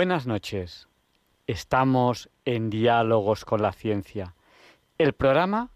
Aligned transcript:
Buenas 0.00 0.26
noches. 0.26 0.88
Estamos 1.46 2.30
en 2.46 2.70
Diálogos 2.70 3.44
con 3.44 3.60
la 3.60 3.70
Ciencia, 3.70 4.34
el 4.96 5.12
programa 5.12 5.72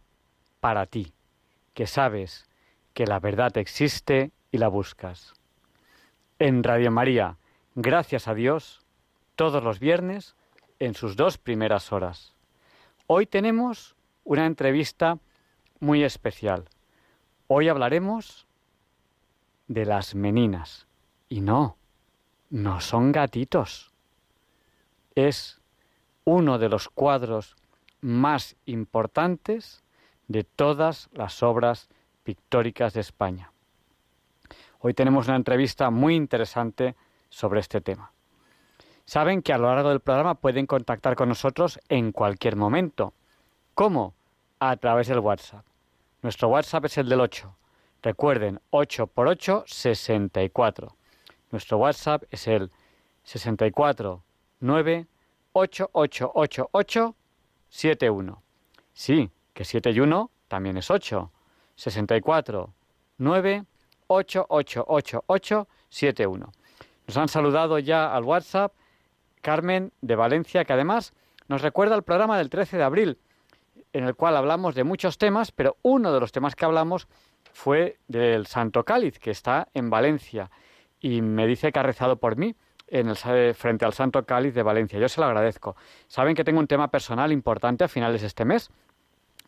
para 0.60 0.86
ti, 0.86 1.12
que 1.74 1.86
sabes 1.86 2.48
que 2.94 3.06
la 3.06 3.20
verdad 3.20 3.54
existe 3.58 4.32
y 4.50 4.56
la 4.56 4.68
buscas. 4.68 5.34
En 6.38 6.64
Radio 6.64 6.90
María, 6.90 7.36
gracias 7.74 8.26
a 8.26 8.32
Dios, 8.32 8.80
todos 9.36 9.62
los 9.62 9.78
viernes 9.78 10.36
en 10.78 10.94
sus 10.94 11.16
dos 11.16 11.36
primeras 11.36 11.92
horas. 11.92 12.34
Hoy 13.06 13.26
tenemos 13.26 13.94
una 14.24 14.46
entrevista 14.46 15.18
muy 15.80 16.02
especial. 16.02 16.64
Hoy 17.46 17.68
hablaremos 17.68 18.46
de 19.68 19.84
las 19.84 20.14
meninas. 20.14 20.86
Y 21.28 21.42
no, 21.42 21.76
no 22.48 22.80
son 22.80 23.12
gatitos 23.12 23.93
es 25.14 25.60
uno 26.24 26.58
de 26.58 26.68
los 26.68 26.88
cuadros 26.88 27.56
más 28.00 28.56
importantes 28.66 29.82
de 30.28 30.44
todas 30.44 31.08
las 31.12 31.42
obras 31.42 31.88
pictóricas 32.22 32.94
de 32.94 33.00
España. 33.00 33.52
Hoy 34.80 34.94
tenemos 34.94 35.28
una 35.28 35.36
entrevista 35.36 35.90
muy 35.90 36.14
interesante 36.14 36.94
sobre 37.28 37.60
este 37.60 37.80
tema. 37.80 38.12
Saben 39.06 39.42
que 39.42 39.52
a 39.52 39.58
lo 39.58 39.68
largo 39.68 39.90
del 39.90 40.00
programa 40.00 40.34
pueden 40.34 40.66
contactar 40.66 41.14
con 41.14 41.28
nosotros 41.28 41.78
en 41.88 42.12
cualquier 42.12 42.56
momento. 42.56 43.12
¿Cómo? 43.74 44.14
A 44.60 44.76
través 44.76 45.08
del 45.08 45.18
WhatsApp. 45.18 45.64
Nuestro 46.22 46.48
WhatsApp 46.48 46.86
es 46.86 46.98
el 46.98 47.08
del 47.08 47.20
8. 47.20 47.54
Recuerden, 48.02 48.60
8 48.70 49.06
por 49.06 49.28
8, 49.28 49.64
64. 49.66 50.96
Nuestro 51.50 51.78
WhatsApp 51.78 52.24
es 52.30 52.48
el 52.48 52.70
64 53.24 54.22
9 54.64 55.06
Sí, 58.94 59.30
que 59.52 59.62
7 59.62 59.90
y 59.90 60.00
1 60.00 60.30
también 60.48 60.78
es 60.78 60.90
8. 60.90 61.30
64 61.74 62.72
9 63.18 63.64
Nos 67.06 67.16
han 67.18 67.28
saludado 67.28 67.78
ya 67.78 68.14
al 68.14 68.24
WhatsApp 68.24 68.72
Carmen 69.42 69.92
de 70.00 70.16
Valencia, 70.16 70.64
que 70.64 70.72
además 70.72 71.12
nos 71.46 71.60
recuerda 71.60 71.94
el 71.94 72.02
programa 72.02 72.38
del 72.38 72.48
13 72.48 72.78
de 72.78 72.84
abril, 72.84 73.18
en 73.92 74.04
el 74.04 74.14
cual 74.14 74.34
hablamos 74.34 74.74
de 74.74 74.84
muchos 74.84 75.18
temas, 75.18 75.52
pero 75.52 75.76
uno 75.82 76.10
de 76.10 76.20
los 76.20 76.32
temas 76.32 76.56
que 76.56 76.64
hablamos 76.64 77.06
fue 77.52 77.98
del 78.08 78.46
Santo 78.46 78.82
Cáliz, 78.82 79.18
que 79.18 79.30
está 79.30 79.68
en 79.74 79.90
Valencia, 79.90 80.50
y 81.00 81.20
me 81.20 81.46
dice 81.46 81.70
que 81.70 81.78
ha 81.78 81.82
rezado 81.82 82.16
por 82.16 82.36
mí 82.36 82.56
en 82.88 83.08
el, 83.08 83.54
frente 83.54 83.84
al 83.84 83.92
Santo 83.92 84.24
Cáliz 84.24 84.54
de 84.54 84.62
Valencia. 84.62 84.98
Yo 84.98 85.08
se 85.08 85.20
lo 85.20 85.26
agradezco. 85.26 85.76
Saben 86.06 86.34
que 86.34 86.44
tengo 86.44 86.60
un 86.60 86.66
tema 86.66 86.88
personal 86.88 87.32
importante 87.32 87.84
a 87.84 87.88
finales 87.88 88.20
de 88.20 88.26
este 88.26 88.44
mes 88.44 88.70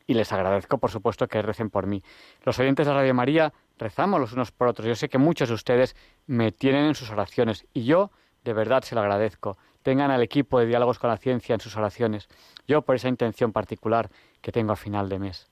y 0.07 0.15
les 0.15 0.33
agradezco, 0.33 0.79
por 0.79 0.91
supuesto, 0.91 1.27
que 1.27 1.43
recen 1.43 1.71
por 1.71 1.87
mí. 1.87 2.03
Los 2.45 2.59
oyentes 2.59 2.87
de 2.87 2.95
Radio 2.95 3.15
María 3.15 3.53
rezamos 3.79 4.21
los 4.21 4.33
unos 4.33 4.53
por 4.53 4.69
otros. 4.69 4.87
Yo 4.87 4.95
sé 4.95 5.09
que 5.09 5.19
muchos 5.19 5.49
de 5.49 5.55
ustedes 5.55 5.97
me 6.27 6.53
tienen 6.53 6.87
en 6.87 6.95
sus 6.95 7.11
oraciones 7.11 7.67
y 7.73 7.85
yo 7.85 8.11
de 8.45 8.53
verdad 8.53 8.83
se 8.83 8.95
lo 8.95 9.01
agradezco. 9.01 9.59
Tengan 9.83 10.11
al 10.11 10.23
equipo 10.23 10.59
de 10.59 10.67
diálogos 10.67 10.99
con 10.99 11.11
la 11.11 11.17
ciencia 11.17 11.55
en 11.55 11.61
sus 11.61 11.77
oraciones. 11.77 12.29
Yo 12.67 12.83
por 12.83 12.95
esa 12.97 13.09
intención 13.09 13.53
particular 13.53 14.11
que 14.41 14.53
tengo 14.53 14.73
a 14.73 14.77
final 14.77 15.09
de 15.09 15.19
mes. 15.19 15.49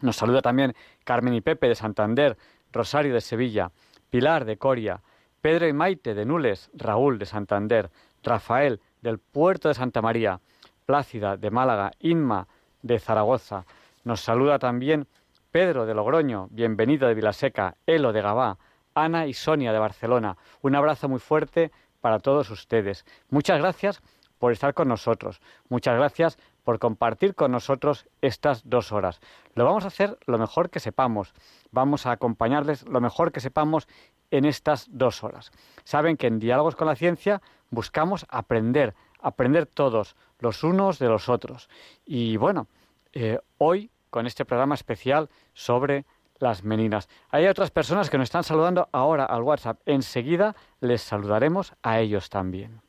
Nos 0.00 0.16
saluda 0.16 0.42
también 0.42 0.74
Carmen 1.04 1.34
y 1.34 1.40
Pepe 1.40 1.68
de 1.68 1.74
Santander, 1.74 2.36
Rosario 2.72 3.14
de 3.14 3.20
Sevilla, 3.20 3.70
Pilar 4.10 4.44
de 4.44 4.56
Coria, 4.56 5.00
Pedro 5.44 5.68
y 5.68 5.74
Maite 5.74 6.14
de 6.14 6.24
Nules, 6.24 6.70
Raúl 6.72 7.18
de 7.18 7.26
Santander, 7.26 7.90
Rafael 8.22 8.80
del 9.02 9.18
Puerto 9.18 9.68
de 9.68 9.74
Santa 9.74 10.00
María, 10.00 10.40
Plácida 10.86 11.36
de 11.36 11.50
Málaga, 11.50 11.92
Inma 12.00 12.48
de 12.80 12.98
Zaragoza. 12.98 13.66
Nos 14.04 14.22
saluda 14.22 14.58
también 14.58 15.06
Pedro 15.50 15.84
de 15.84 15.92
Logroño, 15.92 16.48
bienvenido 16.50 17.06
de 17.08 17.14
Vilaseca, 17.14 17.76
Elo 17.84 18.14
de 18.14 18.22
Gabá, 18.22 18.56
Ana 18.94 19.26
y 19.26 19.34
Sonia 19.34 19.74
de 19.74 19.78
Barcelona. 19.78 20.38
Un 20.62 20.76
abrazo 20.76 21.10
muy 21.10 21.20
fuerte 21.20 21.72
para 22.00 22.20
todos 22.20 22.48
ustedes. 22.48 23.04
Muchas 23.28 23.58
gracias 23.58 24.00
por 24.38 24.50
estar 24.50 24.72
con 24.72 24.88
nosotros. 24.88 25.42
Muchas 25.68 25.94
gracias 25.94 26.38
por 26.64 26.78
compartir 26.78 27.34
con 27.34 27.52
nosotros 27.52 28.06
estas 28.22 28.68
dos 28.68 28.90
horas. 28.90 29.20
Lo 29.54 29.64
vamos 29.64 29.84
a 29.84 29.88
hacer 29.88 30.18
lo 30.26 30.38
mejor 30.38 30.70
que 30.70 30.80
sepamos. 30.80 31.34
Vamos 31.70 32.06
a 32.06 32.12
acompañarles 32.12 32.88
lo 32.88 33.00
mejor 33.00 33.30
que 33.30 33.40
sepamos 33.40 33.86
en 34.30 34.46
estas 34.46 34.88
dos 34.90 35.22
horas. 35.22 35.52
Saben 35.84 36.16
que 36.16 36.26
en 36.26 36.40
Diálogos 36.40 36.74
con 36.74 36.88
la 36.88 36.96
Ciencia 36.96 37.42
buscamos 37.70 38.26
aprender, 38.28 38.94
aprender 39.20 39.66
todos, 39.66 40.16
los 40.40 40.64
unos 40.64 40.98
de 40.98 41.08
los 41.08 41.28
otros. 41.28 41.68
Y 42.04 42.36
bueno, 42.36 42.66
eh, 43.12 43.38
hoy 43.58 43.90
con 44.10 44.26
este 44.26 44.44
programa 44.44 44.74
especial 44.74 45.28
sobre 45.52 46.04
las 46.38 46.64
meninas. 46.64 47.08
Hay 47.30 47.46
otras 47.46 47.70
personas 47.70 48.10
que 48.10 48.18
nos 48.18 48.26
están 48.26 48.44
saludando 48.44 48.88
ahora 48.92 49.24
al 49.24 49.42
WhatsApp. 49.42 49.80
Enseguida 49.86 50.56
les 50.80 51.02
saludaremos 51.02 51.74
a 51.82 52.00
ellos 52.00 52.28
también. 52.28 52.80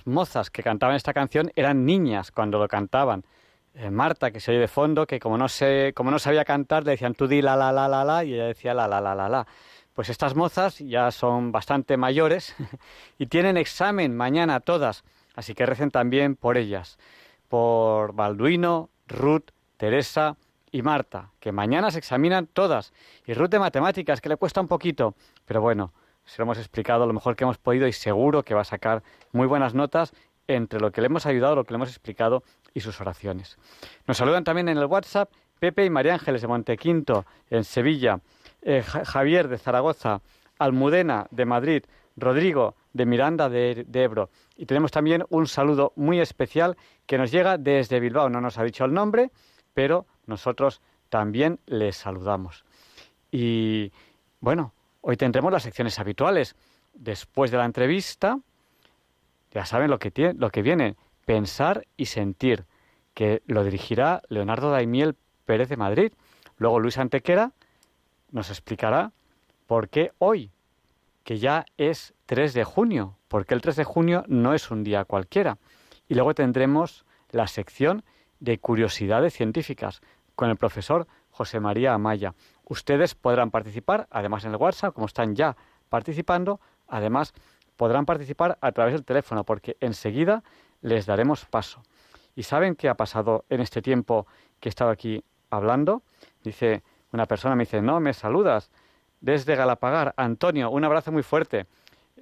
Estas 0.00 0.14
mozas 0.14 0.50
que 0.50 0.62
cantaban 0.62 0.96
esta 0.96 1.12
canción 1.12 1.52
eran 1.56 1.84
niñas 1.84 2.32
cuando 2.32 2.58
lo 2.58 2.68
cantaban. 2.68 3.22
eh, 3.74 3.90
Marta, 3.90 4.30
que 4.30 4.40
se 4.40 4.50
oye 4.50 4.60
de 4.60 4.66
fondo, 4.68 5.06
que 5.06 5.20
como 5.20 5.36
no, 5.36 5.46
sé, 5.46 5.92
como 5.94 6.10
no 6.10 6.18
sabía 6.18 6.44
cantar, 6.44 6.84
le 6.84 6.92
decían 6.92 7.14
tú 7.14 7.28
di 7.28 7.42
la 7.42 7.54
la 7.54 7.70
la 7.70 7.86
la 7.86 8.02
la 8.02 8.24
y 8.24 8.32
ella 8.32 8.46
decía 8.46 8.72
la 8.72 8.88
la 8.88 9.00
la 9.02 9.14
la 9.14 9.28
la. 9.28 9.46
Pues 9.92 10.08
estas 10.08 10.34
mozas 10.34 10.78
ya 10.78 11.10
son 11.10 11.52
bastante 11.52 11.98
mayores 11.98 12.56
y 13.18 13.26
tienen 13.26 13.58
examen 13.58 14.16
mañana 14.16 14.60
todas, 14.60 15.04
así 15.36 15.54
que 15.54 15.66
recen 15.66 15.90
también 15.90 16.34
por 16.34 16.56
ellas, 16.56 16.98
por 17.48 18.14
Balduino, 18.14 18.88
Ruth, 19.06 19.50
Teresa 19.76 20.36
y 20.72 20.80
Marta, 20.80 21.30
que 21.40 21.52
mañana 21.52 21.90
se 21.90 21.98
examinan 21.98 22.46
todas. 22.46 22.94
Y 23.26 23.34
Ruth 23.34 23.50
de 23.50 23.58
matemáticas, 23.58 24.22
que 24.22 24.30
le 24.30 24.36
cuesta 24.38 24.62
un 24.62 24.68
poquito, 24.68 25.14
pero 25.44 25.60
bueno, 25.60 25.92
se 26.30 26.38
lo 26.38 26.44
hemos 26.44 26.58
explicado 26.58 27.08
lo 27.08 27.12
mejor 27.12 27.34
que 27.34 27.42
hemos 27.42 27.58
podido 27.58 27.88
y 27.88 27.92
seguro 27.92 28.44
que 28.44 28.54
va 28.54 28.60
a 28.60 28.64
sacar 28.64 29.02
muy 29.32 29.48
buenas 29.48 29.74
notas 29.74 30.12
entre 30.46 30.78
lo 30.78 30.92
que 30.92 31.00
le 31.00 31.08
hemos 31.08 31.26
ayudado, 31.26 31.56
lo 31.56 31.64
que 31.64 31.74
le 31.74 31.76
hemos 31.76 31.88
explicado 31.88 32.44
y 32.72 32.80
sus 32.80 33.00
oraciones. 33.00 33.58
Nos 34.06 34.18
saludan 34.18 34.44
también 34.44 34.68
en 34.68 34.78
el 34.78 34.84
WhatsApp 34.84 35.32
Pepe 35.58 35.84
y 35.84 35.90
María 35.90 36.14
Ángeles 36.14 36.40
de 36.40 36.46
Montequinto, 36.46 37.26
en 37.50 37.64
Sevilla, 37.64 38.20
eh, 38.62 38.80
Javier 38.82 39.48
de 39.48 39.58
Zaragoza, 39.58 40.20
Almudena 40.60 41.26
de 41.32 41.46
Madrid, 41.46 41.82
Rodrigo 42.16 42.76
de 42.92 43.06
Miranda 43.06 43.48
de, 43.48 43.84
de, 43.88 44.02
Ebro. 44.04 44.30
Y 44.56 44.66
tenemos 44.66 44.92
también 44.92 45.24
un 45.30 45.48
saludo 45.48 45.92
muy 45.96 46.20
especial 46.20 46.76
que 47.06 47.18
nos 47.18 47.32
llega 47.32 47.58
desde 47.58 47.98
Bilbao. 47.98 48.30
No 48.30 48.40
nos 48.40 48.56
ha 48.56 48.62
dicho 48.62 48.84
el 48.84 48.94
nombre, 48.94 49.32
pero 49.74 50.06
nosotros 50.26 50.80
también 51.08 51.58
les 51.66 51.96
saludamos. 51.96 52.64
Y 53.32 53.92
bueno, 54.38 54.72
hoy 55.00 55.16
tendremos 55.16 55.52
las 55.52 55.62
secciones 55.62 55.98
habituales. 55.98 56.56
Después 56.94 57.50
de 57.50 57.58
la 57.58 57.64
entrevista, 57.64 58.38
ya 59.52 59.64
saben 59.64 59.90
lo 59.90 59.98
que, 59.98 60.10
tiene, 60.10 60.34
lo 60.34 60.50
que 60.50 60.62
viene, 60.62 60.96
pensar 61.24 61.86
y 61.96 62.06
sentir, 62.06 62.64
que 63.14 63.42
lo 63.46 63.64
dirigirá 63.64 64.22
Leonardo 64.28 64.70
Daimiel 64.70 65.16
Pérez 65.44 65.68
de 65.68 65.76
Madrid. 65.76 66.12
Luego 66.56 66.80
Luis 66.80 66.98
Antequera 66.98 67.52
nos 68.30 68.50
explicará 68.50 69.12
por 69.66 69.88
qué 69.88 70.12
hoy, 70.18 70.50
que 71.24 71.38
ya 71.38 71.64
es 71.76 72.14
3 72.26 72.54
de 72.54 72.64
junio, 72.64 73.16
porque 73.28 73.54
el 73.54 73.60
3 73.60 73.76
de 73.76 73.84
junio 73.84 74.24
no 74.26 74.54
es 74.54 74.70
un 74.70 74.84
día 74.84 75.04
cualquiera. 75.04 75.58
Y 76.08 76.14
luego 76.14 76.34
tendremos 76.34 77.04
la 77.30 77.46
sección 77.46 78.04
de 78.40 78.58
curiosidades 78.58 79.34
científicas 79.34 80.00
con 80.34 80.50
el 80.50 80.56
profesor 80.56 81.06
José 81.30 81.60
María 81.60 81.94
Amaya. 81.94 82.34
Ustedes 82.70 83.16
podrán 83.16 83.50
participar, 83.50 84.06
además 84.12 84.44
en 84.44 84.52
el 84.52 84.56
WhatsApp, 84.56 84.94
como 84.94 85.08
están 85.08 85.34
ya 85.34 85.56
participando, 85.88 86.60
además 86.86 87.34
podrán 87.76 88.06
participar 88.06 88.58
a 88.60 88.70
través 88.70 88.94
del 88.94 89.04
teléfono, 89.04 89.42
porque 89.42 89.76
enseguida 89.80 90.44
les 90.80 91.04
daremos 91.04 91.46
paso. 91.46 91.82
¿Y 92.36 92.44
saben 92.44 92.76
qué 92.76 92.88
ha 92.88 92.94
pasado 92.94 93.44
en 93.48 93.60
este 93.60 93.82
tiempo 93.82 94.28
que 94.60 94.68
he 94.68 94.70
estado 94.70 94.92
aquí 94.92 95.24
hablando? 95.50 96.04
Dice 96.44 96.84
una 97.10 97.26
persona, 97.26 97.56
me 97.56 97.64
dice, 97.64 97.82
no, 97.82 97.98
me 97.98 98.14
saludas 98.14 98.70
desde 99.20 99.56
Galapagar. 99.56 100.14
Antonio, 100.16 100.70
un 100.70 100.84
abrazo 100.84 101.10
muy 101.10 101.24
fuerte. 101.24 101.66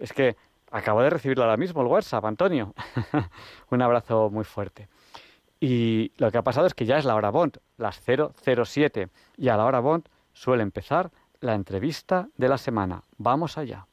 Es 0.00 0.14
que 0.14 0.34
acabo 0.70 1.02
de 1.02 1.10
recibirlo 1.10 1.44
ahora 1.44 1.58
mismo, 1.58 1.82
el 1.82 1.88
WhatsApp, 1.88 2.24
Antonio. 2.24 2.72
un 3.70 3.82
abrazo 3.82 4.30
muy 4.30 4.44
fuerte. 4.44 4.88
Y 5.60 6.10
lo 6.16 6.32
que 6.32 6.38
ha 6.38 6.42
pasado 6.42 6.66
es 6.66 6.72
que 6.72 6.86
ya 6.86 6.96
es 6.96 7.04
la 7.04 7.16
hora 7.16 7.28
Bond, 7.28 7.58
las 7.76 8.00
007. 8.00 9.10
Y 9.36 9.48
a 9.50 9.56
la 9.58 9.66
hora 9.66 9.80
Bond 9.80 10.08
suele 10.38 10.62
empezar 10.62 11.10
la 11.40 11.54
entrevista 11.54 12.28
de 12.36 12.48
la 12.48 12.58
semana. 12.58 13.02
Vamos 13.16 13.58
allá. 13.58 13.88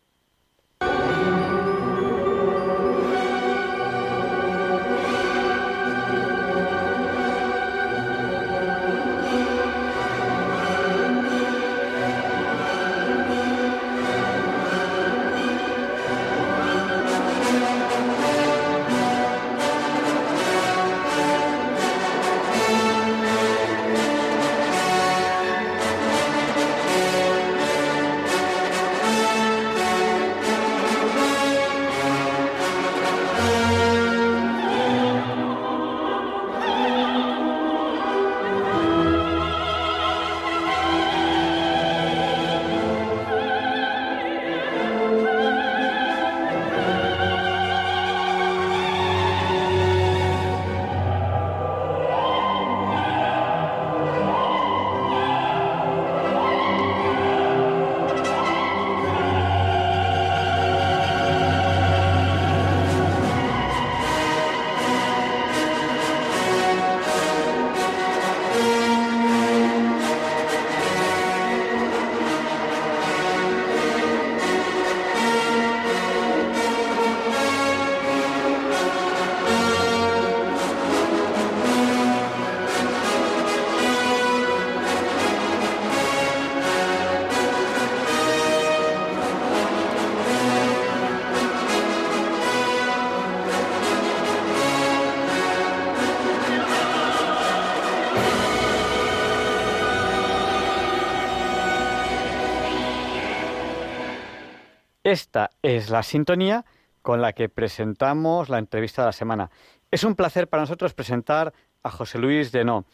Esta 105.06 105.52
es 105.62 105.92
la 105.92 106.02
sintonía 106.02 106.66
con 107.04 107.22
la 107.22 107.34
que 107.34 107.48
presentamos 107.48 108.50
la 108.50 108.58
entrevista 108.58 109.04
de 109.04 109.06
la 109.06 109.12
semana. 109.12 109.52
Es 109.92 110.04
un 110.04 110.16
placer 110.16 110.48
para 110.48 110.64
nosotros 110.64 110.96
presentar 110.96 111.54
a 111.84 111.92
José 111.92 112.18
Luis 112.18 112.52
Denó. 112.52 112.86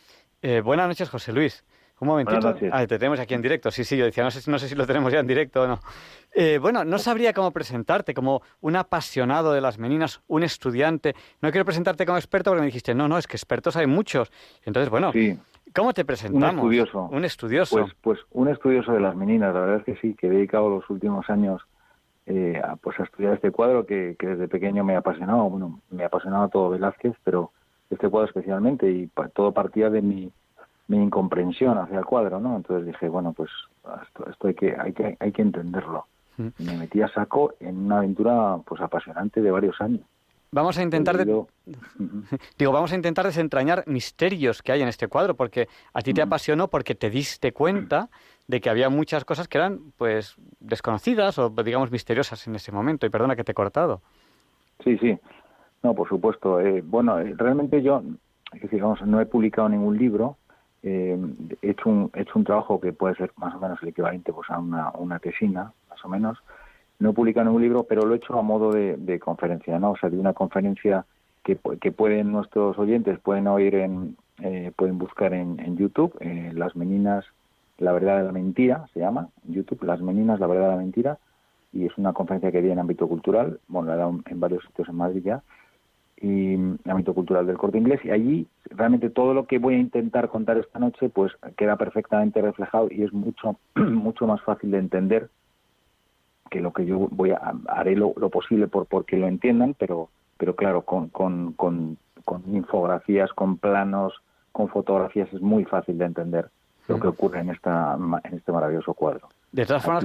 Eh, 0.42 0.60
buenas 0.60 0.90
noches, 0.90 1.10
José 1.10 1.32
Luis. 1.32 1.64
Un 2.02 2.10
momentito. 2.10 2.54
Ah, 2.74 2.86
te 2.86 3.00
tenemos 3.00 3.18
aquí 3.18 3.34
en 3.34 3.42
directo. 3.42 3.72
Sí, 3.72 3.86
sí, 3.86 3.96
yo 3.96 4.04
decía, 4.04 4.26
no 4.26 4.32
sé, 4.32 4.52
no 4.52 4.60
sé 4.60 4.68
si 4.68 4.76
lo 4.76 4.86
tenemos 4.86 5.14
ya 5.14 5.20
en 5.20 5.28
directo 5.28 5.62
o 5.62 5.68
no. 5.68 5.80
Eh, 6.34 6.58
bueno, 6.62 6.84
no 6.84 7.00
sabría 7.00 7.32
cómo 7.32 7.52
presentarte, 7.52 8.14
como 8.14 8.42
un 8.60 8.76
apasionado 8.76 9.54
de 9.54 9.62
las 9.62 9.80
meninas, 9.80 10.20
un 10.28 10.44
estudiante. 10.44 11.16
No 11.42 11.50
quiero 11.50 11.64
presentarte 11.64 12.06
como 12.06 12.18
experto 12.18 12.52
porque 12.52 12.60
me 12.60 12.66
dijiste, 12.66 12.94
no, 12.94 13.08
no, 13.08 13.18
es 13.18 13.26
que 13.26 13.38
expertos 13.38 13.78
hay 13.78 13.88
muchos. 13.88 14.34
Entonces, 14.66 14.90
bueno, 14.90 15.14
¿cómo 15.74 15.94
te 15.94 16.04
presentamos? 16.04 16.66
Un 16.66 16.74
estudioso. 16.74 17.10
Un 17.10 17.24
estudioso. 17.24 17.78
Pues, 17.78 17.94
pues 18.02 18.20
un 18.32 18.50
estudioso 18.50 18.92
de 18.92 19.00
las 19.00 19.16
meninas, 19.16 19.54
la 19.54 19.62
verdad 19.62 19.78
es 19.78 19.86
que 19.86 19.96
sí, 20.02 20.14
que 20.14 20.28
he 20.28 20.30
dedicado 20.30 20.70
los 20.70 20.90
últimos 20.90 21.30
años 21.30 21.62
eh, 22.26 22.62
a, 22.64 22.76
pues 22.76 23.00
a 23.00 23.04
estudiar 23.04 23.34
este 23.34 23.52
cuadro 23.52 23.86
que, 23.86 24.16
desde 24.20 24.48
pequeño 24.48 24.84
me 24.84 24.96
ha 24.96 25.00
apasionado. 25.00 25.50
Bueno, 25.50 25.80
me 25.90 26.04
ha 26.04 26.08
apasionado 26.08 26.50
todo 26.50 26.70
Velázquez, 26.70 27.16
pero 27.24 27.52
este 27.90 28.10
cuadro 28.10 28.28
especialmente 28.28 28.90
y 28.90 29.10
todo 29.34 29.52
partía 29.52 29.90
de 29.90 30.02
mi, 30.02 30.32
mi 30.88 30.98
incomprensión 30.98 31.78
hacia 31.78 32.00
el 32.00 32.06
cuadro, 32.06 32.40
¿no? 32.40 32.56
Entonces 32.56 32.86
dije, 32.86 33.10
bueno, 33.10 33.34
pues 33.34 33.50
esto, 34.30 34.48
hay, 34.48 34.54
que, 34.54 34.76
hay, 34.78 34.94
que, 34.94 35.18
hay 35.20 35.32
que 35.32 35.42
entenderlo. 35.42 36.06
Mm. 36.38 36.48
me 36.60 36.78
metí 36.78 37.02
a 37.02 37.10
saco 37.10 37.54
en 37.60 37.86
una 37.86 37.98
aventura 37.98 38.58
pues 38.66 38.80
apasionante 38.82 39.42
de 39.42 39.52
varios 39.52 39.80
años. 39.82 40.02
Vamos 40.54 40.78
a 40.78 40.84
intentar 40.84 41.16
digo, 42.58 42.72
vamos 42.74 42.92
a 42.92 42.96
intentar 42.96 43.26
desentrañar 43.26 43.86
misterios 43.88 44.62
que 44.62 44.74
hay 44.74 44.82
en 44.82 44.90
este 44.90 45.08
cuadro, 45.08 45.36
porque 45.36 45.70
a 45.94 46.02
ti 46.02 46.14
te 46.14 46.22
apasionó 46.22 46.68
porque 46.68 46.94
te 46.94 47.10
diste 47.10 47.54
cuenta 47.54 48.10
de 48.48 48.60
que 48.60 48.70
había 48.70 48.90
muchas 48.90 49.24
cosas 49.24 49.48
que 49.48 49.58
eran 49.58 49.80
pues 49.98 50.36
desconocidas 50.60 51.40
o 51.40 51.50
digamos 51.50 51.90
misteriosas 51.90 52.46
en 52.48 52.56
ese 52.56 52.74
momento. 52.74 53.06
Y 53.06 53.10
perdona 53.10 53.38
que 53.38 53.46
te 53.46 53.54
he 53.54 53.56
cortado. 53.56 54.02
Sí, 54.84 54.98
sí. 54.98 55.18
No, 55.84 55.96
por 55.96 56.10
supuesto. 56.10 56.60
Eh, 56.60 56.84
bueno, 56.86 57.20
eh, 57.20 57.34
realmente 57.38 57.82
yo, 57.82 58.04
digamos, 58.70 59.02
no 59.04 59.22
he 59.22 59.26
publicado 59.26 59.70
ningún 59.70 59.98
libro. 59.98 60.36
Eh, 60.84 61.18
he, 61.62 61.70
hecho 61.70 61.90
un, 61.90 62.12
he 62.14 62.24
hecho 62.24 62.34
un 62.36 62.44
trabajo 62.44 62.82
que 62.82 62.92
puede 62.92 63.16
ser 63.16 63.32
más 63.38 63.56
o 63.56 63.60
menos 63.60 63.82
el 63.82 63.90
equivalente 63.90 64.34
pues, 64.34 64.50
a 64.50 64.60
una, 64.60 64.92
una 64.92 65.20
tesina, 65.20 65.72
más 65.90 66.04
o 66.04 66.10
menos. 66.10 66.38
No 67.02 67.10
he 67.10 67.14
publicado 67.14 67.46
ningún 67.46 67.64
libro, 67.64 67.84
pero 67.84 68.06
lo 68.06 68.14
he 68.14 68.18
hecho 68.18 68.38
a 68.38 68.44
modo 68.44 68.72
de, 68.72 69.20
conferencia, 69.20 69.80
¿no? 69.80 69.92
O 69.92 69.98
sea, 69.98 70.12
de 70.12 70.20
una 70.20 70.34
conferencia 70.34 71.04
que, 71.44 71.58
que 71.82 71.92
pueden 71.92 72.32
nuestros 72.32 72.78
oyentes 72.78 73.20
pueden 73.20 73.48
oír 73.48 73.74
en, 73.74 74.16
eh, 74.40 74.72
pueden 74.76 75.00
buscar 75.00 75.34
en, 75.34 75.60
en 75.60 75.78
YouTube 75.78 76.16
eh, 76.20 76.52
Las 76.54 76.76
Meninas, 76.76 77.26
la 77.80 77.92
verdad 77.92 78.20
de 78.20 78.26
la 78.26 78.32
mentira, 78.32 78.86
se 78.94 79.00
llama, 79.00 79.30
YouTube, 79.48 79.84
Las 79.84 80.00
Meninas, 80.00 80.40
la 80.40 80.46
verdad 80.46 80.66
de 80.66 80.76
la 80.76 80.82
mentira, 80.82 81.18
y 81.74 81.88
es 81.88 81.98
una 81.98 82.14
conferencia 82.14 82.52
que 82.52 82.62
di 82.62 82.70
en 82.70 82.78
ámbito 82.78 83.08
cultural, 83.08 83.60
bueno, 83.68 83.90
la 83.90 83.96
he 83.96 83.98
dado 83.98 84.20
en 84.24 84.40
varios 84.40 84.64
sitios 84.66 84.88
en 84.88 84.96
Madrid 84.96 85.24
ya, 85.24 85.42
y 86.18 86.54
en 86.54 86.80
ámbito 86.86 87.16
cultural 87.16 87.48
del 87.48 87.58
corte 87.58 87.80
inglés, 87.80 88.00
y 88.04 88.12
allí 88.12 88.48
realmente 88.70 89.10
todo 89.10 89.34
lo 89.34 89.48
que 89.48 89.58
voy 89.58 89.74
a 89.74 89.80
intentar 89.80 90.30
contar 90.30 90.60
esta 90.60 90.78
noche, 90.78 91.10
pues 91.10 91.32
queda 91.58 91.78
perfectamente 91.78 92.44
reflejado 92.44 92.90
y 92.92 93.02
es 93.02 93.12
mucho, 93.12 93.58
mucho 93.76 94.28
más 94.28 94.42
fácil 94.44 94.70
de 94.70 94.78
entender 94.78 95.30
que 96.52 96.60
lo 96.60 96.74
que 96.74 96.86
yo 96.86 97.08
voy 97.10 97.32
a 97.32 97.54
haré 97.70 97.96
lo, 97.96 98.14
posible 98.30 98.68
por 98.68 98.86
porque 98.86 99.18
lo 99.18 99.28
entiendan, 99.28 99.74
pero 99.74 100.10
pero 100.38 100.56
claro, 100.56 100.82
con, 100.82 101.10
con, 101.10 101.54
con, 101.54 101.98
con 102.26 102.44
infografías, 102.54 103.32
con 103.32 103.58
planos, 103.58 104.14
con 104.52 104.70
fotografías 104.70 105.32
es 105.32 105.42
muy 105.42 105.66
fácil 105.66 105.98
de 105.98 106.06
entender 106.06 106.50
lo 106.88 107.00
que 107.00 107.08
ocurre 107.08 107.40
en, 107.40 107.52
esta, 107.52 107.96
en 108.24 108.34
este 108.34 108.52
maravilloso 108.52 108.94
cuadro. 108.96 109.30
De 109.52 109.66
todas 109.66 109.84
formas, 109.84 110.04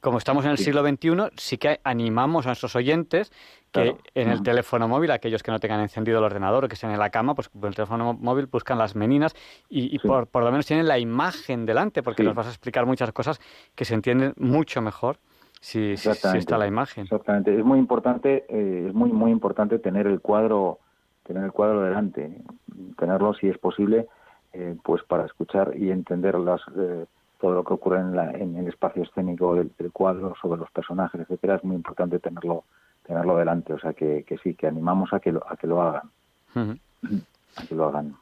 como, 0.00 0.18
estamos 0.18 0.44
en 0.44 0.50
el 0.50 0.58
siglo 0.58 0.82
XXI, 0.82 1.30
sí 1.36 1.56
que 1.56 1.80
animamos 1.84 2.46
a 2.46 2.50
nuestros 2.50 2.74
oyentes 2.76 3.32
que 3.70 3.96
en 4.14 4.28
el 4.28 4.42
teléfono 4.42 4.88
móvil, 4.88 5.12
aquellos 5.12 5.42
que 5.42 5.52
no 5.52 5.60
tengan 5.60 5.80
encendido 5.80 6.18
el 6.18 6.24
ordenador 6.24 6.64
o 6.64 6.68
que 6.68 6.74
estén 6.74 6.90
en 6.90 6.98
la 6.98 7.10
cama, 7.10 7.34
pues 7.34 7.48
con 7.48 7.64
el 7.64 7.74
teléfono 7.74 8.12
móvil 8.12 8.46
buscan 8.46 8.76
las 8.76 8.96
meninas 8.96 9.34
y, 9.68 9.98
por, 10.00 10.26
por, 10.26 10.42
lo 10.42 10.50
menos 10.50 10.66
tienen 10.66 10.88
la 10.88 10.98
imagen 10.98 11.64
delante, 11.64 12.02
porque 12.02 12.22
nos 12.22 12.34
vas 12.34 12.46
a 12.48 12.50
explicar 12.50 12.86
muchas 12.86 13.12
cosas 13.12 13.40
que 13.74 13.84
se 13.84 13.94
entienden 13.94 14.34
mucho 14.36 14.82
mejor 14.82 15.18
si, 15.60 15.92
está 15.92 16.58
la 16.58 16.66
imagen. 16.66 17.04
Exactamente. 17.04 17.56
Es 17.56 17.64
muy 17.64 17.78
importante, 17.78 18.44
eh, 18.48 18.86
es 18.88 18.94
muy 18.94 19.12
muy 19.12 19.30
importante 19.30 19.78
tener 19.78 20.06
el 20.06 20.20
cuadro, 20.20 20.78
tener 21.24 21.44
el 21.44 21.52
cuadro 21.52 21.82
delante, 21.82 22.40
tenerlo 22.96 23.34
si 23.34 23.48
es 23.48 23.58
posible, 23.58 24.06
eh, 24.52 24.76
pues 24.82 25.02
para 25.04 25.26
escuchar 25.26 25.76
y 25.76 25.90
entender 25.90 26.38
las, 26.38 26.60
eh, 26.76 27.06
todo 27.40 27.52
lo 27.52 27.64
que 27.64 27.74
ocurre 27.74 28.00
en, 28.00 28.14
la, 28.14 28.30
en 28.30 28.56
el 28.56 28.68
espacio 28.68 29.02
escénico 29.02 29.54
del, 29.54 29.70
cuadro, 29.92 30.34
sobre 30.40 30.60
los 30.60 30.70
personajes, 30.70 31.20
etcétera. 31.20 31.56
Es 31.56 31.64
muy 31.64 31.76
importante 31.76 32.18
tenerlo 32.18 32.64
tenerlo 33.04 33.36
delante. 33.36 33.72
O 33.72 33.78
sea 33.78 33.92
que, 33.92 34.24
que 34.24 34.36
sí, 34.38 34.54
que 34.54 34.66
animamos 34.66 35.12
a 35.12 35.20
que 35.20 35.30
lo, 35.30 35.44
a 35.48 35.56
que 35.56 35.68
lo 35.68 35.80
hagan. 35.80 36.10
A 36.56 37.62
que 37.66 37.74
lo 37.74 37.86
hagan. 37.86 38.16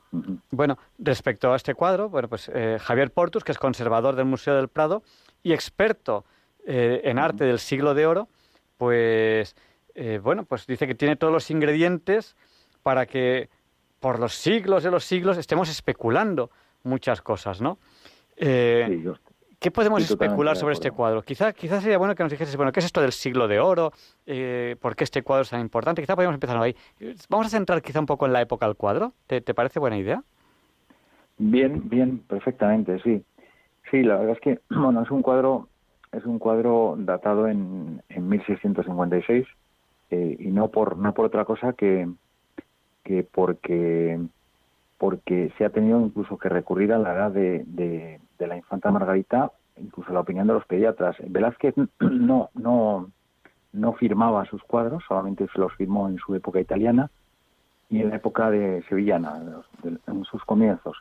Bueno, 0.50 0.76
respecto 0.99 1.53
a 1.53 1.57
este 1.57 1.75
cuadro, 1.75 2.11
bueno, 2.11 2.29
pues 2.29 2.50
Javier 2.81 3.11
Portus, 3.11 3.45
que 3.45 3.53
es 3.53 3.59
conservador 3.59 4.14
del 4.14 4.26
Museo 4.26 4.55
del 4.55 4.69
Prado 4.69 5.03
y 5.43 5.55
experto 5.55 6.25
eh, 6.66 7.02
en 7.04 7.18
arte 7.18 7.44
del 7.44 7.59
siglo 7.59 7.94
de 7.94 8.06
oro, 8.06 8.28
pues 8.76 9.56
eh, 9.94 10.21
bueno, 10.23 10.44
pues 10.44 10.66
dice 10.66 10.87
que 10.87 10.94
tiene 10.94 11.16
todos 11.16 11.33
los 11.33 11.50
ingredientes 11.50 12.37
para 12.83 13.06
que 13.06 13.49
por 14.00 14.18
los 14.18 14.35
siglos 14.35 14.83
de 14.83 14.90
los 14.90 15.04
siglos 15.04 15.38
estemos 15.38 15.68
especulando 15.68 16.50
muchas 16.83 17.23
cosas, 17.23 17.61
¿no? 17.61 17.78
Eh, 18.37 19.04
¿Qué 19.59 19.71
podemos 19.71 20.02
especular 20.02 20.56
sobre 20.56 20.75
este 20.75 20.90
cuadro? 20.90 21.23
Quizá, 21.23 21.54
quizás 21.54 21.83
sería 21.83 21.97
bueno 21.97 22.14
que 22.14 22.23
nos 22.23 22.30
dijese, 22.30 22.54
bueno, 22.56 22.71
¿qué 22.71 22.80
es 22.80 22.87
esto 22.87 23.00
del 23.00 23.12
siglo 23.12 23.49
de 23.49 23.61
oro? 23.61 23.92
¿Por 24.80 24.94
qué 24.94 25.04
este 25.04 25.23
cuadro 25.23 25.42
es 25.42 25.50
tan 25.50 25.61
importante? 25.61 26.02
Quizá 26.02 26.14
podríamos 26.14 26.35
empezar 26.35 26.59
ahí. 26.59 26.76
Vamos 27.30 27.47
a 27.47 27.50
centrar 27.50 27.80
quizá 27.80 27.99
un 28.00 28.04
poco 28.04 28.26
en 28.26 28.35
la 28.35 28.42
época 28.42 28.66
del 28.66 28.76
cuadro. 28.76 29.14
¿Te, 29.26 29.40
te 29.40 29.54
parece 29.54 29.80
buena 29.80 29.97
idea? 29.97 30.23
Bien, 31.38 31.88
bien, 31.88 32.18
perfectamente, 32.18 33.00
sí. 33.02 33.25
Sí, 33.90 34.02
la 34.02 34.16
verdad 34.16 34.33
es 34.35 34.40
que, 34.40 34.61
bueno, 34.75 35.02
es 35.02 35.11
un 35.11 35.23
cuadro 35.23 35.68
es 36.16 36.25
un 36.25 36.38
cuadro 36.38 36.94
datado 36.99 37.49
en, 37.49 38.02
en 38.09 38.28
1656 38.28 39.47
eh, 40.11 40.37
y 40.38 40.49
no 40.49 40.68
por 40.68 40.97
no 40.97 41.14
por 41.14 41.26
otra 41.26 41.44
cosa 41.44 41.73
que, 41.73 42.09
que 43.02 43.25
porque 43.25 44.21
porque 44.99 45.52
se 45.59 45.64
ha 45.64 45.71
tenido 45.71 46.00
incluso 46.00 46.38
que 46.38 46.49
recurrir 46.49 46.92
a 46.92 46.99
la 46.99 47.14
edad 47.14 47.30
de, 47.30 47.64
de, 47.66 48.47
la 48.47 48.56
infanta 48.56 48.90
Margarita, 48.90 49.50
incluso 49.76 50.12
la 50.12 50.21
opinión 50.21 50.47
de 50.47 50.54
los 50.54 50.66
pediatras. 50.66 51.16
Velázquez 51.26 51.75
no 52.00 52.50
no 52.54 53.11
no 53.73 53.92
firmaba 53.94 54.44
sus 54.44 54.62
cuadros, 54.62 55.02
solamente 55.09 55.49
se 55.52 55.59
los 55.59 55.73
firmó 55.75 56.09
en 56.09 56.18
su 56.18 56.35
época 56.35 56.61
italiana 56.61 57.11
y 57.90 58.00
en 58.00 58.11
la 58.11 58.16
época 58.16 58.50
de 58.50 58.83
sevillana, 58.88 59.42
en 60.06 60.25
sus 60.25 60.44
comienzos. 60.44 60.97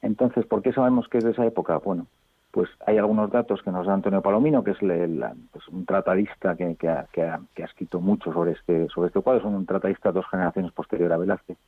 Entonces, 0.00 0.46
¿por 0.46 0.62
qué 0.62 0.72
sabemos 0.72 1.08
que 1.08 1.18
es 1.18 1.24
de 1.24 1.30
esa 1.30 1.46
época? 1.46 1.78
Bueno, 1.78 2.06
pues 2.54 2.70
hay 2.86 2.98
algunos 2.98 3.32
datos 3.32 3.60
que 3.64 3.72
nos 3.72 3.84
da 3.84 3.94
Antonio 3.94 4.22
Palomino, 4.22 4.62
que 4.62 4.70
es 4.70 4.78
pues, 4.78 5.68
un 5.72 5.84
tratadista 5.84 6.54
que, 6.54 6.88
ha, 6.88 7.40
escrito 7.56 8.00
mucho 8.00 8.32
sobre 8.32 8.52
este, 8.52 8.86
sobre 8.90 9.08
este 9.08 9.20
cuadro, 9.20 9.40
es 9.40 9.44
un 9.44 9.66
tratadista 9.66 10.12
dos 10.12 10.24
generaciones 10.30 10.70
posterior 10.70 11.12
a 11.12 11.16
Velázquez, 11.16 11.58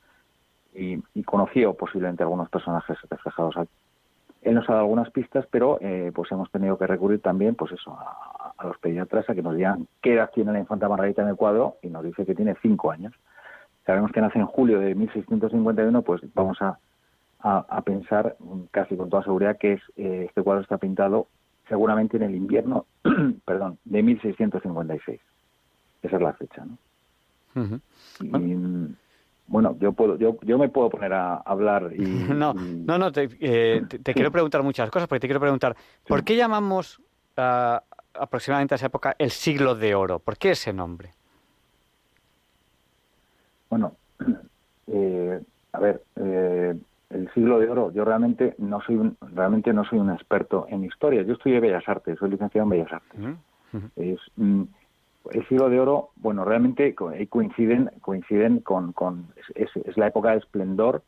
y, 0.73 1.23
conoció 1.23 1.73
posiblemente 1.73 2.23
algunos 2.23 2.49
personajes 2.49 2.97
reflejados 3.09 3.57
aquí. 3.57 3.71
Él 4.43 4.55
nos 4.55 4.69
ha 4.69 4.73
dado 4.73 4.85
algunas 4.85 5.11
pistas, 5.11 5.45
pero 5.51 5.77
eh, 5.81 6.13
pues 6.15 6.31
hemos 6.31 6.49
tenido 6.51 6.77
que 6.77 6.87
recurrir 6.87 7.21
también 7.21 7.55
pues 7.55 7.73
eso, 7.73 7.91
a, 7.91 8.63
los 8.63 8.77
pediatras 8.77 9.29
a 9.29 9.35
que 9.35 9.41
nos 9.41 9.57
digan 9.57 9.89
qué 10.01 10.13
edad 10.13 10.31
tiene 10.33 10.53
la 10.53 10.59
infanta 10.59 10.87
Margarita 10.87 11.21
en 11.21 11.27
el 11.27 11.35
cuadro, 11.35 11.75
y 11.81 11.89
nos 11.89 12.05
dice 12.05 12.25
que 12.25 12.33
tiene 12.33 12.55
cinco 12.61 12.91
años. 12.91 13.13
Sabemos 13.85 14.13
que 14.13 14.21
nace 14.21 14.39
en 14.39 14.45
julio 14.45 14.79
de 14.79 14.95
1651, 14.95 16.01
pues 16.03 16.21
vamos 16.33 16.61
a 16.61 16.79
a, 17.47 17.81
pensar 17.81 18.35
casi 18.71 18.95
con 18.95 19.09
toda 19.09 19.23
seguridad 19.23 19.57
que 19.57 19.73
es, 19.73 19.81
eh, 19.95 20.25
este 20.27 20.41
cuadro 20.41 20.61
está 20.61 20.77
pintado 20.77 21.27
seguramente 21.67 22.17
en 22.17 22.23
el 22.23 22.35
invierno, 22.35 22.85
perdón, 23.45 23.77
de 23.85 24.03
1656. 24.03 25.19
Esa 26.03 26.15
es 26.15 26.21
la 26.21 26.33
fecha, 26.33 26.65
¿no? 26.65 26.77
y, 28.21 28.95
bueno, 29.47 29.75
yo 29.79 29.93
puedo, 29.93 30.17
yo, 30.17 30.37
yo 30.41 30.57
me 30.57 30.69
puedo 30.69 30.89
poner 30.89 31.13
a 31.13 31.37
hablar 31.37 31.91
y... 31.95 32.01
no, 32.29 32.53
no, 32.53 32.97
no, 32.97 33.11
te, 33.11 33.29
eh, 33.39 33.81
te, 33.87 34.13
quiero 34.13 34.31
preguntar 34.31 34.61
muchas 34.61 34.91
cosas, 34.91 35.07
porque 35.07 35.21
te 35.21 35.27
quiero 35.27 35.39
preguntar, 35.39 35.75
¿por 36.07 36.23
qué 36.23 36.35
llamamos 36.35 37.01
aproximadamente 37.35 38.75
a 38.75 38.77
esa 38.77 38.87
época 38.87 39.15
el 39.17 39.31
siglo 39.31 39.75
de 39.75 39.95
oro? 39.95 40.19
¿Por 40.19 40.37
qué 40.37 40.51
ese 40.51 40.73
nombre? 40.73 41.13
Bueno, 43.69 43.93
eh, 44.87 45.41
a 45.71 45.79
ver, 45.79 46.03
eh, 46.17 46.75
el 47.09 47.31
siglo 47.33 47.59
de 47.59 47.69
oro. 47.69 47.91
Yo 47.91 48.05
realmente 48.05 48.55
no 48.57 48.81
soy 48.81 48.95
un, 48.95 49.17
realmente 49.33 49.73
no 49.73 49.83
soy 49.85 49.99
un 49.99 50.11
experto 50.11 50.65
en 50.69 50.83
historia. 50.83 51.21
Yo 51.23 51.33
estudié 51.33 51.59
Bellas 51.59 51.87
Artes, 51.87 52.17
soy 52.19 52.31
licenciado 52.31 52.63
en 52.65 52.69
Bellas 52.69 52.93
Artes. 52.93 53.19
Es 53.95 54.19
mm, 54.35 54.63
el 55.31 55.47
siglo 55.47 55.69
de 55.69 55.79
oro, 55.79 56.09
bueno, 56.15 56.45
realmente 56.45 56.95
coinciden 56.95 57.91
coinciden 58.01 58.59
con, 58.59 58.93
con 58.93 59.27
es, 59.55 59.69
es 59.75 59.97
la 59.97 60.07
época 60.07 60.31
de 60.31 60.37
esplendor 60.37 61.03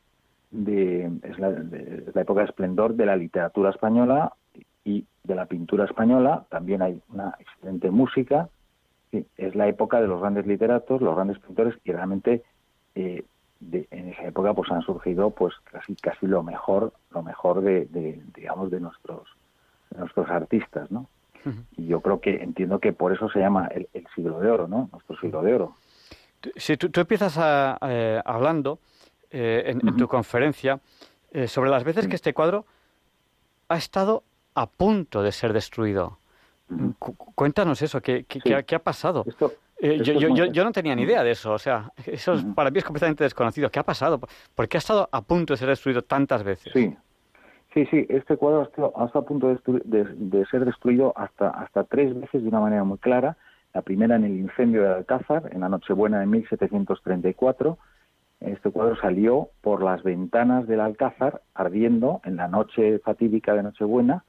de 0.51 1.11
es 1.23 1.39
la, 1.39 1.49
la 1.49 2.21
época 2.21 2.41
de 2.41 2.47
esplendor 2.47 2.95
de 2.95 3.05
la 3.05 3.15
literatura 3.15 3.69
española 3.69 4.33
y 4.83 5.05
de 5.23 5.35
la 5.35 5.45
pintura 5.45 5.85
española. 5.85 6.45
También 6.49 6.81
hay 6.81 7.01
una 7.09 7.35
excelente 7.39 7.91
música. 7.91 8.49
es 9.11 9.55
la 9.55 9.67
época 9.67 10.01
de 10.01 10.07
los 10.07 10.19
grandes 10.21 10.45
literatos, 10.47 11.01
los 11.01 11.15
grandes 11.15 11.39
pintores 11.39 11.75
y 11.83 11.91
realmente 11.91 12.43
eh, 12.95 13.23
en 13.61 14.09
esa 14.09 14.23
época 14.23 14.53
pues 14.53 14.71
han 14.71 14.81
surgido 14.81 15.31
pues 15.31 15.53
casi 15.65 15.95
casi 15.95 16.27
lo 16.27 16.43
mejor 16.43 16.93
lo 17.11 17.23
mejor 17.23 17.61
de, 17.61 17.87
digamos 18.35 18.71
de 18.71 18.79
nuestros 18.79 19.27
nuestros 19.95 20.29
artistas 20.29 20.89
no 20.91 21.09
y 21.77 21.87
yo 21.87 22.01
creo 22.01 22.19
que 22.19 22.43
entiendo 22.43 22.79
que 22.79 22.93
por 22.93 23.13
eso 23.13 23.29
se 23.29 23.39
llama 23.39 23.67
el, 23.67 23.87
siglo 24.15 24.39
de 24.39 24.49
oro 24.49 24.67
no 24.67 24.89
nuestro 24.91 25.17
siglo 25.19 25.41
de 25.41 25.55
oro. 25.55 25.75
Si 26.55 26.77
tú, 26.77 27.01
empiezas 27.01 27.37
eh, 27.81 28.21
hablando 28.23 28.79
eh, 29.29 29.63
en, 29.65 29.97
tu 29.97 30.07
conferencia 30.07 30.79
eh, 31.31 31.47
sobre 31.47 31.69
las 31.69 31.83
veces 31.83 32.07
que 32.07 32.15
este 32.15 32.33
cuadro 32.33 32.65
ha 33.67 33.77
estado 33.77 34.23
a 34.55 34.67
punto 34.67 35.21
de 35.21 35.31
ser 35.31 35.53
destruido. 35.53 36.17
Cuéntanos 37.35 37.81
eso 37.81 38.01
qué, 38.01 38.25
qué, 38.25 38.75
ha 38.75 38.79
pasado 38.79 39.25
eh, 39.81 39.99
yo, 40.03 40.13
yo, 40.13 40.45
yo, 40.45 40.63
no 40.63 40.71
tenía 40.71 40.95
ni 40.95 41.03
idea 41.03 41.23
de 41.23 41.31
eso, 41.31 41.53
o 41.53 41.57
sea, 41.57 41.91
eso 42.05 42.35
para 42.53 42.69
mí 42.69 42.79
es 42.79 42.83
completamente 42.83 43.23
desconocido. 43.23 43.69
¿Qué 43.69 43.79
ha 43.79 43.83
pasado? 43.83 44.19
¿Por 44.55 44.67
qué 44.67 44.77
ha 44.77 44.79
estado 44.79 45.07
a 45.11 45.21
punto 45.21 45.53
de 45.53 45.57
ser 45.57 45.69
destruido 45.69 46.01
tantas 46.01 46.43
veces? 46.43 46.71
Sí, 46.73 46.95
sí, 47.73 47.85
sí, 47.85 48.05
este 48.09 48.35
cuadro 48.35 48.61
ha 48.61 48.63
estado, 48.65 48.93
a 48.95 49.25
punto 49.25 49.47
de, 49.47 50.45
ser 50.51 50.65
destruido 50.65 51.13
hasta, 51.15 51.49
hasta 51.49 51.85
tres 51.85 52.19
veces 52.19 52.43
de 52.43 52.49
una 52.49 52.59
manera 52.59 52.83
muy 52.83 52.97
clara. 52.97 53.37
La 53.73 53.81
primera 53.81 54.15
en 54.15 54.23
el 54.23 54.35
incendio 54.37 54.81
de 54.81 54.95
Alcázar, 54.95 55.49
en 55.51 55.61
la 55.61 55.69
Nochebuena 55.69 56.19
de 56.19 56.25
1734. 56.25 57.77
Este 58.41 58.71
cuadro 58.71 58.95
salió 58.97 59.49
por 59.61 59.83
las 59.83 60.01
ventanas 60.03 60.67
del 60.67 60.79
Alcázar 60.79 61.41
ardiendo 61.53 62.21
en 62.23 62.37
la 62.37 62.47
noche 62.47 62.99
fatídica 62.99 63.53
de 63.53 63.63
Nochebuena 63.63 64.23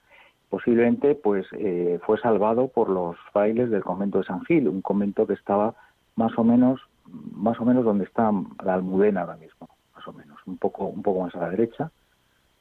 posiblemente 0.51 1.15
pues 1.15 1.47
eh, 1.53 2.01
fue 2.05 2.21
salvado 2.21 2.69
por 2.69 2.91
los 2.91 3.17
frailes 3.33 3.71
del 3.71 3.85
convento 3.85 4.19
de 4.19 4.25
San 4.25 4.45
Gil, 4.45 4.69
un 4.69 4.83
convento 4.83 5.27
que 5.27 5.35
estaba 5.35 5.75
más 6.17 6.37
o 6.37 6.45
menos 6.45 6.81
más 7.07 7.59
o 7.59 7.65
menos 7.65 7.85
donde 7.85 8.05
está 8.05 8.31
la 8.63 8.75
Almudena 8.75 9.23
ahora 9.23 9.37
mismo, 9.37 9.69
más 9.97 10.07
o 10.07 10.13
menos, 10.13 10.39
un 10.47 10.59
poco 10.59 10.85
un 10.85 11.03
poco 11.03 11.23
más 11.23 11.35
a 11.35 11.41
la 11.41 11.51
derecha. 11.51 11.91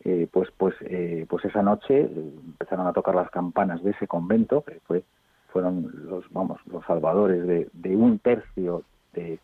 Eh, 0.05 0.29
pues 0.31 0.49
pues 0.55 0.75
eh, 0.81 1.25
pues 1.27 1.43
esa 1.43 1.61
noche 1.61 2.01
empezaron 2.01 2.87
a 2.87 2.93
tocar 2.93 3.15
las 3.15 3.29
campanas 3.31 3.83
de 3.83 3.91
ese 3.91 4.07
convento 4.07 4.61
que 4.61 4.79
fue 4.85 5.03
fueron 5.49 5.91
los 6.05 6.31
vamos 6.31 6.59
los 6.67 6.85
salvadores 6.85 7.45
de, 7.45 7.67
de 7.73 7.95
un 7.97 8.19
tercio 8.19 8.83
de, 9.13 9.39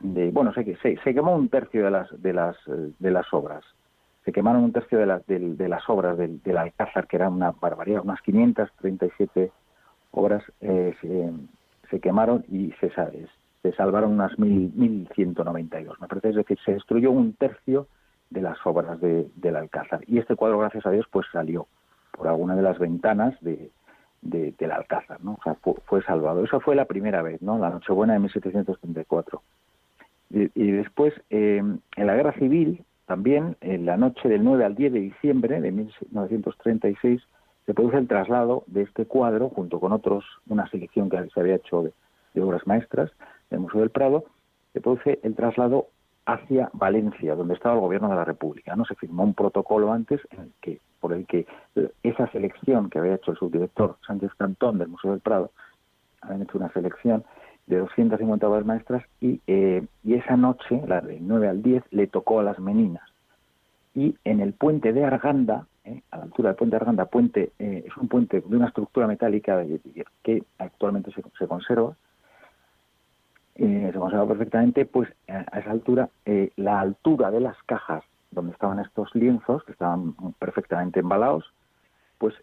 de 0.00 0.30
bueno 0.32 0.52
sé 0.54 0.64
que 0.64 0.76
se, 0.78 0.96
se 1.04 1.14
quemó 1.14 1.36
un 1.36 1.48
tercio 1.50 1.84
de 1.84 1.90
las 1.92 2.20
de 2.20 2.32
las 2.32 2.56
de 2.66 3.10
las 3.12 3.32
obras 3.32 3.64
se 4.26 4.32
quemaron 4.32 4.64
un 4.64 4.72
tercio 4.72 4.98
de, 4.98 5.38
de, 5.38 5.68
las 5.68 5.88
obras 5.88 6.18
del, 6.18 6.56
Alcázar, 6.56 7.06
que 7.06 7.14
era 7.14 7.28
una 7.28 7.52
barbaridad, 7.52 8.02
unas 8.02 8.20
537 8.22 9.52
obras 10.10 10.42
eh, 10.60 10.96
se, 11.88 12.00
quemaron 12.00 12.44
y 12.48 12.72
se, 12.80 12.90
se 12.90 13.72
salvaron 13.74 14.10
unas 14.10 14.32
1.192, 14.32 16.00
me 16.00 16.08
parece. 16.08 16.30
Es 16.30 16.34
decir, 16.34 16.58
se 16.64 16.72
destruyó 16.72 17.12
un 17.12 17.34
tercio 17.34 17.86
de 18.30 18.42
las 18.42 18.58
obras 18.66 19.00
del 19.00 19.56
Alcázar. 19.56 20.00
Y 20.08 20.18
este 20.18 20.34
cuadro, 20.34 20.58
gracias 20.58 20.84
a 20.86 20.90
Dios, 20.90 21.06
pues 21.08 21.28
salió 21.30 21.68
por 22.10 22.26
alguna 22.26 22.56
de 22.56 22.62
las 22.62 22.80
ventanas 22.80 23.40
de, 23.42 23.70
del 24.22 24.72
Alcázar, 24.72 25.22
¿no? 25.22 25.34
O 25.34 25.42
sea, 25.44 25.54
fue, 25.84 26.02
salvado. 26.02 26.42
Esa 26.42 26.58
fue 26.58 26.74
la 26.74 26.86
primera 26.86 27.22
vez, 27.22 27.40
¿no? 27.42 27.60
La 27.60 27.70
Nochebuena 27.70 28.14
de 28.14 28.18
1734. 28.18 29.40
Y, 30.30 30.50
y 30.60 30.72
después, 30.72 31.14
eh, 31.30 31.58
en 31.58 32.06
la 32.06 32.16
Guerra 32.16 32.32
Civil, 32.32 32.84
también, 33.06 33.56
en 33.60 33.86
la 33.86 33.96
noche 33.96 34.28
del 34.28 34.44
9 34.44 34.64
al 34.64 34.74
10 34.74 34.92
de 34.92 35.00
diciembre 35.00 35.60
de 35.60 35.72
1936, 35.72 37.22
se 37.64 37.74
produce 37.74 37.98
el 37.98 38.08
traslado 38.08 38.64
de 38.66 38.82
este 38.82 39.06
cuadro, 39.06 39.48
junto 39.48 39.80
con 39.80 39.92
otros, 39.92 40.24
una 40.48 40.68
selección 40.70 41.08
que 41.08 41.28
se 41.32 41.40
había 41.40 41.56
hecho 41.56 41.82
de, 41.82 41.92
de 42.34 42.42
obras 42.42 42.66
maestras 42.66 43.10
del 43.50 43.60
Museo 43.60 43.80
del 43.80 43.90
Prado, 43.90 44.24
se 44.72 44.80
produce 44.80 45.20
el 45.22 45.34
traslado 45.34 45.88
hacia 46.26 46.68
Valencia, 46.72 47.36
donde 47.36 47.54
estaba 47.54 47.76
el 47.76 47.80
gobierno 47.80 48.08
de 48.08 48.16
la 48.16 48.24
República. 48.24 48.74
No 48.74 48.84
se 48.84 48.96
firmó 48.96 49.22
un 49.22 49.34
protocolo 49.34 49.92
antes 49.92 50.20
en 50.32 50.40
el 50.40 50.52
que, 50.60 50.80
por 51.00 51.12
el 51.12 51.26
que 51.26 51.46
esa 52.02 52.30
selección 52.32 52.90
que 52.90 52.98
había 52.98 53.14
hecho 53.14 53.30
el 53.30 53.38
subdirector 53.38 53.96
Sánchez 54.06 54.32
Cantón 54.36 54.78
del 54.78 54.88
Museo 54.88 55.12
del 55.12 55.20
Prado, 55.20 55.52
habían 56.20 56.42
hecho 56.42 56.58
una 56.58 56.72
selección 56.72 57.24
de 57.66 57.78
250 57.78 58.48
obras 58.48 58.64
maestras 58.64 59.04
y, 59.20 59.40
eh, 59.46 59.84
y 60.04 60.14
esa 60.14 60.36
noche, 60.36 60.82
la 60.86 61.00
del 61.00 61.26
9 61.26 61.48
al 61.48 61.62
10, 61.62 61.84
le 61.90 62.06
tocó 62.06 62.40
a 62.40 62.44
las 62.44 62.58
Meninas. 62.58 63.08
Y 63.94 64.14
en 64.24 64.40
el 64.40 64.52
puente 64.52 64.92
de 64.92 65.04
Arganda, 65.04 65.66
eh, 65.84 66.02
a 66.10 66.18
la 66.18 66.24
altura 66.24 66.50
del 66.50 66.56
puente 66.56 66.76
de 66.76 66.80
Arganda, 66.80 67.06
puente, 67.06 67.52
eh, 67.58 67.84
es 67.86 67.96
un 67.96 68.08
puente 68.08 68.40
de 68.40 68.56
una 68.56 68.68
estructura 68.68 69.06
metálica 69.06 69.64
que 70.22 70.42
actualmente 70.58 71.10
se, 71.12 71.22
se 71.38 71.46
conserva, 71.46 71.96
eh, 73.54 73.90
se 73.92 73.98
conserva 73.98 74.28
perfectamente, 74.28 74.84
pues 74.84 75.08
a 75.28 75.58
esa 75.58 75.70
altura, 75.70 76.10
eh, 76.26 76.50
la 76.56 76.80
altura 76.80 77.30
de 77.30 77.40
las 77.40 77.56
cajas 77.64 78.04
donde 78.30 78.52
estaban 78.52 78.80
estos 78.80 79.14
lienzos, 79.14 79.64
que 79.64 79.72
estaban 79.72 80.14
perfectamente 80.38 81.00
embalados, 81.00 81.44
pues, 82.18 82.34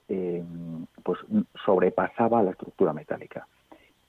pues 1.03 1.19
sobrepasaba 1.65 2.41
la 2.41 2.51
estructura 2.51 2.93
metálica. 2.93 3.47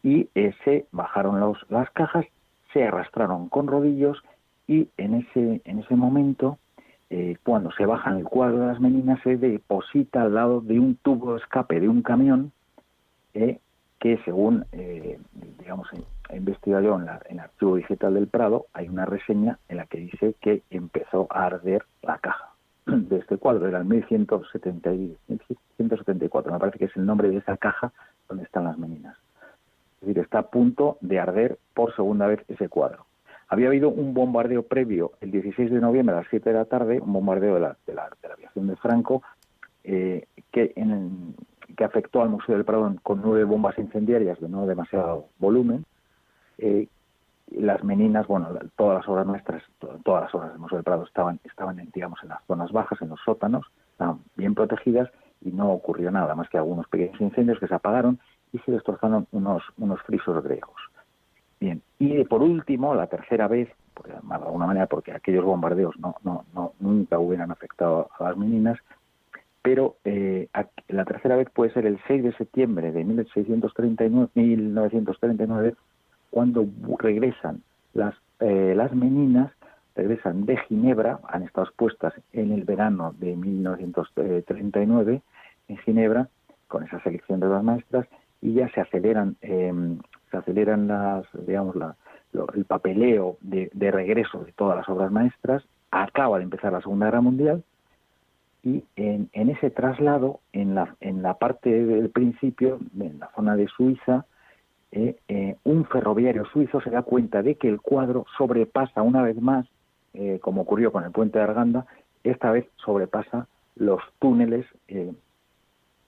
Y 0.04 0.28
se 0.64 0.86
bajaron 0.92 1.40
los, 1.40 1.58
las 1.68 1.90
cajas, 1.90 2.24
se 2.72 2.84
arrastraron 2.84 3.48
con 3.48 3.66
rodillos 3.66 4.22
y 4.68 4.88
en 4.96 5.14
ese, 5.14 5.62
en 5.64 5.80
ese 5.80 5.96
momento, 5.96 6.58
cuando 7.42 7.72
se 7.72 7.86
bajan 7.86 8.18
el 8.18 8.24
cuadro 8.24 8.60
de 8.60 8.66
las 8.66 8.80
meninas, 8.80 9.20
se 9.22 9.36
deposita 9.36 10.22
al 10.22 10.34
lado 10.34 10.60
de 10.60 10.78
un 10.78 10.94
tubo 10.96 11.34
de 11.34 11.40
escape 11.40 11.80
de 11.80 11.88
un 11.88 12.02
camión 12.02 12.52
que 13.32 13.60
según, 14.24 14.64
digamos, 15.58 15.88
he 16.28 16.36
investigado 16.36 16.82
yo 16.82 16.96
en, 16.96 17.08
el 17.30 17.40
archivo 17.40 17.76
digital 17.76 18.14
del 18.14 18.26
Prado, 18.28 18.66
hay 18.72 18.88
una 18.88 19.06
reseña 19.06 19.58
en 19.68 19.76
la 19.78 19.86
que 19.86 19.98
dice 19.98 20.36
que 20.40 20.62
empezó 20.70 21.26
a 21.30 21.46
arder 21.46 21.84
la 22.02 22.18
caja 22.18 22.50
de 22.86 23.18
este 23.18 23.36
cuadro, 23.36 23.68
era 23.68 23.78
el 23.78 23.84
1174, 23.84 26.52
me 26.52 26.58
parece 26.58 26.78
que 26.78 26.86
es 26.86 26.96
el 26.96 27.06
nombre 27.06 27.30
de 27.30 27.36
esa 27.38 27.56
caja 27.56 27.92
donde 28.28 28.44
están 28.44 28.64
las 28.64 28.78
meninas. 28.78 29.16
Es 30.04 30.08
decir, 30.08 30.22
está 30.22 30.40
a 30.40 30.50
punto 30.50 30.98
de 31.00 31.18
arder 31.18 31.58
por 31.72 31.96
segunda 31.96 32.26
vez 32.26 32.44
ese 32.48 32.68
cuadro. 32.68 33.06
Había 33.48 33.68
habido 33.68 33.88
un 33.88 34.12
bombardeo 34.12 34.62
previo 34.62 35.12
el 35.22 35.30
16 35.30 35.70
de 35.70 35.80
noviembre 35.80 36.14
a 36.14 36.18
las 36.18 36.26
7 36.28 36.50
de 36.50 36.54
la 36.54 36.66
tarde, 36.66 37.00
un 37.00 37.10
bombardeo 37.10 37.54
de 37.54 37.60
la, 37.60 37.76
de 37.86 37.94
la, 37.94 38.10
aviación 38.30 38.66
de 38.66 38.76
Franco, 38.76 39.22
eh, 39.82 40.26
que, 40.52 40.74
en, 40.76 41.34
que 41.74 41.84
afectó 41.84 42.20
al 42.20 42.28
Museo 42.28 42.54
del 42.54 42.66
Prado 42.66 42.94
con 43.02 43.22
nueve 43.22 43.44
bombas 43.44 43.78
incendiarias 43.78 44.38
de 44.40 44.48
no 44.50 44.66
demasiado 44.66 45.28
volumen, 45.38 45.86
eh, 46.58 46.86
las 47.50 47.82
meninas, 47.82 48.26
bueno, 48.26 48.48
todas 48.76 48.98
las 48.98 49.08
obras 49.08 49.26
nuestras, 49.26 49.62
todas 50.04 50.24
las 50.24 50.34
obras 50.34 50.50
del 50.50 50.58
Museo 50.58 50.76
del 50.76 50.84
Prado 50.84 51.04
estaban, 51.04 51.40
estaban 51.44 51.80
en, 51.80 51.90
digamos, 51.94 52.18
en 52.22 52.28
las 52.28 52.44
zonas 52.44 52.70
bajas, 52.72 53.00
en 53.00 53.08
los 53.08 53.20
sótanos, 53.24 53.64
estaban 53.92 54.18
bien 54.36 54.54
protegidas 54.54 55.08
y 55.40 55.50
no 55.50 55.72
ocurrió 55.72 56.10
nada 56.10 56.34
más 56.34 56.50
que 56.50 56.58
algunos 56.58 56.88
pequeños 56.88 57.18
incendios 57.22 57.58
que 57.58 57.68
se 57.68 57.74
apagaron 57.74 58.18
y 58.54 58.58
se 58.60 58.72
destrozaron 58.72 59.26
unos, 59.32 59.64
unos 59.78 60.00
frisos 60.02 60.42
griegos. 60.44 60.80
Bien, 61.58 61.82
y 61.98 62.22
por 62.24 62.40
último, 62.40 62.94
la 62.94 63.08
tercera 63.08 63.48
vez, 63.48 63.68
de 64.04 64.12
alguna 64.32 64.66
manera, 64.66 64.86
porque 64.86 65.12
aquellos 65.12 65.44
bombardeos 65.44 65.98
no, 65.98 66.14
no, 66.22 66.72
nunca 66.78 67.18
hubieran 67.18 67.50
afectado 67.50 68.10
a 68.16 68.24
las 68.24 68.36
meninas, 68.36 68.78
pero 69.60 69.96
eh, 70.04 70.48
la 70.88 71.04
tercera 71.04 71.36
vez 71.36 71.50
puede 71.50 71.72
ser 71.72 71.86
el 71.86 71.98
6 72.06 72.22
de 72.22 72.32
septiembre 72.36 72.92
de 72.92 73.02
1639, 73.02 74.30
1939 74.34 75.74
cuando 76.30 76.66
regresan 76.98 77.62
las, 77.92 78.14
eh, 78.40 78.74
las 78.76 78.92
meninas, 78.94 79.50
regresan 79.96 80.44
de 80.46 80.58
Ginebra, 80.58 81.18
han 81.28 81.42
estado 81.42 81.66
expuestas 81.66 82.12
en 82.32 82.52
el 82.52 82.64
verano 82.64 83.14
de 83.18 83.34
1939 83.36 85.22
en 85.68 85.76
Ginebra, 85.78 86.28
con 86.68 86.84
esa 86.84 87.00
selección 87.02 87.40
de 87.40 87.46
las 87.46 87.64
maestras, 87.64 88.06
y 88.44 88.52
ya 88.52 88.68
se 88.68 88.82
aceleran, 88.82 89.36
em, 89.40 89.98
se 90.30 90.36
aceleran 90.36 90.86
las, 90.86 91.24
digamos, 91.46 91.74
la, 91.76 91.96
el 92.54 92.66
papeleo 92.66 93.38
de, 93.40 93.70
regreso 93.90 94.44
de 94.44 94.52
todas 94.52 94.76
las 94.76 94.88
obras 94.88 95.10
maestras, 95.10 95.64
acaba 95.90 96.36
de 96.36 96.44
empezar 96.44 96.70
la 96.70 96.82
Segunda 96.82 97.06
Guerra 97.06 97.22
Mundial, 97.22 97.64
y 98.62 98.84
en, 98.96 99.30
en, 99.32 99.48
ese 99.48 99.70
traslado, 99.70 100.40
en 100.52 100.74
la, 100.74 100.94
en 101.00 101.22
la 101.22 101.34
parte 101.34 101.70
del 101.70 102.10
principio, 102.10 102.80
en 103.00 103.18
la 103.18 103.30
zona 103.34 103.56
de 103.56 103.66
Suiza, 103.66 104.26
eh, 104.92 105.16
eh, 105.28 105.56
un 105.64 105.86
ferroviario 105.86 106.44
suizo 106.44 106.80
se 106.82 106.90
da 106.90 107.02
cuenta 107.02 107.42
de 107.42 107.56
que 107.56 107.68
el 107.68 107.80
cuadro 107.80 108.26
sobrepasa 108.36 109.02
una 109.02 109.22
vez 109.22 109.40
más, 109.40 109.66
eh, 110.12 110.38
como 110.40 110.62
ocurrió 110.62 110.92
con 110.92 111.02
el 111.02 111.12
puente 111.12 111.38
de 111.38 111.44
Arganda, 111.44 111.86
esta 112.22 112.50
vez 112.50 112.66
sobrepasa 112.76 113.48
los 113.74 114.00
túneles, 114.18 114.66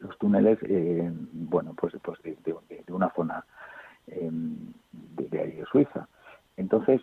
los 0.00 0.16
túneles, 0.18 0.58
bueno, 1.32 1.74
pues, 1.76 1.94
pues 2.02 2.18
de, 2.22 2.54
una 2.92 3.10
zona 3.14 3.44
de, 4.06 5.28
de, 5.28 5.64
Suiza. 5.70 6.08
Entonces, 6.56 7.00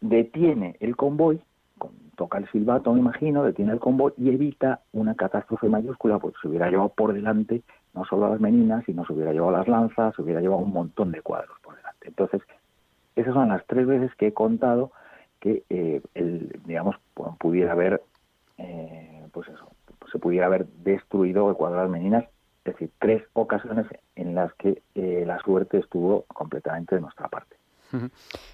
detiene 0.00 0.76
el 0.80 0.96
convoy, 0.96 1.40
toca 2.16 2.38
el 2.38 2.50
silbato, 2.50 2.92
me 2.92 3.00
imagino, 3.00 3.44
detiene 3.44 3.72
el 3.72 3.78
convoy 3.78 4.12
y 4.16 4.30
evita 4.30 4.80
una 4.92 5.14
catástrofe 5.14 5.68
mayúscula, 5.68 6.18
porque 6.18 6.38
se 6.40 6.48
hubiera 6.48 6.70
llevado 6.70 6.88
por 6.90 7.12
delante 7.12 7.62
no 7.96 8.04
solo 8.04 8.28
las 8.28 8.40
meninas, 8.40 8.84
sino 8.84 9.06
se 9.06 9.14
hubiera 9.14 9.32
llevado 9.32 9.52
las 9.52 9.66
lanzas, 9.66 10.14
se 10.14 10.22
hubiera 10.22 10.40
llevado 10.40 10.60
un 10.60 10.72
montón 10.72 11.10
de 11.12 11.22
cuadros 11.22 11.58
por 11.62 11.76
delante. 11.76 12.08
Entonces, 12.08 12.42
esas 13.16 13.32
son 13.32 13.48
las 13.48 13.66
tres 13.66 13.86
veces 13.86 14.14
que 14.16 14.28
he 14.28 14.34
contado 14.34 14.92
que, 15.40 15.64
eh, 15.70 16.02
el, 16.14 16.60
digamos, 16.66 16.96
pudiera 17.38 17.72
haber, 17.72 18.02
eh, 18.58 19.26
pues 19.32 19.48
eso, 19.48 19.70
se 20.10 20.18
pudiera 20.18 20.46
haber 20.46 20.66
destruido 20.66 21.48
el 21.50 21.56
cuadro 21.56 21.76
de 21.76 21.82
las 21.82 21.90
meninas, 21.90 22.24
es 22.64 22.72
decir, 22.72 22.90
tres 22.98 23.22
ocasiones 23.32 23.86
en 24.14 24.34
las 24.34 24.52
que 24.54 24.82
eh, 24.94 25.24
la 25.26 25.38
suerte 25.40 25.78
estuvo 25.78 26.22
completamente 26.22 26.94
de 26.94 27.00
nuestra 27.00 27.28
parte. 27.28 27.56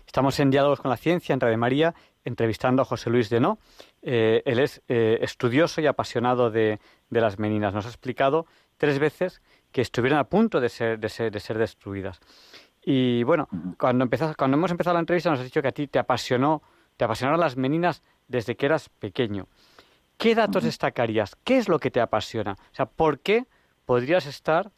Estamos 0.07 0.39
en 0.41 0.51
Diálogos 0.51 0.81
con 0.81 0.91
la 0.91 0.99
Ciencia, 0.99 1.33
en 1.33 1.41
Radio 1.41 1.57
María, 1.57 1.95
entrevistando 2.23 2.83
a 2.83 2.85
José 2.85 3.09
Luis 3.09 3.31
Denó. 3.31 3.59
Eh, 4.03 4.43
él 4.45 4.59
es 4.59 4.83
estudioso 4.87 5.81
y 5.81 5.87
apasionado 5.87 6.51
de, 6.51 6.79
de, 7.09 7.21
las 7.21 7.39
meninas. 7.39 7.73
Nos 7.73 7.87
ha 7.87 7.89
explicado 7.89 8.47
tres 8.77 8.99
veces 8.99 9.41
que 9.73 9.81
estuvieron 9.81 10.19
a 10.19 10.25
punto 10.25 10.61
de 10.61 10.69
ser, 10.69 10.99
de 10.99 11.09
ser, 11.09 11.33
de 11.33 11.41
ser 11.41 11.59
destruidas. 11.59 12.21
Y 12.85 13.23
bueno, 13.23 13.49
cuando, 13.79 14.09
cuando 14.37 14.57
hemos 14.57 14.71
empezado 14.71 14.95
la 14.95 15.01
entrevista 15.01 15.31
nos 15.31 15.39
has 15.39 15.45
dicho 15.45 15.63
que 15.63 15.69
a 15.69 15.73
ti 15.73 15.87
te 15.87 15.99
apasionó, 15.99 16.63
te 16.97 17.05
apasionaron 17.05 17.41
las 17.41 17.57
meninas 17.57 18.03
desde 18.29 18.57
que 18.57 18.67
eras 18.67 18.89
pequeño. 18.89 19.47
¿Qué 20.23 20.37
datos 20.37 20.63
destacarías? 20.63 21.35
¿Qué 21.43 21.57
es 21.57 21.69
lo 21.69 21.81
que 21.81 21.91
te 21.91 22.01
apasiona? 22.01 22.53
O 22.53 22.75
sea, 22.75 22.87
¿por 22.87 23.19
qué 23.19 23.47
podrías 23.87 24.25
estar, 24.27 24.71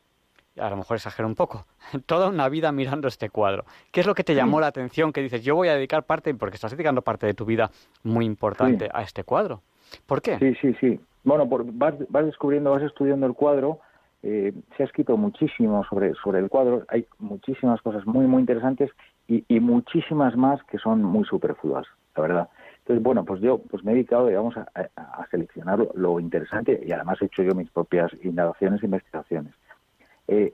a 0.59 0.70
lo 0.70 0.76
mejor 0.78 0.96
exagero 0.96 1.28
un 1.28 1.35
poco, 1.35 1.66
toda 2.07 2.30
una 2.30 2.48
vida 2.48 2.72
mirando 2.72 3.09
este 3.09 3.28
cuadro? 3.28 3.66
¿Qué 3.92 4.00
es 4.00 4.07
lo 4.07 4.14
que 4.14 4.24
te 4.24 4.35
llamó 4.35 4.59
la 4.59 4.68
atención? 4.68 5.12
Que 5.12 5.20
dices, 5.20 5.44
yo 5.44 5.54
voy 5.54 5.68
a 5.68 5.74
dedicar 5.74 6.04
parte, 6.04 6.33
porque 6.35 6.54
estás 6.54 6.70
dedicando 6.70 7.02
parte 7.02 7.26
de 7.26 7.35
tu 7.35 7.44
vida 7.44 7.70
muy 8.02 8.24
importante 8.24 8.88
a 8.90 9.02
este 9.02 9.24
cuadro. 9.24 9.61
¿Por 10.07 10.22
qué? 10.22 10.38
Sí, 10.38 10.54
sí, 10.62 10.74
sí. 10.80 10.98
Bueno, 11.24 11.46
por, 11.46 11.70
vas, 11.70 11.94
vas 12.09 12.24
descubriendo, 12.24 12.70
vas 12.70 12.83
estudiando 12.83 13.26
el 13.26 13.35
cuadro 13.35 13.80
eh, 14.26 14.54
se 14.74 14.83
ha 14.83 14.87
escrito 14.87 15.18
muchísimo 15.18 15.85
sobre, 15.85 16.14
sobre 16.14 16.38
el 16.38 16.48
cuadro, 16.48 16.85
hay 16.88 17.07
muchísimas 17.18 17.83
cosas 17.83 18.07
muy, 18.07 18.26
muy 18.26 18.40
interesantes 18.40 18.90
y, 19.28 19.44
muchísimas 19.61 20.35
más 20.35 20.62
que 20.64 20.78
son 20.78 21.02
muy 21.02 21.24
superfluas, 21.26 21.87
la 22.16 22.22
verdad. 22.22 22.48
Entonces, 22.84 23.02
bueno, 23.02 23.24
pues 23.24 23.40
yo 23.40 23.58
pues 23.58 23.82
me 23.82 23.92
he 23.92 23.94
dedicado, 23.94 24.26
digamos, 24.26 24.54
a, 24.58 24.66
seleccionar 25.30 25.88
lo, 25.94 26.20
interesante 26.20 26.82
y 26.86 26.92
además 26.92 27.16
he 27.22 27.24
hecho 27.24 27.42
yo 27.42 27.54
mis 27.54 27.70
propias 27.70 28.12
indagaciones 28.22 28.82
e 28.82 28.86
investigaciones. 28.86 29.54
Eh, 30.28 30.52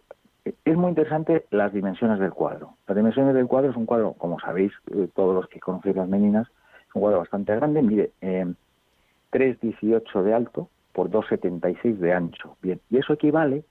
es 0.64 0.76
muy 0.76 0.90
interesante 0.90 1.46
las 1.50 1.72
dimensiones 1.72 2.20
del 2.20 2.30
cuadro. 2.30 2.74
Las 2.86 2.96
dimensiones 2.96 3.34
del 3.34 3.48
cuadro 3.48 3.72
es 3.72 3.76
un 3.76 3.84
cuadro, 3.84 4.12
como 4.12 4.38
sabéis, 4.38 4.70
eh, 4.92 5.08
todos 5.12 5.34
los 5.34 5.48
que 5.48 5.58
conocéis 5.58 5.96
las 5.96 6.08
meninas, 6.08 6.46
es 6.88 6.94
un 6.94 7.02
cuadro 7.02 7.18
bastante 7.18 7.52
grande, 7.56 7.82
mide 7.82 8.12
3,18 8.20 10.22
de 10.22 10.32
alto 10.32 10.68
por 10.92 11.10
2,76 11.10 11.96
de 11.96 12.12
ancho. 12.12 12.56
Bien, 12.62 12.80
y 12.90 12.98
eso 12.98 13.12
equivale, 13.12 13.64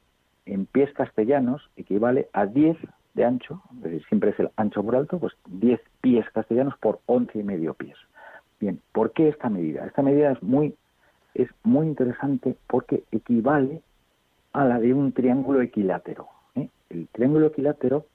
en 0.45 0.65
pies 0.65 0.91
castellanos, 0.93 1.69
equivale 1.77 2.27
a 2.33 2.45
10 2.45 2.75
de 3.13 3.23
ancho, 3.23 3.61
es 3.77 3.83
decir, 3.83 4.03
siempre 4.07 4.31
es 4.31 4.39
el 4.39 4.49
ancho 4.57 4.83
por 4.83 4.97
alto, 4.97 5.17
pues 5.17 5.31
10 5.47 5.79
pies 6.01 6.29
castellanos 6.31 6.77
por 6.77 6.99
11 7.05 7.39
y 7.39 7.43
medio 7.43 7.73
pies. 7.73 7.95
Bien, 8.59 8.81
¿por 8.91 9.11
qué 9.11 9.29
esta 9.29 9.49
medida? 9.49 9.85
Esta 9.85 10.01
medida 10.01 10.31
es 10.31 10.43
muy, 10.43 10.75
es 11.33 11.49
muy 11.63 11.87
interesante 11.87 12.55
porque 12.67 13.03
equivale 13.11 13.81
a 14.51 14.65
la 14.65 14.79
de 14.79 14.93
un 14.93 15.13
triángulo 15.13 15.61
equilátero. 15.61 16.27
¿eh? 16.55 16.69
El 16.89 17.07
triángulo 17.07 17.47
equilátero, 17.47 18.05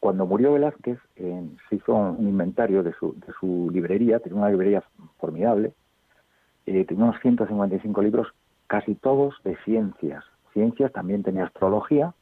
cuando 0.00 0.26
murió 0.26 0.54
Velázquez, 0.54 0.98
se 1.16 1.76
hizo 1.76 1.94
un 1.94 2.28
inventario 2.28 2.82
de 2.82 2.92
su, 2.94 3.14
de 3.14 3.32
su 3.38 3.70
librería, 3.72 4.18
tenía 4.18 4.38
una 4.38 4.50
librería 4.50 4.82
formidable, 5.18 5.72
eh, 6.66 6.84
tenía 6.84 7.04
unos 7.04 7.20
155 7.20 8.02
libros, 8.02 8.28
casi 8.66 8.96
todos 8.96 9.34
de 9.44 9.56
ciencias. 9.64 10.24
Ciencias 10.52 10.92
también 10.92 11.22
tenía 11.22 11.44
astrología, 11.44 12.12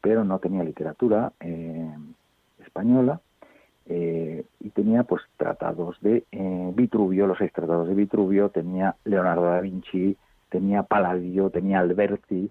pero 0.00 0.24
no 0.24 0.38
tenía 0.40 0.64
literatura 0.64 1.32
eh, 1.40 1.88
española 2.64 3.20
eh, 3.88 4.44
y 4.60 4.70
tenía 4.70 5.02
pues 5.04 5.22
tratados 5.36 5.96
de 6.00 6.24
eh, 6.30 6.72
Vitruvio, 6.74 7.26
los 7.26 7.38
seis 7.38 7.52
tratados 7.52 7.88
de 7.88 7.94
Vitruvio, 7.94 8.50
tenía 8.50 8.96
Leonardo 9.04 9.44
da 9.44 9.60
Vinci, 9.60 10.16
tenía 10.50 10.82
Palladio, 10.82 11.50
tenía 11.50 11.80
Alberti 11.80 12.50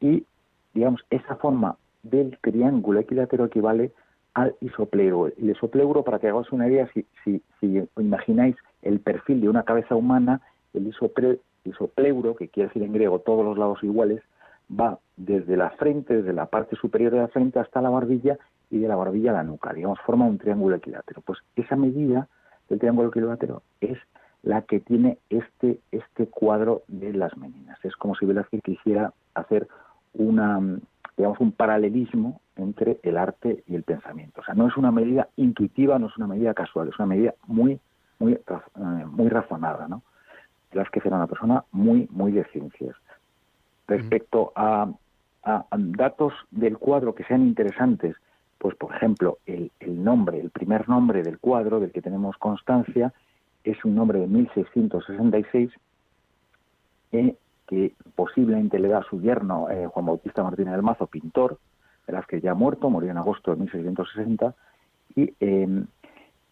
y 0.00 0.24
digamos 0.72 1.04
esa 1.10 1.36
forma 1.36 1.76
del 2.02 2.38
triángulo 2.40 3.00
equilátero 3.00 3.44
equivale 3.44 3.92
al 4.34 4.54
isopleuro. 4.60 5.32
El 5.36 5.50
isopleuro, 5.50 6.04
para 6.04 6.18
que 6.18 6.28
hagáis 6.28 6.50
una 6.52 6.68
idea, 6.68 6.88
si, 6.94 7.04
si, 7.24 7.42
si 7.60 7.82
imagináis 7.98 8.56
el 8.82 9.00
perfil 9.00 9.40
de 9.40 9.48
una 9.48 9.64
cabeza 9.64 9.94
humana, 9.94 10.40
el 10.72 10.86
isopleuro, 10.86 12.36
que 12.36 12.48
quiere 12.48 12.68
decir 12.68 12.82
en 12.82 12.92
griego 12.92 13.18
todos 13.18 13.44
los 13.44 13.58
lados 13.58 13.82
iguales, 13.82 14.22
va 14.70 14.98
desde 15.16 15.56
la 15.56 15.70
frente, 15.70 16.18
desde 16.18 16.32
la 16.32 16.46
parte 16.46 16.76
superior 16.76 17.12
de 17.12 17.18
la 17.18 17.28
frente 17.28 17.58
hasta 17.58 17.80
la 17.82 17.90
barbilla 17.90 18.38
y 18.70 18.78
de 18.78 18.88
la 18.88 18.96
barbilla 18.96 19.30
a 19.30 19.34
la 19.34 19.42
nuca, 19.42 19.72
digamos, 19.72 19.98
forma 20.00 20.26
un 20.26 20.38
triángulo 20.38 20.76
equilátero. 20.76 21.22
Pues 21.22 21.38
esa 21.56 21.76
medida 21.76 22.28
del 22.68 22.78
triángulo 22.78 23.08
equilátero 23.08 23.62
es 23.80 23.98
la 24.42 24.62
que 24.62 24.80
tiene 24.80 25.18
este, 25.30 25.80
este 25.90 26.26
cuadro 26.26 26.82
de 26.88 27.12
las 27.12 27.36
meninas. 27.36 27.78
Es 27.84 27.96
como 27.96 28.14
si 28.14 28.26
Velázquez 28.26 28.62
quisiera 28.62 29.12
hacer 29.34 29.68
una, 30.14 30.60
digamos, 31.16 31.40
un 31.40 31.52
paralelismo 31.52 32.40
entre 32.56 32.98
el 33.02 33.16
arte 33.16 33.62
y 33.66 33.74
el 33.74 33.82
pensamiento. 33.82 34.40
O 34.40 34.44
sea, 34.44 34.54
no 34.54 34.68
es 34.68 34.76
una 34.76 34.90
medida 34.90 35.28
intuitiva, 35.36 35.98
no 35.98 36.08
es 36.08 36.16
una 36.16 36.26
medida 36.26 36.54
casual, 36.54 36.88
es 36.88 36.98
una 36.98 37.06
medida 37.06 37.34
muy, 37.46 37.80
muy, 38.18 38.34
eh, 38.34 39.04
muy 39.06 39.28
razonada, 39.28 39.88
¿no? 39.88 40.02
Velázquez 40.72 41.06
era 41.06 41.16
una 41.16 41.26
persona 41.26 41.64
muy, 41.72 42.08
muy 42.10 42.32
de 42.32 42.44
ciencias. 42.44 42.94
Respecto 43.86 44.52
a, 44.54 44.90
datos 45.72 46.34
del 46.50 46.76
cuadro 46.76 47.14
que 47.14 47.24
sean 47.24 47.40
interesantes, 47.40 48.16
pues 48.58 48.74
por 48.76 48.94
ejemplo, 48.94 49.38
el, 49.46 49.70
nombre, 49.80 50.40
el 50.40 50.50
primer 50.50 50.88
nombre 50.88 51.22
del 51.22 51.38
cuadro 51.38 51.80
del 51.80 51.92
que 51.92 52.02
tenemos 52.02 52.36
constancia 52.36 53.12
es 53.64 53.84
un 53.84 53.94
nombre 53.94 54.18
de 54.20 54.26
1666 54.26 55.70
eh, 57.12 57.36
que 57.66 57.94
posiblemente 58.14 58.78
le 58.78 58.88
da 58.88 58.98
a 58.98 59.04
su 59.04 59.20
yerno 59.20 59.70
eh, 59.70 59.86
Juan 59.86 60.06
Bautista 60.06 60.42
Martínez 60.42 60.72
del 60.72 60.82
Mazo, 60.82 61.06
pintor, 61.06 61.58
que 62.26 62.40
ya 62.40 62.54
muerto, 62.54 62.88
murió 62.90 63.10
en 63.10 63.18
agosto 63.18 63.50
de 63.50 63.58
1660, 63.58 64.54
y 65.14 65.34
em, 65.40 65.86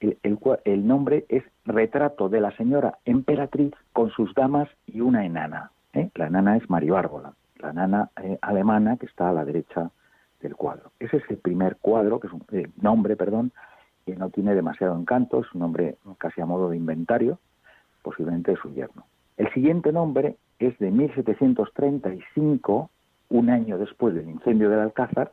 el, 0.00 0.86
nombre 0.86 1.24
es 1.28 1.42
Retrato 1.64 2.28
de 2.28 2.40
la 2.40 2.54
señora 2.56 2.98
emperatriz 3.04 3.72
con 3.92 4.10
sus 4.10 4.34
damas 4.34 4.68
y 4.86 5.00
una 5.00 5.24
enana. 5.24 5.70
¿eh? 5.94 6.10
La 6.14 6.26
enana 6.26 6.56
es 6.56 6.68
Maribárgola, 6.68 7.32
la 7.58 7.70
enana 7.70 8.10
alemana 8.42 8.96
que 8.98 9.06
está 9.06 9.30
a 9.30 9.32
la 9.32 9.44
derecha 9.44 9.90
del 10.46 10.56
cuadro. 10.56 10.92
Ese 11.00 11.18
es 11.18 11.24
el 11.28 11.38
primer 11.38 11.76
cuadro, 11.76 12.20
que 12.20 12.28
es 12.28 12.32
un 12.32 12.44
eh, 12.52 12.68
nombre, 12.80 13.16
perdón, 13.16 13.52
que 14.06 14.14
no 14.14 14.30
tiene 14.30 14.54
demasiado 14.54 14.96
encanto, 14.98 15.40
es 15.40 15.52
un 15.52 15.60
nombre 15.60 15.98
casi 16.18 16.40
a 16.40 16.46
modo 16.46 16.70
de 16.70 16.76
inventario, 16.76 17.40
posiblemente 18.02 18.52
de 18.52 18.56
su 18.56 18.72
yerno. 18.72 19.04
El 19.36 19.52
siguiente 19.52 19.92
nombre 19.92 20.36
es 20.58 20.78
de 20.78 20.90
1735, 20.90 22.90
un 23.28 23.50
año 23.50 23.76
después 23.78 24.14
del 24.14 24.30
incendio 24.30 24.70
del 24.70 24.80
Alcázar. 24.80 25.32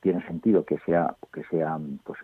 Tiene 0.00 0.26
sentido 0.26 0.64
que 0.64 0.78
sea 0.78 1.14
que 1.32 1.44
sea 1.44 1.78
pues, 2.04 2.18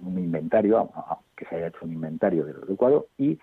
un 0.00 0.18
inventario, 0.18 0.90
que 1.36 1.44
se 1.44 1.56
haya 1.56 1.66
hecho 1.66 1.80
un 1.82 1.92
inventario 1.92 2.46
del 2.46 2.76
cuadro 2.76 3.06
y 3.18 3.38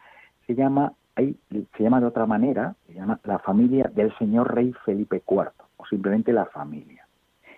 se 0.47 0.55
llama 0.55 0.93
ahí 1.17 1.35
se 1.49 1.83
llama 1.83 1.99
de 1.99 2.07
otra 2.07 2.25
manera, 2.25 2.75
se 2.87 2.93
llama 2.93 3.19
la 3.23 3.39
familia 3.39 3.89
del 3.93 4.15
señor 4.17 4.53
rey 4.53 4.73
Felipe 4.85 5.21
IV, 5.27 5.51
o 5.77 5.85
simplemente 5.85 6.33
la 6.33 6.45
familia. 6.45 7.07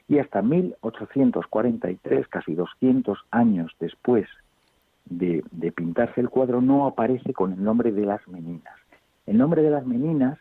Y 0.08 0.20
hasta 0.20 0.42
1843, 0.42 2.28
casi 2.28 2.56
200 2.56 3.20
años 3.32 3.72
después 3.80 4.28
de, 5.06 5.44
pintarse 5.76 6.22
el 6.22 6.30
cuadro, 6.30 6.62
no 6.62 6.88
aparece 6.88 7.34
con 7.34 7.54
el 7.54 7.64
nombre 7.64 7.92
de 7.92 8.06
las 8.06 8.28
meninas. 8.28 8.74
El 9.26 9.38
nombre 9.38 9.62
de 9.62 9.70
las 9.70 9.86
meninas 9.86 10.40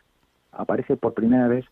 aparece 0.51 0.97
por 0.97 1.13
primera 1.13 1.47
vez 1.47 1.65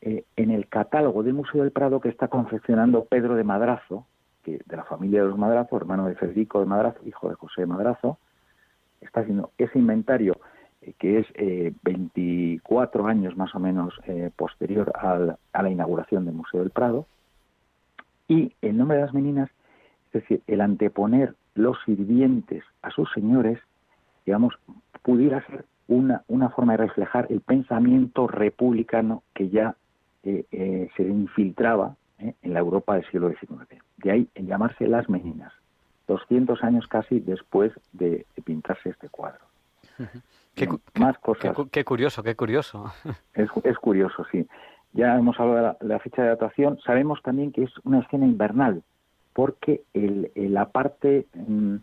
eh, 0.00 0.24
en 0.36 0.50
el 0.50 0.68
catálogo 0.68 1.22
del 1.22 1.34
Museo 1.34 1.62
del 1.62 1.72
Prado 1.72 2.00
que 2.00 2.08
está 2.08 2.28
confeccionando 2.28 3.04
Pedro 3.04 3.34
de 3.36 3.44
Madrazo, 3.44 4.06
que, 4.42 4.60
de 4.64 4.76
la 4.76 4.84
familia 4.84 5.22
de 5.22 5.28
los 5.28 5.38
Madrazo, 5.38 5.76
hermano 5.76 6.06
de 6.06 6.16
Federico 6.16 6.60
de 6.60 6.66
Madrazo, 6.66 6.98
hijo 7.04 7.28
de 7.28 7.34
José 7.36 7.62
de 7.62 7.66
Madrazo, 7.66 8.18
está 9.00 9.20
haciendo 9.20 9.50
ese 9.58 9.78
inventario 9.78 10.36
que 10.98 11.18
es 11.18 11.26
24 11.82 13.06
eh, 13.06 13.10
años 13.10 13.36
más 13.36 13.54
o 13.54 13.60
menos 13.60 13.94
eh, 14.06 14.30
posterior 14.36 14.92
a 14.94 15.62
la 15.62 15.70
inauguración 15.70 16.24
del 16.24 16.34
Museo 16.34 16.60
del 16.60 16.70
Prado. 16.70 17.06
Y 18.28 18.52
el 18.62 18.76
nombre 18.76 18.98
de 18.98 19.04
las 19.04 19.14
meninas, 19.14 19.50
es 20.06 20.22
decir, 20.22 20.42
el 20.46 20.60
anteponer 20.60 21.34
los 21.54 21.78
sirvientes 21.84 22.64
a 22.82 22.90
sus 22.90 23.10
señores, 23.12 23.60
digamos, 24.24 24.54
pudiera 25.02 25.44
ser 25.46 25.64
una, 25.88 26.22
una 26.26 26.50
forma 26.50 26.72
de 26.72 26.84
reflejar 26.84 27.26
el 27.30 27.40
pensamiento 27.40 28.26
republicano 28.26 29.22
que 29.34 29.48
ya 29.48 29.76
se 30.22 30.88
infiltraba 30.98 31.94
en 32.18 32.34
la 32.52 32.58
Europa 32.58 32.94
del 32.94 33.08
siglo 33.10 33.28
XIX. 33.28 33.80
De 33.98 34.10
ahí 34.10 34.28
en 34.34 34.48
llamarse 34.48 34.88
las 34.88 35.08
meninas, 35.08 35.52
200 36.06 36.62
años 36.62 36.86
casi 36.86 37.20
después 37.20 37.72
de, 37.92 38.26
pintarse 38.44 38.90
este 38.90 39.08
cuadro. 39.08 39.44
Qué, 40.56 40.68
más 40.98 41.18
cosas. 41.18 41.54
Qué, 41.70 41.84
curioso, 41.84 42.22
qué 42.22 42.34
curioso. 42.34 42.90
Es, 43.34 43.50
es, 43.62 43.76
curioso, 43.76 44.24
sí. 44.32 44.46
Ya 44.94 45.14
hemos 45.14 45.38
hablado 45.38 45.76
de 45.78 45.86
la, 45.86 45.98
fecha 45.98 46.22
de 46.22 46.28
datación. 46.28 46.78
Sabemos 46.80 47.20
también 47.22 47.52
que 47.52 47.64
es 47.64 47.70
una 47.84 48.00
escena 48.00 48.24
invernal, 48.24 48.82
porque 49.34 49.82
el, 49.92 50.32
la 50.34 50.70
parte, 50.70 51.26
mm, 51.34 51.76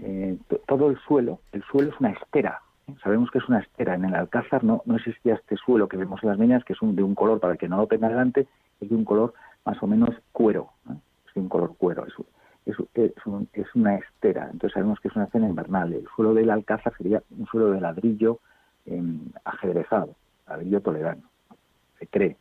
eh, 0.00 0.36
todo 0.66 0.90
el 0.90 0.98
suelo, 0.98 1.40
el 1.52 1.62
suelo 1.64 1.90
es 1.90 2.00
una 2.00 2.10
estera. 2.10 2.60
¿eh? 2.86 2.94
Sabemos 3.02 3.30
que 3.30 3.38
es 3.38 3.48
una 3.48 3.60
estera. 3.60 3.94
En 3.94 4.04
el 4.04 4.14
Alcázar 4.14 4.62
no, 4.62 4.82
no 4.84 4.96
existía 4.96 5.34
este 5.34 5.56
suelo 5.56 5.88
que 5.88 5.96
vemos 5.96 6.22
en 6.22 6.28
las 6.28 6.38
minas, 6.38 6.62
que 6.64 6.74
es 6.74 6.82
un, 6.82 6.94
de 6.94 7.02
un 7.02 7.14
color, 7.14 7.40
para 7.40 7.54
el 7.54 7.58
que 7.58 7.68
no 7.68 7.78
lo 7.78 7.86
tenga 7.86 8.10
delante, 8.10 8.46
es 8.80 8.90
de 8.90 8.94
un 8.94 9.06
color 9.06 9.32
más 9.64 9.82
o 9.82 9.86
menos 9.86 10.10
cuero. 10.32 10.68
¿eh? 10.90 10.96
Es 11.26 11.34
de 11.34 11.40
un 11.40 11.48
color 11.48 11.74
cuero. 11.78 12.04
Es, 12.04 12.12
es, 12.68 13.74
una 13.74 13.96
estera, 13.96 14.44
entonces 14.44 14.72
sabemos 14.72 15.00
que 15.00 15.08
es 15.08 15.16
una 15.16 15.24
escena 15.24 15.48
invernal. 15.48 15.92
El 15.92 16.06
suelo 16.14 16.34
del 16.34 16.50
Alcázar 16.50 16.92
sería 16.96 17.22
un 17.36 17.46
suelo 17.46 17.70
de 17.70 17.80
ladrillo 17.80 18.40
eh, 18.86 19.02
ajedrezado, 19.44 20.14
ladrillo 20.46 20.80
toledano, 20.80 21.22
se 21.98 22.06
cree. 22.06 22.36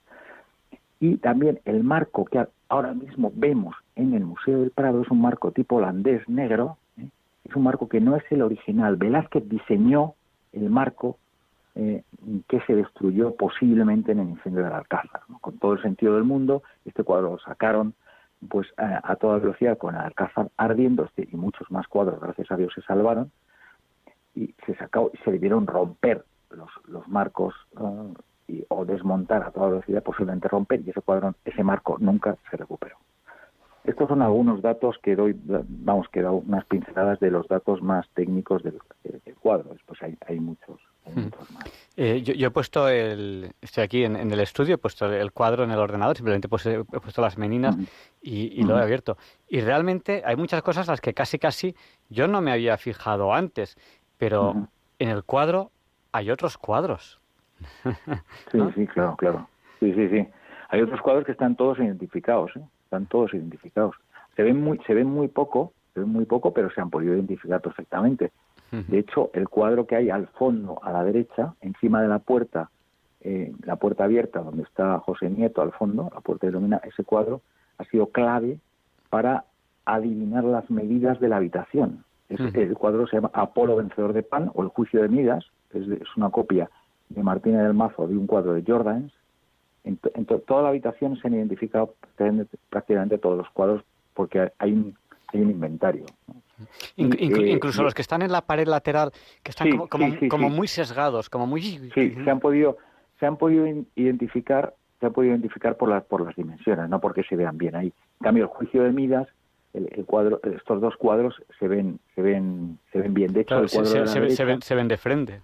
Y 1.00 1.18
también 1.18 1.60
el 1.66 1.84
marco 1.84 2.26
que 2.26 2.46
ahora 2.70 2.94
mismo 2.94 3.32
vemos 3.36 3.76
en 3.96 4.13
el 4.13 4.24
Museo 4.24 4.62
del 4.62 4.72
Prado 4.72 5.02
es 5.02 5.10
un 5.10 5.22
marco 5.22 5.52
tipo 5.52 5.76
holandés 5.76 6.28
negro, 6.28 6.78
¿eh? 6.98 7.10
es 7.46 7.56
un 7.56 7.63
marco 7.63 7.88
que 7.88 8.02
no 8.02 8.16
es 8.16 8.24
el 8.32 8.42
original. 8.42 8.96
Velázquez 8.96 9.48
diseñó 9.48 10.16
el 10.54 10.70
marco 10.70 11.18
eh, 11.76 12.04
que 12.48 12.60
se 12.62 12.76
destruyó 12.76 13.36
posiblemente 13.36 14.12
en 14.12 14.20
el 14.20 14.30
incendio 14.30 14.63
del 14.63 14.74
Alcázar. 14.74 15.22
Con 15.40 15.58
todo 15.60 15.74
el 15.74 15.82
sentido 15.82 16.16
del 16.16 16.24
mundo, 16.24 16.63
este 16.86 17.04
cuadro 17.04 17.34
lo 17.34 17.40
sacaron 17.40 17.94
pues 18.50 18.67
a, 18.78 19.15
toda 19.15 19.39
velocidad 19.39 19.78
con 19.78 19.95
Alcázar 19.95 20.50
ardiendo 20.58 21.06
este, 21.06 21.28
y 21.32 21.36
muchos 21.36 21.69
más 21.71 21.88
cuadros, 21.88 22.19
gracias 22.19 22.52
a 22.52 22.58
Dios, 22.58 22.71
se 22.73 22.82
salvaron 22.82 23.32
y 24.36 24.54
se 24.65 24.76
sacó 24.76 25.12
se 25.23 25.32
debieron 25.32 25.65
romper 25.65 26.23
los, 26.52 26.69
los 26.88 27.08
marcos 27.08 27.56
uh, 27.80 28.13
y, 28.47 28.63
o 28.69 28.86
desmontar 28.86 29.43
a 29.43 29.52
toda 29.52 29.69
velocidad, 29.69 30.04
posiblemente 30.04 30.47
romper 30.47 30.82
y 30.86 30.91
ese 30.91 31.02
cuadro, 31.02 31.34
ese 31.43 31.63
marco 31.63 31.97
nunca 32.00 32.38
se 32.50 32.58
recuperó. 32.58 32.97
Estos 33.84 34.10
son 34.10 34.21
algunos 34.21 34.62
datos 34.62 34.97
que 35.02 35.15
doy, 35.15 35.34
vamos, 35.43 36.10
que 36.10 36.21
doy 36.21 36.43
unas 36.45 36.65
pinceladas 36.65 37.21
de 37.21 37.32
los 37.32 37.47
datos 37.47 37.82
más 37.82 38.08
técnicos 38.10 38.62
del, 38.62 38.80
cuadro. 39.39 39.69
Después 39.71 40.02
hay, 40.04 40.17
hay 40.28 40.41
muchos, 40.41 40.80
eh, 41.96 42.22
yo, 42.22 42.48
he 42.48 42.52
puesto 42.52 42.88
el, 42.89 43.52
estoy 43.62 43.84
aquí 43.84 44.04
en, 44.04 44.15
el 44.15 44.39
estudio, 44.39 44.76
he 44.76 44.78
puesto 44.78 45.12
el 45.12 45.32
cuadro 45.32 45.63
en 45.63 45.72
el 45.72 45.80
ordenador, 45.80 46.15
simplemente 46.15 46.48
he, 46.48 46.50
puesto 47.00 47.22
las 47.22 47.38
meninas 47.38 47.76
y, 48.22 48.63
lo 48.63 48.78
he 48.78 48.82
abierto. 48.82 49.17
Y 49.48 49.62
realmente 49.62 50.22
hay 50.26 50.36
muchas 50.36 50.62
cosas 50.62 50.88
las 50.88 51.02
que 51.02 51.13
casi 51.13 51.39
casi 51.39 51.76
yo 52.10 52.28
no 52.28 52.41
me 52.41 52.52
había 52.52 52.78
fijado 52.78 53.34
antes, 53.34 53.78
pero 54.17 54.67
en 55.00 55.10
el 55.10 55.24
cuadro 55.24 55.72
hay 56.12 56.30
otros 56.30 56.58
cuadros. 56.58 57.20
sí, 58.52 58.60
sí, 58.76 58.88
claro, 58.88 59.15
claro. 59.17 59.50
Sí, 59.80 59.93
sí, 59.93 60.10
sí. 60.10 60.28
Hay 60.70 60.82
otros 60.82 61.02
cuadros 61.02 61.26
que 61.26 61.32
están 61.32 61.56
todos 61.56 61.80
identificados, 61.80 62.56
¿eh? 62.56 62.62
están 62.84 63.06
todos 63.06 63.34
identificados. 63.34 63.96
Se 64.36 64.43
ven 64.43 64.62
muy, 64.62 64.80
se 64.86 64.93
ven 64.93 65.08
muy 65.08 65.28
poco, 65.28 65.74
se 65.93 66.02
ven 66.02 66.10
muy 66.10 66.26
poco, 66.26 66.54
pero 66.54 66.70
se 66.72 66.82
han 66.82 66.89
podido 66.89 67.15
identificar 67.15 67.62
perfectamente. 67.62 68.32
De 68.72 69.00
hecho, 69.00 69.30
el 69.34 69.48
cuadro 69.48 69.88
que 69.88 69.96
hay 69.96 70.10
al 70.10 70.28
fondo, 70.28 70.80
a 70.84 70.92
la 70.92 71.04
derecha, 71.04 71.54
encima 71.62 72.02
de 72.02 72.10
la 72.10 72.20
puerta, 72.20 72.70
eh, 73.22 73.54
la 73.64 73.78
puerta 73.78 74.04
abierta, 74.04 74.42
donde 74.42 74.64
está 74.64 75.00
José 75.00 75.30
Nieto 75.30 75.62
al 75.62 75.72
fondo, 75.72 76.10
la 76.14 76.20
puerta 76.20 76.48
ilumina, 76.48 76.82
ese 76.84 77.04
cuadro 77.04 77.42
ha 77.78 77.86
sido 77.86 78.08
clave 78.08 78.60
para 79.10 79.46
adivinar 79.86 80.44
las 80.44 80.70
medidas 80.70 81.20
de 81.20 81.30
la 81.30 81.38
habitación. 81.38 82.04
El 82.30 82.76
cuadro 82.76 83.08
se 83.08 83.16
llama 83.16 83.32
Apolo 83.34 83.78
vencedor 83.78 84.12
de 84.12 84.22
pan 84.22 84.52
o 84.54 84.62
el 84.62 84.68
juicio 84.68 85.02
de 85.02 85.08
Midas, 85.08 85.46
es, 85.74 85.88
es 85.88 86.18
una 86.18 86.30
copia 86.30 86.70
de 87.10 87.24
Martínez 87.24 87.64
del 87.64 87.74
Mazo 87.74 88.08
de 88.08 88.18
un 88.18 88.28
cuadro 88.28 88.54
de 88.54 88.64
Jordans. 88.66 89.14
En, 89.84 89.98
toda 90.46 90.64
la 90.64 90.70
habitación 90.70 91.16
se 91.18 91.28
han 91.28 91.36
identificado 91.36 91.96
prácticamente 92.70 93.18
todos 93.18 93.38
los 93.38 93.50
cuadros 93.52 93.84
porque 94.14 94.52
hay 94.60 94.74
un, 94.74 94.98
hay 95.28 95.42
un 95.42 95.52
inventario. 95.52 96.04
Eh, 96.28 96.34
incluso 96.96 97.84
los 97.84 97.93
que 97.93 98.02
están 98.02 98.22
en 98.22 98.32
la 98.32 98.41
pared 98.41 98.67
lateral, 98.67 99.12
que 99.43 99.52
están 99.52 99.78
como, 99.88 100.50
muy 100.50 100.67
sesgados, 100.67 101.30
como 101.30 101.48
muy... 101.48 101.62
Sí, 101.62 102.15
se 102.24 102.30
han 102.30 102.39
podido, 102.39 102.78
se 103.20 103.26
han 103.26 103.38
podido 103.38 103.65
identificar 103.96 104.74
se 105.00 105.06
han 105.06 105.13
podido 105.13 105.34
identificar 105.34 105.78
por 105.78 105.89
las 105.89 106.04
por 106.06 106.26
las 106.26 106.36
dimensiones, 106.36 106.89
no 106.89 107.00
porque 107.00 107.24
se 107.24 107.36
vean 107.36 107.58
bien 107.58 107.76
ahí. 107.76 107.93
En 108.20 108.24
cambio, 108.24 108.46
el 108.46 108.50
juicio 108.50 108.82
de 108.82 108.91
Midas, 108.91 109.28
el, 109.74 110.06
cuadro, 110.06 110.39
estos 110.43 110.82
dos 110.82 110.96
cuadros 110.98 111.36
se 111.60 111.67
ven 111.67 112.00
se 112.15 112.22
ven 112.22 112.80
se 112.91 113.00
ven 113.00 113.13
bien. 113.13 113.32
De 113.32 113.41
hecho, 113.41 113.60
el 113.60 113.70
cuadro 113.70 113.86
se, 113.86 114.00
de 114.00 114.06
la 114.06 114.08
se, 114.08 114.46
ven, 114.46 114.62
se 114.62 114.76
ven 114.76 114.88
de 114.88 114.98
frente. 114.98 115.41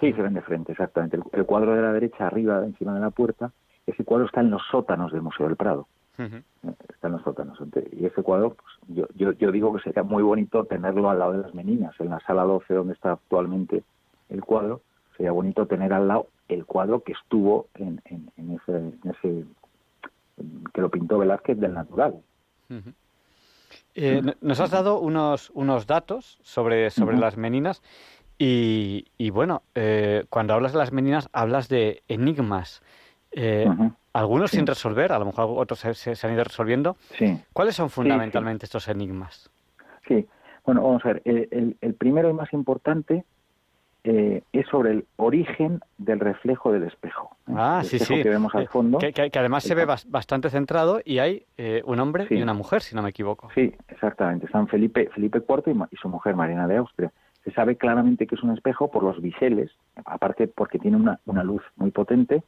Sí, 0.00 0.12
se 0.14 0.22
ven 0.22 0.32
de 0.32 0.40
frente, 0.40 0.72
exactamente. 0.72 1.18
El, 1.32 1.44
cuadro 1.44 1.74
de 1.74 1.82
la 1.82 1.92
derecha, 1.92 2.26
arriba, 2.26 2.64
encima 2.64 2.94
de 2.94 3.00
la 3.00 3.10
puerta, 3.10 3.52
ese 3.86 4.02
cuadro 4.02 4.26
está 4.26 4.40
en 4.40 4.50
los 4.50 4.62
sótanos 4.70 5.12
del 5.12 5.20
Museo 5.20 5.46
del 5.46 5.56
Prado. 5.56 5.88
Está 6.88 7.08
en 7.08 7.12
los 7.12 7.22
sótanos. 7.22 7.58
Y 7.92 8.06
ese 8.06 8.22
cuadro, 8.22 8.54
pues, 8.54 8.68
yo, 8.88 9.06
yo, 9.14 9.32
yo 9.32 9.50
digo 9.50 9.74
que 9.74 9.82
sería 9.82 10.02
muy 10.02 10.22
bonito 10.22 10.64
tenerlo 10.64 11.10
al 11.10 11.18
lado 11.18 11.32
de 11.32 11.38
las 11.38 11.54
meninas, 11.54 11.94
en 11.98 12.10
la 12.10 12.20
sala 12.20 12.42
12 12.44 12.74
donde 12.74 12.94
está 12.94 13.12
actualmente 13.12 13.82
el 14.28 14.42
cuadro. 14.42 14.82
Sería 15.16 15.32
bonito 15.32 15.66
tener 15.66 15.92
al 15.92 16.08
lado 16.08 16.28
el 16.48 16.64
cuadro 16.66 17.02
que 17.02 17.12
estuvo 17.12 17.68
en, 17.74 18.00
en, 18.06 18.52
ese, 18.52 19.44
que 20.74 20.80
lo 20.80 20.90
pintó 20.90 21.18
Velázquez 21.18 21.58
del 21.58 21.74
natural. 21.74 22.20
Eh, 23.94 24.22
nos 24.40 24.60
has 24.60 24.70
dado 24.70 25.00
unos, 25.00 25.50
unos 25.54 25.86
datos 25.86 26.38
sobre, 26.42 26.90
sobre 26.90 27.16
las 27.16 27.36
meninas 27.36 27.82
y, 28.38 29.06
y 29.18 29.30
bueno, 29.30 29.62
eh, 29.74 30.24
cuando 30.30 30.54
hablas 30.54 30.72
de 30.72 30.78
las 30.78 30.92
meninas 30.92 31.28
hablas 31.32 31.68
de 31.68 32.02
enigmas. 32.08 32.82
Eh, 33.32 33.68
algunos 34.12 34.50
sin 34.50 34.66
resolver, 34.66 35.12
a 35.12 35.18
lo 35.18 35.26
mejor 35.26 35.46
otros 35.58 35.78
se, 35.80 36.26
han 36.26 36.34
ido 36.34 36.44
resolviendo. 36.44 36.96
Sí. 37.16 37.38
¿Cuáles 37.52 37.76
son 37.76 37.90
fundamentalmente 37.90 38.66
estos 38.66 38.88
enigmas? 38.88 39.50
Sí, 40.06 40.26
bueno, 40.64 40.82
vamos 40.82 41.04
a 41.04 41.08
ver. 41.08 41.22
El, 41.24 41.76
el, 41.80 41.94
primero 41.94 42.28
y 42.30 42.32
más 42.32 42.52
importante 42.52 43.24
eh, 44.02 44.42
es 44.52 44.66
sobre 44.68 44.92
el 44.92 45.06
origen 45.16 45.80
del 45.98 46.20
reflejo 46.20 46.72
del 46.72 46.84
espejo. 46.84 47.36
Ah, 47.46 47.82
sí, 47.84 47.98
sí. 47.98 48.22
Que 48.22 48.30
vemos 48.30 48.54
al 48.54 48.66
fondo. 48.68 48.98
Que, 48.98 49.30
además 49.34 49.62
se 49.62 49.74
ve 49.74 49.84
bastante 49.84 50.48
centrado 50.50 51.00
y 51.04 51.18
hay 51.18 51.44
eh, 51.58 51.82
un 51.84 52.00
hombre 52.00 52.26
y 52.30 52.40
una 52.40 52.54
mujer, 52.54 52.82
si 52.82 52.94
no 52.94 53.02
me 53.02 53.10
equivoco. 53.10 53.50
Sí, 53.54 53.74
exactamente. 53.88 54.46
Están 54.46 54.68
Felipe, 54.68 55.10
Felipe 55.14 55.42
IV 55.46 55.86
y, 55.90 55.96
su 55.96 56.08
mujer 56.08 56.34
Marina 56.34 56.66
de 56.66 56.78
Austria. 56.78 57.12
Se 57.44 57.52
sabe 57.52 57.76
claramente 57.76 58.26
que 58.26 58.34
es 58.34 58.42
un 58.42 58.52
espejo 58.52 58.90
por 58.90 59.02
los 59.02 59.20
biseles, 59.20 59.70
aparte 60.04 60.46
porque 60.46 60.78
tiene 60.78 60.96
una, 60.96 61.20
una 61.26 61.42
luz 61.42 61.62
muy 61.76 61.90
potente 61.90 62.42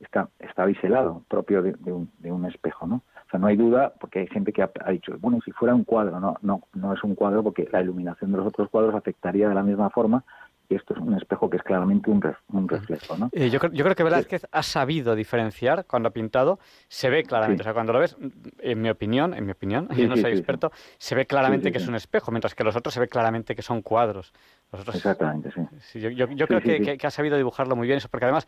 está, 0.00 0.28
está 0.38 0.64
biselado, 0.64 1.22
propio 1.28 1.62
de, 1.62 1.74
un, 1.92 2.10
de, 2.18 2.32
un, 2.32 2.44
espejo, 2.46 2.86
¿no? 2.86 2.96
O 2.96 3.30
sea, 3.30 3.40
no 3.40 3.46
hay 3.46 3.56
duda, 3.56 3.92
porque 4.00 4.20
hay 4.20 4.26
gente 4.28 4.52
que 4.52 4.62
ha, 4.62 4.90
dicho, 4.90 5.16
bueno, 5.20 5.40
si 5.44 5.52
fuera 5.52 5.74
un 5.74 5.84
cuadro, 5.84 6.18
no, 6.20 6.36
no, 6.42 6.62
no 6.74 6.94
es 6.94 7.02
un 7.02 7.14
cuadro 7.14 7.42
porque 7.42 7.68
la 7.70 7.82
iluminación 7.82 8.32
de 8.32 8.38
los 8.38 8.46
otros 8.46 8.70
cuadros 8.70 8.94
afectaría 8.94 9.48
de 9.48 9.54
la 9.54 9.62
misma 9.62 9.90
forma 9.90 10.24
y 10.70 10.74
esto 10.74 10.92
es 10.92 11.00
un 11.00 11.14
espejo 11.14 11.48
que 11.48 11.56
es 11.56 11.62
claramente 11.62 12.10
un, 12.10 12.22
un 12.52 12.68
reflejo, 12.68 13.16
¿no? 13.16 13.30
Eh, 13.32 13.48
yo, 13.48 13.58
creo, 13.58 13.72
yo 13.72 13.84
creo 13.84 13.96
que 13.96 14.04
Velázquez 14.04 14.46
ha 14.52 14.62
sabido 14.62 15.14
diferenciar 15.14 15.86
cuando 15.86 16.10
ha 16.10 16.12
pintado, 16.12 16.58
se 16.88 17.08
ve 17.08 17.22
claramente, 17.22 17.62
o 17.62 17.64
sea, 17.64 17.72
cuando 17.72 17.94
lo 17.94 18.00
ves, 18.00 18.16
en 18.58 18.82
mi 18.82 18.90
opinión, 18.90 19.32
en 19.32 19.46
mi 19.46 19.52
opinión, 19.52 19.88
yo 19.96 20.06
no 20.06 20.16
soy 20.16 20.32
experto, 20.32 20.70
se 20.98 21.14
ve 21.14 21.26
claramente 21.26 21.72
que 21.72 21.78
es 21.78 21.88
un 21.88 21.94
espejo, 21.94 22.30
mientras 22.30 22.54
que 22.54 22.64
los 22.64 22.76
otros 22.76 22.92
se 22.92 23.00
ve 23.00 23.08
claramente 23.08 23.54
que 23.54 23.62
son 23.62 23.80
cuadros. 23.80 24.34
Exactamente, 24.72 25.50
sí. 25.80 26.00
yo, 26.00 26.10
yo, 26.10 26.46
creo 26.46 26.60
que, 26.60 26.98
que, 26.98 27.06
ha 27.06 27.10
sabido 27.10 27.38
dibujarlo 27.38 27.74
muy 27.74 27.86
bien 27.86 27.96
eso, 27.96 28.08
porque 28.10 28.26
además 28.26 28.46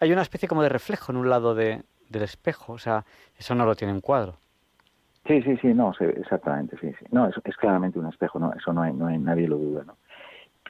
hay 0.00 0.12
una 0.12 0.22
especie 0.22 0.48
como 0.48 0.62
de 0.62 0.68
reflejo 0.68 1.12
en 1.12 1.18
un 1.18 1.30
lado 1.30 1.54
de, 1.54 1.82
del 2.08 2.22
espejo, 2.22 2.72
o 2.72 2.78
sea, 2.78 3.04
eso 3.36 3.54
no 3.54 3.66
lo 3.66 3.74
tiene 3.74 3.92
en 3.92 4.00
cuadro. 4.00 4.36
Sí, 5.26 5.42
sí, 5.42 5.56
sí, 5.58 5.74
no, 5.74 5.92
exactamente, 6.00 6.76
sí, 6.80 6.90
sí. 6.98 7.04
No, 7.10 7.26
es, 7.26 7.34
es 7.44 7.56
claramente 7.56 7.98
un 7.98 8.06
espejo, 8.06 8.38
no, 8.38 8.52
eso 8.54 8.72
no 8.72 8.82
hay, 8.82 8.92
no 8.94 9.08
hay, 9.08 9.18
nadie 9.18 9.46
lo 9.46 9.58
duda, 9.58 9.84
¿no? 9.86 9.96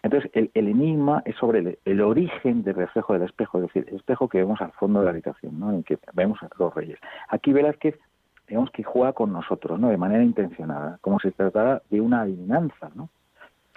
Entonces, 0.03 0.31
el, 0.35 0.51
enigma 0.55 1.23
es 1.25 1.37
sobre 1.37 1.79
el, 1.85 2.01
origen 2.01 2.63
del 2.63 2.77
reflejo 2.77 3.15
del 3.15 3.23
espejo, 3.23 3.59
es 3.59 3.63
decir, 3.63 3.87
el 3.89 3.97
espejo 3.97 4.29
que 4.29 4.39
vemos 4.39 4.61
al 4.61 4.73
fondo 4.73 5.01
de 5.01 5.07
la 5.07 5.11
habitación, 5.11 5.59
¿no? 5.59 5.73
en 5.73 5.83
que 5.83 5.99
vemos 6.13 6.43
a 6.43 6.49
los 6.59 6.75
reyes. 6.75 6.99
Aquí 7.29 7.53
Velázquez, 7.53 7.99
digamos 8.47 8.71
que 8.71 8.85
juega 8.85 9.13
con 9.13 9.33
nosotros, 9.33 9.79
¿no? 9.79 9.89
de 9.89 9.97
manera 9.97 10.23
intencionada, 10.23 10.99
como 11.01 11.19
si 11.19 11.31
tratara 11.33 11.83
de 11.91 12.01
una 12.01 12.23
adivinanza, 12.23 12.91
¿no? 12.95 13.09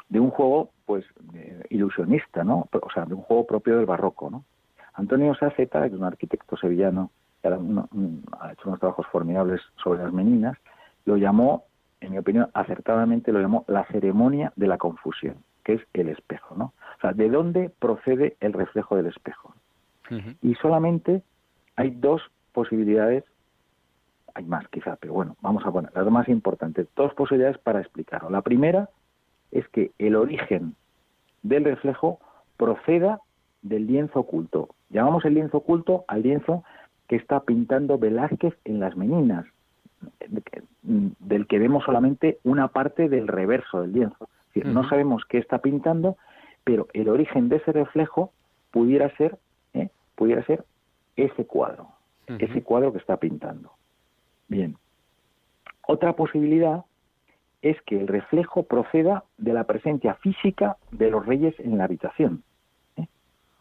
de 0.10 0.20
un 0.20 0.30
juego 0.30 0.70
pues 0.86 1.06
ilusionista, 1.70 2.44
¿no? 2.44 2.68
o 2.72 2.92
sea, 2.94 3.06
de 3.06 3.14
un 3.14 3.22
juego 3.22 3.48
propio 3.48 3.78
del 3.78 3.86
barroco. 3.86 4.30
¿no? 4.30 4.44
Antonio 4.94 5.34
Saceta, 5.36 5.82
que 5.82 5.88
es 5.88 5.94
un 5.94 6.04
arquitecto 6.04 6.58
sevillano, 6.58 7.12
que 7.42 7.48
ha 7.48 8.52
hecho 8.52 8.68
unos 8.68 8.80
trabajos 8.80 9.08
formidables 9.12 9.62
sobre 9.82 10.04
las 10.04 10.14
meninas, 10.14 10.58
lo 11.06 11.18
llamó, 11.18 11.66
en 12.00 12.12
mi 12.12 12.18
opinión, 12.18 12.50
acertadamente 12.54 13.32
lo 13.32 13.40
llamó 13.40 13.66
la 13.68 13.86
ceremonia 13.86 14.54
de 14.56 14.68
la 14.68 14.78
confusión 14.78 15.38
que 15.64 15.74
es 15.74 15.82
el 15.94 16.10
espejo, 16.10 16.56
¿no? 16.56 16.74
O 16.98 17.02
sea, 17.02 17.14
¿de 17.14 17.30
dónde 17.30 17.70
procede 17.70 18.36
el 18.40 18.54
reflejo 18.54 18.96
del 18.96 19.08
espejo? 19.08 19.54
Y 20.42 20.56
solamente 20.56 21.24
hay 21.78 21.92
dos 21.92 22.22
posibilidades, 22.52 23.24
hay 24.34 24.44
más 24.44 24.68
quizá, 24.68 24.98
pero 24.98 25.14
bueno, 25.14 25.38
vamos 25.40 25.66
a 25.66 25.72
poner 25.72 25.90
las 25.96 26.06
más 26.08 26.28
importantes, 26.28 26.88
dos 26.98 27.14
posibilidades 27.14 27.58
para 27.60 27.80
explicarlo. 27.80 28.30
La 28.30 28.42
primera 28.42 28.90
es 29.52 29.66
que 29.70 29.92
el 30.00 30.18
origen 30.18 30.76
del 31.44 31.64
reflejo 31.64 32.20
proceda 32.58 33.22
del 33.62 33.88
lienzo 33.88 34.20
oculto. 34.20 34.70
Llamamos 34.90 35.26
el 35.26 35.36
lienzo 35.36 35.58
oculto 35.58 36.06
al 36.08 36.24
lienzo 36.24 36.64
que 37.08 37.16
está 37.16 37.42
pintando 37.42 37.98
Velázquez 37.98 38.56
en 38.66 38.80
las 38.80 38.96
meninas, 38.96 39.46
del 40.82 41.48
que 41.48 41.60
vemos 41.60 41.84
solamente 41.84 42.40
una 42.44 42.70
parte 42.70 43.10
del 43.10 43.28
reverso 43.28 43.82
del 43.82 43.94
lienzo 43.94 44.30
no 44.56 44.88
sabemos 44.88 45.24
qué 45.26 45.38
está 45.38 45.60
pintando, 45.60 46.18
pero 46.64 46.88
el 46.94 47.10
origen 47.10 47.50
de 47.50 47.58
ese 47.58 47.72
reflejo 47.72 48.32
pudiera 48.72 49.16
ser, 49.18 49.38
¿eh? 49.74 49.90
pudiera 50.16 50.44
ser 50.46 50.66
ese 51.16 51.46
cuadro, 51.46 51.90
ese 52.28 52.64
cuadro 52.64 52.92
que 52.92 53.00
está 53.00 53.18
pintando. 53.18 53.72
Bien. 54.48 54.78
Otra 55.88 56.14
posibilidad 56.14 56.86
es 57.62 57.82
que 57.84 58.00
el 58.00 58.08
reflejo 58.08 58.64
proceda 58.64 59.24
de 59.38 59.54
la 59.54 59.66
presencia 59.66 60.16
física 60.16 60.78
de 60.92 61.12
los 61.12 61.26
reyes 61.26 61.54
en 61.60 61.78
la 61.78 61.86
habitación. 61.86 62.44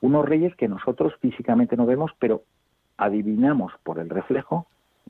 Unos 0.01 0.27
reyes 0.27 0.55
que 0.57 0.69
nosotros 0.69 1.15
físicamente 1.21 1.77
no 1.77 1.87
vemos, 1.87 2.13
pero 2.19 2.43
adivinamos 2.97 3.73
por 3.83 3.99
el 3.99 4.09
reflejo 4.09 4.67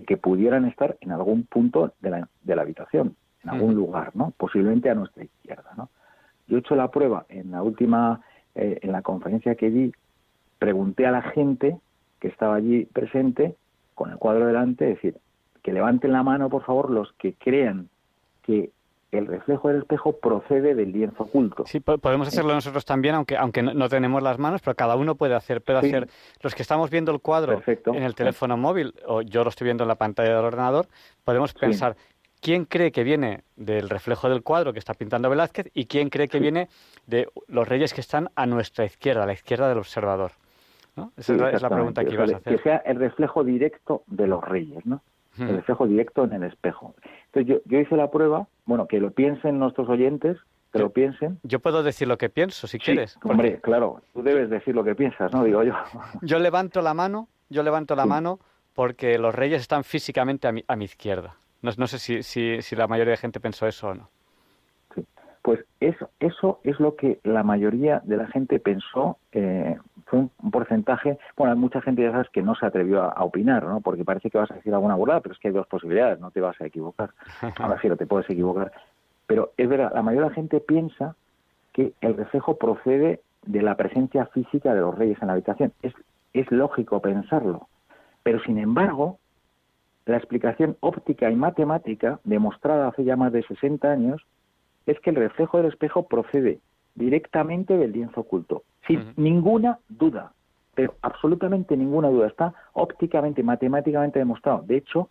que 0.06 0.16
pudieran 0.16 0.64
estar 0.64 0.96
en 1.00 1.12
algún 1.12 1.44
punto 1.44 1.92
de 2.00 2.10
la, 2.10 2.28
de 2.42 2.56
la 2.56 2.62
habitación 2.62 3.16
en 3.42 3.50
algún 3.50 3.74
lugar, 3.74 4.10
¿no? 4.14 4.32
Posiblemente 4.36 4.90
a 4.90 4.94
nuestra 4.94 5.24
izquierda, 5.24 5.70
¿no? 5.76 5.88
Yo 6.46 6.56
he 6.56 6.60
hecho 6.60 6.74
la 6.74 6.90
prueba 6.90 7.26
en 7.28 7.52
la 7.52 7.62
última, 7.62 8.20
eh, 8.54 8.78
en 8.82 8.92
la 8.92 9.02
conferencia 9.02 9.54
que 9.54 9.70
di, 9.70 9.92
pregunté 10.58 11.06
a 11.06 11.10
la 11.10 11.22
gente 11.22 11.78
que 12.18 12.28
estaba 12.28 12.56
allí 12.56 12.84
presente, 12.86 13.56
con 13.94 14.10
el 14.10 14.18
cuadro 14.18 14.46
delante, 14.46 14.84
decir, 14.84 15.16
que 15.62 15.72
levanten 15.72 16.12
la 16.12 16.22
mano, 16.22 16.50
por 16.50 16.64
favor, 16.64 16.90
los 16.90 17.12
que 17.14 17.34
crean 17.34 17.88
que 18.42 18.70
el 19.12 19.26
reflejo 19.26 19.68
del 19.68 19.78
espejo 19.78 20.18
procede 20.18 20.74
del 20.74 20.92
lienzo 20.92 21.24
oculto. 21.24 21.64
Sí, 21.66 21.80
podemos 21.80 22.28
hacerlo 22.28 22.54
nosotros 22.54 22.84
también, 22.84 23.14
aunque 23.14 23.36
aunque 23.36 23.62
no, 23.62 23.88
tenemos 23.88 24.22
las 24.22 24.38
manos, 24.38 24.60
pero 24.62 24.76
cada 24.76 24.96
uno 24.96 25.14
puede 25.14 25.34
hacer, 25.34 25.62
puede 25.62 25.78
hacer. 25.80 26.08
Los 26.42 26.54
que 26.54 26.62
estamos 26.62 26.90
viendo 26.90 27.12
el 27.12 27.20
cuadro 27.20 27.62
en 27.66 28.02
el 28.02 28.14
teléfono 28.14 28.56
móvil 28.56 28.94
o 29.06 29.22
yo 29.22 29.42
lo 29.42 29.50
estoy 29.50 29.66
viendo 29.66 29.84
en 29.84 29.88
la 29.88 29.96
pantalla 29.96 30.36
del 30.36 30.44
ordenador, 30.44 30.86
podemos 31.24 31.52
pensar 31.54 31.96
quién 32.40 32.64
cree 32.64 32.92
que 32.92 33.04
viene 33.04 33.42
del 33.56 33.88
reflejo 33.88 34.28
del 34.28 34.42
cuadro 34.42 34.72
que 34.72 34.78
está 34.78 34.94
pintando 34.94 35.28
Velázquez 35.28 35.70
y 35.74 35.86
quién 35.86 36.08
cree 36.08 36.28
que 36.28 36.38
viene 36.38 36.68
de 37.06 37.28
los 37.48 37.68
reyes 37.68 37.92
que 37.92 38.00
están 38.00 38.30
a 38.34 38.46
nuestra 38.46 38.84
izquierda, 38.84 39.24
a 39.24 39.26
la 39.26 39.32
izquierda 39.32 39.68
del 39.68 39.78
observador. 39.78 40.32
¿no? 40.96 41.12
Esa 41.16 41.34
es, 41.50 41.62
la, 41.62 41.70
pregunta 41.70 42.04
que 42.04 42.14
ibas 42.14 42.32
a 42.32 42.36
hacer. 42.36 42.56
Que 42.56 42.62
sea 42.62 42.76
el 42.78 42.98
reflejo 42.98 43.44
directo 43.44 44.02
de 44.06 44.26
los 44.26 44.42
reyes, 44.42 44.84
¿no? 44.86 45.02
El 45.38 45.56
reflejo 45.56 45.86
directo 45.86 46.24
en 46.24 46.32
el 46.34 46.42
espejo. 46.42 46.94
Entonces 47.32 47.62
yo, 47.64 47.70
yo 47.70 47.80
hice 47.80 47.96
la 47.96 48.10
prueba, 48.10 48.48
bueno, 48.66 48.86
que 48.86 48.98
lo 48.98 49.12
piensen 49.12 49.58
nuestros 49.58 49.88
oyentes, 49.88 50.36
que 50.72 50.78
lo 50.78 50.90
piensen. 50.90 51.38
Yo 51.42 51.60
puedo 51.60 51.82
decir 51.82 52.08
lo 52.08 52.18
que 52.18 52.28
pienso, 52.28 52.66
si 52.66 52.78
quieres. 52.78 53.18
Hombre, 53.24 53.60
claro, 53.60 54.02
tú 54.12 54.22
debes 54.22 54.50
decir 54.50 54.74
lo 54.74 54.84
que 54.84 54.94
piensas, 54.94 55.32
¿no? 55.32 55.44
Digo 55.44 55.62
yo. 55.62 55.74
Yo 56.22 56.38
levanto 56.38 56.80
la 56.80 56.94
mano, 56.94 57.28
yo 57.48 57.62
levanto 57.64 57.96
la 57.96 58.06
mano 58.06 58.38
porque 58.74 59.18
los 59.18 59.34
reyes 59.34 59.60
están 59.60 59.82
físicamente 59.82 60.46
a 60.46 60.52
mi, 60.52 60.64
a 60.66 60.76
mi 60.76 60.84
izquierda. 60.84 61.36
No, 61.62 61.72
no 61.76 61.86
sé 61.86 61.98
si, 61.98 62.22
si, 62.22 62.62
si, 62.62 62.76
la 62.76 62.86
mayoría 62.86 63.12
de 63.12 63.16
gente 63.16 63.40
pensó 63.40 63.66
eso 63.66 63.88
o 63.88 63.94
no. 63.94 64.08
Pues 65.42 65.64
eso, 65.80 66.10
eso 66.20 66.60
es 66.64 66.78
lo 66.80 66.96
que 66.96 67.18
la 67.24 67.42
mayoría 67.42 68.02
de 68.04 68.16
la 68.16 68.26
gente 68.26 68.58
pensó. 68.58 69.16
Eh, 69.32 69.76
fue 70.06 70.18
un 70.18 70.50
porcentaje. 70.50 71.18
Bueno, 71.36 71.52
hay 71.52 71.58
mucha 71.58 71.80
gente, 71.80 72.02
ya 72.02 72.10
sabes, 72.10 72.28
que 72.30 72.42
no 72.42 72.54
se 72.54 72.66
atrevió 72.66 73.02
a, 73.02 73.08
a, 73.08 73.24
opinar, 73.24 73.64
¿no? 73.64 73.80
Porque 73.80 74.04
parece 74.04 74.28
que 74.28 74.38
vas 74.38 74.50
a 74.50 74.54
decir 74.54 74.74
alguna 74.74 74.96
burrada, 74.96 75.20
pero 75.20 75.34
es 75.34 75.40
que 75.40 75.48
hay 75.48 75.54
dos 75.54 75.66
posibilidades, 75.66 76.20
no 76.20 76.30
te 76.30 76.40
vas 76.40 76.60
a 76.60 76.66
equivocar. 76.66 77.10
Ahora 77.58 77.80
sí, 77.80 77.88
no 77.88 77.96
te 77.96 78.06
puedes 78.06 78.28
equivocar. 78.28 78.72
Pero 79.26 79.52
es 79.56 79.68
verdad, 79.68 79.92
la 79.94 80.02
mayoría 80.02 80.24
de 80.24 80.30
la 80.30 80.34
gente 80.34 80.60
piensa 80.60 81.14
que 81.72 81.92
el 82.00 82.16
reflejo 82.16 82.56
procede 82.58 83.20
de 83.46 83.62
la 83.62 83.76
presencia 83.76 84.26
física 84.26 84.74
de 84.74 84.80
los 84.80 84.94
reyes 84.96 85.18
en 85.20 85.28
la 85.28 85.34
habitación. 85.34 85.72
Es, 85.82 85.94
es 86.34 86.50
lógico 86.50 87.00
pensarlo. 87.00 87.68
Pero 88.22 88.42
sin 88.42 88.58
embargo, 88.58 89.18
la 90.06 90.16
explicación 90.16 90.76
óptica 90.80 91.30
y 91.30 91.36
matemática, 91.36 92.20
demostrada 92.24 92.88
hace 92.88 93.04
ya 93.04 93.16
más 93.16 93.32
de 93.32 93.42
60 93.44 93.90
años, 93.90 94.22
es 94.90 95.00
que 95.00 95.10
el 95.10 95.16
reflejo 95.16 95.58
del 95.58 95.66
espejo 95.66 96.06
procede 96.06 96.58
directamente 96.94 97.76
del 97.76 97.92
lienzo 97.92 98.22
oculto, 98.22 98.62
sin 98.86 98.98
uh 98.98 99.02
-huh. 99.02 99.12
ninguna 99.16 99.78
duda, 99.88 100.32
pero 100.74 100.94
absolutamente 101.02 101.76
ninguna 101.76 102.08
duda. 102.08 102.26
Está 102.26 102.54
ópticamente 102.72 103.40
y 103.40 103.44
matemáticamente 103.44 104.18
demostrado. 104.18 104.62
De 104.66 104.76
hecho, 104.76 105.08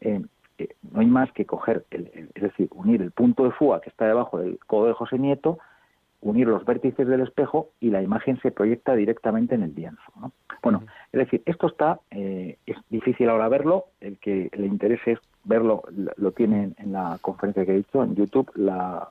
eh, 0.00 0.22
eh, 0.58 0.68
no 0.92 1.00
hay 1.00 1.06
más 1.06 1.32
que 1.32 1.44
coger, 1.44 1.84
el, 1.90 2.10
el, 2.14 2.28
es 2.34 2.42
decir, 2.42 2.68
unir 2.74 3.02
el 3.02 3.10
punto 3.10 3.44
de 3.44 3.50
fuga 3.52 3.80
que 3.80 3.90
está 3.90 4.06
debajo 4.06 4.38
del 4.38 4.58
codo 4.66 4.86
de 4.86 4.92
José 4.92 5.18
Nieto, 5.18 5.58
unir 6.24 6.48
los 6.48 6.64
vértices 6.64 7.06
del 7.06 7.20
espejo 7.20 7.70
y 7.80 7.90
la 7.90 8.02
imagen 8.02 8.40
se 8.40 8.50
proyecta 8.50 8.94
directamente 8.94 9.54
en 9.54 9.62
el 9.62 9.74
lienzo. 9.74 10.02
¿no? 10.18 10.32
Bueno, 10.62 10.82
es 11.12 11.18
decir, 11.18 11.42
esto 11.44 11.66
está, 11.66 12.00
eh, 12.10 12.56
es 12.66 12.76
difícil 12.88 13.28
ahora 13.28 13.48
verlo, 13.48 13.84
el 14.00 14.18
que 14.18 14.50
le 14.56 14.66
interese 14.66 15.18
verlo 15.44 15.82
lo 16.16 16.32
tiene 16.32 16.72
en 16.78 16.92
la 16.92 17.18
conferencia 17.20 17.66
que 17.66 17.72
he 17.72 17.76
dicho 17.76 18.02
en 18.02 18.14
YouTube, 18.16 18.50
la, 18.54 19.10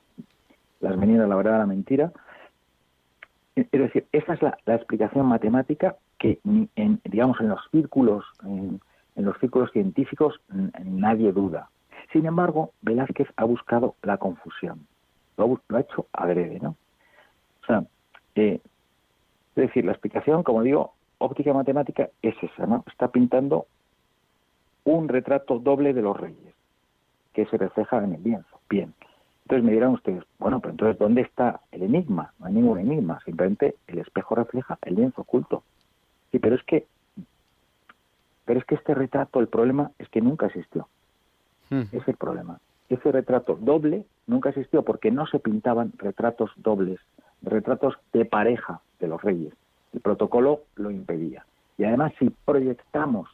las 0.80 0.96
meninas, 0.96 1.28
la 1.28 1.36
verdad, 1.36 1.58
la 1.58 1.66
mentira. 1.66 2.12
Es 3.54 3.70
decir, 3.70 4.06
esa 4.10 4.34
es 4.34 4.42
la, 4.42 4.58
la 4.66 4.74
explicación 4.74 5.26
matemática 5.26 5.94
que, 6.18 6.40
en, 6.44 7.00
digamos, 7.04 7.40
en 7.40 7.48
los 7.48 7.60
círculos, 7.70 8.24
en, 8.42 8.80
en 9.14 9.24
los 9.24 9.38
círculos 9.38 9.70
científicos 9.70 10.40
nadie 10.84 11.30
duda. 11.30 11.70
Sin 12.12 12.26
embargo, 12.26 12.72
Velázquez 12.82 13.28
ha 13.36 13.44
buscado 13.44 13.94
la 14.02 14.16
confusión. 14.18 14.88
Lo 15.36 15.44
ha, 15.44 15.58
lo 15.68 15.76
ha 15.76 15.80
hecho 15.80 16.06
adrede, 16.12 16.58
¿no? 16.60 16.76
O 17.64 17.66
sea, 17.66 17.84
eh, 18.34 18.60
es 18.62 19.54
decir, 19.54 19.84
la 19.84 19.92
explicación, 19.92 20.42
como 20.42 20.62
digo, 20.62 20.94
óptica 21.18 21.52
matemática 21.52 22.10
es 22.22 22.34
esa, 22.42 22.66
¿no? 22.66 22.84
Está 22.86 23.08
pintando 23.08 23.66
un 24.84 25.08
retrato 25.08 25.58
doble 25.58 25.94
de 25.94 26.02
los 26.02 26.16
reyes, 26.16 26.54
que 27.32 27.46
se 27.46 27.56
refleja 27.56 28.02
en 28.04 28.14
el 28.14 28.22
lienzo. 28.22 28.60
Bien. 28.68 28.92
Entonces 29.44 29.64
me 29.64 29.72
dirán 29.72 29.90
ustedes, 29.90 30.24
bueno, 30.38 30.60
pero 30.60 30.72
entonces, 30.72 30.98
¿dónde 30.98 31.22
está 31.22 31.60
el 31.70 31.82
enigma? 31.82 32.32
No 32.38 32.46
hay 32.46 32.54
ningún 32.54 32.78
enigma, 32.78 33.20
simplemente 33.24 33.76
el 33.86 33.98
espejo 33.98 34.34
refleja 34.34 34.78
el 34.82 34.94
lienzo 34.94 35.22
oculto. 35.22 35.62
Sí, 36.30 36.38
pero 36.38 36.56
es 36.56 36.62
que 36.64 36.86
pero 38.44 38.60
es 38.60 38.66
que 38.66 38.74
este 38.74 38.94
retrato, 38.94 39.40
el 39.40 39.48
problema 39.48 39.90
es 39.98 40.08
que 40.10 40.20
nunca 40.20 40.46
existió. 40.46 40.88
Mm. 41.70 41.82
Es 41.92 42.06
el 42.06 42.16
problema. 42.16 42.60
Ese 42.88 43.10
retrato 43.10 43.56
doble 43.60 44.04
nunca 44.26 44.50
existió 44.50 44.82
porque 44.82 45.10
no 45.10 45.26
se 45.26 45.38
pintaban 45.38 45.92
retratos 45.96 46.50
dobles, 46.56 47.00
retratos 47.44 47.94
de 48.12 48.24
pareja 48.24 48.80
de 49.00 49.08
los 49.08 49.22
reyes. 49.22 49.52
El 49.92 50.00
protocolo 50.00 50.62
lo 50.76 50.90
impedía. 50.90 51.46
Y 51.78 51.84
además, 51.84 52.12
si 52.18 52.30
proyectamos, 52.44 53.28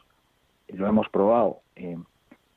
lo 0.67 0.87
hemos 0.87 1.09
probado, 1.09 1.59
eh, 1.75 1.97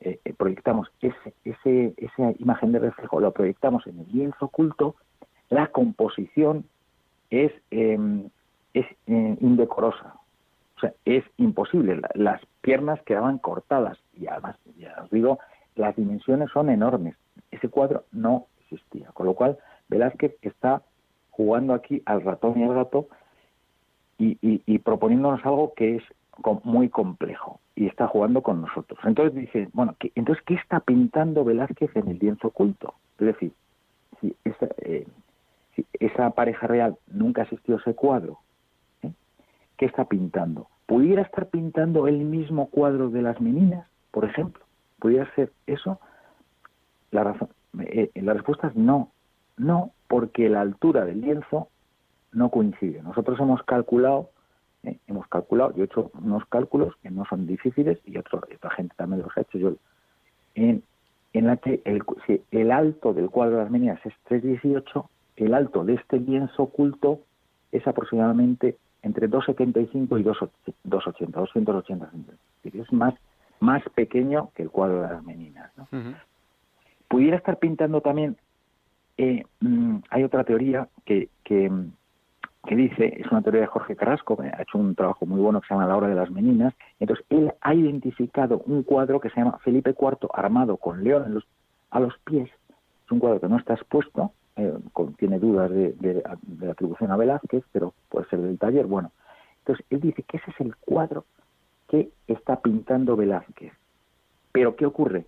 eh, 0.00 0.18
proyectamos 0.36 0.88
ese, 1.00 1.34
ese, 1.44 1.94
esa 1.96 2.32
imagen 2.38 2.72
de 2.72 2.78
reflejo, 2.78 3.20
lo 3.20 3.32
proyectamos 3.32 3.86
en 3.86 4.00
el 4.00 4.06
lienzo 4.12 4.46
oculto, 4.46 4.96
la 5.50 5.68
composición 5.68 6.64
es, 7.30 7.52
eh, 7.70 7.98
es 8.72 8.86
indecorosa, 9.06 10.14
o 10.76 10.80
sea, 10.80 10.92
es 11.04 11.24
imposible. 11.36 12.00
Las 12.14 12.40
piernas 12.60 13.00
quedaban 13.02 13.38
cortadas 13.38 13.98
y 14.14 14.26
además, 14.26 14.56
ya 14.78 14.94
os 15.02 15.10
digo, 15.10 15.38
las 15.76 15.94
dimensiones 15.96 16.50
son 16.50 16.70
enormes. 16.70 17.16
Ese 17.50 17.68
cuadro 17.68 18.04
no 18.12 18.46
existía. 18.60 19.08
Con 19.12 19.26
lo 19.26 19.34
cual, 19.34 19.58
Velázquez 19.88 20.36
está 20.42 20.82
jugando 21.36 21.74
aquí 21.74 22.00
al 22.06 22.22
ratón 22.22 22.58
y 22.58 22.62
al 22.62 22.74
gato 22.74 23.08
y, 24.18 24.38
y, 24.40 24.78
proponiéndonos 24.78 25.44
algo 25.44 25.74
que 25.74 25.96
es 25.96 26.02
muy 26.62 26.88
complejo 26.88 27.58
y 27.74 27.86
está 27.86 28.06
jugando 28.06 28.42
con 28.42 28.60
nosotros. 28.60 28.98
Entonces 29.04 29.34
dice, 29.34 29.68
bueno, 29.72 29.96
¿qué, 29.98 30.12
entonces, 30.14 30.44
¿qué 30.46 30.54
está 30.54 30.78
pintando 30.78 31.44
Velázquez 31.44 31.90
en 31.96 32.08
el 32.08 32.18
lienzo 32.20 32.48
oculto? 32.48 32.94
Es 33.18 33.26
decir, 33.26 33.52
si 34.20 34.36
esa, 34.44 34.68
eh, 34.78 35.06
si 35.74 35.84
esa 35.98 36.30
pareja 36.30 36.68
real 36.68 36.96
nunca 37.08 37.42
asistió 37.42 37.74
a 37.76 37.78
ese 37.80 37.94
cuadro, 37.94 38.38
¿qué 39.76 39.86
está 39.86 40.04
pintando? 40.04 40.68
¿Pudiera 40.86 41.22
estar 41.22 41.48
pintando 41.48 42.06
el 42.06 42.18
mismo 42.18 42.68
cuadro 42.68 43.10
de 43.10 43.22
las 43.22 43.40
meninas, 43.40 43.88
por 44.12 44.24
ejemplo? 44.24 44.62
¿Pudiera 45.00 45.28
ser 45.34 45.50
eso? 45.66 45.98
La, 47.10 47.24
razón, 47.24 47.48
eh, 47.80 48.10
la 48.14 48.34
respuesta 48.34 48.68
es 48.68 48.76
no. 48.76 49.10
No, 49.56 49.90
porque 50.14 50.48
la 50.48 50.60
altura 50.60 51.04
del 51.04 51.22
lienzo 51.22 51.66
no 52.30 52.48
coincide. 52.48 53.02
Nosotros 53.02 53.36
hemos 53.40 53.64
calculado, 53.64 54.30
eh, 54.84 54.96
hemos 55.08 55.26
calculado, 55.26 55.74
yo 55.74 55.82
he 55.82 55.86
hecho 55.86 56.12
unos 56.22 56.46
cálculos 56.46 56.94
que 57.02 57.10
no 57.10 57.24
son 57.24 57.48
difíciles 57.48 57.98
y 58.04 58.16
otro, 58.16 58.40
otra 58.54 58.70
gente 58.70 58.94
también 58.96 59.22
los 59.22 59.36
ha 59.36 59.40
hecho. 59.40 59.58
Yo, 59.58 59.72
en, 60.54 60.84
en 61.32 61.46
la 61.48 61.56
que 61.56 61.82
el, 61.84 62.04
si 62.28 62.40
el 62.52 62.70
alto 62.70 63.12
del 63.12 63.28
cuadro 63.28 63.56
de 63.56 63.62
las 63.64 63.72
meninas 63.72 63.98
es 64.06 64.12
3,18, 64.28 65.04
el 65.34 65.52
alto 65.52 65.84
de 65.84 65.94
este 65.94 66.20
lienzo 66.20 66.62
oculto 66.62 67.18
es 67.72 67.84
aproximadamente 67.84 68.76
entre 69.02 69.28
2,75 69.28 70.20
y 70.20 70.22
2,80, 70.22 70.48
280 70.84 72.10
centímetros. 72.12 72.38
Es 72.62 72.92
más, 72.92 73.14
más 73.58 73.82
pequeño 73.96 74.50
que 74.54 74.62
el 74.62 74.70
cuadro 74.70 75.02
de 75.02 75.08
las 75.08 75.24
meninas. 75.24 75.72
¿no? 75.76 75.88
Uh 75.90 75.96
-huh. 75.96 76.16
Pudiera 77.08 77.36
estar 77.36 77.58
pintando 77.58 78.00
también, 78.00 78.36
eh, 79.16 79.44
mmm, 79.60 79.98
hay 80.10 80.24
otra 80.24 80.44
teoría 80.44 80.88
que, 81.04 81.28
que, 81.44 81.70
que, 82.66 82.76
dice, 82.76 83.14
es 83.20 83.30
una 83.30 83.42
teoría 83.42 83.62
de 83.62 83.66
Jorge 83.66 83.96
Carrasco, 83.96 84.36
ha 84.40 84.62
hecho 84.62 84.78
un 84.78 84.94
trabajo 84.94 85.26
muy 85.26 85.40
bueno 85.40 85.60
que 85.60 85.68
se 85.68 85.74
llama 85.74 85.86
La 85.86 85.96
hora 85.96 86.08
de 86.08 86.14
las 86.14 86.30
meninas, 86.30 86.74
entonces 87.00 87.24
él 87.30 87.52
ha 87.60 87.74
identificado 87.74 88.62
un 88.66 88.82
cuadro 88.82 89.20
que 89.20 89.30
se 89.30 89.36
llama 89.36 89.58
Felipe 89.58 89.94
IV 89.98 90.28
armado 90.32 90.76
con 90.76 91.04
león 91.04 91.34
los, 91.34 91.44
a 91.90 92.00
los 92.00 92.16
pies, 92.24 92.50
es 93.04 93.12
un 93.12 93.20
cuadro 93.20 93.40
que 93.40 93.48
no 93.48 93.58
está 93.58 93.74
expuesto, 93.74 94.32
eh, 94.56 94.72
tiene 95.18 95.38
dudas 95.38 95.70
de, 95.70 95.92
de, 95.94 96.14
de, 96.14 96.66
la 96.66 96.72
atribución 96.72 97.10
a 97.10 97.16
Velázquez, 97.16 97.64
pero 97.72 97.92
puede 98.08 98.26
ser 98.28 98.40
del 98.40 98.58
taller. 98.58 98.86
Bueno, 98.86 99.10
entonces 99.58 99.84
él 99.90 100.00
dice 100.00 100.22
que 100.22 100.36
ese 100.36 100.50
es 100.50 100.60
el 100.60 100.76
cuadro 100.76 101.24
que 101.88 102.10
está 102.28 102.60
pintando 102.60 103.16
Velázquez. 103.16 103.72
Pero 104.52 104.76
¿qué 104.76 104.86
ocurre? 104.86 105.26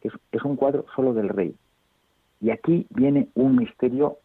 Es, 0.00 0.12
es 0.32 0.42
un 0.42 0.56
cuadro 0.56 0.84
solo 0.94 1.14
del 1.14 1.28
rey. 1.28 1.54
Y 2.44 2.50
aquí 2.50 2.86
viene 2.90 3.28
un 3.34 3.56
misterio 3.56 4.18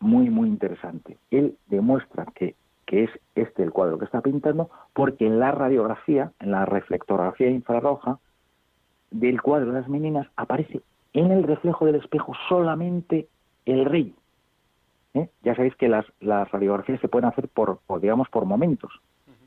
muy, 0.00 0.30
muy 0.30 0.48
interesante. 0.48 1.16
Él 1.30 1.56
demuestra 1.68 2.26
que, 2.34 2.56
que 2.86 3.04
es 3.04 3.10
este 3.36 3.62
el 3.62 3.70
cuadro 3.70 4.00
que 4.00 4.04
está 4.04 4.20
pintando 4.20 4.68
porque 4.92 5.28
en 5.28 5.38
la 5.38 5.52
radiografía, 5.52 6.32
en 6.40 6.50
la 6.50 6.66
reflectografía 6.66 7.48
infrarroja 7.48 8.18
del 9.12 9.40
cuadro 9.40 9.68
de 9.68 9.78
las 9.78 9.88
meninas, 9.88 10.26
aparece 10.34 10.80
en 11.12 11.30
el 11.30 11.44
reflejo 11.44 11.86
del 11.86 11.94
espejo 11.94 12.32
solamente 12.48 13.28
el 13.64 13.84
rey. 13.84 14.12
¿Eh? 15.14 15.28
Ya 15.44 15.54
sabéis 15.54 15.76
que 15.76 15.88
las, 15.88 16.04
las, 16.18 16.50
radiografías 16.50 17.00
se 17.00 17.06
pueden 17.06 17.28
hacer 17.28 17.46
por, 17.46 17.78
digamos, 18.00 18.28
por 18.28 18.44
momentos. 18.44 18.90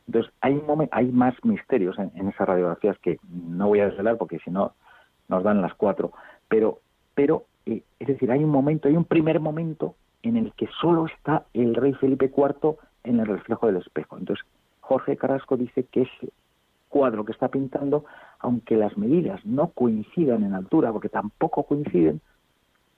Entonces, 0.07 0.32
hay, 0.39 0.53
momen, 0.53 0.88
hay 0.93 1.07
más 1.07 1.36
misterios 1.43 1.99
en, 1.99 2.13
en, 2.16 2.30
esas 2.30 2.47
radiografías 2.47 2.97
que 2.99 3.20
no 3.28 3.68
voy 3.68 3.82
a 3.82 3.89
desvelar 3.89 4.18
porque 4.18 4.39
si 4.39 4.51
no 4.51 4.72
nos 5.28 5.43
dan 5.43 5.61
las 5.61 5.74
cuatro. 5.74 6.13
Pero, 6.47 6.80
pero 7.13 7.43
eh, 7.66 7.84
es 7.99 8.07
decir, 8.07 8.32
hay 8.32 8.43
un 8.43 8.49
momento, 8.49 8.88
hay 8.88 8.95
un 8.95 9.05
primer 9.05 9.39
momento 9.39 9.95
en 10.24 10.38
el 10.38 10.53
que 10.53 10.68
solo 10.82 11.05
está 11.05 11.45
el 11.53 11.76
rey 11.76 11.93
Felipe 11.93 12.32
IV 12.36 12.76
en 13.03 13.20
el 13.20 13.28
reflejo 13.28 13.68
del 13.68 13.78
espejo. 13.78 14.18
Entonces, 14.18 14.45
Jorge 14.82 15.18
Carrasco 15.18 15.57
dice 15.57 15.84
que 15.86 16.03
ese 16.03 16.32
cuadro 16.89 17.26
que 17.26 17.32
está 17.32 17.49
pintando, 17.49 18.05
aunque 18.39 18.78
las 18.78 18.97
medidas 18.97 19.45
no 19.45 19.70
coincidan 19.70 20.43
en 20.43 20.53
altura, 20.53 20.91
porque 20.91 21.09
tampoco 21.09 21.63
coinciden, 21.63 22.22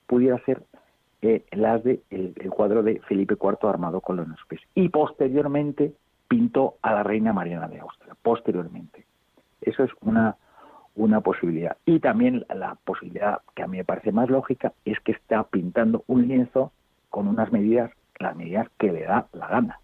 pudiera 0.06 0.38
ser 0.44 0.62
eh, 1.22 1.44
las 1.52 1.82
de 1.82 2.00
el, 2.10 2.32
el, 2.36 2.50
cuadro 2.50 2.82
de 2.82 3.00
Felipe 3.00 3.34
IV 3.34 3.68
armado 3.68 4.00
con 4.00 4.16
los 4.16 4.26
pies. 4.48 4.60
Y 4.74 4.88
posteriormente 4.88 5.92
pintó 6.28 6.76
a 6.82 6.92
la 6.92 7.02
reina 7.02 7.32
Mariana 7.32 7.68
de 7.68 7.80
Austria, 7.80 8.14
posteriormente. 8.22 9.04
Eso 9.60 9.82
es 9.82 9.90
una, 10.00 10.36
una 10.98 11.20
posibilidad. 11.20 11.76
Y 11.86 12.00
también 12.00 12.44
la 12.54 12.76
posibilidad 12.84 13.40
que 13.54 13.62
a 13.62 13.66
mí 13.66 13.78
me 13.78 13.84
parece 13.84 14.12
más 14.12 14.28
lógica 14.28 14.72
es 14.84 14.98
que 15.00 15.12
está 15.12 15.44
pintando 15.44 16.04
un 16.08 16.28
lienzo 16.28 16.72
con 17.08 17.28
unas 17.28 17.50
medidas, 17.52 17.90
las 18.18 18.36
medidas 18.36 18.68
que 18.78 18.92
le 18.92 19.04
da 19.04 19.28
la 19.32 19.48
gana, 19.48 19.80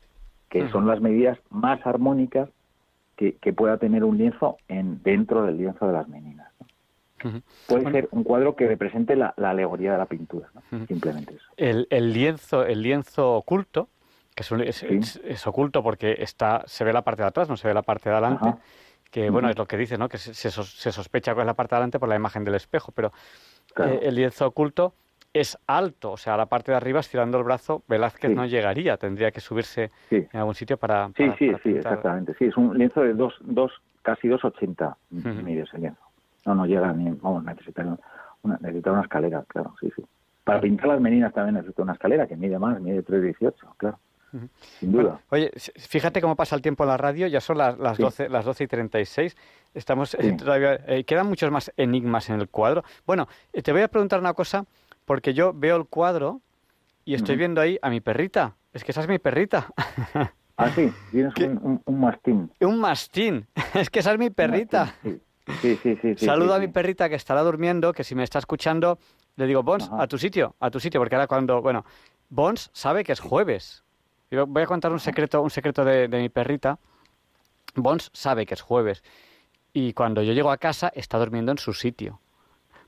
que 0.50 0.68
son 0.70 0.86
las 0.86 1.00
medidas 1.00 1.38
más 1.50 1.84
armónicas 1.86 2.48
que, 3.16 3.52
pueda 3.52 3.78
tener 3.78 4.04
un 4.04 4.18
lienzo 4.18 4.58
en 4.68 5.02
dentro 5.02 5.44
del 5.44 5.56
lienzo 5.56 5.86
de 5.86 5.92
las 5.92 6.08
meninas. 6.08 6.50
Puede 7.68 7.90
ser 7.90 8.08
un 8.10 8.22
cuadro 8.22 8.54
que 8.54 8.66
represente 8.66 9.16
la, 9.16 9.28
alegoría 9.38 9.92
de 9.92 9.98
la 9.98 10.06
pintura, 10.06 10.50
simplemente 10.88 11.36
eso. 11.36 11.46
El, 11.56 11.86
el, 11.90 12.12
lienzo, 12.12 12.66
el 12.66 12.82
lienzo 12.82 13.36
oculto, 13.36 13.88
que 14.34 14.42
es, 14.42 14.82
es, 14.82 15.46
oculto 15.46 15.82
porque 15.82 16.16
está, 16.18 16.64
se 16.66 16.84
ve 16.84 16.92
la 16.92 17.02
parte 17.02 17.22
de 17.22 17.28
atrás, 17.28 17.48
no 17.48 17.56
se 17.56 17.68
ve 17.68 17.72
la 17.72 17.82
parte 17.82 18.10
de 18.10 18.16
adelante, 18.16 18.54
que 19.14 19.30
bueno, 19.30 19.48
es 19.48 19.56
lo 19.56 19.64
que 19.64 19.76
dice, 19.76 19.96
¿no? 19.96 20.08
que 20.08 20.18
se, 20.18 20.34
se, 20.34 20.50
sospecha 20.50 21.34
que 21.36 21.40
es 21.40 21.46
la 21.46 21.54
parte 21.54 21.76
de 21.76 21.76
adelante 21.76 22.00
por 22.00 22.08
la 22.08 22.16
imagen 22.16 22.42
del 22.42 22.56
espejo, 22.56 22.90
pero 22.90 23.12
eh, 23.78 24.00
el 24.02 24.16
lienzo 24.16 24.44
oculto 24.44 24.92
es 25.32 25.56
alto, 25.68 26.10
o 26.10 26.16
sea, 26.16 26.36
la 26.36 26.46
parte 26.46 26.72
de 26.72 26.78
arriba, 26.78 26.98
estirando 26.98 27.38
el 27.38 27.44
brazo, 27.44 27.84
Velázquez 27.86 28.34
no 28.34 28.44
llegaría, 28.44 28.96
tendría 28.96 29.30
que 29.30 29.38
subirse 29.38 29.92
en 30.10 30.28
algún 30.32 30.56
sitio 30.56 30.78
para... 30.78 31.12
sí, 31.16 31.30
sí, 31.38 31.52
sí, 31.62 31.68
exactamente, 31.76 32.34
sí, 32.40 32.46
es 32.46 32.56
un 32.56 32.76
lienzo 32.76 33.02
de 33.02 33.14
dos, 33.14 33.34
dos 33.42 33.70
casi 34.02 34.26
2,80 34.26 34.96
uh 35.12 35.42
mide 35.44 35.62
ese 35.62 35.78
lienzo. 35.78 36.02
No, 36.44 36.56
no 36.56 36.66
llega 36.66 36.92
ni, 36.92 37.08
vamos, 37.10 37.44
necesita 37.44 37.96
una, 38.42 38.58
necesita 38.60 38.90
una 38.90 39.02
escalera, 39.02 39.44
claro, 39.46 39.76
sí, 39.80 39.92
sí. 39.94 40.02
Para 40.42 40.60
pintar 40.60 40.88
las 40.88 41.00
meninas 41.00 41.32
también 41.32 41.54
necesita 41.54 41.84
una 41.84 41.92
escalera 41.92 42.26
que 42.26 42.36
mide 42.36 42.58
más, 42.58 42.80
mide 42.80 43.04
3,18, 43.04 43.54
claro. 43.76 43.98
Sin 44.80 44.92
duda. 44.92 45.20
oye, 45.30 45.50
fíjate 45.76 46.20
cómo 46.20 46.36
pasa 46.36 46.56
el 46.56 46.62
tiempo 46.62 46.84
en 46.84 46.88
la 46.88 46.96
radio, 46.96 47.26
ya 47.26 47.40
son 47.40 47.58
las, 47.58 47.78
las, 47.78 47.98
12, 47.98 48.28
las 48.28 48.44
12 48.44 48.64
y 48.64 48.66
36. 48.66 49.36
Estamos 49.74 50.14
eh, 50.14 50.32
todavía. 50.32 50.80
Eh, 50.86 51.04
quedan 51.04 51.26
muchos 51.26 51.50
más 51.50 51.72
enigmas 51.76 52.30
en 52.30 52.40
el 52.40 52.48
cuadro. 52.48 52.84
Bueno, 53.06 53.28
eh, 53.52 53.62
te 53.62 53.72
voy 53.72 53.82
a 53.82 53.88
preguntar 53.88 54.20
una 54.20 54.34
cosa, 54.34 54.64
porque 55.04 55.34
yo 55.34 55.52
veo 55.54 55.76
el 55.76 55.86
cuadro 55.86 56.40
y 57.04 57.14
estoy 57.14 57.36
viendo 57.36 57.60
ahí 57.60 57.78
a 57.82 57.90
mi 57.90 58.00
perrita. 58.00 58.56
Es 58.72 58.82
que 58.82 58.90
esa 58.92 59.02
es 59.02 59.08
mi 59.08 59.18
perrita. 59.18 59.68
Ah, 60.56 60.70
sí, 60.70 60.88
tienes 61.10 61.34
un, 61.36 61.82
un, 61.84 62.00
mastín. 62.00 62.48
Un 62.60 62.78
mastín. 62.78 63.48
Es 63.74 63.90
que 63.90 63.98
esa 63.98 64.12
es 64.12 64.18
mi 64.20 64.30
perrita. 64.30 64.94
Sí, 65.60 65.76
sí, 65.82 65.98
sí. 66.00 66.14
Saludo 66.16 66.54
a 66.54 66.60
mi 66.60 66.68
perrita 66.68 67.08
que 67.08 67.16
estará 67.16 67.42
durmiendo, 67.42 67.92
que 67.92 68.04
si 68.04 68.14
me 68.14 68.22
está 68.22 68.38
escuchando, 68.38 69.00
le 69.34 69.46
digo, 69.46 69.64
Bons, 69.64 69.90
a 69.92 70.06
tu 70.06 70.16
sitio, 70.16 70.54
a 70.60 70.70
tu 70.70 70.78
sitio, 70.78 71.00
porque 71.00 71.16
ahora 71.16 71.26
cuando, 71.26 71.60
bueno, 71.60 71.84
Bons 72.28 72.70
sabe 72.72 73.04
que 73.04 73.12
es 73.12 73.20
jueves. 73.20 73.83
Yo 74.30 74.46
voy 74.46 74.62
a 74.62 74.66
contar 74.66 74.92
un 74.92 75.00
secreto, 75.00 75.42
un 75.42 75.50
secreto 75.50 75.84
de, 75.84 76.08
mi 76.08 76.28
perrita. 76.28 76.78
Bons 77.74 78.10
sabe 78.12 78.46
que 78.46 78.54
es 78.54 78.62
jueves 78.62 79.02
y 79.72 79.92
cuando 79.92 80.22
yo 80.22 80.32
llego 80.32 80.50
a 80.50 80.56
casa 80.56 80.90
está 80.94 81.18
durmiendo 81.18 81.52
en 81.52 81.58
su 81.58 81.72
sitio. 81.72 82.20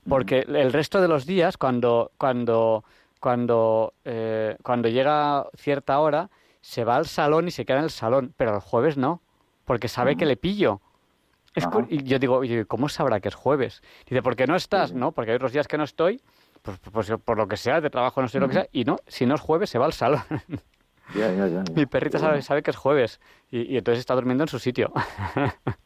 Porque 0.07 0.39
el 0.47 0.71
resto 0.71 1.01
de 1.01 1.09
los 1.09 1.25
días, 1.25 1.57
cuando, 1.57 2.11
cuando, 2.17 2.85
cuando, 3.19 3.93
eh, 4.05 4.55
cuando 4.63 4.87
llega 4.87 5.47
cierta 5.53 5.99
hora, 5.99 6.29
se 6.61 6.85
va 6.85 6.95
al 6.95 7.07
salón 7.07 7.49
y 7.49 7.51
se 7.51 7.65
queda 7.65 7.79
en 7.79 7.83
el 7.83 7.89
salón, 7.89 8.33
pero 8.37 8.55
el 8.55 8.61
jueves 8.61 8.95
no, 8.95 9.21
porque 9.65 9.89
sabe 9.89 10.15
que 10.15 10.25
le 10.25 10.37
pillo. 10.37 10.79
y 11.89 12.03
yo 12.03 12.19
digo, 12.19 12.41
¿cómo 12.67 12.87
sabrá 12.87 13.19
que 13.19 13.27
es 13.27 13.35
jueves? 13.35 13.81
Dice, 14.05 14.21
¿por 14.21 14.37
qué 14.37 14.47
no 14.47 14.55
estás? 14.55 14.93
No, 14.93 15.11
porque 15.11 15.31
hay 15.31 15.35
otros 15.35 15.51
días 15.51 15.67
que 15.67 15.77
no 15.77 15.83
estoy, 15.83 16.21
pues, 16.61 16.79
pues, 16.79 17.11
por 17.23 17.37
lo 17.37 17.49
que 17.49 17.57
sea, 17.57 17.81
de 17.81 17.89
trabajo 17.89 18.21
no 18.21 18.29
sé 18.29 18.39
lo 18.39 18.47
que 18.47 18.53
sea, 18.53 18.67
y 18.71 18.85
no, 18.85 18.97
si 19.07 19.25
no 19.25 19.35
es 19.35 19.41
jueves 19.41 19.69
se 19.69 19.77
va 19.77 19.85
al 19.85 19.93
salón. 19.93 20.23
Mi 21.75 21.85
perrita 21.85 22.19
sabe, 22.19 22.41
sabe, 22.41 22.61
que 22.61 22.71
es 22.71 22.77
jueves 22.77 23.19
y, 23.49 23.77
entonces 23.77 23.99
está 23.99 24.13
durmiendo 24.13 24.43
en 24.43 24.47
su 24.47 24.59
sitio. 24.59 24.91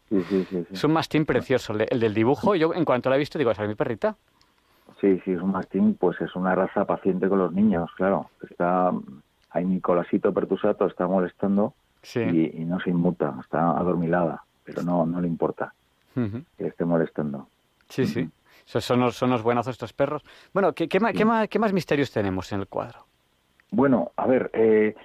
es 0.10 0.84
un 0.84 0.94
mastín 0.94 1.26
precioso. 1.26 1.74
El, 1.74 2.00
del 2.00 2.14
dibujo, 2.14 2.56
yo 2.56 2.74
en 2.74 2.86
cuanto 2.86 3.10
la 3.10 3.16
he 3.16 3.20
visto 3.20 3.38
digo, 3.38 3.52
¿esa 3.52 3.64
es 3.64 3.70
mi 3.70 3.76
perrita? 3.76 4.16
Sí, 5.00 5.20
sí, 5.26 5.32
es 5.32 5.42
un 5.42 5.52
mastín, 5.52 5.96
pues 5.96 6.20
es 6.22 6.36
una 6.36 6.54
raza 6.56 6.86
paciente 6.86 7.28
con 7.28 7.40
los 7.40 7.52
niños, 7.54 7.90
claro. 7.96 8.30
Está, 8.50 8.92
hay 9.52 9.66
Nicolásito 9.66 10.34
Pertusato, 10.34 10.86
está 10.86 11.08
molestando 11.08 11.74
y, 12.16 12.66
no 12.66 12.80
se 12.80 12.90
inmuta, 12.90 13.36
está 13.42 13.72
adormilada, 13.72 14.44
pero 14.64 14.84
no, 14.84 15.06
no 15.06 15.22
le 15.22 15.28
importa 15.28 15.74
que 16.14 16.68
esté 16.68 16.86
molestando. 16.86 17.48
Sí, 17.90 18.06
sí. 18.06 18.30
Son 18.66 19.00
los, 19.00 19.16
son 19.16 19.30
los 19.30 19.44
buenazos 19.44 19.74
estos 19.74 19.92
perros. 19.92 20.24
Bueno, 20.54 20.74
¿qué, 20.74 20.88
qué, 20.88 21.00
más, 21.00 21.14
¿qué 21.50 21.60
más 21.60 21.74
misterios 21.74 22.12
tenemos 22.12 22.52
en 22.52 22.62
el 22.62 22.68
cuadro? 22.68 23.06
Bueno, 23.72 24.12
a 24.18 24.28
ver, 24.28 24.52
eh, 24.54 24.96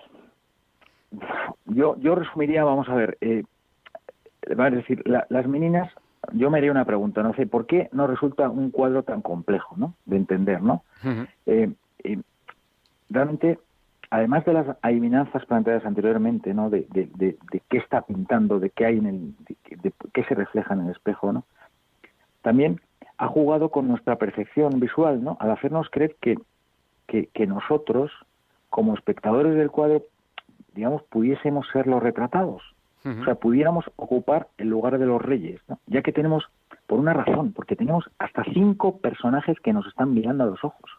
yo, 1.66 1.96
yo 1.98 2.14
resumiría, 2.14 2.64
vamos 2.64 2.88
a 2.88 2.94
ver, 2.94 3.16
eh, 3.20 3.44
es 4.42 4.56
decir, 4.56 5.02
las 5.06 5.46
meninas, 5.46 5.92
yo 6.32 6.50
me 6.50 6.58
haría 6.58 6.70
una 6.70 6.84
pregunta, 6.84 7.22
no 7.22 7.34
sé, 7.34 7.46
¿por 7.46 7.66
qué 7.66 7.88
no 7.92 8.06
resulta 8.06 8.48
un 8.48 8.70
cuadro 8.70 9.02
tan 9.02 9.22
complejo, 9.22 9.74
¿no? 9.76 9.94
De 10.04 10.16
entender, 10.16 10.62
¿no? 10.62 10.82
Eh, 11.46 11.72
eh, 12.04 12.20
realmente, 13.10 13.58
además 14.10 14.44
de 14.44 14.52
las 14.52 14.76
adivinanzas 14.82 15.44
planteadas 15.46 15.84
anteriormente, 15.84 16.54
¿no? 16.54 16.70
De, 16.70 16.86
de, 16.90 17.36
qué 17.68 17.78
está 17.78 18.02
pintando, 18.02 18.58
de 18.58 18.70
qué 18.70 18.86
hay 18.86 18.98
en 18.98 19.06
el, 19.06 19.34
de, 19.82 19.92
qué 20.12 20.24
se 20.24 20.34
refleja 20.34 20.74
en 20.74 20.82
el 20.82 20.90
espejo, 20.90 21.32
¿no? 21.32 21.44
También 22.42 22.80
ha 23.18 23.28
jugado 23.28 23.70
con 23.70 23.88
nuestra 23.88 24.16
percepción 24.16 24.78
visual, 24.78 25.22
¿no? 25.22 25.36
Al 25.40 25.50
hacernos 25.50 25.88
creer 25.90 26.16
que, 26.20 26.38
que, 27.06 27.28
que 27.28 27.46
nosotros, 27.46 28.12
como 28.76 28.92
espectadores 28.92 29.54
del 29.56 29.70
cuadro, 29.70 30.02
digamos, 30.74 31.02
pudiésemos 31.04 31.66
ser 31.72 31.86
los 31.86 32.02
retratados. 32.02 32.62
O 33.06 33.24
sea, 33.24 33.36
pudiéramos 33.36 33.86
ocupar 33.94 34.48
el 34.58 34.68
lugar 34.68 34.98
de 34.98 35.06
los 35.06 35.22
reyes, 35.22 35.62
¿no? 35.66 35.78
ya 35.86 36.02
que 36.02 36.12
tenemos, 36.12 36.44
por 36.86 36.98
una 36.98 37.14
razón, 37.14 37.52
porque 37.52 37.74
tenemos 37.74 38.04
hasta 38.18 38.44
cinco 38.52 38.98
personajes 38.98 39.58
que 39.60 39.72
nos 39.72 39.86
están 39.86 40.12
mirando 40.12 40.44
a 40.44 40.48
los 40.48 40.62
ojos. 40.62 40.90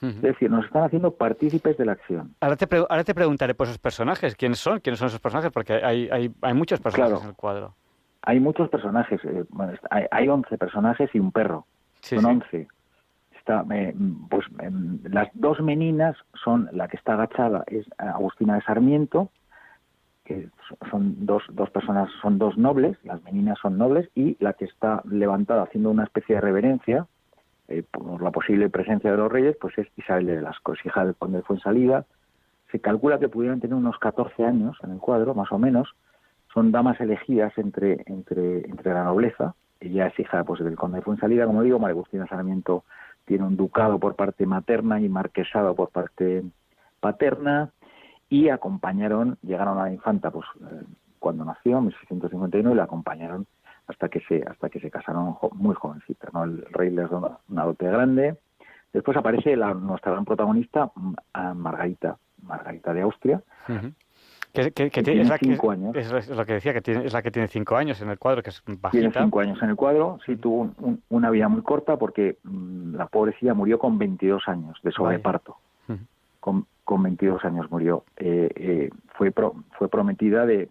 Es 0.00 0.22
decir, 0.22 0.50
nos 0.50 0.64
están 0.64 0.84
haciendo 0.84 1.10
partícipes 1.10 1.76
de 1.76 1.84
la 1.84 1.92
acción. 1.92 2.34
Ahora 2.40 2.56
te, 2.56 2.66
ahora 2.76 3.04
te 3.04 3.14
preguntaré 3.14 3.54
por 3.54 3.66
esos 3.66 3.78
personajes. 3.78 4.34
¿Quiénes 4.34 4.60
son? 4.60 4.80
¿Quiénes 4.80 4.98
son 4.98 5.08
esos 5.08 5.20
personajes? 5.20 5.52
Porque 5.52 5.74
hay, 5.74 6.08
hay, 6.10 6.30
hay 6.40 6.54
muchos 6.54 6.80
personajes 6.80 7.20
en 7.20 7.28
el 7.28 7.34
cuadro. 7.34 7.74
Hay 8.22 8.40
muchos 8.40 8.70
personajes. 8.70 9.20
Eh, 9.24 9.44
hay, 9.90 10.06
hay 10.10 10.28
11 10.28 10.56
personajes 10.56 11.10
y 11.12 11.18
un 11.18 11.32
perro. 11.32 11.66
son 12.00 12.42
pues 14.28 14.46
em, 14.60 15.00
las 15.04 15.28
dos 15.34 15.60
meninas 15.60 16.16
son 16.44 16.68
la 16.72 16.88
que 16.88 16.96
está 16.96 17.14
agachada 17.14 17.64
es 17.66 17.86
Agustina 17.98 18.56
de 18.56 18.62
Sarmiento 18.62 19.30
que 20.24 20.48
son 20.90 21.24
dos, 21.24 21.42
dos 21.52 21.70
personas 21.70 22.10
son 22.20 22.38
dos 22.38 22.58
nobles 22.58 22.98
las 23.04 23.22
meninas 23.22 23.58
son 23.60 23.78
nobles 23.78 24.10
y 24.14 24.36
la 24.40 24.52
que 24.52 24.66
está 24.66 25.02
levantada 25.04 25.62
haciendo 25.62 25.90
una 25.90 26.04
especie 26.04 26.34
de 26.34 26.40
reverencia 26.42 27.06
eh, 27.68 27.82
por 27.90 28.22
la 28.22 28.30
posible 28.30 28.70
presencia 28.70 29.10
de 29.10 29.16
los 29.18 29.30
reyes 29.30 29.56
pues 29.60 29.76
es 29.76 29.86
Isabel 29.96 30.26
de 30.26 30.36
Velasco 30.36 30.72
es 30.72 30.84
hija 30.86 31.04
del 31.04 31.14
conde 31.14 31.38
de 31.38 31.44
Fuensalida. 31.44 32.06
Se 32.72 32.80
calcula 32.80 33.18
que 33.18 33.28
pudieran 33.28 33.60
tener 33.60 33.74
unos 33.74 33.98
14 33.98 34.42
años 34.44 34.76
en 34.82 34.92
el 34.92 34.98
cuadro 34.98 35.34
más 35.34 35.52
o 35.52 35.58
menos. 35.58 35.94
Son 36.52 36.72
damas 36.72 36.98
elegidas 37.00 37.52
entre 37.58 38.02
entre 38.06 38.60
entre 38.70 38.94
la 38.94 39.04
nobleza. 39.04 39.54
Ella 39.80 40.06
es 40.06 40.18
hija 40.18 40.44
pues 40.44 40.64
del 40.64 40.76
conde 40.76 40.96
de 40.98 41.02
Fuensalida 41.02 41.44
como 41.44 41.62
digo 41.62 41.78
María 41.78 41.92
Agustina 41.92 42.26
Sarmiento 42.26 42.84
tiene 43.28 43.44
un 43.44 43.56
ducado 43.56 43.98
por 43.98 44.16
parte 44.16 44.46
materna 44.46 45.00
y 45.00 45.08
marquesado 45.08 45.74
por 45.74 45.90
parte 45.90 46.42
paterna 46.98 47.70
y 48.30 48.48
acompañaron, 48.48 49.36
llegaron 49.42 49.78
a 49.78 49.82
la 49.84 49.92
infanta 49.92 50.30
pues 50.30 50.46
eh, 50.62 50.82
cuando 51.18 51.44
nació, 51.44 51.78
en 51.78 51.84
1651, 51.84 52.72
y 52.72 52.74
la 52.74 52.84
acompañaron 52.84 53.46
hasta 53.86 54.08
que 54.08 54.20
se 54.20 54.42
hasta 54.42 54.70
que 54.70 54.80
se 54.80 54.90
casaron 54.90 55.36
muy 55.52 55.74
jovencita, 55.74 56.28
¿no? 56.32 56.44
El 56.44 56.64
rey 56.72 56.90
les 56.90 57.10
da 57.10 57.38
una 57.48 57.64
dote 57.64 57.86
grande. 57.86 58.36
Después 58.92 59.16
aparece 59.16 59.56
la, 59.56 59.74
nuestra 59.74 60.12
gran 60.12 60.24
protagonista, 60.24 60.90
Margarita, 61.54 62.16
Margarita 62.42 62.94
de 62.94 63.02
Austria, 63.02 63.42
que, 64.52 64.70
tiene 64.70 65.22
es, 65.22 65.28
la 65.28 65.38
cinco 65.38 65.70
años. 65.70 65.94
es 65.96 66.28
lo 66.28 66.44
que 66.44 66.54
decía, 66.54 66.72
que 66.72 66.80
tiene, 66.80 67.04
es 67.04 67.12
la 67.12 67.22
que 67.22 67.30
tiene 67.30 67.48
cinco 67.48 67.76
años 67.76 68.00
en 68.00 68.10
el 68.10 68.18
cuadro, 68.18 68.42
que 68.42 68.50
es 68.50 68.62
bajita. 68.66 68.90
Tiene 68.90 69.12
cinco 69.12 69.40
años 69.40 69.62
en 69.62 69.70
el 69.70 69.76
cuadro, 69.76 70.18
sí 70.24 70.36
tuvo 70.36 70.70
una 71.08 71.30
vida 71.30 71.48
muy 71.48 71.62
corta 71.62 71.96
porque 71.96 72.38
mm, 72.42 72.94
la 72.96 73.06
pobrecilla 73.06 73.54
murió 73.54 73.78
con 73.78 73.98
22 73.98 74.48
años 74.48 74.78
de 74.82 74.92
sobreparto. 74.92 75.56
con, 76.40 76.66
con 76.84 77.02
22 77.02 77.44
años 77.44 77.70
murió. 77.70 78.04
Eh, 78.16 78.48
eh, 78.54 78.90
fue, 79.16 79.32
fue 79.76 79.88
prometida 79.88 80.46
de, 80.46 80.68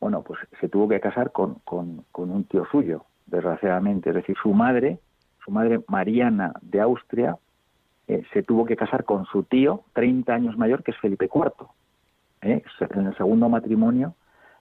bueno, 0.00 0.22
pues 0.22 0.40
se 0.60 0.68
tuvo 0.68 0.88
que 0.88 1.00
casar 1.00 1.32
con, 1.32 1.56
con, 1.64 2.04
con 2.12 2.30
un 2.30 2.44
tío 2.44 2.66
suyo, 2.70 3.04
desgraciadamente. 3.26 4.10
Es 4.10 4.16
decir, 4.16 4.36
su 4.42 4.52
madre, 4.52 4.98
su 5.44 5.50
madre 5.50 5.80
Mariana 5.88 6.54
de 6.62 6.80
Austria, 6.80 7.36
eh, 8.08 8.24
se 8.32 8.42
tuvo 8.42 8.64
que 8.64 8.76
casar 8.76 9.04
con 9.04 9.24
su 9.26 9.44
tío, 9.44 9.84
30 9.92 10.34
años 10.34 10.58
mayor, 10.58 10.82
que 10.82 10.90
es 10.90 10.96
Felipe 10.98 11.30
IV. 11.32 11.68
¿Eh? 12.42 12.62
en 12.80 13.06
el 13.06 13.16
segundo 13.16 13.48
matrimonio, 13.48 14.14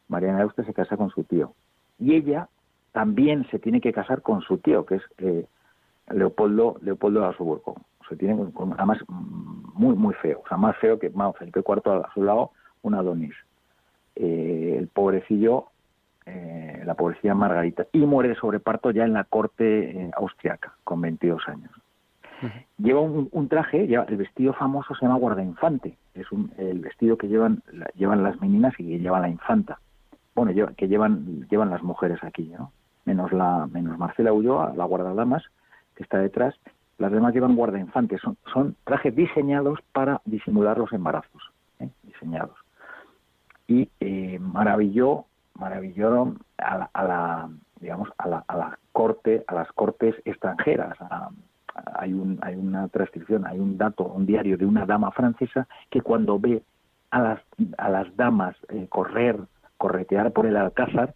Mariana 0.08 0.44
Austria 0.44 0.66
se 0.66 0.74
casa 0.74 0.98
con 0.98 1.10
su 1.10 1.24
tío. 1.24 1.54
Y 2.00 2.16
ella 2.16 2.48
también 2.92 3.48
se 3.52 3.60
tiene 3.60 3.82
que 3.82 3.94
casar 3.94 4.22
con 4.22 4.42
su 4.42 4.58
tío, 4.58 4.86
que 4.86 4.96
es 4.96 5.04
eh, 5.20 5.46
Leopoldo, 6.10 6.78
Leopoldo 6.82 7.22
de 7.22 7.26
Habsburgo. 7.28 7.76
Se 8.08 8.16
tiene 8.16 8.36
con, 8.54 8.74
además 8.74 8.98
muy, 9.08 9.96
muy 9.96 10.14
feo, 10.16 10.42
o 10.44 10.48
sea, 10.48 10.58
más 10.58 10.76
feo 10.78 10.98
que 10.98 11.12
Felipe 11.38 11.62
IV 11.66 11.92
a 11.92 12.14
su 12.14 12.24
lado, 12.24 12.52
un 12.82 12.96
Adonis. 12.96 13.36
Eh, 14.16 14.76
el 14.78 14.88
pobrecillo, 14.88 15.68
la 16.86 16.94
pobrecilla 16.94 17.34
Margarita, 17.34 17.88
y 17.92 18.00
muere 18.00 18.30
de 18.30 18.36
sobreparto 18.36 18.92
ya 18.92 19.04
en 19.04 19.14
la 19.14 19.24
corte 19.24 20.12
austriaca, 20.16 20.76
con 20.84 21.02
22 21.02 21.48
años. 21.48 21.72
Lleva 22.78 23.02
un, 23.02 23.48
traje, 23.50 23.88
lleva, 23.88 24.04
el 24.06 24.18
vestido 24.18 24.54
famoso 24.54 24.96
se 24.96 25.06
llama 25.06 25.18
guardainfante, 25.18 25.98
es 26.14 26.32
un, 26.32 26.52
el 26.58 26.80
vestido 26.80 27.18
que 27.18 27.28
llevan, 27.28 27.62
llevan 27.96 28.24
las 28.24 28.40
meninas 28.42 28.74
y 28.80 28.88
que 28.88 29.00
lleva 29.00 29.20
la 29.20 29.30
infanta. 29.30 29.80
Bueno, 30.36 30.54
que 30.76 30.88
llevan, 30.88 31.48
llevan 31.50 31.70
las 31.70 31.84
mujeres 31.84 32.24
aquí, 32.24 32.54
¿no? 32.58 32.72
Menos, 33.06 33.34
la, 33.34 33.68
menos 33.68 33.98
Marcela 33.98 34.32
Ulloa, 34.32 34.74
la 34.76 34.86
guardadamas, 34.86 35.44
que 35.96 36.04
está 36.04 36.20
detrás, 36.20 36.56
las 37.00 37.12
demás 37.12 37.34
llevan 37.34 37.56
guardainfantes, 37.56 38.22
son, 38.22 38.38
son 38.54 38.76
trajes 38.84 39.16
diseñados 39.16 39.80
para 39.94 40.22
disimular 40.26 40.78
los 40.78 40.92
embarazos, 40.94 41.52
¿eh? 41.80 41.90
diseñados. 42.04 42.58
Y 43.68 43.90
eh, 44.00 44.38
maravilló, 44.40 45.26
maravilló 45.56 46.36
a 46.58 47.04
la, 47.04 47.50
digamos, 47.80 48.10
a 48.18 48.28
la, 48.28 48.44
a 48.48 48.58
la 48.58 48.80
corte, 48.92 49.44
a 49.48 49.56
las 49.56 49.72
cortes 49.72 50.16
extranjeras, 50.26 50.98
hay, 51.96 52.14
un, 52.14 52.40
hay 52.42 52.56
una 52.56 52.88
transcripción, 52.88 53.46
hay 53.46 53.60
un 53.60 53.78
dato, 53.78 54.06
un 54.06 54.26
diario 54.26 54.58
de 54.58 54.66
una 54.66 54.86
dama 54.86 55.12
francesa 55.12 55.68
que 55.90 56.02
cuando 56.02 56.40
ve 56.40 56.62
a 57.12 57.22
las, 57.22 57.40
a 57.78 57.90
las 57.90 58.16
damas 58.16 58.56
eh, 58.70 58.88
correr, 58.90 59.38
corretear 59.78 60.32
por 60.32 60.46
el 60.46 60.58
alcázar, 60.58 61.14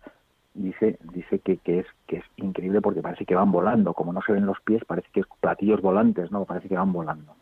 dice, 0.53 0.97
dice 1.13 1.39
que, 1.39 1.57
que, 1.57 1.79
es, 1.79 1.87
que 2.07 2.17
es 2.17 2.25
increíble 2.37 2.81
porque 2.81 3.01
parece 3.01 3.25
que 3.25 3.35
van 3.35 3.51
volando, 3.51 3.93
como 3.93 4.13
no 4.13 4.21
se 4.21 4.33
ven 4.33 4.45
los 4.45 4.59
pies, 4.61 4.83
parece 4.85 5.07
que 5.11 5.21
es 5.21 5.25
platillos 5.39 5.81
volantes, 5.81 6.31
¿no? 6.31 6.45
Parece 6.45 6.69
que 6.69 6.77
van 6.77 6.93
volando. 6.93 7.35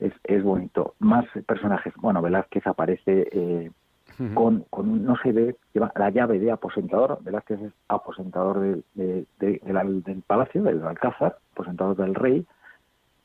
es, 0.00 0.12
es 0.24 0.42
bonito. 0.42 0.94
Más 0.98 1.24
personajes. 1.46 1.94
Bueno, 1.96 2.22
Velázquez 2.22 2.66
aparece 2.66 3.28
eh, 3.32 3.70
con, 4.34 4.64
con, 4.70 5.04
no 5.04 5.16
se 5.22 5.32
ve, 5.32 5.56
lleva 5.72 5.92
la 5.96 6.10
llave 6.10 6.38
de 6.38 6.50
aposentador, 6.50 7.18
Velázquez 7.22 7.60
es 7.60 7.72
aposentador 7.88 8.82
de, 8.94 9.26
del 9.36 10.22
palacio, 10.26 10.62
del 10.62 10.82
Alcázar, 10.82 11.38
aposentador 11.52 11.96
del 11.96 12.14
rey, 12.14 12.46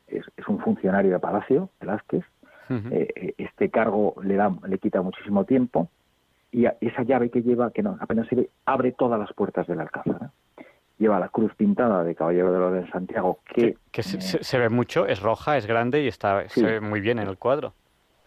es, 0.08 0.24
es 0.36 0.48
un 0.48 0.58
funcionario 0.58 1.12
de 1.12 1.18
palacio, 1.18 1.70
Velázquez, 1.80 2.24
eh, 2.90 3.08
eh, 3.14 3.34
este 3.38 3.68
cargo 3.68 4.14
le 4.22 4.36
da, 4.36 4.54
le 4.66 4.78
quita 4.78 5.02
muchísimo 5.02 5.44
tiempo, 5.44 5.88
y 6.50 6.66
esa 6.80 7.02
llave 7.02 7.30
que 7.30 7.42
lleva, 7.42 7.70
que 7.70 7.82
no, 7.82 7.96
apenas 8.00 8.28
se 8.28 8.36
ve, 8.36 8.50
abre 8.66 8.92
todas 8.92 9.18
las 9.18 9.32
puertas 9.32 9.66
del 9.66 9.80
Alcázar. 9.80 10.30
¿eh? 10.58 10.64
Lleva 10.98 11.18
la 11.18 11.28
cruz 11.28 11.54
pintada 11.54 12.04
de 12.04 12.14
Caballero 12.14 12.52
de 12.52 12.58
Orden 12.58 12.84
de 12.84 12.90
Santiago, 12.90 13.38
que... 13.46 13.76
que, 13.90 14.02
se, 14.02 14.58
ve 14.58 14.68
mucho, 14.68 15.06
es 15.06 15.20
roja, 15.20 15.56
es 15.56 15.66
grande 15.66 16.02
y 16.02 16.08
está, 16.08 16.48
se 16.48 16.62
ve 16.62 16.80
muy 16.80 17.00
bien 17.00 17.18
en 17.18 17.28
el 17.28 17.38
cuadro. 17.38 17.72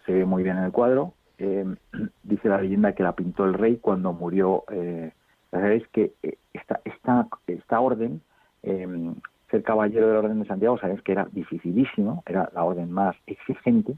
Se 0.05 0.11
ve 0.11 0.25
muy 0.25 0.43
bien 0.43 0.57
en 0.57 0.65
el 0.65 0.71
cuadro, 0.71 1.13
eh, 1.37 1.65
dice 2.23 2.49
la 2.49 2.61
leyenda 2.61 2.93
que 2.93 3.03
la 3.03 3.13
pintó 3.13 3.45
el 3.45 3.53
rey 3.53 3.77
cuando 3.77 4.13
murió. 4.13 4.63
Eh, 4.71 5.11
sabéis 5.51 5.87
que 5.89 6.13
eh, 6.23 6.37
esta, 6.53 6.81
esta, 6.85 7.27
esta 7.47 7.79
orden, 7.79 8.21
eh, 8.63 9.13
ser 9.49 9.63
caballero 9.63 10.07
de 10.07 10.13
la 10.13 10.19
Orden 10.19 10.39
de 10.39 10.47
Santiago, 10.47 10.77
sabéis 10.77 11.01
que 11.01 11.11
era 11.11 11.27
dificilísimo, 11.31 12.23
era 12.25 12.49
la 12.53 12.63
orden 12.63 12.91
más 12.91 13.15
exigente, 13.27 13.95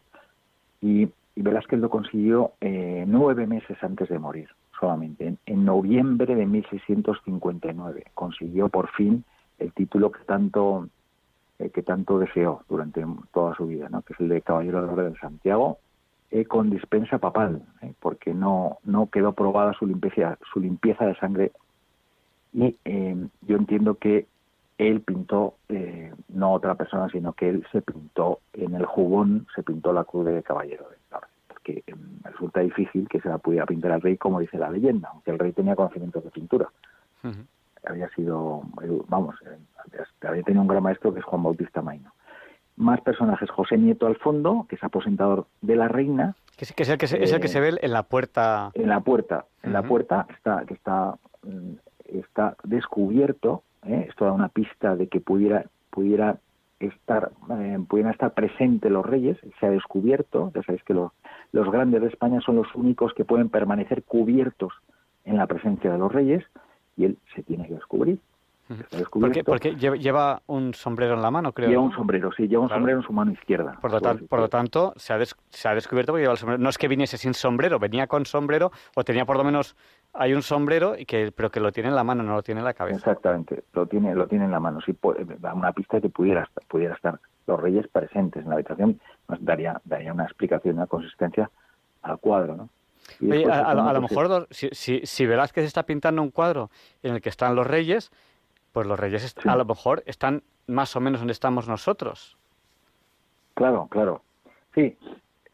y, 0.82 1.10
y 1.36 1.42
Velázquez 1.42 1.80
lo 1.80 1.90
consiguió 1.90 2.52
nueve 2.62 3.48
meses 3.48 3.78
antes 3.82 4.10
de 4.10 4.20
morir, 4.20 4.50
solamente. 4.80 5.26
En, 5.26 5.38
en, 5.46 5.66
noviembre 5.66 6.36
de 6.36 6.46
1659 6.46 8.04
consiguió 8.14 8.68
por 8.70 8.90
fin 8.90 9.24
el 9.58 9.72
título 9.72 10.12
que 10.12 10.24
tanto 10.26 10.90
que 11.58 11.82
tanto 11.82 12.20
deseó 12.20 12.62
durante 12.70 13.04
toda 13.34 13.56
su 13.56 13.66
vida, 13.66 13.90
¿no? 13.90 14.04
que 14.04 14.14
es 14.14 14.20
el 14.20 14.30
de 14.30 14.42
Caballero 14.42 14.82
de 14.82 14.88
la 14.88 14.94
Orden 14.94 15.14
de 15.14 15.20
Santiago, 15.20 15.80
eh, 16.30 16.43
con 16.43 16.69
dispensa 16.69 17.19
papal, 17.19 17.61
eh, 17.82 17.93
porque 18.01 18.34
no, 18.34 18.80
no 18.84 19.09
quedó 19.09 19.32
probada 19.32 19.73
su 19.73 19.88
limpieza, 19.88 20.38
su 20.51 20.59
limpieza 20.59 21.05
de 21.05 21.15
sangre. 21.15 21.51
Y 22.51 22.75
eh, 22.84 23.15
yo 23.43 23.55
entiendo 23.55 23.95
que 23.95 24.28
él 24.78 25.01
pintó, 25.01 25.55
no 26.28 26.53
otra 26.53 26.75
persona, 26.75 27.09
sino 27.09 27.34
que 27.34 27.49
él 27.49 27.65
se 27.71 27.82
pintó 27.82 28.41
en 28.53 28.75
el 28.75 28.86
jubón, 28.86 29.47
se 29.55 29.63
pintó 29.63 29.91
la 29.93 30.03
cruz 30.03 30.25
de 30.25 30.43
caballero 30.43 30.88
de 30.89 30.97
porque 31.47 31.84
resulta 32.23 32.59
difícil 32.59 33.07
que 33.09 33.19
se 33.19 33.28
la 33.28 33.39
pudiera 33.39 33.65
pintar 33.65 33.91
al 33.93 34.01
rey, 34.01 34.17
como 34.17 34.39
dice 34.39 34.57
la 34.57 34.69
leyenda, 34.69 35.09
aunque 35.11 35.32
el 35.32 35.39
rey 35.39 35.51
tenía 35.53 35.75
conocimientos 35.75 36.23
de 36.23 36.30
pintura. 36.30 36.69
Había 37.86 38.07
sido, 38.09 38.61
vamos, 39.07 39.36
había 40.21 40.43
tenido 40.43 40.61
un 40.61 40.67
gran 40.67 40.84
maestro 40.84 41.11
que 41.11 41.21
es 41.21 41.25
Juan 41.25 41.43
Bautista 41.43 41.82
Maino 41.82 42.11
más 42.78 43.01
personajes. 43.01 43.49
José 43.49 43.78
Nieto 43.78 44.07
al 44.07 44.15
fondo, 44.17 44.65
que 44.69 44.75
es 44.75 44.84
aposentador 44.84 45.47
de 45.61 45.75
la 45.75 45.88
reina. 45.88 46.36
Que 46.55 46.65
es, 46.65 46.73
que 46.73 46.84
es, 46.84 46.89
el, 46.89 46.97
que 46.97 47.07
se, 47.07 47.21
es 47.21 47.34
el 47.34 47.41
que 47.41 47.47
se 47.49 47.59
ve 47.59 47.78
en 47.82 47.91
la 47.91 48.03
puerta. 48.03 48.71
En 48.73 48.88
la 48.88 49.01
puerta. 49.01 49.45
En 49.63 49.73
la 49.73 49.84
puerta 49.84 50.25
está, 50.30 50.63
que 50.65 50.73
está, 50.73 51.17
mm, 51.43 51.73
está 52.05 52.55
descubierto. 52.63 53.63
¿eh? 53.86 54.05
Esto 54.09 54.25
da 54.25 54.32
una 54.32 54.49
pista 54.49 54.95
de 54.95 55.07
que 55.07 55.19
pudiera, 55.19 55.65
pudiera 55.89 56.38
estar, 56.80 57.32
eh, 57.59 57.80
pudieran 57.88 58.13
estar 58.13 58.34
presentes 58.34 58.91
los 58.91 59.05
reyes. 59.05 59.38
Se 59.59 59.65
ha 59.65 59.69
descubierto. 59.69 60.51
Ya 60.55 60.63
sabéis 60.63 60.84
que 60.84 60.93
los, 60.93 61.11
los 61.51 61.69
grandes 61.71 62.01
de 62.01 62.07
España 62.07 62.41
son 62.41 62.55
los 62.55 62.73
únicos 62.75 63.13
que 63.13 63.25
pueden 63.25 63.49
permanecer 63.49 64.03
cubiertos 64.03 64.73
en 65.25 65.38
la 65.38 65.47
presencia 65.47 65.91
de 65.91 65.97
los 65.97 66.11
reyes 66.11 66.43
y 66.95 67.05
él 67.05 67.17
se 67.36 67.43
tiene 67.43 67.67
que 67.67 67.75
descubrir. 67.75 68.19
Porque, 69.45 69.76
lleva 69.76 70.41
un 70.47 70.74
sombrero 70.74 71.13
en 71.13 71.22
la 71.22 71.32
mano, 71.32 71.53
creo. 71.53 71.70
Lleva 71.70 71.82
un 71.82 71.93
sombrero, 71.93 72.32
sí, 72.36 72.47
lleva 72.47 72.63
un 72.63 72.70
sombrero 72.70 72.99
en 72.99 73.05
su 73.05 73.13
mano 73.13 73.32
izquierda. 73.32 73.78
Por 73.82 73.91
lo, 74.39 74.49
tanto, 74.49 74.93
se 74.97 75.13
ha, 75.13 75.20
se 75.26 75.68
ha 75.68 75.74
descubierto 75.74 76.13
que 76.13 76.20
lleva 76.20 76.34
el 76.34 76.38
sombrero. 76.38 76.61
No 76.61 76.70
es 76.70 76.78
que 76.78 76.88
viniese 76.88 77.18
sin 77.18 77.34
sombrero, 77.34 77.80
venía 77.80 78.07
con 78.07 78.26
sombrero 78.26 78.72
o 78.95 79.03
tenía 79.03 79.26
por 79.26 79.38
lo 79.38 79.43
menos 79.43 79.76
hay 80.13 80.34
un 80.34 80.41
sombrero 80.41 80.97
y 80.97 81.05
que 81.05 81.32
pero 81.32 81.49
que 81.49 81.59
lo 81.59 81.72
tiene 81.72 81.89
en 81.89 81.95
la 81.95 82.03
mano, 82.03 82.24
no 82.24 82.34
lo 82.34 82.43
tiene 82.43 82.59
en 82.59 82.65
la 82.65 82.74
cabeza. 82.74 82.97
Exactamente, 82.97 83.63
lo 83.74 83.86
tiene 83.86 84.15
lo 84.15 84.28
tiene 84.28 84.45
en 84.45 84.51
la 84.51 84.59
mano. 84.59 84.82
Sí, 84.82 84.95
da 85.39 85.53
una 85.53 85.72
pista 85.72 86.01
que 86.01 86.09
pudiera 86.09 86.49
pudiera 86.68 86.95
estar 86.95 87.20
los 87.45 87.59
reyes 87.59 87.88
presentes 87.88 88.43
en 88.43 88.49
la 88.49 88.55
habitación, 88.55 88.99
nos 89.30 89.43
daría 89.43 89.80
daría 89.86 90.11
una 90.11 90.26
explicación, 90.26 90.76
una 90.76 90.88
consistencia 90.88 91.49
al 92.01 92.20
cuadro, 92.20 92.55
¿no? 92.55 92.70
a, 93.49 93.93
lo 93.93 94.01
mejor, 94.01 94.47
si, 94.51 94.70
si, 94.72 95.01
si 95.05 95.26
Velázquez 95.26 95.65
está 95.65 95.84
pintando 95.84 96.22
un 96.22 96.30
cuadro 96.30 96.70
en 97.01 97.15
el 97.15 97.22
que 97.22 97.30
están 97.30 97.55
los 97.55 97.65
reyes, 97.65 98.11
pues 98.78 98.86
los 98.86 98.99
reyes 98.99 99.36
a 99.43 99.55
lo 99.55 99.65
mejor 99.65 100.03
están 100.05 100.43
más 100.67 100.95
o 100.95 100.99
menos 100.99 101.19
donde 101.19 101.32
estamos 101.32 101.67
nosotros. 101.67 102.38
Claro, 103.55 103.88
claro. 103.89 104.21
Sí, 104.75 104.95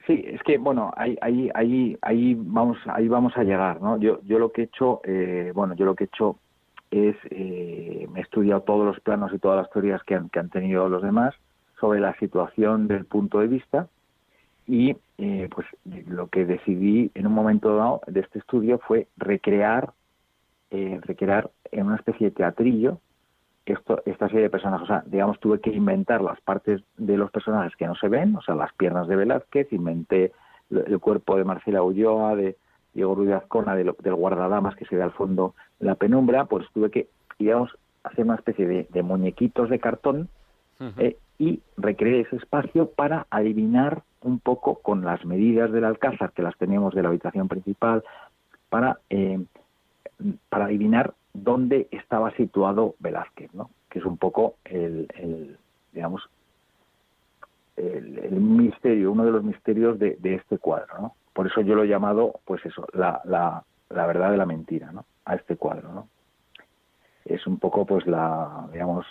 sí, 0.05 0.25
es 0.27 0.43
que 0.43 0.57
bueno, 0.57 0.91
ahí, 0.97 1.17
ahí, 1.21 1.49
ahí, 1.55 1.97
ahí 2.01 2.35
vamos, 2.37 2.77
ahí 2.87 3.07
vamos 3.07 3.31
a 3.37 3.43
llegar, 3.43 3.81
¿no? 3.81 3.97
Yo, 3.97 4.19
yo 4.23 4.39
lo 4.39 4.51
que 4.51 4.63
he 4.63 4.65
hecho, 4.65 4.99
eh, 5.05 5.53
bueno, 5.55 5.73
yo 5.73 5.85
lo 5.85 5.95
que 5.95 6.03
he 6.03 6.07
hecho 6.07 6.35
es, 6.91 7.15
eh, 7.29 8.09
me 8.11 8.19
he 8.19 8.23
estudiado 8.23 8.59
todos 8.63 8.85
los 8.85 8.99
planos 8.99 9.31
y 9.33 9.39
todas 9.39 9.55
las 9.55 9.69
teorías 9.71 10.03
que 10.03 10.15
han, 10.15 10.27
que 10.27 10.39
han 10.39 10.49
tenido 10.49 10.89
los 10.89 11.01
demás 11.01 11.33
sobre 11.79 12.01
la 12.01 12.13
situación 12.15 12.89
del 12.89 13.05
punto 13.05 13.39
de 13.39 13.47
vista 13.47 13.87
y 14.67 14.97
eh, 15.17 15.47
pues 15.49 15.65
lo 16.07 16.27
que 16.27 16.43
decidí 16.43 17.09
en 17.13 17.25
un 17.25 17.33
momento 17.33 17.73
dado 17.73 18.01
de 18.05 18.19
este 18.19 18.39
estudio 18.39 18.79
fue 18.79 19.07
recrear, 19.15 19.93
recrear 20.69 21.51
en 21.71 21.85
una 21.85 21.95
especie 21.95 22.27
de 22.27 22.35
teatrillo 22.35 22.99
esto, 23.65 24.01
esta 24.05 24.27
serie 24.27 24.43
de 24.43 24.49
personajes. 24.49 24.83
O 24.83 24.87
sea, 24.87 25.03
digamos, 25.05 25.39
tuve 25.39 25.59
que 25.59 25.71
inventar 25.71 26.21
las 26.21 26.39
partes 26.41 26.81
de 26.97 27.17
los 27.17 27.31
personajes 27.31 27.75
que 27.75 27.87
no 27.87 27.95
se 27.95 28.09
ven, 28.09 28.35
o 28.35 28.41
sea, 28.41 28.55
las 28.55 28.73
piernas 28.73 29.07
de 29.07 29.15
Velázquez, 29.15 29.71
inventé 29.71 30.31
el 30.69 30.99
cuerpo 30.99 31.37
de 31.37 31.43
Marcela 31.43 31.83
Ulloa, 31.83 32.35
de 32.35 32.57
Diego 32.93 33.15
Ruiz 33.15 33.31
Azcona, 33.31 33.75
del 33.75 33.91
guardadamas 34.15 34.75
que 34.75 34.85
se 34.85 34.95
ve 34.95 35.03
al 35.03 35.11
fondo 35.11 35.55
en 35.79 35.87
la 35.87 35.95
penumbra, 35.95 36.45
pues 36.45 36.65
tuve 36.73 36.91
que, 36.91 37.07
digamos, 37.39 37.75
hacer 38.03 38.25
una 38.25 38.35
especie 38.35 38.87
de, 38.89 39.03
muñequitos 39.03 39.69
de 39.69 39.79
cartón 39.79 40.29
eh, 40.97 41.17
y 41.39 41.61
recreé 41.77 42.21
ese 42.21 42.35
espacio 42.35 42.89
para 42.89 43.25
adivinar 43.29 44.03
un 44.21 44.39
poco 44.39 44.75
con 44.75 45.05
las 45.05 45.25
medidas 45.25 45.71
del 45.71 45.85
alcázar 45.85 46.31
que 46.33 46.41
las 46.41 46.57
teníamos 46.57 46.93
de 46.93 47.01
la 47.01 47.09
habitación 47.09 47.47
principal, 47.47 48.03
para, 48.69 48.99
eh, 49.09 49.43
para 50.49 50.65
adivinar 50.65 51.13
dónde 51.33 51.87
estaba 51.91 52.31
situado 52.35 52.95
Velázquez, 52.99 53.53
¿no? 53.53 53.69
que 53.89 53.99
es 53.99 54.05
un 54.05 54.17
poco 54.17 54.55
el, 54.65 55.57
digamos, 55.91 56.29
el, 57.75 58.31
misterio, 58.31 59.11
uno 59.11 59.25
de 59.25 59.31
los 59.31 59.43
misterios 59.43 59.99
de, 59.99 60.17
este 60.23 60.57
cuadro. 60.57 60.99
¿no? 60.99 61.15
Por 61.33 61.47
eso 61.47 61.61
yo 61.61 61.75
lo 61.75 61.83
he 61.83 61.87
llamado, 61.87 62.39
pues 62.45 62.65
eso, 62.65 62.85
la, 62.93 63.21
la, 63.25 63.63
la 63.89 64.05
verdad 64.05 64.31
de 64.31 64.37
la 64.37 64.45
mentira, 64.45 64.91
¿no? 64.91 65.05
a 65.25 65.35
este 65.35 65.55
cuadro. 65.55 65.91
¿no? 65.91 66.07
Es 67.25 67.45
un 67.47 67.57
poco, 67.57 67.85
pues, 67.85 68.05
la, 68.05 68.67
digamos, 68.71 69.05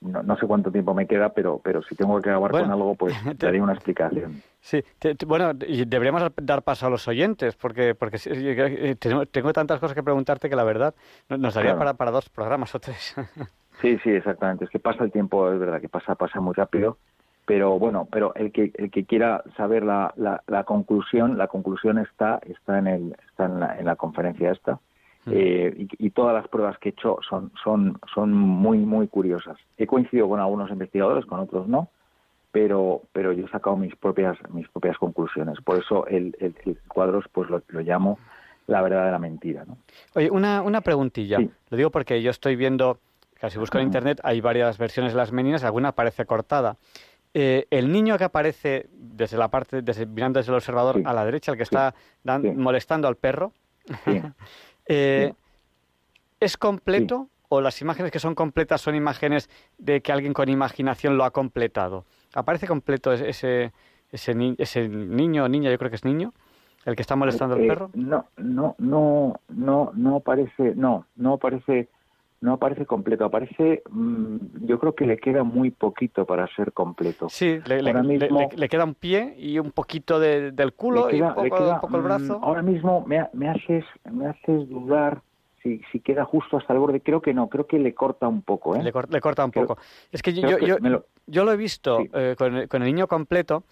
no, 0.00 0.36
sé 0.36 0.46
cuánto 0.46 0.70
tiempo 0.70 0.94
me 0.94 1.06
queda, 1.06 1.30
pero, 1.30 1.60
pero 1.62 1.82
si 1.82 1.94
tengo 1.94 2.20
que 2.20 2.30
acabar 2.30 2.50
con 2.50 2.70
algo, 2.70 2.94
pues 2.94 3.14
te, 3.38 3.46
daría 3.46 3.62
una 3.62 3.74
explicación. 3.74 4.42
Sí, 4.60 4.82
bueno, 5.26 5.52
deberíamos 5.54 6.22
dar 6.42 6.62
paso 6.62 6.86
a 6.86 6.90
los 6.90 7.06
oyentes, 7.08 7.56
porque 7.56 7.94
porque 7.94 8.18
eh, 8.26 8.96
tengo, 8.96 9.52
tantas 9.52 9.80
cosas 9.80 9.94
que 9.94 10.02
preguntarte 10.02 10.48
que 10.48 10.56
la 10.56 10.64
verdad 10.64 10.94
nos 11.28 11.54
daría 11.54 11.76
para, 11.76 11.94
para 11.94 12.10
dos 12.10 12.28
programas 12.28 12.74
o 12.74 12.80
tres. 12.80 13.14
Sí, 13.82 13.98
sí, 14.02 14.08
exactamente. 14.08 14.64
Es 14.64 14.70
que 14.70 14.78
pasa 14.78 15.04
el 15.04 15.12
tiempo, 15.12 15.52
es 15.52 15.58
verdad 15.58 15.82
que 15.82 15.90
pasa 15.90 16.14
pasa 16.14 16.40
muy 16.40 16.54
rápido, 16.54 16.96
pero 17.44 17.78
bueno, 17.78 18.08
pero 18.10 18.34
el 18.34 18.50
que 18.50 18.72
el 18.74 18.90
que 18.90 19.04
quiera 19.04 19.44
saber 19.54 19.82
la, 19.82 20.14
la, 20.16 20.64
conclusión, 20.64 21.36
la 21.36 21.48
conclusión 21.48 21.98
está 21.98 22.40
está 22.46 22.78
en 22.78 22.86
el 22.86 23.16
está 23.28 23.44
en 23.44 23.60
la, 23.60 23.78
en 23.78 23.84
la 23.84 23.96
conferencia 23.96 24.50
esta 24.50 24.80
eh, 25.30 25.86
y, 25.98 26.10
todas 26.10 26.34
las 26.34 26.48
pruebas 26.48 26.78
que 26.78 26.90
he 26.90 26.92
hecho 26.92 27.18
son, 27.28 27.52
son, 27.62 27.98
son 28.14 28.32
muy, 28.32 28.78
muy 28.78 29.08
curiosas. 29.08 29.56
He 29.76 29.86
coincidido 29.86 30.28
con 30.28 30.40
algunos 30.40 30.70
investigadores, 30.70 31.26
con 31.26 31.40
otros 31.40 31.66
no, 31.66 31.90
pero, 32.52 33.02
pero 33.12 33.32
yo 33.32 33.46
he 33.46 33.50
sacado 33.50 33.76
mis 33.76 33.94
propias, 33.96 34.38
mis 34.50 34.68
propias 34.68 34.96
conclusiones. 34.98 35.60
Por 35.60 35.78
eso 35.78 36.06
el, 36.06 36.36
el, 36.38 36.78
cuadros 36.88 37.24
pues 37.32 37.50
lo, 37.50 37.60
llamo 37.80 38.18
la 38.66 38.82
verdad 38.82 39.06
de 39.06 39.10
la 39.10 39.18
mentira. 39.18 39.64
¿no? 39.66 39.78
Oye, 40.14 40.30
una, 40.30 40.62
una 40.62 40.80
preguntilla. 40.80 41.38
Lo 41.70 41.76
digo 41.76 41.90
porque 41.90 42.22
yo 42.22 42.30
estoy 42.30 42.56
viendo, 42.56 42.98
casi 43.34 43.58
busco 43.58 43.78
en 43.78 43.84
internet, 43.84 44.20
hay 44.22 44.40
varias 44.40 44.78
versiones 44.78 45.12
de 45.12 45.18
las 45.18 45.32
meninas, 45.32 45.64
alguna 45.64 45.92
parece 45.92 46.24
cortada. 46.24 46.76
Eh, 47.34 47.66
el 47.70 47.92
niño 47.92 48.16
que 48.16 48.24
aparece 48.24 48.88
desde 48.92 49.36
la 49.36 49.48
parte, 49.48 49.82
desde, 49.82 50.06
mirando 50.06 50.38
desde 50.38 50.52
el 50.52 50.56
observador 50.56 51.02
a 51.04 51.12
la 51.12 51.24
derecha, 51.24 51.52
el 51.52 51.58
que 51.58 51.64
está 51.64 51.94
molestando 52.24 53.08
al 53.08 53.16
perro, 53.16 53.52
eh, 54.88 55.32
¿es 56.40 56.56
completo 56.56 57.28
o 57.48 57.60
las 57.60 57.80
imágenes 57.80 58.10
que 58.10 58.18
son 58.18 58.34
completas 58.34 58.80
son 58.80 58.94
imágenes 58.94 59.48
de 59.78 60.00
que 60.00 60.12
alguien 60.12 60.32
con 60.32 60.48
imaginación 60.48 61.16
lo 61.16 61.24
ha 61.24 61.30
completado? 61.30 62.04
¿Aparece 62.34 62.66
completo 62.66 63.12
ese, 63.12 63.72
ese, 64.12 64.54
ese 64.58 64.88
niño 64.88 65.44
o 65.44 65.48
niña, 65.48 65.70
yo 65.70 65.78
creo 65.78 65.90
que 65.90 65.96
es 65.96 66.04
niño, 66.04 66.32
el 66.84 66.94
que 66.94 67.02
está 67.02 67.16
molestando 67.16 67.56
al 67.56 67.64
eh, 67.64 67.68
perro? 67.68 67.90
No, 67.94 68.26
no, 68.36 68.74
no, 68.78 69.40
no, 69.48 69.92
no 69.94 70.20
parece, 70.20 70.74
no, 70.74 71.06
no 71.16 71.38
parece, 71.38 71.88
no 72.46 72.52
aparece 72.52 72.86
completo. 72.86 73.24
Aparece, 73.24 73.82
mm, 73.90 74.36
yo 74.66 74.78
creo 74.78 74.94
que 74.94 75.04
le 75.04 75.18
queda 75.18 75.42
muy 75.42 75.72
poquito 75.72 76.24
para 76.24 76.46
ser 76.54 76.72
completo. 76.72 77.28
Sí, 77.28 77.58
le, 77.66 77.82
le, 77.82 78.68
queda 78.68 78.84
un 78.84 78.94
pie 78.94 79.34
y 79.36 79.58
un 79.58 79.72
poquito 79.72 80.20
del 80.20 80.72
culo 80.74 81.10
y 81.12 81.20
un 81.20 81.34
poco, 81.34 81.96
el 81.96 82.02
brazo. 82.02 82.38
Mm, 82.38 82.44
ahora 82.44 82.62
mismo 82.62 83.04
me, 83.04 83.26
me 83.32 83.48
haces, 83.48 83.84
me 84.10 84.28
haces 84.28 84.68
dudar 84.68 85.20
si, 85.60 85.80
queda 85.98 86.24
justo 86.24 86.56
hasta 86.56 86.72
el 86.72 86.78
borde. 86.78 87.00
Creo 87.00 87.20
que 87.20 87.34
no, 87.34 87.48
creo 87.48 87.66
que 87.66 87.80
le 87.80 87.92
corta 87.94 88.28
un 88.28 88.42
poco. 88.42 88.76
¿eh? 88.76 88.82
Le, 88.84 88.92
corta 88.92 89.44
un 89.44 89.50
poco. 89.50 89.76
Es 90.12 90.22
que 90.22 90.32
yo, 90.32 90.56
yo, 91.26 91.44
lo... 91.44 91.52
he 91.52 91.56
visto 91.56 91.98
eh, 92.14 92.36
con, 92.38 92.54
el, 92.54 92.84
niño 92.84 93.08
completo, 93.08 93.64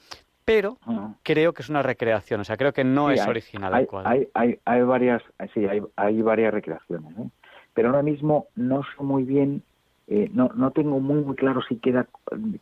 pero 0.45 0.79
creo 1.23 1.53
que 1.53 1.63
es 1.63 1.69
una 1.69 1.85
recreación, 1.85 2.41
o 2.41 2.45
sea, 2.45 2.57
creo 2.57 2.73
que 2.73 2.83
no 2.83 3.13
es 3.13 3.25
original 3.25 3.73
hay, 3.73 3.87
Hay, 4.05 4.29
hay, 4.35 4.59
hay, 4.65 4.83
varias, 4.83 5.23
sí, 5.55 5.65
hay, 5.65 5.81
hay 5.95 6.23
varias 6.23 6.53
recreaciones, 6.53 7.17
¿eh? 7.17 7.31
Pero 7.75 7.89
ahora 7.89 8.03
mismo 8.03 8.47
no 8.57 8.83
sé 8.83 9.03
muy 9.03 9.25
bien, 9.25 9.63
eh, 10.07 10.31
no, 10.33 10.51
no 10.55 10.71
tengo 10.71 11.01
muy 11.01 11.23
muy 11.23 11.37
claro 11.37 11.61
si 11.69 11.77
queda, 11.77 12.07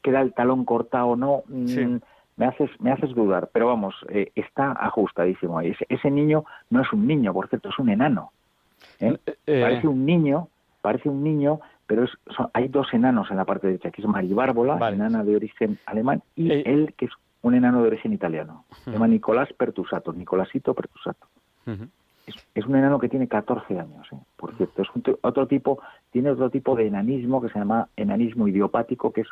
queda 0.03 0.21
el 0.21 0.33
talón 0.33 0.65
cortado 0.65 1.09
o 1.09 1.17
no. 1.17 1.43
Mm, 1.49 1.97
me 2.35 2.47
haces, 2.47 2.71
me 2.81 2.91
haces 2.91 3.15
dudar, 3.15 3.51
pero 3.53 3.67
vamos, 3.67 3.95
está 4.35 4.73
ajustadísimo 4.73 5.59
ahí. 5.59 5.71
Ese, 5.71 5.85
ese, 5.91 6.11
niño 6.11 6.45
no 6.71 6.81
es 6.81 6.91
un 6.93 7.07
niño, 7.07 7.33
por 7.35 7.49
cierto, 7.49 7.69
es 7.69 7.79
un 7.79 7.91
enano. 7.91 8.33
¿eh? 9.01 9.17
Eh, 9.47 9.61
parece 9.61 9.89
un 9.89 10.05
niño, 10.05 10.49
parece 10.81 11.09
un 11.09 11.23
niño, 11.23 11.61
pero 11.87 12.07
hay 12.53 12.69
dos 12.69 12.93
enanos 12.93 13.31
en 13.31 13.37
la 13.37 13.45
parte 13.45 13.67
derecha, 13.67 13.91
que 13.91 14.03
es 14.03 14.09
Maribárbola, 14.09 14.77
enana 14.89 15.25
de 15.25 15.37
origen 15.37 15.79
alemán, 15.87 16.23
y 16.37 16.51
eh, 16.51 16.63
él, 16.67 16.95
que 16.97 17.07
es 17.07 17.13
un 17.43 17.55
enano 17.55 17.83
de 17.83 17.89
origen 17.89 18.13
italiano. 18.13 18.65
Se 18.85 18.93
llama 18.93 19.09
Nicolás 19.09 19.53
Pertusato, 19.53 20.13
Nicolásito 20.13 20.75
Pertusato. 20.75 21.27
Es, 22.55 22.67
un 22.67 22.77
enano 22.77 22.99
que 22.99 23.09
tiene 23.09 23.29
14 23.29 23.79
años, 23.79 24.09
por 24.37 24.57
cierto. 24.57 24.83
Es 24.83 24.89
otro 25.23 25.47
tipo, 25.47 25.81
tiene 26.11 26.31
otro 26.31 26.51
tipo 26.51 26.77
de 26.77 26.87
enanismo 26.87 27.41
que 27.41 27.49
se 27.49 27.59
llama 27.59 27.89
enanismo 27.97 28.49
idiopático, 28.49 29.13
que 29.13 29.23
es 29.23 29.29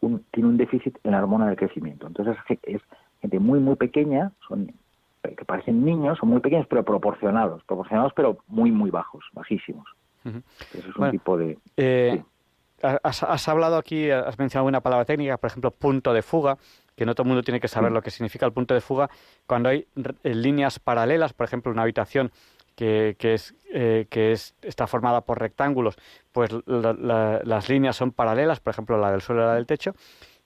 un, 0.00 0.24
tiene 0.30 0.48
un 0.48 0.56
déficit 0.56 0.98
en 1.04 1.12
la 1.12 1.18
hormona 1.18 1.46
del 1.46 1.56
crecimiento. 1.56 2.06
Entonces 2.06 2.36
es 2.62 2.82
gente 3.20 3.38
muy, 3.38 3.60
muy 3.60 3.76
pequeña, 3.76 4.32
son 4.48 4.72
que 5.22 5.44
parecen 5.44 5.84
niños, 5.84 6.18
son 6.18 6.30
muy 6.30 6.40
pequeños, 6.40 6.66
pero 6.68 6.84
proporcionados, 6.84 7.62
proporcionados, 7.64 8.12
pero 8.14 8.38
muy, 8.48 8.72
muy 8.72 8.90
bajos, 8.90 9.24
bajísimos. 9.32 9.86
Eso 10.24 10.88
es 10.88 10.96
un 10.96 11.10
tipo 11.10 11.36
de... 11.36 11.58
Eh, 11.76 12.22
has, 12.82 13.48
hablado 13.48 13.76
aquí, 13.76 14.10
has 14.10 14.38
mencionado 14.38 14.68
una 14.68 14.80
palabra 14.80 15.04
técnica, 15.04 15.36
por 15.36 15.48
ejemplo, 15.48 15.70
punto 15.70 16.12
de 16.12 16.22
fuga, 16.22 16.58
que 16.96 17.06
no 17.06 17.14
todo 17.14 17.24
el 17.24 17.28
mundo 17.28 17.42
tiene 17.42 17.60
que 17.60 17.68
saber 17.68 17.92
lo 17.92 18.02
que 18.02 18.10
significa 18.10 18.46
el 18.46 18.52
punto 18.52 18.74
de 18.74 18.80
fuga. 18.80 19.10
Cuando 19.46 19.68
hay 19.68 19.86
eh, 20.22 20.34
líneas 20.34 20.78
paralelas, 20.78 21.32
por 21.32 21.46
ejemplo, 21.46 21.72
una 21.72 21.82
habitación 21.82 22.30
que, 22.74 23.16
que, 23.18 23.34
es, 23.34 23.54
eh, 23.72 24.06
que 24.10 24.32
es, 24.32 24.54
está 24.62 24.86
formada 24.86 25.22
por 25.22 25.38
rectángulos, 25.40 25.96
pues 26.32 26.50
las 26.66 27.68
líneas 27.68 27.96
son 27.96 28.12
paralelas, 28.12 28.60
por 28.60 28.72
ejemplo, 28.72 28.98
la 28.98 29.10
del 29.10 29.20
suelo 29.20 29.42
y 29.42 29.46
la 29.46 29.54
del 29.54 29.66
techo. 29.66 29.94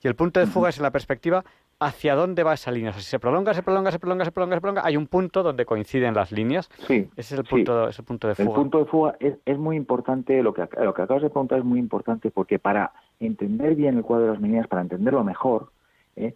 Y 0.01 0.07
el 0.07 0.15
punto 0.15 0.39
de 0.39 0.47
fuga 0.47 0.69
es 0.69 0.77
en 0.77 0.83
la 0.83 0.91
perspectiva 0.91 1.43
hacia 1.79 2.15
dónde 2.15 2.43
va 2.43 2.53
esa 2.53 2.71
línea. 2.71 2.89
O 2.89 2.93
sea, 2.93 3.01
si 3.01 3.09
se 3.09 3.19
prolonga, 3.19 3.53
se 3.53 3.63
prolonga, 3.63 3.91
se 3.91 3.99
prolonga, 3.99 4.25
se 4.25 4.31
prolonga, 4.31 4.55
se 4.55 4.61
prolonga, 4.61 4.81
hay 4.83 4.97
un 4.97 5.07
punto 5.07 5.43
donde 5.43 5.65
coinciden 5.65 6.13
las 6.13 6.31
líneas. 6.31 6.69
Sí. 6.87 7.09
Ese 7.15 7.35
es 7.35 7.39
el 7.39 7.45
punto, 7.45 7.89
punto 8.05 8.27
de 8.27 8.35
fuga. 8.35 8.49
El 8.49 8.55
punto 8.55 8.79
de 8.79 8.85
fuga 8.85 9.15
es, 9.19 9.57
muy 9.57 9.75
importante, 9.75 10.41
lo 10.41 10.53
que, 10.53 10.67
lo 10.81 10.93
que 10.93 11.01
acabas 11.01 11.23
de 11.23 11.29
preguntar 11.29 11.59
es 11.59 11.65
muy 11.65 11.79
importante 11.79 12.31
porque 12.31 12.59
para 12.59 12.93
entender 13.19 13.75
bien 13.75 13.97
el 13.97 14.03
cuadro 14.03 14.25
de 14.25 14.31
las 14.33 14.41
meninas, 14.41 14.67
para 14.67 14.81
entenderlo 14.81 15.23
mejor, 15.23 15.71
¿eh? 16.17 16.35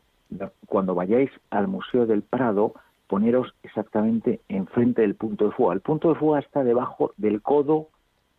cuando 0.67 0.95
vayáis 0.95 1.29
al 1.49 1.67
Museo 1.67 2.05
del 2.05 2.21
Prado, 2.21 2.73
poneros 3.07 3.53
exactamente 3.63 4.39
enfrente 4.47 5.01
del 5.01 5.15
punto 5.15 5.45
de 5.45 5.51
fuga. 5.51 5.73
El 5.73 5.81
punto 5.81 6.09
de 6.09 6.15
fuga 6.15 6.39
está 6.39 6.63
debajo 6.63 7.11
del 7.17 7.41
codo 7.41 7.89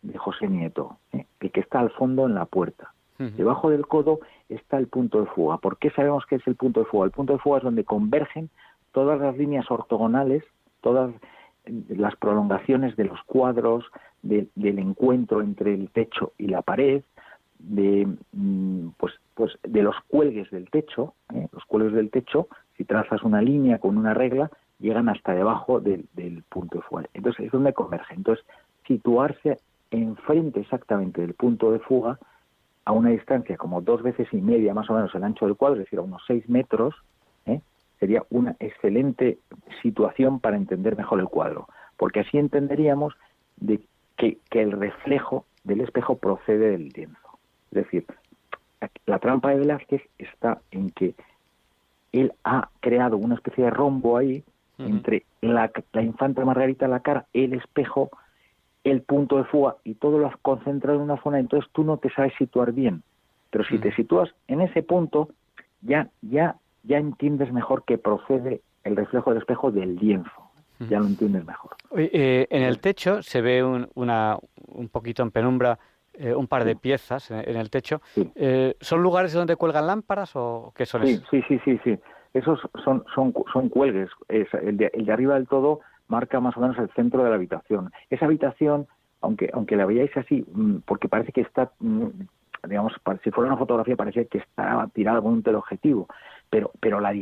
de 0.01 0.17
José 0.17 0.47
Nieto, 0.47 0.97
¿eh? 1.11 1.25
el 1.39 1.51
que 1.51 1.59
está 1.59 1.79
al 1.79 1.91
fondo 1.91 2.25
en 2.25 2.35
la 2.35 2.45
puerta. 2.45 2.93
Debajo 3.19 3.69
del 3.69 3.87
codo 3.87 4.19
está 4.49 4.77
el 4.77 4.87
punto 4.87 5.21
de 5.21 5.27
fuga. 5.27 5.57
¿Por 5.57 5.77
qué 5.77 5.91
sabemos 5.91 6.25
que 6.25 6.35
es 6.35 6.47
el 6.47 6.55
punto 6.55 6.81
de 6.81 6.87
fuga? 6.87 7.05
El 7.05 7.11
punto 7.11 7.31
de 7.31 7.39
fuga 7.39 7.59
es 7.59 7.63
donde 7.63 7.85
convergen 7.85 8.49
todas 8.91 9.17
las 9.17 9.37
líneas 9.37 9.69
ortogonales, 9.71 10.43
todas 10.81 11.13
las 11.65 12.15
prolongaciones 12.17 12.97
de 12.97 13.05
los 13.05 13.21
cuadros, 13.23 13.85
del 14.23 14.79
encuentro 14.79 15.41
entre 15.41 15.73
el 15.73 15.89
techo 15.89 16.33
y 16.37 16.47
la 16.47 16.61
pared, 16.63 17.03
de 17.63 18.07
mm, 18.33 18.89
pues 18.97 19.13
pues 19.33 19.57
de 19.63 19.81
los 19.81 19.95
cuelgues 20.07 20.49
del 20.51 20.69
techo, 20.69 21.15
¿eh? 21.33 21.47
los 21.51 21.63
cuelgues 21.65 21.93
del 21.93 22.11
techo, 22.11 22.47
si 22.77 22.83
trazas 22.83 23.23
una 23.23 23.41
línea 23.41 23.79
con 23.79 23.97
una 23.97 24.13
regla, 24.13 24.51
llegan 24.79 25.09
hasta 25.09 25.33
debajo 25.33 25.79
del, 25.79 26.07
punto 26.49 26.77
de 26.77 26.83
fuga. 26.83 27.05
Entonces 27.13 27.47
es 27.47 27.51
donde 27.51 27.73
convergen. 27.73 28.17
Entonces 28.17 28.45
situarse 28.85 29.59
enfrente 29.91 30.59
exactamente 30.59 31.21
del 31.21 31.33
punto 31.33 31.71
de 31.71 31.79
fuga 31.79 32.19
a 32.85 32.91
una 32.91 33.09
distancia 33.09 33.57
como 33.57 33.81
dos 33.81 34.03
veces 34.03 34.27
y 34.33 34.41
media 34.41 34.73
más 34.73 34.89
o 34.89 34.93
menos 34.93 35.13
el 35.15 35.23
ancho 35.23 35.45
del 35.45 35.55
cuadro, 35.55 35.79
es 35.79 35.85
decir, 35.85 35.99
a 35.99 36.03
unos 36.03 36.21
seis 36.27 36.47
metros, 36.49 36.93
¿eh? 37.45 37.61
sería 37.99 38.23
una 38.29 38.55
excelente 38.59 39.39
situación 39.81 40.39
para 40.39 40.57
entender 40.57 40.97
mejor 40.97 41.19
el 41.19 41.27
cuadro, 41.27 41.67
porque 41.95 42.19
así 42.19 42.37
entenderíamos 42.37 43.13
de 43.57 43.79
que, 44.17 44.37
el 44.51 44.71
reflejo 44.71 45.45
del 45.63 45.81
espejo 45.81 46.17
procede 46.17 46.71
del 46.71 46.89
lienzo. 46.89 47.22
Es 47.73 47.85
decir, 47.85 48.05
la 49.07 49.17
trampa 49.17 49.49
de 49.49 49.59
Velázquez 49.59 50.03
está 50.19 50.61
en 50.69 50.91
que 50.91 51.15
él 52.11 52.33
ha 52.43 52.69
creado 52.81 53.17
una 53.17 53.33
especie 53.33 53.63
de 53.63 53.71
rombo 53.71 54.17
ahí 54.17 54.43
entre 54.77 55.23
la, 55.41 55.71
la 55.91 56.01
infanta 56.03 56.45
Margarita 56.45 56.87
la 56.87 56.99
cara, 56.99 57.25
el 57.33 57.53
espejo 57.53 58.11
el 58.83 59.01
punto 59.01 59.37
de 59.37 59.45
fuga 59.45 59.77
y 59.83 59.95
todo 59.95 60.19
lo 60.19 60.27
has 60.27 60.37
concentrado 60.37 60.97
en 60.97 61.05
una 61.05 61.21
zona, 61.23 61.39
entonces 61.39 61.69
tú 61.73 61.83
no 61.83 61.97
te 61.97 62.09
sabes 62.11 62.33
situar 62.37 62.73
bien. 62.73 63.01
Pero 63.49 63.63
si 63.65 63.79
te 63.79 63.95
sitúas 63.95 64.29
en 64.47 64.61
ese 64.61 64.83
punto, 64.83 65.29
ya, 65.81 66.09
ya, 66.21 66.57
ya 66.83 66.97
entiendes 66.97 67.51
mejor 67.53 67.85
que 67.85 67.97
procede 67.97 68.61
el 68.83 68.95
reflejo 68.95 69.29
del 69.31 69.39
espejo 69.39 69.71
del 69.71 69.95
lienzo. 69.95 70.31
Ya 70.89 70.99
lo 70.99 71.05
entiendes 71.05 71.45
mejor. 71.45 71.71
Eh, 71.95 72.45
en 72.49 72.63
el 72.63 72.79
techo 72.79 73.21
se 73.21 73.41
ve 73.41 73.63
un, 73.63 73.87
una, 73.93 74.37
un 74.67 74.89
poquito 74.89 75.23
en 75.23 75.31
penumbra 75.31 75.79
eh, 76.13 76.33
un 76.33 76.47
par 76.47 76.63
de 76.63 76.75
piezas 76.75 77.31
en, 77.31 77.55
el 77.55 77.69
techo. 77.69 78.01
Eh, 78.35 78.75
¿Son 78.79 79.01
lugares 79.01 79.33
donde 79.33 79.55
cuelgan 79.55 79.87
lámparas 79.87 80.35
o 80.35 80.71
qué 80.75 80.85
son 80.85 81.05
sí, 81.05 81.21
Sí, 81.29 81.43
sí, 81.47 81.59
sí, 81.65 81.79
sí. 81.83 81.99
Esos 82.33 82.59
son, 82.83 83.03
son, 83.13 83.33
son 83.51 83.69
cuelgues. 83.69 84.09
el, 84.29 84.77
de, 84.77 84.91
el 84.93 85.05
de 85.05 85.13
arriba 85.13 85.35
del 85.35 85.47
todo 85.47 85.81
marca 86.07 86.39
más 86.39 86.55
o 86.57 86.61
menos 86.61 86.77
el 86.77 86.89
centro 86.91 87.23
de 87.23 87.29
la 87.29 87.35
habitación. 87.35 87.91
Esa 88.09 88.25
habitación, 88.25 88.87
aunque, 89.21 89.49
aunque 89.53 89.75
la 89.75 89.85
veáis 89.85 90.15
así, 90.17 90.45
mm, 90.51 90.77
porque 90.85 91.09
parece 91.09 91.31
que 91.31 91.41
está, 91.41 91.71
mm, 91.79 92.07
digamos, 92.67 92.93
si 93.23 93.31
fuera 93.31 93.49
una 93.49 93.57
fotografía 93.57 93.95
parece 93.95 94.27
que 94.27 94.39
está 94.39 94.87
tirada 94.93 95.21
con 95.21 95.33
un 95.33 95.43
teleobjetivo, 95.43 96.07
pero, 96.49 96.71
pero 96.79 96.99
la, 96.99 97.13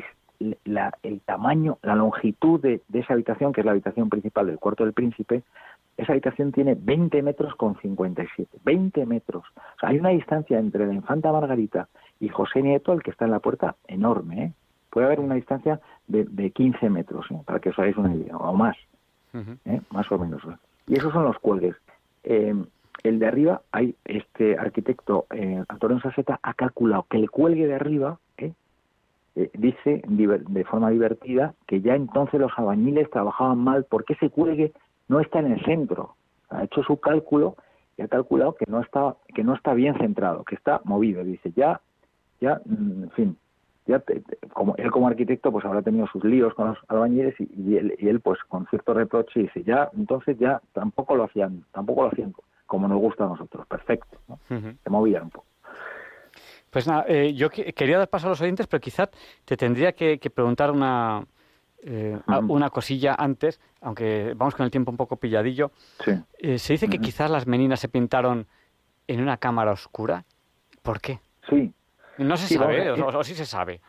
la, 0.65 0.97
el 1.03 1.21
tamaño, 1.21 1.77
la 1.81 1.95
longitud 1.95 2.59
de, 2.59 2.81
de, 2.87 2.99
esa 2.99 3.13
habitación, 3.13 3.53
que 3.53 3.61
es 3.61 3.65
la 3.65 3.71
habitación 3.71 4.09
principal 4.09 4.47
del 4.47 4.59
cuarto 4.59 4.83
del 4.83 4.93
príncipe, 4.93 5.43
esa 5.97 6.13
habitación 6.13 6.51
tiene 6.51 6.75
20 6.75 7.21
metros 7.21 7.55
con 7.55 7.77
57. 7.79 8.59
20 8.63 9.05
metros. 9.05 9.43
O 9.55 9.79
sea, 9.79 9.89
hay 9.89 9.99
una 9.99 10.09
distancia 10.09 10.57
entre 10.57 10.87
la 10.87 10.93
infanta 10.93 11.31
Margarita 11.31 11.87
y 12.19 12.29
José 12.29 12.61
Nieto, 12.61 12.93
el 12.93 13.03
que 13.03 13.11
está 13.11 13.25
en 13.25 13.31
la 13.31 13.39
puerta, 13.39 13.75
enorme. 13.87 14.43
¿eh? 14.43 14.53
puede 14.91 15.07
haber 15.07 15.19
una 15.19 15.35
distancia 15.35 15.79
de, 16.07 16.25
de 16.25 16.51
15 16.51 16.89
metros, 16.89 17.25
¿eh? 17.31 17.41
para 17.45 17.59
que 17.59 17.69
os 17.69 17.79
hagáis 17.79 17.97
una 17.97 18.13
idea, 18.13 18.37
o 18.37 18.53
más, 18.53 18.77
¿eh? 19.33 19.81
más 19.89 20.11
o 20.11 20.19
menos. 20.19 20.43
Y 20.85 20.95
esos 20.95 21.11
son 21.13 21.23
los 21.23 21.39
cuelgues. 21.39 21.75
Eh, 22.23 22.53
el 23.03 23.17
de 23.17 23.25
arriba, 23.25 23.61
hay 23.71 23.95
este 24.05 24.59
arquitecto 24.59 25.25
Antonio 25.69 25.99
Sasseta 26.01 26.39
ha 26.43 26.53
calculado 26.53 27.07
que 27.09 27.17
el 27.17 27.31
cuelgue 27.31 27.65
de 27.65 27.73
arriba 27.73 28.19
dice 29.35 30.01
de 30.05 30.63
forma 30.65 30.89
divertida 30.89 31.53
que 31.67 31.81
ya 31.81 31.95
entonces 31.95 32.39
los 32.39 32.51
albañiles 32.57 33.09
trabajaban 33.09 33.59
mal 33.59 33.85
porque 33.89 34.13
ese 34.13 34.29
cuelgue 34.29 34.73
no 35.07 35.19
está 35.19 35.39
en 35.39 35.51
el 35.53 35.63
centro. 35.63 36.15
Ha 36.49 36.63
hecho 36.63 36.83
su 36.83 36.99
cálculo 36.99 37.55
y 37.97 38.01
ha 38.01 38.07
calculado 38.07 38.55
que 38.55 38.65
no 38.67 38.81
está, 38.81 39.15
que 39.33 39.43
no 39.43 39.53
está 39.53 39.73
bien 39.73 39.97
centrado, 39.97 40.43
que 40.43 40.55
está 40.55 40.81
movido. 40.83 41.23
Dice, 41.23 41.51
ya, 41.55 41.79
ya, 42.41 42.61
mm, 42.65 43.03
en 43.03 43.11
fin, 43.11 43.37
ya 43.87 44.03
como 44.53 44.75
él 44.77 44.91
como 44.91 45.07
arquitecto 45.07 45.51
pues 45.51 45.65
habrá 45.65 45.81
tenido 45.81 46.07
sus 46.07 46.23
líos 46.23 46.53
con 46.53 46.69
los 46.69 46.77
albañiles 46.87 47.35
y, 47.39 47.77
él, 47.77 47.95
y, 47.99 48.07
él, 48.07 48.19
pues 48.19 48.39
con 48.47 48.67
cierto 48.67 48.93
reproche 48.93 49.41
dice 49.41 49.63
ya 49.63 49.89
entonces 49.97 50.37
ya 50.37 50.61
tampoco 50.73 51.15
lo 51.15 51.23
hacían 51.23 51.63
tampoco 51.71 52.03
lo 52.03 52.09
hacían 52.09 52.33
como 52.67 52.87
nos 52.87 52.99
gusta 52.99 53.25
a 53.25 53.29
nosotros 53.29 53.65
perfecto 53.67 54.17
¿no? 54.27 54.37
se 54.47 54.89
movían 54.89 55.23
un 55.23 55.29
poco 55.31 55.45
pues 56.71 56.87
nada 56.87 57.05
eh, 57.07 57.33
yo 57.35 57.51
quería 57.51 57.99
dar 57.99 58.09
paso 58.09 58.25
a 58.25 58.29
los 58.29 58.41
oyentes 58.41 58.65
pero 58.65 58.81
quizás 58.81 59.09
te 59.45 59.55
tendría 59.55 59.91
que, 59.91 60.17
preguntar 60.33 60.71
una 60.71 61.23
eh, 61.83 62.17
una 62.47 62.71
cosilla 62.71 63.15
antes 63.17 63.61
aunque 63.81 64.33
vamos 64.35 64.55
con 64.55 64.65
el 64.65 64.71
tiempo 64.71 64.89
un 64.89 64.97
poco 64.97 65.17
pilladillo 65.17 65.71
sí. 66.03 66.11
Eh, 66.39 66.57
se 66.57 66.73
dice 66.73 66.87
que 66.87 66.97
quizás 66.97 67.29
las 67.29 67.45
meninas 67.45 67.79
se 67.79 67.89
pintaron 67.89 68.47
en 69.07 69.21
una 69.21 69.37
cámara 69.37 69.71
oscura 69.71 70.25
¿por 70.81 70.99
qué? 70.99 71.19
sí 71.47 71.71
no 72.17 72.37
se 72.37 72.55
sabe, 72.55 72.91
o, 72.91 73.23
sí 73.23 73.33
se 73.33 73.45
sabe. 73.45 73.81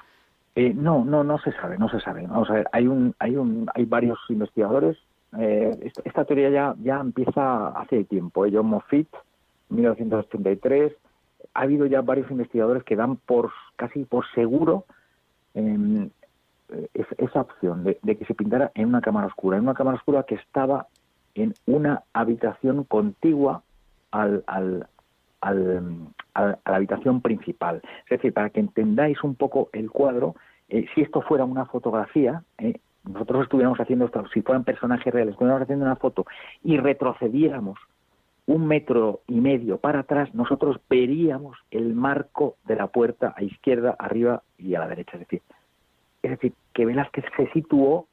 Eh, 0.55 0.73
no, 0.75 1.05
no, 1.05 1.25
no 1.25 1.39
se 1.39 1.53
sabe, 1.53 1.79
no 1.79 1.89
se 1.89 2.01
sabe. 2.01 2.27
Vamos 2.27 2.51
a 2.51 2.55
ver, 2.55 2.69
hay 2.73 2.87
un, 2.87 3.15
hay 3.19 3.37
un, 3.37 3.69
hay 3.75 3.85
varios 3.85 4.19
investigadores. 4.29 4.97
Eh, 5.39 5.91
esta, 6.05 6.25
teoría 6.25 6.51
ya, 6.51 6.75
ya 6.83 7.01
empieza 7.01 7.69
hace 7.69 8.05
tiempo. 8.05 8.45
¿eh? 8.45 8.51
John 8.53 8.67
Moffitt, 8.67 9.09
1983. 9.71 10.93
Ha 11.55 11.63
habido 11.63 11.87
ya 11.87 12.01
varios 12.01 12.31
investigadores 12.31 12.85
que 12.85 12.97
dan 12.97 13.17
por 13.17 13.51
casi 13.77 14.05
por 14.05 14.25
seguro 14.35 14.85
em, 15.55 16.11
esa 17.19 17.43
opción 17.43 17.85
de, 17.85 17.99
de, 18.03 18.17
que 18.17 18.25
se 18.25 18.35
pintara 18.35 18.71
en 18.75 18.89
una 18.89 19.01
cámara 19.01 19.27
oscura, 19.27 19.57
en 19.57 19.65
una 19.65 19.75
cámara 19.75 19.97
oscura 19.97 20.23
que 20.25 20.37
estaba 20.37 20.87
en 21.35 21.55
una 21.67 22.03
habitación 22.13 22.85
contigua 22.85 23.63
al, 24.11 24.45
al, 24.47 24.87
al, 25.41 26.09
a, 26.35 26.47
la 26.47 26.77
habitación 26.77 27.21
principal. 27.21 27.83
Es 28.05 28.11
decir, 28.11 28.33
para 28.33 28.51
que 28.51 28.61
entendáis 28.61 29.23
un 29.23 29.35
poco 29.35 29.69
el 29.73 29.91
cuadro, 29.91 30.35
eh, 30.69 30.87
si 30.95 31.03
esto 31.03 31.23
fuera 31.23 31.45
una 31.45 31.67
fotografía, 31.67 32.43
eh, 32.59 32.79
nosotros 33.05 33.45
estuviéramos 33.45 33.81
haciendo 33.81 34.05
esto, 34.07 34.25
si 34.33 34.43
fueran 34.43 34.65
personajes 34.65 35.13
reales, 35.13 35.33
estuviéramos 35.33 35.63
haciendo 35.63 35.85
una 35.85 35.97
foto 35.97 36.25
y 36.63 36.77
retrocediéramos 36.77 37.79
un 38.47 38.67
metro 38.67 39.21
y 39.29 39.41
medio 39.41 39.79
para 39.79 40.01
atrás, 40.01 40.35
nosotros 40.35 40.81
veríamos 40.91 41.57
el 41.71 41.95
marco 41.95 42.57
de 42.67 42.77
la 42.77 42.89
puerta 42.89 43.35
a 43.37 43.43
izquierda, 43.43 43.95
arriba 43.99 44.43
y 44.59 44.75
a 44.75 44.81
la 44.81 44.89
derecha. 44.89 45.13
Es 45.15 45.21
decir, 45.21 45.43
es 46.23 46.31
decir 46.33 46.53
que 46.73 46.87
Velázquez 46.87 47.25
se 47.37 47.51
situó 47.53 48.07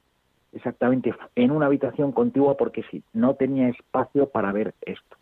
exactamente 0.53 1.13
en 1.35 1.51
una 1.51 1.67
habitación 1.67 2.11
contigua 2.11 2.57
porque 2.57 2.83
sí, 2.89 3.03
no 3.13 3.35
tenía 3.35 3.69
espacio 3.69 4.29
para 4.29 4.51
ver 4.51 4.73
esto. 4.81 5.17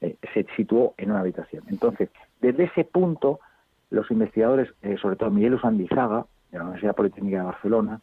Eh, 0.00 0.16
se 0.32 0.46
situó 0.56 0.94
en 0.96 1.10
una 1.10 1.20
habitación. 1.20 1.64
Entonces, 1.68 2.08
desde 2.40 2.64
ese 2.64 2.84
punto, 2.84 3.40
los 3.90 4.10
investigadores, 4.10 4.72
eh, 4.82 4.96
sobre 5.00 5.16
todo 5.16 5.30
Miguel 5.30 5.54
Usandizaga, 5.54 6.26
de 6.50 6.58
la 6.58 6.64
Universidad 6.64 6.96
Politécnica 6.96 7.38
de 7.38 7.44
Barcelona, 7.44 8.00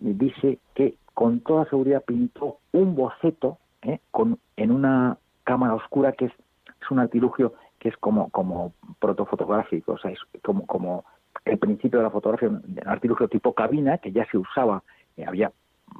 dice 0.00 0.58
que 0.74 0.96
con 1.14 1.40
toda 1.40 1.68
seguridad 1.68 2.04
pintó 2.04 2.58
un 2.72 2.94
boceto 2.94 3.58
eh, 3.82 4.00
con, 4.10 4.38
en 4.56 4.70
una 4.70 5.18
cámara 5.46 5.74
oscura 5.74 6.12
que 6.12 6.26
es, 6.26 6.32
es 6.32 6.90
un 6.90 6.98
artilugio 6.98 7.54
que 7.78 7.88
es 7.88 7.96
como, 7.96 8.28
como 8.30 8.72
protofotográfico, 8.98 9.92
o 9.92 9.98
sea, 9.98 10.10
es 10.10 10.18
como, 10.42 10.66
como 10.66 11.04
el 11.44 11.58
principio 11.58 12.00
de 12.00 12.04
la 12.04 12.10
fotografía, 12.10 12.48
un 12.48 12.80
artilugio 12.84 13.28
tipo 13.28 13.54
cabina 13.54 13.98
que 13.98 14.12
ya 14.12 14.26
se 14.30 14.38
usaba, 14.38 14.82
había 15.26 15.52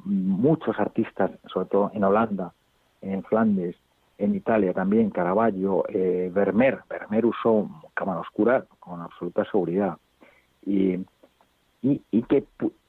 muchos 0.03 0.77
artistas, 0.79 1.31
sobre 1.51 1.67
todo 1.67 1.91
en 1.93 2.03
Holanda, 2.03 2.53
en 3.01 3.23
Flandes, 3.23 3.75
en 4.17 4.35
Italia 4.35 4.73
también, 4.73 5.09
Caravaggio, 5.11 5.85
eh, 5.89 6.31
Vermeer. 6.33 6.79
Vermeer 6.89 7.25
usó 7.25 7.69
cámara 7.93 8.21
oscura 8.21 8.65
con 8.79 9.01
absoluta 9.01 9.45
seguridad. 9.45 9.97
Y, 10.65 11.05
y, 11.81 12.23
que 12.23 12.43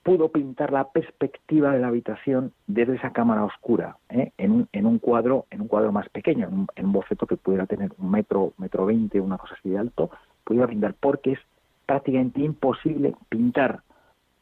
pudo 0.08 0.30
pintar 0.30 0.72
la 0.72 0.88
perspectiva 0.88 1.72
de 1.72 1.80
la 1.80 1.88
habitación 1.88 2.54
desde 2.66 2.96
esa 2.96 3.12
cámara 3.12 3.44
oscura, 3.44 3.98
¿eh? 4.08 4.32
en, 4.38 4.52
un, 4.52 4.68
en, 4.72 4.86
un, 4.86 4.98
cuadro 4.98 5.44
en 5.50 5.60
un 5.60 5.68
cuadro 5.68 5.92
más 5.92 6.08
pequeño, 6.08 6.48
en 6.76 6.86
un, 6.86 6.92
boceto 6.94 7.26
que 7.26 7.36
pudiera 7.36 7.66
tener 7.66 7.92
un 7.98 8.10
metro, 8.10 8.54
metro 8.56 8.86
veinte, 8.86 9.20
una 9.20 9.36
cosa 9.36 9.54
así 9.58 9.68
de 9.68 9.76
alto, 9.76 10.08
pudiera 10.44 10.66
pintar, 10.66 10.94
porque 10.98 11.32
es 11.32 11.38
prácticamente 11.84 12.40
imposible 12.40 13.16
pintar 13.28 13.82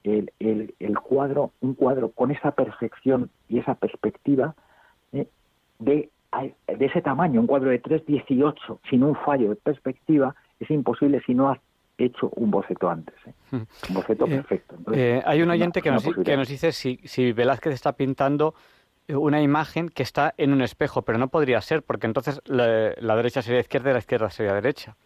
el, 0.04 0.32
el, 0.38 1.00
cuadro, 1.00 1.50
un 1.60 1.74
cuadro 1.74 2.10
con 2.10 2.30
esa 2.30 2.52
perfección 2.52 3.28
y 3.48 3.58
esa 3.58 3.74
perspectiva 3.74 4.54
¿eh? 5.12 5.26
de 5.80 6.10
de 6.66 6.84
ese 6.84 7.00
tamaño, 7.00 7.40
un 7.40 7.46
cuadro 7.46 7.70
de 7.70 7.82
3.18, 7.82 8.80
sin 8.90 9.02
un 9.02 9.14
fallo 9.14 9.48
de 9.48 9.56
perspectiva, 9.56 10.34
es 10.60 10.70
imposible 10.70 11.22
si 11.24 11.34
no 11.34 11.56
hecho 11.98 12.30
un 12.36 12.50
boceto 12.50 12.88
antes. 12.88 13.14
¿eh? 13.26 13.32
Hmm. 13.50 13.62
Un 13.88 13.94
boceto 13.94 14.26
eh, 14.26 14.30
perfecto. 14.30 14.76
Eh, 14.92 15.22
hay 15.24 15.42
un 15.42 15.50
oyente 15.50 15.82
que, 15.82 15.90
nos, 15.90 16.04
que 16.04 16.36
nos 16.36 16.48
dice 16.48 16.72
si, 16.72 17.00
si 17.04 17.32
Velázquez 17.32 17.74
está 17.74 17.92
pintando 17.92 18.54
una 19.08 19.40
imagen 19.40 19.88
que 19.88 20.02
está 20.02 20.34
en 20.36 20.52
un 20.52 20.62
espejo, 20.62 21.02
pero 21.02 21.16
no 21.18 21.28
podría 21.28 21.60
ser, 21.60 21.82
porque 21.82 22.06
entonces 22.06 22.40
la, 22.44 23.16
derecha 23.16 23.40
sería 23.40 23.60
izquierda 23.60 23.90
y 23.90 23.92
la 23.92 23.98
izquierda 24.00 24.30
sería 24.30 24.52
derecha. 24.54 24.96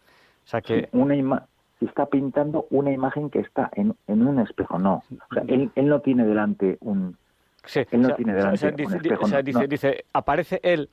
O 0.45 0.49
sea 0.49 0.63
que... 0.63 0.89
una 0.93 1.47
está 1.81 2.07
pintando 2.07 2.67
una 2.71 2.93
imagen 2.93 3.31
que 3.31 3.41
está 3.41 3.71
en, 3.75 3.95
en 4.07 4.27
un 4.27 4.39
espejo, 4.41 4.79
no. 4.79 5.03
O 5.31 5.35
sea, 5.35 5.45
él, 5.49 5.71
él 5.75 5.89
no 5.89 6.01
tiene 6.01 6.25
delante 6.25 6.77
un... 6.81 7.17
Sí, 7.65 7.81
él 7.91 8.03
no 8.03 8.15
tiene 8.15 8.35
delante 8.35 8.67
un 8.85 8.95
espejo. 8.95 9.43
dice, 9.43 9.67
dice, 9.67 10.05
aparece 10.13 10.61
él 10.63 10.89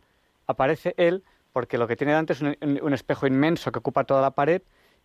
aparece 0.47 0.95
él 0.97 1.23
porque 1.53 1.77
lo 1.77 1.87
que 1.87 1.95
tiene 1.95 2.13
delante 2.13 2.33
es 2.33 2.41
un, 2.41 2.93
espejo 2.93 3.27
inmenso 3.27 3.71
que 3.71 3.79
ocupa 3.79 4.03
toda 4.05 4.21
la 4.21 4.31
pared 4.31 4.61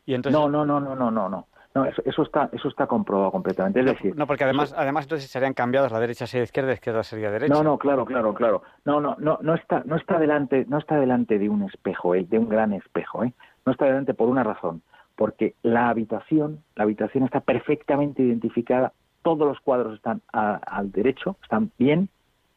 y 0.07 0.15
entonces... 0.15 0.39
No, 0.39 0.49
no, 0.49 0.65
no, 0.65 0.81
no, 0.81 0.95
no, 0.95 1.11
no, 1.11 1.29
no. 1.29 1.47
No, 1.75 1.87
eso, 1.87 2.23
está, 2.23 2.51
eso 2.53 2.69
está 2.69 2.87
comprobado 2.87 3.31
completamente. 3.31 3.81
Es 3.81 3.87
decir, 3.87 4.15
no, 4.15 4.27
porque 4.27 4.45
además, 4.45 4.75
además 4.77 5.07
entonces 5.07 5.31
serían 5.31 5.55
cambiados, 5.55 5.91
la 5.91 6.01
derecha 6.01 6.27
sería 6.27 6.45
izquierda, 6.45 6.75
izquierda 6.75 7.03
sería 7.03 7.31
derecha. 7.31 7.55
No, 7.55 7.63
no, 7.63 7.79
claro, 7.79 8.05
claro, 8.05 8.35
claro. 8.35 8.63
No, 8.85 9.01
no, 9.01 9.17
no, 9.19 9.39
no 9.41 9.55
está, 9.55 9.83
no 9.87 9.97
está 9.97 10.19
delante, 10.19 10.67
no 10.69 10.77
está 10.77 10.97
delante 10.97 11.39
de 11.39 11.49
un 11.49 11.63
espejo, 11.63 12.15
¿eh? 12.15 12.27
de 12.29 12.39
un 12.39 12.51
gran 12.51 12.75
espejo, 12.75 13.25
¿eh? 13.25 13.33
No 13.65 13.73
está 13.73 13.87
delante 13.87 14.13
por 14.13 14.29
una 14.29 14.45
razón, 14.45 14.83
porque 15.17 15.55
la 15.63 15.89
habitación, 15.89 16.63
la 16.75 16.85
habitación 16.85 17.25
está 17.25 17.41
perfectamente 17.41 18.23
identificada, 18.23 18.93
todos 19.23 19.49
los 19.49 19.61
cuadros 19.61 19.95
están 19.95 20.21
al 20.33 20.93
derecho, 20.93 21.37
están 21.43 21.71
bien 21.79 22.11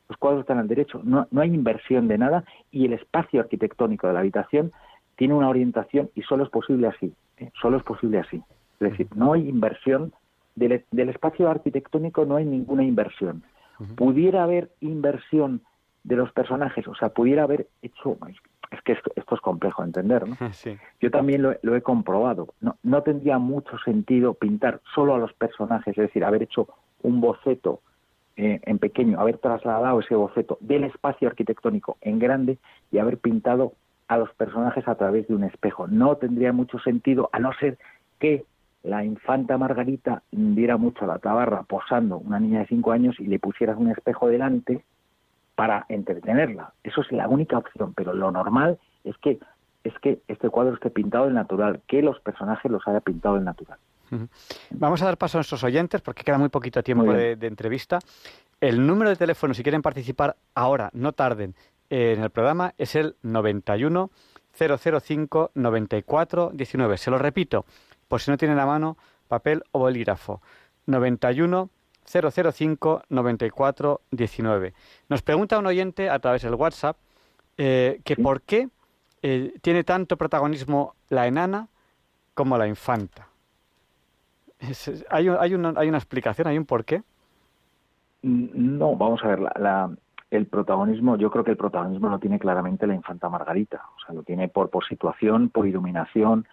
los 0.08 0.18
cuadros 0.18 0.42
están 0.42 0.60
al 0.60 0.68
derecho, 0.68 1.02
no, 1.04 1.28
no 1.32 1.42
hay 1.42 1.54
inversión 1.54 2.08
de 2.08 2.18
nada 2.18 2.44
y 2.72 2.86
el 2.86 2.94
espacio 2.94 3.42
arquitectónico 3.42 4.08
de 4.08 4.14
la 4.14 4.20
habitación 4.20 4.72
tiene 5.16 5.34
una 5.34 5.50
orientación 5.50 6.10
y 6.16 6.22
solo 6.24 6.44
es 6.44 6.50
posible 6.50 6.88
así, 6.88 7.14
¿eh? 7.38 7.52
solo 7.62 7.78
es 7.78 7.84
posible 7.84 8.20
así. 8.20 8.42
Es 8.80 8.92
decir, 8.92 9.08
no 9.16 9.34
hay 9.34 9.48
inversión, 9.48 10.14
del, 10.56 10.84
del 10.92 11.10
espacio 11.10 11.50
arquitectónico 11.50 12.26
no 12.26 12.36
hay 12.36 12.46
ninguna 12.46 12.84
inversión. 12.84 13.44
Pudiera 13.96 14.44
haber 14.44 14.70
inversión 14.80 15.62
de 16.04 16.16
los 16.16 16.32
personajes, 16.32 16.88
o 16.88 16.96
sea, 16.96 17.10
pudiera 17.10 17.44
haber 17.44 17.68
hecho, 17.82 18.18
es 18.72 18.82
que 18.84 18.94
esto, 18.94 19.12
es 19.16 19.42
complejo 19.42 19.82
de 19.82 19.88
entender, 19.88 20.28
¿no? 20.28 20.38
Yo 21.02 21.12
también 21.12 21.42
lo, 21.42 21.56
lo, 21.62 21.76
he 21.76 21.82
comprobado. 21.82 22.54
No, 22.62 22.78
no 22.84 23.04
tendría 23.04 23.38
mucho 23.38 23.78
sentido 23.80 24.34
pintar 24.34 24.82
solo 24.94 25.16
a 25.16 25.18
los 25.18 25.34
personajes, 25.34 25.98
es 25.98 26.04
decir, 26.04 26.24
haber 26.24 26.44
hecho 26.44 26.70
un 27.02 27.20
boceto 27.20 27.82
eh, 28.38 28.60
en 28.64 28.80
pequeño, 28.80 29.20
haber 29.20 29.38
trasladado 29.38 30.02
ese 30.02 30.14
boceto 30.14 30.58
del 30.60 30.84
espacio 30.84 31.28
arquitectónico 31.28 31.98
en 32.02 32.20
grande 32.20 32.58
y 32.92 32.98
haber 32.98 33.18
pintado 33.18 33.74
a 34.08 34.18
los 34.18 34.34
personajes 34.34 34.88
a 34.88 34.96
través 34.96 35.28
de 35.28 35.36
un 35.36 35.44
espejo. 35.44 35.88
No 35.88 36.16
tendría 36.18 36.54
mucho 36.54 36.80
sentido, 36.80 37.30
a 37.32 37.40
no 37.40 37.52
ser 37.54 37.78
que 38.20 38.46
la 38.84 39.04
infanta 39.04 39.58
Margarita 39.58 40.22
diera 40.32 40.78
mucho 40.78 41.06
a 41.06 41.08
la 41.08 41.20
tabarra 41.20 41.64
posando 41.64 42.18
una 42.18 42.40
niña 42.40 42.60
de 42.60 42.68
cinco 42.68 42.92
años 42.92 43.16
y 43.20 43.26
le 43.26 43.40
pusieras 43.40 43.78
un 43.78 43.90
espejo 43.90 44.28
delante 44.28 44.84
para 45.56 45.86
entretenerla. 45.90 46.74
Eso 46.84 47.02
es 47.02 47.12
la 47.12 47.28
única 47.28 47.58
opción, 47.58 47.94
pero 47.96 48.14
lo 48.14 48.32
normal 48.32 48.78
es 49.04 49.18
que 49.18 49.40
es 49.84 49.94
que 50.00 50.20
este 50.28 50.50
cuadro 50.50 50.74
esté 50.74 50.90
pintado 50.90 51.28
en 51.28 51.36
natural, 51.36 51.82
que 51.88 52.02
los 52.02 52.20
personajes 52.20 52.72
los 52.72 52.88
haya 52.88 53.02
pintado 53.02 53.38
en 53.38 53.44
natural. 53.44 53.78
Vamos 54.72 55.02
a 55.02 55.06
dar 55.06 55.18
paso 55.18 55.38
a 55.38 55.40
nuestros 55.40 55.64
oyentes 55.64 56.02
porque 56.02 56.24
queda 56.24 56.38
muy 56.38 56.50
poquito 56.50 56.82
tiempo 56.84 57.14
de, 57.14 57.38
entrevista. 57.42 58.00
El 58.62 58.86
número 58.86 59.10
de 59.10 59.16
teléfono, 59.16 59.54
si 59.54 59.64
quieren 59.64 59.82
participar 59.82 60.36
ahora, 60.56 60.90
no 60.94 61.12
tarden, 61.12 61.56
en 61.90 62.22
el 62.22 62.30
programa 62.30 62.74
es 62.78 62.96
el 62.96 63.16
91 63.24 64.10
005 64.58 65.52
94 65.54 66.52
19. 66.54 66.98
Se 66.98 67.12
lo 67.12 67.18
repito, 67.18 67.66
por 68.08 68.22
si 68.22 68.32
no 68.32 68.38
tienen 68.38 68.60
a 68.60 68.66
mano 68.66 68.98
papel 69.28 69.64
o 69.72 69.80
bolígrafo. 69.80 70.42
91 70.86 71.70
005 72.06 73.04
94 73.10 74.02
19. 74.12 74.74
Nos 75.10 75.22
pregunta 75.22 75.60
un 75.60 75.66
oyente 75.66 76.10
a 76.10 76.20
través 76.20 76.44
del 76.44 76.56
WhatsApp 76.56 76.98
eh, 77.58 78.02
que 78.04 78.16
por 78.16 78.42
qué 78.42 78.70
eh, 79.22 79.54
tiene 79.62 79.84
tanto 79.84 80.18
protagonismo 80.18 80.96
la 81.10 81.28
enana 81.28 81.68
como 82.34 82.58
la 82.58 82.68
infanta 82.68 83.30
hay, 85.10 85.28
hay, 85.28 85.54
una, 85.54 85.74
hay 85.76 85.90
una 85.90 85.98
explicación, 85.98 86.48
hay 86.48 86.58
un 86.58 86.66
porqué. 86.66 87.04
Mm, 88.22 88.78
no, 88.78 88.96
vamos 88.96 89.24
a 89.24 89.28
ver, 89.28 89.40
la, 89.40 89.92
el 90.36 90.48
protagonismo, 90.48 91.18
yo 91.18 91.32
creo 91.32 91.44
que 91.44 91.52
el 91.52 91.58
protagonismo 91.58 92.10
lo 92.10 92.20
tiene 92.20 92.40
claramente 92.40 92.88
la 92.88 92.96
infanta 92.96 93.30
Margarita, 93.30 93.82
o 93.96 94.06
sea, 94.06 94.16
lo 94.16 94.24
tiene 94.24 94.48
por, 94.48 94.70
por 94.70 94.86
situación, 94.86 95.50
por 95.50 95.68
iluminación. 95.68 96.46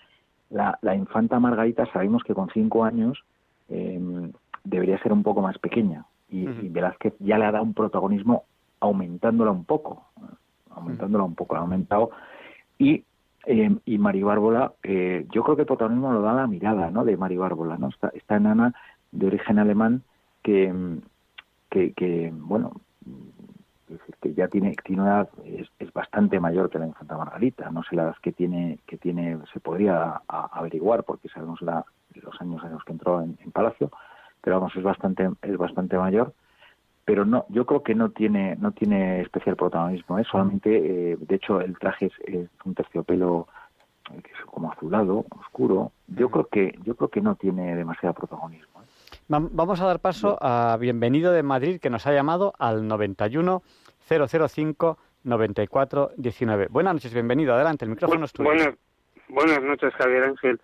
La, 0.51 0.79
la 0.83 0.95
infanta 0.95 1.41
Margarita 1.41 1.87
sabemos 1.93 2.23
que 2.25 2.35
con 2.35 2.51
cinco 2.51 2.85
años 2.85 3.25
eh, 3.69 4.31
debería 4.65 4.99
ser 5.03 5.13
un 5.13 5.23
poco 5.23 5.41
más 5.41 5.59
pequeña 5.59 6.05
y, 6.29 6.49
y, 6.49 6.69
Velázquez 6.69 7.15
ya 7.19 7.39
le 7.39 7.45
ha 7.45 7.53
dado 7.53 7.65
un 7.65 7.75
protagonismo 7.75 8.45
aumentándola 8.81 9.51
un 9.51 9.65
poco, 9.65 10.07
aumentándola 10.71 11.25
un 11.25 11.35
poco, 11.35 11.57
ha 11.57 11.61
aumentado 11.61 12.11
y 12.79 13.05
eh, 13.45 13.77
y 13.85 13.99
Mari 13.99 14.23
Bárbola, 14.23 14.73
eh, 14.85 15.27
yo 15.33 15.43
creo 15.43 15.57
que 15.57 15.63
el 15.63 15.67
protagonismo 15.67 16.13
lo 16.13 16.23
da 16.23 16.33
la 16.33 16.47
mirada 16.47 16.91
¿no? 16.91 17.05
de 17.05 17.17
Mari 17.17 17.37
Bárbola, 17.37 17.77
¿no? 17.77 17.89
esta, 17.89 18.09
esta 18.15 18.37
enana 18.37 18.73
de 19.11 19.27
origen 19.27 19.59
alemán 19.59 20.03
que, 20.43 20.73
que, 21.69 21.93
que 21.93 22.33
bueno, 22.33 22.73
que 24.21 24.35
ya 24.35 24.49
tiene, 24.49 24.75
tiene 24.85 25.03
una 25.03 25.13
edad, 25.13 25.29
es, 25.45 25.69
es, 25.79 25.93
bastante 25.93 26.41
mayor 26.41 26.71
que 26.71 26.79
la 26.79 26.87
infanta 26.87 27.17
Margarita. 27.17 27.71
No 27.71 27.83
sé 27.83 27.97
la 27.97 28.05
edad 28.05 28.17
que 28.23 28.33
tiene, 28.33 28.79
que 28.87 28.97
tiene 28.97 29.39
se 29.53 29.61
podría 29.61 30.21
a, 30.29 30.59
averiguar 30.59 31.05
porque 31.05 31.29
sabemos 31.29 31.61
la, 31.63 31.85
los 32.15 32.41
años 32.41 32.63
en 32.65 32.73
los 32.73 32.85
que 32.85 32.93
entró 32.93 33.23
en, 33.23 33.39
en, 33.43 33.53
Palacio, 33.53 33.91
pero 34.41 34.57
vamos, 34.57 34.75
es 34.77 34.83
bastante, 34.83 35.31
es 35.43 35.57
bastante 35.57 35.97
mayor. 35.97 36.33
Pero 37.05 37.25
no, 37.25 37.47
yo 37.49 37.67
creo 37.67 37.83
que 37.83 37.95
no 37.95 38.11
tiene, 38.11 38.57
no 38.57 38.73
tiene 38.73 39.23
especial 39.23 39.57
protagonismo. 39.57 40.19
¿eh? 40.19 40.25
Solamente, 40.31 41.13
eh, 41.13 41.17
de 41.19 41.35
hecho, 41.35 41.61
el 41.61 41.77
traje 41.79 42.07
es, 42.07 42.13
es 42.27 42.49
un 42.65 42.75
terciopelo 42.75 43.49
que 44.05 44.31
es 44.31 44.47
como 44.47 44.71
azulado, 44.71 45.25
oscuro. 45.39 45.93
Yo 46.09 46.31
creo 46.31 46.47
que, 46.47 46.79
yo 46.85 46.95
creo 46.97 47.09
que 47.09 47.21
no 47.21 47.35
tiene 47.37 47.75
demasiado 47.77 48.15
protagonismo. 48.15 48.83
¿eh? 48.83 48.87
Vamos 49.29 49.81
a 49.81 49.87
dar 49.87 50.01
paso 50.01 50.37
a 50.41 50.77
Bienvenido 50.79 51.33
de 51.33 51.43
Madrid, 51.43 51.81
que 51.81 51.91
nos 51.91 52.07
ha 52.07 52.13
llamado 52.13 52.53
al 52.59 52.87
91 52.87 53.63
005 54.09 54.99
94 55.25 56.11
19. 56.17 56.67
Buenas 56.71 56.95
noches, 56.95 57.13
bienvenido. 57.15 57.55
Adelante, 57.55 57.85
el 57.85 57.91
micrófono 57.91 58.25
es 58.25 58.33
tuyo. 58.33 58.49
Buenas, 58.49 58.75
buenas 59.29 59.63
noches, 59.63 59.93
Javier 59.95 60.25
Ángel. 60.25 60.61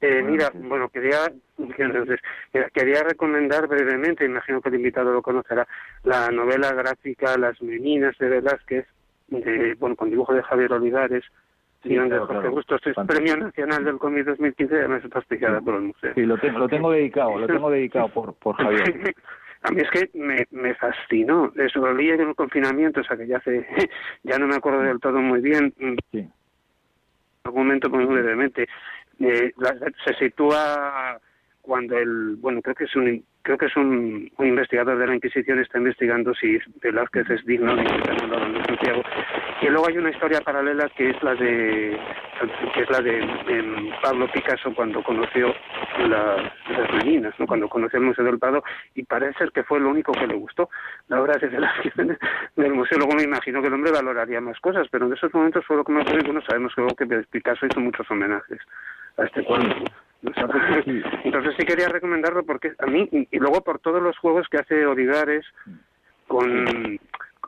Eh, 0.00 0.20
mira, 0.22 0.50
bueno, 0.54 0.88
quería, 0.88 1.32
entonces, 1.78 2.20
quería 2.74 3.04
recomendar 3.04 3.68
brevemente, 3.68 4.24
imagino 4.24 4.60
que 4.60 4.68
el 4.68 4.74
invitado 4.74 5.12
lo 5.12 5.22
conocerá, 5.22 5.66
la 6.02 6.28
novela 6.30 6.72
gráfica 6.72 7.38
Las 7.38 7.62
Meninas 7.62 8.18
de 8.18 8.28
Velázquez, 8.28 8.86
de, 9.28 9.74
bueno, 9.78 9.94
con 9.94 10.10
dibujo 10.10 10.34
de 10.34 10.42
Javier 10.42 10.72
Olivares, 10.72 11.24
Sí, 11.82 11.88
guion 11.88 12.08
claro, 12.08 12.22
de 12.22 12.26
Jorge 12.26 12.40
claro. 12.42 12.54
Bustos, 12.54 12.80
es 12.86 12.94
Fantástico. 12.94 13.26
Premio 13.26 13.44
Nacional 13.44 13.84
del 13.84 13.98
Cómic 13.98 14.24
2015 14.24 14.72
y 14.72 14.78
además 14.78 15.04
está 15.04 15.18
auspiciada 15.18 15.60
por 15.60 15.74
el 15.74 15.80
museo. 15.82 16.14
Sí, 16.14 16.22
lo 16.22 16.38
tengo, 16.38 16.60
lo 16.60 16.68
tengo 16.68 16.92
dedicado, 16.92 17.38
lo 17.38 17.46
tengo 17.48 17.70
dedicado 17.70 18.08
por, 18.08 18.34
por 18.34 18.54
Javier. 18.62 19.14
A 19.64 19.70
mí 19.70 19.80
es 19.80 19.90
que 19.90 20.10
me, 20.18 20.46
me 20.50 20.74
fascinó. 20.74 21.52
Eso 21.56 21.78
lo 21.80 21.94
leí 21.94 22.10
en 22.10 22.20
el 22.20 22.34
confinamiento, 22.34 23.00
o 23.00 23.04
sea 23.04 23.16
que 23.16 23.26
ya 23.26 23.36
hace, 23.38 23.66
ya 24.24 24.38
no 24.38 24.46
me 24.46 24.56
acuerdo 24.56 24.80
del 24.80 24.98
todo 25.00 25.20
muy 25.20 25.40
bien. 25.40 25.72
Sí. 26.10 26.28
Argumento 27.44 27.88
muy 27.90 28.04
brevemente. 28.04 28.68
Eh, 29.20 29.52
la- 29.56 29.76
se 30.04 30.14
sitúa 30.14 31.20
cuando 31.62 31.96
el, 31.96 32.36
bueno, 32.38 32.60
creo 32.60 32.74
que 32.74 32.84
es 32.84 32.96
un, 32.96 33.24
creo 33.42 33.56
que 33.56 33.66
es 33.66 33.76
un, 33.76 34.30
un 34.36 34.46
investigador 34.46 34.98
de 34.98 35.06
la 35.06 35.14
Inquisición 35.14 35.60
está 35.60 35.78
investigando 35.78 36.34
si 36.34 36.58
Velázquez 36.82 37.30
es 37.30 37.44
digno 37.46 37.74
de 37.76 37.82
Orden 37.82 38.52
de 38.54 38.64
Santiago. 38.64 39.02
Y 39.62 39.66
luego 39.68 39.86
hay 39.88 39.96
una 39.98 40.10
historia 40.10 40.40
paralela 40.40 40.88
que 40.96 41.10
es 41.10 41.22
la 41.22 41.34
de, 41.36 41.96
que 42.74 42.82
es 42.82 42.90
la 42.90 43.00
de 43.00 43.18
em, 43.46 43.90
Pablo 44.02 44.26
Picasso 44.32 44.74
cuando 44.74 45.02
conoció 45.04 45.54
la- 46.08 46.52
las 46.68 46.92
meninas, 46.94 47.32
¿no? 47.38 47.46
cuando 47.46 47.68
conoció 47.68 48.00
el 48.00 48.06
Museo 48.06 48.24
del 48.24 48.40
Prado 48.40 48.64
y 48.96 49.04
parece 49.04 49.38
ser 49.38 49.52
que 49.52 49.62
fue 49.62 49.78
lo 49.78 49.90
único 49.90 50.10
que 50.12 50.26
le 50.26 50.34
gustó, 50.34 50.68
la 51.08 51.22
obra 51.22 51.38
de 51.38 51.46
Velázquez 51.46 51.94
del 51.94 52.74
museo. 52.74 52.98
Luego 52.98 53.14
me 53.14 53.22
imagino 53.22 53.60
que 53.62 53.68
el 53.68 53.74
hombre 53.74 53.92
valoraría 53.92 54.40
más 54.40 54.58
cosas, 54.58 54.88
pero 54.90 55.06
en 55.06 55.12
esos 55.12 55.32
momentos 55.32 55.64
fue 55.64 55.76
lo 55.76 55.84
que 55.84 55.92
me 55.92 56.02
ocurrió 56.02 56.20
y 56.22 56.26
bueno, 56.26 56.42
sabemos 56.42 56.74
que 56.74 56.80
luego 56.80 56.96
que 56.96 57.06
Picasso 57.30 57.66
hizo 57.66 57.78
muchos 57.78 58.10
homenajes 58.10 58.58
a 59.16 59.24
este 59.24 59.44
cuadro. 59.44 59.68
Entonces 61.24 61.54
sí 61.58 61.64
quería 61.66 61.88
recomendarlo 61.88 62.44
porque 62.44 62.72
a 62.78 62.86
mí, 62.86 63.08
y 63.12 63.38
luego 63.38 63.60
por 63.62 63.78
todos 63.80 64.02
los 64.02 64.16
juegos 64.18 64.46
que 64.48 64.58
hace 64.58 64.86
Olivares 64.86 65.44
con 66.28 66.98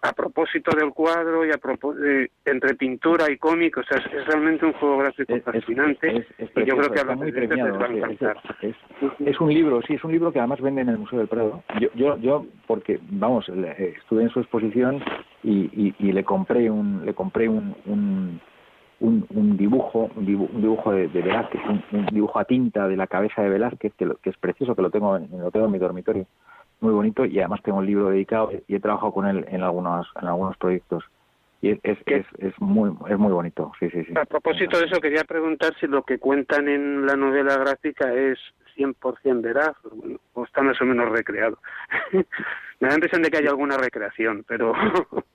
a 0.02 0.12
propósito 0.12 0.76
del 0.76 0.90
cuadro 0.90 1.46
y 1.46 1.50
a 1.50 1.56
propósito 1.56 2.04
entre 2.44 2.74
pintura 2.74 3.30
y 3.30 3.38
cómic, 3.38 3.78
o 3.78 3.82
sea, 3.84 3.96
es, 3.98 4.06
es 4.12 4.26
realmente 4.26 4.66
un 4.66 4.74
juego 4.74 4.98
gráfico 4.98 5.32
Es, 5.32 5.38
es- 5.38 5.44
fascinante 5.44 6.16
es- 6.18 6.26
es 6.36 6.50
y 6.56 6.64
yo 6.66 6.76
creo 6.76 6.90
que 6.90 7.00
a 7.00 7.04
los 7.04 7.16
muy 7.16 7.32
premiado. 7.32 7.70
les 7.70 7.80
va 7.80 7.86
a 7.86 7.88
es- 7.88 8.20
encantar. 8.20 8.36
es, 8.60 8.76
es 9.24 9.40
un 9.40 9.48
libro, 9.54 9.80
sí, 9.86 9.94
es 9.94 10.04
un 10.04 10.12
libro 10.12 10.30
que 10.30 10.40
además 10.40 10.60
vende 10.60 10.82
en 10.82 10.90
el 10.90 10.98
Museo 10.98 11.20
del 11.20 11.28
Prado. 11.28 11.62
Yo, 11.80 11.88
yo, 11.94 12.18
yo 12.18 12.44
porque, 12.66 12.98
vamos, 13.08 13.48
eh, 13.48 13.94
estuve 13.98 14.24
en 14.24 14.28
su 14.30 14.40
exposición 14.40 15.02
y, 15.42 15.70
y, 15.72 15.94
y 15.98 16.12
le 16.12 16.22
compré 16.24 16.70
un, 16.70 17.06
le 17.06 17.14
compré 17.14 17.48
un, 17.48 17.74
un, 17.86 18.40
un, 19.00 19.26
un 19.30 19.56
dibujo, 19.56 20.10
un 20.16 20.24
dibujo, 20.26 20.52
un 20.54 20.60
dibujo 20.62 20.92
de, 20.92 21.08
de 21.08 21.22
Velázquez, 21.22 21.60
un, 21.68 21.82
un 21.92 22.06
dibujo 22.06 22.38
a 22.38 22.44
tinta 22.44 22.88
de 22.88 22.96
la 22.96 23.06
cabeza 23.06 23.42
de 23.42 23.48
Velázquez, 23.50 23.92
que, 23.94 24.06
lo- 24.06 24.16
que 24.16 24.30
es 24.30 24.36
precioso, 24.38 24.74
que 24.74 24.82
lo 24.82 24.90
tengo, 24.90 25.16
en, 25.16 25.28
lo 25.38 25.50
tengo 25.50 25.66
en 25.66 25.72
mi 25.72 25.78
dormitorio, 25.78 26.26
muy 26.80 26.92
bonito, 26.92 27.24
y 27.24 27.38
además 27.38 27.62
tengo 27.62 27.78
un 27.78 27.86
libro 27.86 28.10
dedicado 28.10 28.50
y 28.66 28.74
he 28.74 28.80
trabajado 28.80 29.12
con 29.12 29.26
él 29.26 29.44
en 29.48 29.62
algunos, 29.62 30.06
en 30.20 30.28
algunos 30.28 30.56
proyectos. 30.56 31.04
Y 31.62 31.70
es, 31.70 31.78
es, 31.82 31.98
es, 32.06 32.26
es 32.38 32.60
muy, 32.60 32.90
es 33.08 33.18
muy 33.18 33.32
bonito, 33.32 33.72
sí, 33.80 33.88
sí, 33.90 34.04
sí. 34.04 34.12
A 34.16 34.24
propósito 34.26 34.78
de 34.78 34.84
eso, 34.86 35.00
quería 35.00 35.24
preguntar 35.24 35.74
si 35.80 35.86
lo 35.86 36.02
que 36.02 36.18
cuentan 36.18 36.68
en 36.68 37.06
la 37.06 37.16
novela 37.16 37.56
gráfica 37.56 38.12
es 38.12 38.38
100% 38.76 39.40
veraz 39.40 39.74
o 40.34 40.44
está 40.44 40.60
más 40.62 40.78
o 40.82 40.84
menos 40.84 41.08
recreado. 41.10 41.58
Me 42.12 42.22
da 42.80 42.88
la 42.88 42.94
impresión 42.94 43.22
de 43.22 43.30
que 43.30 43.38
hay 43.38 43.46
alguna 43.46 43.76
recreación, 43.78 44.44
pero... 44.46 44.72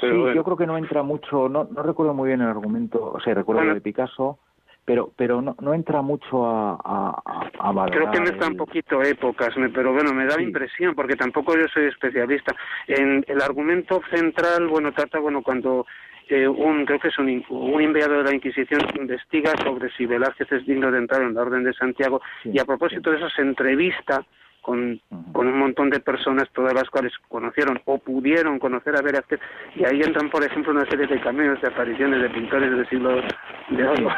pero 0.00 0.12
sí, 0.14 0.18
bueno. 0.20 0.34
yo 0.34 0.44
creo 0.44 0.56
que 0.56 0.66
no 0.66 0.76
entra 0.78 1.02
mucho, 1.02 1.48
no, 1.48 1.68
no 1.70 1.82
recuerdo 1.82 2.14
muy 2.14 2.28
bien 2.28 2.40
el 2.40 2.48
argumento, 2.48 3.12
o 3.12 3.20
sea, 3.20 3.34
recuerdo 3.34 3.60
Bueno. 3.60 3.70
lo 3.70 3.74
de 3.76 3.80
Picasso, 3.80 4.38
pero 4.84 5.10
pero 5.16 5.42
no, 5.42 5.54
no 5.60 5.74
entra 5.74 6.00
mucho 6.00 6.46
a, 6.46 7.20
a, 7.58 7.72
valorar 7.72 7.90
Creo 7.90 8.10
que 8.10 8.20
mezcla 8.20 8.46
el- 8.46 8.52
un 8.52 8.58
poquito 8.58 9.02
épocas, 9.02 9.54
pero 9.74 9.92
bueno, 9.92 10.14
me 10.14 10.24
da 10.24 10.36
la 10.36 10.42
impresión, 10.42 10.94
porque 10.94 11.14
tampoco 11.16 11.54
yo 11.56 11.66
soy 11.68 11.86
especialista. 11.86 12.54
En 12.86 13.22
el 13.28 13.42
argumento 13.42 14.00
central, 14.10 14.66
bueno, 14.68 14.92
trata, 14.92 15.18
bueno, 15.18 15.42
cuando 15.42 15.84
eh, 16.30 16.48
un, 16.48 16.86
creo 16.86 17.00
que 17.00 17.08
es 17.08 17.18
un, 17.18 17.44
un 17.50 17.80
enviado 17.82 18.18
de 18.18 18.24
la 18.24 18.34
Inquisición 18.34 18.80
investiga 18.96 19.52
sobre 19.62 19.90
si 19.92 20.06
Velázquez 20.06 20.50
es 20.52 20.66
digno 20.66 20.90
de 20.90 20.98
entrar 20.98 21.22
en 21.22 21.34
la 21.34 21.42
Orden 21.42 21.64
de 21.64 21.72
Santiago, 21.74 22.20
Sí, 22.42 22.50
y 22.54 22.58
a 22.58 22.64
propósito 22.64 23.10
de 23.10 23.16
eso 23.18 23.28
se 23.30 23.42
entrevista 23.42 24.24
con, 24.68 25.00
con 25.32 25.46
un 25.46 25.58
montón 25.58 25.88
de 25.88 25.98
personas, 25.98 26.46
todas 26.52 26.74
las 26.74 26.90
cuales 26.90 27.10
conocieron 27.28 27.80
o 27.86 27.96
pudieron 27.96 28.58
conocer 28.58 28.94
a 28.94 29.00
Velázquez, 29.00 29.40
y 29.74 29.82
ahí 29.86 30.02
entran, 30.02 30.28
por 30.28 30.44
ejemplo, 30.44 30.72
una 30.72 30.84
serie 30.90 31.06
de 31.06 31.18
cameos, 31.22 31.58
de 31.62 31.68
apariciones 31.68 32.20
de 32.20 32.28
pintores 32.28 32.70
del 32.70 32.86
siglo 32.90 33.22
de 33.70 33.88
oro. 33.88 34.10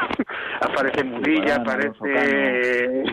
aparece 0.59 1.05
Murilla, 1.05 1.55
aparece... 1.61 3.03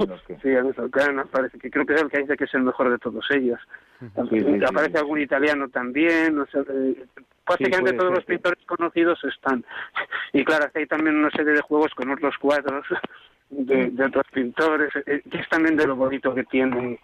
Sí, 0.42 0.52
Alonso 0.52 0.90
Cano, 0.90 1.22
aparece, 1.22 1.60
que 1.60 1.70
creo 1.70 1.86
que 1.86 1.94
es 1.94 2.02
el 2.02 2.10
que 2.10 2.22
dice 2.22 2.36
que 2.36 2.42
es 2.42 2.54
el 2.54 2.62
mejor 2.62 2.90
de 2.90 2.98
todos 2.98 3.24
ellos. 3.30 3.60
Sí, 4.00 4.06
sí, 4.30 4.40
sí, 4.40 4.64
aparece 4.68 4.94
sí. 4.94 4.98
algún 4.98 5.20
italiano 5.20 5.68
también, 5.68 6.40
o 6.40 6.46
sea, 6.46 6.62
eh, 6.62 7.06
prácticamente 7.46 7.92
todos 7.92 8.08
ser, 8.08 8.16
los 8.16 8.24
pintores 8.24 8.64
conocidos 8.66 9.22
están. 9.22 9.64
Y 10.32 10.44
claro, 10.44 10.66
hay 10.74 10.86
también 10.86 11.16
una 11.16 11.30
serie 11.30 11.52
de 11.52 11.62
juegos 11.62 11.94
con 11.94 12.10
otros 12.10 12.36
cuadros 12.38 12.84
de, 13.50 13.90
de 13.90 14.04
otros 14.04 14.26
pintores, 14.32 14.90
eh, 15.06 15.22
que 15.30 15.38
es 15.38 15.48
también 15.48 15.76
de 15.76 15.86
lo 15.86 15.94
bonito 15.94 16.34
que 16.34 16.44
tiene 16.44 16.98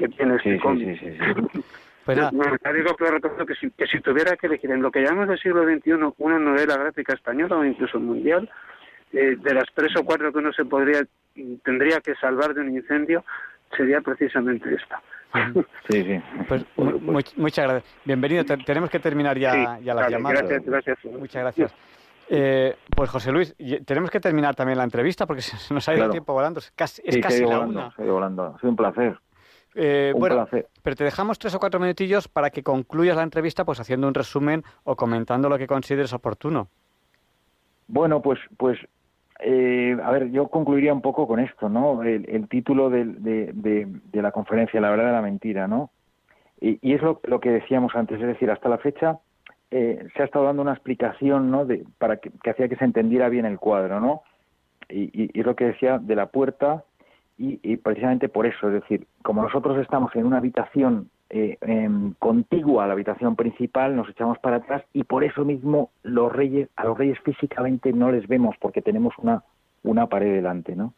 que 0.00 0.08
tiene 0.08 0.36
este 0.36 0.54
sí, 0.54 0.58
cómic. 0.60 0.98
sí, 0.98 1.10
sí, 1.10 1.16
sí. 1.52 1.60
Pues 2.04 2.16
ya 2.18 2.72
digo 2.72 2.96
que 2.96 3.10
recuerdo 3.10 3.44
que 3.46 3.54
si, 3.54 3.70
que 3.70 3.86
si 3.86 4.00
tuviera 4.00 4.34
que 4.36 4.46
elegir 4.46 4.70
en 4.70 4.80
lo 4.82 4.90
que 4.90 5.00
llamamos 5.02 5.28
del 5.28 5.38
siglo 5.38 5.62
XXI 5.64 5.92
una 6.18 6.38
novela 6.38 6.76
gráfica 6.76 7.12
española 7.12 7.56
o 7.56 7.64
incluso 7.64 8.00
mundial, 8.00 8.48
eh, 9.12 9.36
de 9.38 9.54
las 9.54 9.64
tres 9.74 9.92
o 9.96 10.04
cuatro 10.04 10.32
que 10.32 10.38
uno 10.38 10.52
se 10.52 10.64
podría 10.64 11.02
tendría 11.64 12.00
que 12.00 12.14
salvar 12.16 12.54
de 12.54 12.62
un 12.62 12.70
incendio, 12.74 13.24
sería 13.76 14.00
precisamente 14.00 14.74
esta. 14.74 15.00
Sí, 15.88 16.02
sí. 16.02 16.20
pues, 16.48 16.64
much- 16.76 17.34
muchas 17.36 17.68
gracias. 17.68 17.94
Bienvenido, 18.04 18.44
te- 18.44 18.56
tenemos 18.58 18.90
que 18.90 18.98
terminar 18.98 19.38
ya, 19.38 19.52
Sí, 19.52 19.84
ya 19.84 19.94
las 19.94 20.04
vale, 20.04 20.16
llamadas. 20.16 20.40
Gracias, 20.42 20.64
gracias. 20.66 20.98
Muchas 21.04 21.42
gracias. 21.42 21.74
Eh, 22.30 22.76
pues 22.96 23.10
José 23.10 23.30
Luis, 23.32 23.54
tenemos 23.84 24.10
que 24.10 24.20
terminar 24.20 24.54
también 24.54 24.78
la 24.78 24.84
entrevista 24.84 25.26
porque 25.26 25.42
se 25.68 25.74
nos 25.74 25.88
ha 25.88 25.92
ido 25.92 25.98
Claro. 25.98 26.10
el 26.10 26.12
tiempo 26.12 26.32
volando. 26.32 26.58
Es 26.60 26.70
casi, 26.72 27.02
es 27.04 27.14
Sí, 27.14 27.20
casi 27.20 27.40
la 27.42 27.46
volando, 27.58 27.92
una. 27.98 28.06
volando. 28.12 28.44
Ha 28.54 28.58
sido 28.58 28.70
un 28.70 28.76
placer. 28.76 29.18
Eh, 29.74 30.10
un 30.14 30.20
bueno, 30.20 30.34
placer. 30.36 30.66
pero 30.82 30.96
te 30.96 31.04
dejamos 31.04 31.38
tres 31.38 31.54
o 31.54 31.60
cuatro 31.60 31.78
minutillos 31.78 32.26
para 32.26 32.50
que 32.50 32.62
concluyas 32.62 33.16
la 33.16 33.22
entrevista 33.22 33.64
pues 33.64 33.78
haciendo 33.78 34.08
un 34.08 34.14
resumen 34.14 34.64
o 34.84 34.96
comentando 34.96 35.48
lo 35.48 35.58
que 35.58 35.66
consideres 35.66 36.12
oportuno. 36.12 36.68
Bueno, 37.86 38.20
pues, 38.20 38.38
pues, 38.56 38.78
eh, 39.40 39.96
a 40.02 40.10
ver, 40.10 40.30
yo 40.30 40.48
concluiría 40.48 40.92
un 40.92 41.02
poco 41.02 41.26
con 41.26 41.40
esto, 41.40 41.68
¿no? 41.68 42.02
El, 42.02 42.28
el 42.28 42.48
título 42.48 42.90
de, 42.90 43.04
de, 43.04 43.86
de 43.86 44.22
la 44.22 44.32
conferencia, 44.32 44.80
La 44.80 44.90
verdad 44.90 45.06
de 45.06 45.12
la 45.12 45.22
mentira, 45.22 45.66
¿no? 45.68 45.90
Y, 46.60 46.78
y 46.82 46.94
es 46.94 47.02
lo, 47.02 47.20
lo 47.24 47.40
que 47.40 47.50
decíamos 47.50 47.94
antes, 47.94 48.20
es 48.20 48.26
decir, 48.26 48.50
hasta 48.50 48.68
la 48.68 48.78
fecha 48.78 49.18
eh, 49.70 50.06
se 50.14 50.22
ha 50.22 50.24
estado 50.26 50.44
dando 50.46 50.62
una 50.62 50.72
explicación, 50.74 51.50
¿no? 51.50 51.64
De, 51.64 51.84
para 51.98 52.16
que, 52.18 52.30
que 52.42 52.50
hacía 52.50 52.68
que 52.68 52.76
se 52.76 52.84
entendiera 52.84 53.28
bien 53.28 53.46
el 53.46 53.58
cuadro, 53.58 54.00
¿no? 54.00 54.22
Y, 54.88 55.04
y, 55.04 55.30
y 55.32 55.40
es 55.40 55.46
lo 55.46 55.54
que 55.54 55.66
decía 55.66 55.98
de 55.98 56.16
la 56.16 56.26
puerta 56.26 56.84
y, 57.40 57.58
y 57.62 57.78
precisamente 57.78 58.28
por 58.28 58.44
eso, 58.44 58.68
es 58.68 58.74
decir, 58.74 59.06
como 59.22 59.42
nosotros 59.42 59.78
estamos 59.78 60.14
en 60.14 60.26
una 60.26 60.36
habitación 60.36 61.08
eh, 61.30 61.56
em, 61.62 62.12
contigua 62.18 62.84
a 62.84 62.86
la 62.86 62.92
habitación 62.92 63.34
principal, 63.34 63.96
nos 63.96 64.10
echamos 64.10 64.38
para 64.40 64.56
atrás 64.56 64.82
y 64.92 65.04
por 65.04 65.24
eso 65.24 65.46
mismo 65.46 65.90
los 66.02 66.30
reyes, 66.30 66.68
a 66.76 66.84
los 66.84 66.98
reyes 66.98 67.18
físicamente 67.20 67.94
no 67.94 68.12
les 68.12 68.28
vemos 68.28 68.56
porque 68.60 68.82
tenemos 68.82 69.14
una, 69.16 69.42
una 69.82 70.06
pared 70.06 70.34
delante, 70.34 70.76
¿no? 70.76 70.92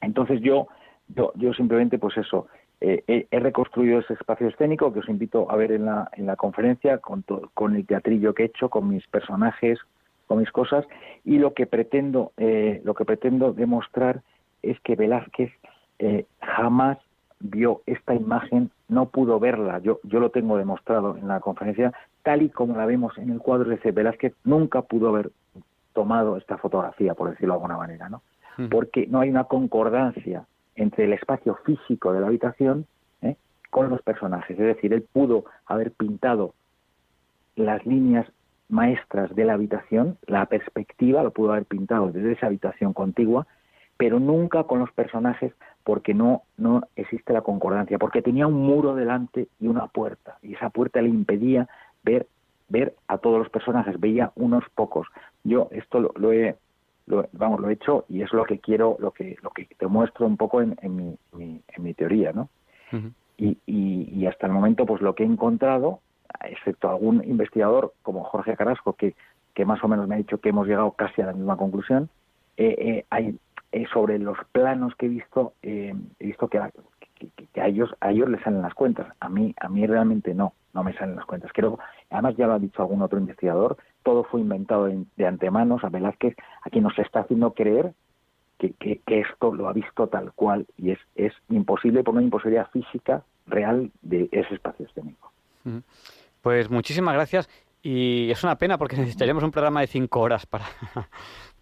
Entonces 0.00 0.40
yo, 0.40 0.68
yo, 1.08 1.32
yo 1.34 1.52
simplemente, 1.54 1.98
pues 1.98 2.16
eso, 2.18 2.46
eh, 2.80 3.26
he, 3.28 3.40
reconstruido 3.40 3.98
ese 3.98 4.12
espacio 4.12 4.46
escénico 4.46 4.92
que 4.92 5.00
os 5.00 5.08
invito 5.08 5.50
a 5.50 5.56
ver 5.56 5.72
en 5.72 5.86
la, 5.86 6.08
en 6.12 6.26
la 6.26 6.36
conferencia 6.36 6.98
con, 6.98 7.24
con 7.52 7.74
el 7.74 7.84
teatrillo 7.84 8.32
que 8.32 8.44
he 8.44 8.46
hecho, 8.46 8.68
con 8.68 8.88
mis 8.88 9.04
personajes, 9.08 9.80
con 10.28 10.38
mis 10.38 10.52
cosas 10.52 10.86
y 11.24 11.38
lo 11.38 11.52
que 11.52 11.66
pretendo, 11.66 12.30
eh, 12.36 12.80
lo 12.84 12.94
que 12.94 13.04
pretendo 13.04 13.52
demostrar 13.52 14.22
es 14.62 14.78
que 14.80 14.96
Velázquez 14.96 15.52
eh, 15.98 16.26
jamás 16.40 16.98
vio 17.40 17.82
esta 17.86 18.14
imagen, 18.14 18.70
no 18.88 19.06
pudo 19.06 19.40
verla, 19.40 19.80
yo, 19.80 19.98
yo 20.04 20.20
lo 20.20 20.30
tengo 20.30 20.56
demostrado 20.56 21.16
en 21.16 21.28
la 21.28 21.40
conferencia, 21.40 21.92
tal 22.22 22.42
y 22.42 22.50
como 22.50 22.76
la 22.76 22.86
vemos 22.86 23.18
en 23.18 23.30
el 23.30 23.40
cuadro 23.40 23.70
de 23.70 23.90
Velázquez, 23.90 24.34
nunca 24.44 24.82
pudo 24.82 25.08
haber 25.08 25.30
tomado 25.92 26.36
esta 26.36 26.56
fotografía, 26.56 27.14
por 27.14 27.30
decirlo 27.30 27.54
de 27.54 27.56
alguna 27.56 27.76
manera, 27.76 28.08
¿no? 28.08 28.22
Porque 28.70 29.06
no 29.06 29.20
hay 29.20 29.30
una 29.30 29.44
concordancia 29.44 30.44
entre 30.76 31.04
el 31.04 31.14
espacio 31.14 31.56
físico 31.64 32.12
de 32.12 32.20
la 32.20 32.26
habitación 32.26 32.86
¿eh? 33.22 33.36
con 33.70 33.88
los 33.88 34.02
personajes. 34.02 34.58
Es 34.58 34.66
decir, 34.76 34.92
él 34.92 35.02
pudo 35.10 35.44
haber 35.66 35.90
pintado 35.92 36.54
las 37.56 37.84
líneas 37.86 38.26
maestras 38.68 39.34
de 39.34 39.44
la 39.44 39.54
habitación, 39.54 40.18
la 40.26 40.46
perspectiva 40.46 41.22
lo 41.22 41.30
pudo 41.30 41.52
haber 41.52 41.64
pintado 41.64 42.10
desde 42.10 42.32
esa 42.32 42.46
habitación 42.46 42.92
contigua, 42.92 43.46
pero 44.02 44.18
nunca 44.18 44.64
con 44.64 44.80
los 44.80 44.90
personajes 44.90 45.52
porque 45.84 46.12
no, 46.12 46.42
no 46.56 46.82
existe 46.96 47.32
la 47.32 47.42
concordancia, 47.42 48.00
porque 48.00 48.20
tenía 48.20 48.48
un 48.48 48.60
muro 48.60 48.96
delante 48.96 49.46
y 49.60 49.68
una 49.68 49.86
puerta, 49.86 50.38
y 50.42 50.54
esa 50.54 50.70
puerta 50.70 51.00
le 51.00 51.08
impedía 51.08 51.68
ver, 52.02 52.26
ver 52.68 52.96
a 53.06 53.18
todos 53.18 53.38
los 53.38 53.48
personajes, 53.48 54.00
veía 54.00 54.32
unos 54.34 54.64
pocos. 54.74 55.06
Yo 55.44 55.68
esto 55.70 56.00
lo, 56.00 56.32
he 56.32 56.56
vamos 57.30 57.60
lo 57.60 57.70
he 57.70 57.74
hecho 57.74 58.04
y 58.08 58.22
es 58.22 58.32
lo 58.32 58.44
que 58.44 58.58
quiero 58.58 58.96
lo 58.98 59.12
que 59.12 59.36
lo 59.40 59.50
que 59.50 59.66
te 59.66 59.86
muestro 59.86 60.26
un 60.26 60.36
poco 60.36 60.60
en, 60.60 60.76
mi, 60.82 61.16
en 61.38 61.82
mi 61.82 61.94
teoría 61.94 62.32
no 62.32 62.48
y, 63.36 63.56
y, 63.66 64.26
hasta 64.26 64.46
el 64.46 64.52
momento 64.52 64.84
pues 64.84 65.00
lo 65.00 65.14
que 65.14 65.22
he 65.22 65.26
encontrado 65.26 66.00
excepto 66.44 66.88
algún 66.88 67.22
investigador 67.24 67.92
como 68.02 68.24
Jorge 68.24 68.56
Carrasco 68.56 68.94
que 68.94 69.14
que 69.52 69.64
más 69.64 69.82
o 69.82 69.88
menos 69.88 70.08
me 70.08 70.14
ha 70.14 70.18
dicho 70.18 70.38
que 70.38 70.50
hemos 70.50 70.66
llegado 70.66 70.92
casi 70.92 71.22
a 71.22 71.26
la 71.26 71.32
misma 71.32 71.56
conclusión 71.56 72.08
eh, 72.56 72.76
eh, 72.78 73.04
hay 73.10 73.36
eh, 73.72 73.86
sobre 73.92 74.18
los 74.18 74.38
planos 74.52 74.94
que 74.96 75.06
he 75.06 75.08
visto, 75.08 75.54
eh, 75.62 75.94
he 76.18 76.26
visto 76.26 76.48
que 76.48 76.58
a, 76.58 76.70
que, 77.14 77.30
ellos 77.54 77.90
a 78.00 78.10
ellos 78.10 78.28
les 78.28 78.42
salen 78.42 78.62
las 78.62 78.74
cuentas. 78.74 79.06
A 79.20 79.28
mí 79.28 79.54
a 79.58 79.68
mí 79.68 79.86
realmente 79.86 80.34
no, 80.34 80.52
no 80.74 80.84
me 80.84 80.92
salen 80.94 81.16
las 81.16 81.24
cuentas. 81.24 81.50
Creo, 81.54 81.78
además 82.10 82.36
ya 82.36 82.46
lo 82.46 82.54
ha 82.54 82.58
dicho 82.58 82.82
algún 82.82 83.02
otro 83.02 83.18
investigador, 83.18 83.76
todo 84.02 84.24
fue 84.24 84.40
inventado 84.40 84.86
de, 85.16 85.26
antemano. 85.26 85.78
A 85.82 85.88
Velázquez, 85.88 86.36
a 86.62 86.70
quien 86.70 86.84
nos 86.84 86.98
está 86.98 87.20
haciendo 87.20 87.52
creer 87.52 87.94
que, 88.58 88.72
que, 88.72 89.00
esto 89.06 89.54
lo 89.54 89.68
ha 89.68 89.72
visto 89.72 90.06
tal 90.06 90.32
cual 90.32 90.66
y 90.76 90.92
es, 90.92 90.98
es 91.16 91.32
imposible 91.48 92.04
por 92.04 92.14
una 92.14 92.22
imposibilidad 92.22 92.70
física 92.70 93.24
real 93.46 93.90
de 94.02 94.28
ese 94.30 94.54
espacio 94.54 94.86
escénico. 94.86 95.32
Pues 96.42 96.70
muchísimas 96.70 97.14
gracias 97.14 97.48
y 97.82 98.30
es 98.30 98.44
una 98.44 98.56
pena 98.56 98.78
porque 98.78 98.96
necesitaríamos 98.96 99.42
un 99.42 99.50
programa 99.50 99.80
de 99.80 99.88
cinco 99.88 100.20
horas 100.20 100.46
para, 100.46 100.66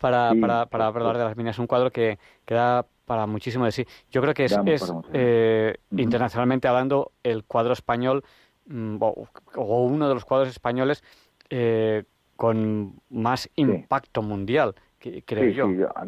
para, 0.00 0.32
para, 0.40 0.66
para, 0.66 0.86
hablar 0.86 1.18
de 1.18 1.24
las 1.24 1.36
minas. 1.36 1.56
Es 1.56 1.58
un 1.58 1.66
cuadro 1.66 1.90
que, 1.90 2.18
que 2.44 2.54
da 2.54 2.86
para 3.04 3.26
muchísimo 3.26 3.64
de 3.64 3.72
sí. 3.72 3.86
Yo 4.10 4.20
creo 4.22 4.34
que 4.34 4.46
es, 4.46 4.58
es 4.66 4.92
eh, 5.12 5.76
internacionalmente 5.90 6.68
hablando 6.68 7.12
el 7.22 7.44
cuadro 7.44 7.72
español 7.72 8.24
mm, 8.66 8.96
o, 9.00 9.84
uno 9.84 10.08
de 10.08 10.14
los 10.14 10.24
cuadros 10.24 10.48
españoles 10.48 11.04
eh, 11.50 12.04
con 12.36 12.94
más 13.10 13.50
impacto 13.56 14.22
mundial, 14.22 14.74
que, 14.98 15.22
creo 15.22 15.50
yo. 15.50 15.88
a, 15.94 16.04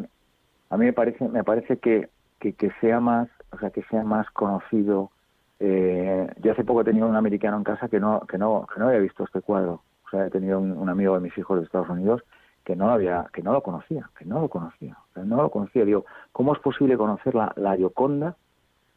mí, 0.77 0.85
me 0.85 0.93
parece 0.93 1.27
me 1.27 1.43
parece 1.43 1.77
que, 1.77 2.09
que, 2.39 2.53
que, 2.53 2.71
sea 2.81 2.99
más 2.99 3.29
o 3.51 3.59
sea 3.59 3.69
que 3.69 3.83
sea 3.83 4.03
más 4.03 4.29
conocido. 4.31 5.11
Eh, 5.59 6.27
yo 6.41 6.51
hace 6.51 6.63
poco 6.63 6.81
he 6.81 6.85
tenido 6.85 7.07
un 7.07 7.15
americano 7.15 7.57
en 7.57 7.63
casa 7.63 7.87
que 7.87 7.99
no 7.99 8.21
que 8.21 8.37
no 8.37 8.65
que 8.73 8.79
no 8.79 8.87
había 8.87 8.99
visto 8.99 9.23
este 9.23 9.41
cuadro. 9.41 9.83
O 10.07 10.09
sea, 10.09 10.27
he 10.27 10.29
tenido 10.29 10.59
un 10.59 10.89
amigo 10.89 11.15
de 11.15 11.21
mis 11.21 11.37
hijos 11.37 11.59
de 11.59 11.65
Estados 11.65 11.89
Unidos 11.89 12.23
que 12.63 12.75
no 12.75 12.89
había, 12.89 13.25
que 13.33 13.43
no 13.43 13.51
lo 13.51 13.61
conocía, 13.61 14.09
que 14.17 14.25
no 14.25 14.39
lo 14.41 14.49
conocía, 14.49 14.97
no 15.15 15.41
lo 15.41 15.49
conocía. 15.49 15.85
Digo, 15.85 16.05
¿cómo 16.31 16.53
es 16.53 16.59
posible 16.59 16.97
conocer 16.97 17.35
la, 17.35 17.51
la 17.55 17.75
Gioconda? 17.75 18.35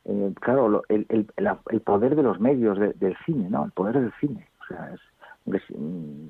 Eh, 0.04 0.32
claro, 0.40 0.82
el, 0.88 1.06
el, 1.08 1.26
el, 1.36 1.80
poder 1.80 2.14
de 2.14 2.22
los 2.22 2.38
medios 2.38 2.78
del 2.78 3.16
cine, 3.24 3.50
¿no? 3.50 3.64
El 3.64 3.72
poder 3.72 4.00
del 4.00 4.12
cine. 4.20 4.48
O 4.60 4.66
sea, 4.66 4.94
es, 4.94 5.62
mm, 5.76 6.26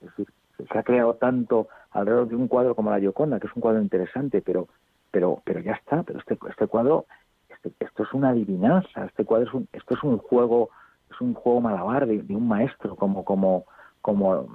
decir, 0.00 0.28
se 0.70 0.78
ha 0.78 0.82
creado 0.82 1.14
tanto 1.14 1.68
alrededor 1.92 2.28
de 2.28 2.36
un 2.36 2.48
cuadro 2.48 2.74
como 2.74 2.90
la 2.90 3.00
Gioconda, 3.00 3.40
que 3.40 3.46
es 3.46 3.56
un 3.56 3.62
cuadro 3.62 3.80
interesante, 3.80 4.42
pero, 4.42 4.68
pero, 5.10 5.40
pero 5.44 5.60
ya 5.60 5.72
está. 5.72 6.02
Pero 6.02 6.18
este, 6.18 6.38
este 6.50 6.66
cuadro, 6.66 7.06
este, 7.48 7.72
esto 7.80 8.02
es 8.02 8.12
una 8.12 8.30
adivinanza. 8.30 9.06
Este 9.06 9.24
cuadro 9.24 9.46
es 9.46 9.54
un, 9.54 9.68
esto 9.72 9.94
es 9.94 10.02
un 10.02 10.18
juego, 10.18 10.68
es 11.10 11.18
un 11.22 11.32
juego 11.32 11.62
malabar 11.62 12.06
de, 12.06 12.20
de 12.20 12.36
un 12.36 12.46
maestro, 12.46 12.96
como, 12.96 13.24
como, 13.24 13.64
como 14.02 14.46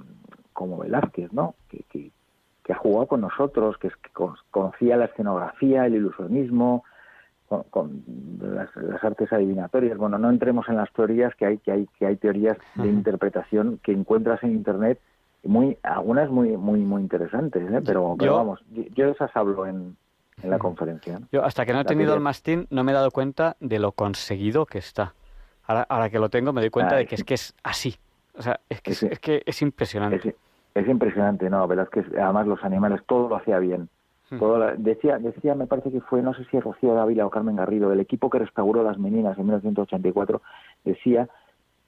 como 0.62 0.78
Velázquez, 0.78 1.32
¿no? 1.32 1.54
Que, 1.68 1.84
que, 1.90 2.72
ha 2.72 2.76
jugado 2.76 3.06
con 3.06 3.20
nosotros, 3.20 3.76
que, 3.76 3.88
que 3.88 4.10
conocía 4.50 4.96
la 4.96 5.04
escenografía, 5.04 5.84
el 5.84 5.96
ilusionismo, 5.96 6.84
con, 7.70 8.02
las, 8.40 9.04
artes 9.04 9.32
adivinatorias. 9.32 9.98
Bueno, 9.98 10.18
no 10.18 10.30
entremos 10.30 10.68
en 10.68 10.76
las 10.76 10.92
teorías 10.92 11.34
que 11.34 11.46
hay, 11.46 11.58
que 11.58 11.72
hay, 11.72 11.88
que 11.98 12.06
hay 12.06 12.16
teorías 12.16 12.56
de 12.74 12.88
interpretación 12.88 13.78
que 13.82 13.92
encuentras 13.92 14.42
en 14.42 14.52
internet, 14.52 14.98
muy, 15.44 15.76
algunas 15.82 16.30
muy, 16.30 16.56
muy, 16.56 16.80
muy 16.80 17.02
interesantes, 17.02 17.62
¿eh? 17.70 17.82
pero, 17.84 18.16
vamos, 18.16 18.60
yo, 18.70 19.06
de 19.06 19.10
esas 19.10 19.30
hablo 19.34 19.66
en, 19.66 19.96
en 20.42 20.50
la 20.50 20.58
conferencia. 20.58 21.20
Yo 21.32 21.44
hasta 21.44 21.66
que 21.66 21.72
no 21.72 21.80
he 21.80 21.84
tenido 21.84 22.14
el 22.14 22.20
mastín 22.20 22.66
no 22.70 22.84
me 22.84 22.92
he 22.92 22.94
dado 22.94 23.10
cuenta 23.10 23.56
de 23.60 23.78
lo 23.78 23.92
conseguido 23.92 24.66
que 24.66 24.78
está. 24.78 25.14
Ahora, 25.66 26.10
que 26.10 26.18
lo 26.18 26.28
tengo 26.28 26.52
me 26.52 26.60
doy 26.60 26.70
cuenta 26.70 26.96
de 26.96 27.06
que 27.06 27.16
es 27.16 27.24
que 27.24 27.34
es 27.34 27.54
así. 27.62 27.96
O 28.34 28.42
sea, 28.42 28.60
es 28.68 28.80
que 28.80 28.92
es, 28.92 29.20
que 29.20 29.42
es 29.44 29.62
impresionante. 29.62 30.36
Es, 30.74 30.88
impresionante, 30.88 31.50
no, 31.50 31.68
que 31.90 32.04
además 32.20 32.46
los 32.46 32.64
animales 32.64 33.02
todo 33.06 33.28
lo 33.28 33.36
hacía 33.36 33.58
bien. 33.58 33.88
Hmm. 34.30 34.38
Todo 34.38 34.58
decía, 34.78 35.18
decía, 35.18 35.54
me 35.54 35.66
parece 35.66 35.90
que 35.90 36.00
fue, 36.00 36.22
no 36.22 36.32
sé 36.34 36.44
si 36.46 36.58
Rocío 36.58 36.94
Dávila 36.94 37.26
o 37.26 37.30
Carmen 37.30 37.56
Garrido, 37.56 37.92
el 37.92 38.00
equipo 38.00 38.30
que 38.30 38.38
restauró 38.38 38.82
las 38.82 38.98
meninas 38.98 39.36
en 39.36 39.44
1984, 39.44 40.40
decía, 40.84 41.28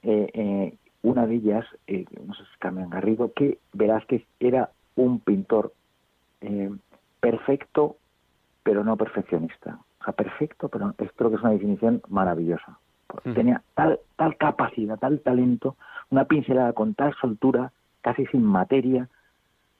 eh, 0.03 0.31
eh, 0.35 0.77
una 1.03 1.27
de 1.27 1.35
ellas, 1.37 1.65
eh, 1.87 2.05
no 2.27 2.35
sé 2.35 2.43
si 2.45 2.59
Carmen 2.59 2.91
Garrido, 2.91 3.33
que 3.33 3.59
Velázquez 3.73 4.23
era 4.41 4.71
un 4.97 5.21
pintor 5.21 5.73
perfecto, 7.21 7.97
pero 8.63 8.85
no 8.85 8.99
perfeccionista. 8.99 9.79
O 10.01 10.05
sea, 10.05 10.13
perfecto, 10.13 10.69
pero 10.69 10.93
creo 11.17 11.31
que 11.31 11.37
es 11.37 11.43
una 11.43 11.53
definición 11.53 12.03
maravillosa. 12.09 12.79
Hmm. 13.25 13.33
Tenía 13.33 13.63
tal, 13.75 13.99
tal 14.17 14.37
capacidad, 14.37 14.99
tal 14.99 15.21
talento, 15.21 15.77
una 16.11 16.27
pincelada 16.27 16.75
con 16.75 16.95
tal 16.95 17.15
soltura, 17.15 17.73
casi 18.05 18.27
sin 18.27 18.45
materia, 18.45 19.09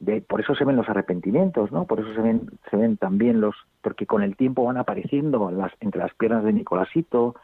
de, 0.01 0.23
por 0.23 0.41
eso 0.41 0.55
se 0.55 0.65
ven 0.65 0.77
los 0.77 0.89
arrepentimientos, 0.89 1.71
¿no? 1.71 1.85
Por 1.85 2.01
eso 2.01 2.13
se 2.15 2.23
ven, 2.23 2.49
se 2.71 2.77
ven 2.77 2.97
también 2.97 3.43
los, 3.43 3.55
porque 3.83 4.07
con 4.07 4.23
el 4.23 4.35
tiempo 4.35 4.65
van 4.65 4.79
apareciendo 4.79 5.51
las, 5.51 5.73
entre 5.81 6.01
las 6.01 6.15
piernas 6.15 6.43
de 6.43 6.55
Nicolásito, 6.55 7.35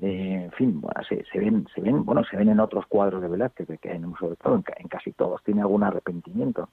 en 0.00 0.50
fin, 0.52 0.80
bueno, 0.80 1.00
se, 1.08 1.24
se, 1.32 1.38
ven, 1.38 1.68
se 1.72 1.80
ven, 1.80 2.04
bueno, 2.04 2.24
se 2.24 2.36
ven 2.36 2.48
en 2.48 2.58
otros 2.58 2.84
cuadros 2.86 3.22
de 3.22 3.28
Velázquez, 3.28 3.68
que 3.80 3.90
hay 3.90 4.02
sobre 4.18 4.34
todo 4.36 4.56
en, 4.56 4.88
casi 4.88 5.12
todos, 5.12 5.42
tiene 5.44 5.60
algún 5.60 5.84
arrepentimiento. 5.84 6.68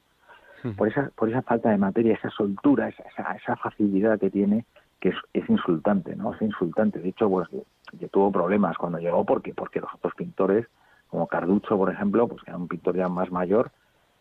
Por 0.76 0.88
esa, 0.88 1.12
por 1.16 1.30
esa 1.30 1.44
falta 1.44 1.70
de 1.70 1.78
materia, 1.78 2.14
esa 2.14 2.30
soltura, 2.32 2.90
esa, 2.90 3.04
esa, 3.34 3.56
facilidad 3.58 4.20
que 4.20 4.30
tiene, 4.30 4.66
que 5.00 5.10
es, 5.10 5.16
es, 5.34 5.50
insultante, 5.50 6.16
¿no? 6.16 6.34
Es 6.36 6.42
insultante. 6.42 7.00
De 7.00 7.10
hecho, 7.10 7.28
pues, 7.30 7.48
yo 8.00 8.08
tuvo 8.10 8.32
problemas 8.32 8.78
cuando 8.78 9.00
llegó 9.00 9.24
porque, 9.26 9.56
porque 9.56 9.80
los 9.80 9.92
otros 9.96 10.14
pintores 10.14 10.68
como 11.12 11.28
Carducho, 11.28 11.78
por 11.78 11.92
ejemplo, 11.92 12.28
pues 12.28 12.42
que 12.42 12.50
era 12.50 12.58
un 12.58 12.70
pintor 12.70 12.96
ya 12.96 13.10
más 13.10 13.30
mayor, 13.32 13.72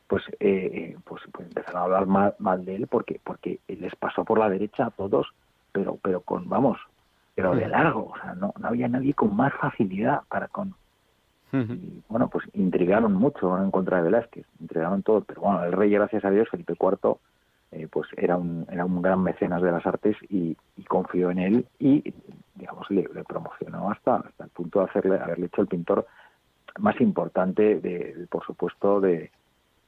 pues, 0.09 0.24
eh, 0.41 0.97
pues, 1.05 1.22
pues, 1.32 1.47
empezaron 1.47 1.80
a 1.80 1.84
hablar 1.84 2.07
mal, 2.07 2.34
mal, 2.41 2.64
de 2.64 2.74
él 2.74 2.88
porque, 2.88 3.20
porque 3.22 3.61
les 3.68 3.95
pasó 3.95 4.24
por 4.24 4.41
la 4.41 4.51
derecha 4.51 4.86
a 4.86 4.91
todos, 4.91 5.28
pero, 5.70 5.99
pero 6.03 6.20
con, 6.20 6.49
vamos, 6.49 6.78
pero 7.36 7.55
de 7.55 7.68
largo, 7.68 8.11
o 8.12 8.16
sea, 8.20 8.34
no, 8.34 8.53
no 8.59 8.68
había 8.68 8.88
nadie 8.88 9.14
con 9.14 9.34
más 9.34 9.55
facilidad 9.55 10.22
para 10.28 10.49
con... 10.49 10.74
Y, 11.53 12.03
bueno, 12.09 12.28
pues 12.28 12.45
intrigaron 12.55 13.12
mucho 13.14 13.57
en 13.59 13.72
contra 13.72 13.97
de 13.97 14.05
Velázquez, 14.05 14.47
intrigaron 14.61 15.03
todo, 15.03 15.22
pero 15.22 15.41
bueno, 15.41 15.64
el 15.64 15.72
rey, 15.72 15.91
gracias 15.91 16.24
a 16.24 16.30
Dios, 16.30 16.49
Felipe 16.49 16.74
IV, 16.78 17.16
eh, 17.72 17.88
pues 17.91 18.09
era 18.16 18.36
un, 18.36 18.66
era 18.70 18.84
un 18.84 19.03
gran 19.03 19.22
mecenas 19.22 19.62
de 19.62 19.72
las 19.72 19.84
artes 19.86 20.16
y, 20.28 20.57
confió 20.88 21.30
en 21.30 21.38
él 21.38 21.66
y, 21.78 22.12
digamos, 22.57 22.91
le, 22.91 23.09
le, 23.14 23.22
promocionó 23.22 23.91
hasta, 23.91 24.16
hasta 24.16 24.45
el 24.45 24.51
punto 24.51 24.80
de 24.80 24.86
hacerle, 24.86 25.20
haberle 25.20 25.47
hecho 25.47 25.62
el 25.62 25.68
pintor 25.68 26.05
más 26.79 27.01
importante, 27.01 27.81
de, 27.81 28.27
por 28.31 28.45
supuesto, 28.45 29.01
de 29.01 29.31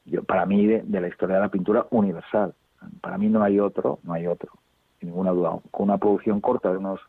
yo 0.05 0.23
para 0.23 0.45
mí 0.45 0.67
de, 0.67 0.83
la 0.99 1.07
historia 1.07 1.37
de 1.37 1.41
la 1.41 1.49
pintura 1.49 1.87
universal. 1.91 2.53
Para 3.01 3.17
mí 3.17 3.27
no 3.27 3.41
hay 3.41 3.59
otro, 3.59 3.99
no 4.03 4.13
hay 4.13 4.27
otro, 4.27 4.51
sin 4.99 5.09
ninguna 5.09 5.31
duda. 5.31 5.57
Con 5.71 5.89
una 5.89 5.97
producción 5.97 6.41
corta 6.41 6.71
de 6.71 6.77
unos 6.77 6.99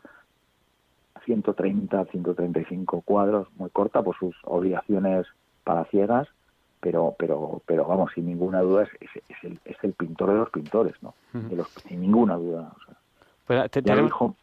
130, 1.25 2.05
135 2.05 3.01
cuadros, 3.01 3.47
muy 3.57 3.69
corta 3.69 4.01
por 4.01 4.17
sus 4.17 4.35
obligaciones 4.43 5.25
para 5.63 5.85
ciegas, 5.85 6.27
pero, 6.79 7.15
pero, 7.17 7.61
pero 7.65 7.85
vamos, 7.85 8.11
sin 8.13 8.27
ninguna 8.27 8.61
duda 8.61 8.83
es, 8.83 8.89
es, 9.27 9.43
el, 9.43 9.59
es 9.65 9.75
el 9.81 9.93
pintor 9.93 10.31
de 10.31 10.37
los 10.37 10.49
pintores, 10.51 10.93
¿no? 11.01 11.15
de 11.33 11.55
los, 11.55 11.67
sin 11.69 12.01
ninguna 12.01 12.35
duda. 12.35 12.71
O 12.75 12.85
sea, 12.85 12.95
pues 13.45 13.71
te, 13.71 13.81
ya 13.81 13.95
dijo, 13.95 14.35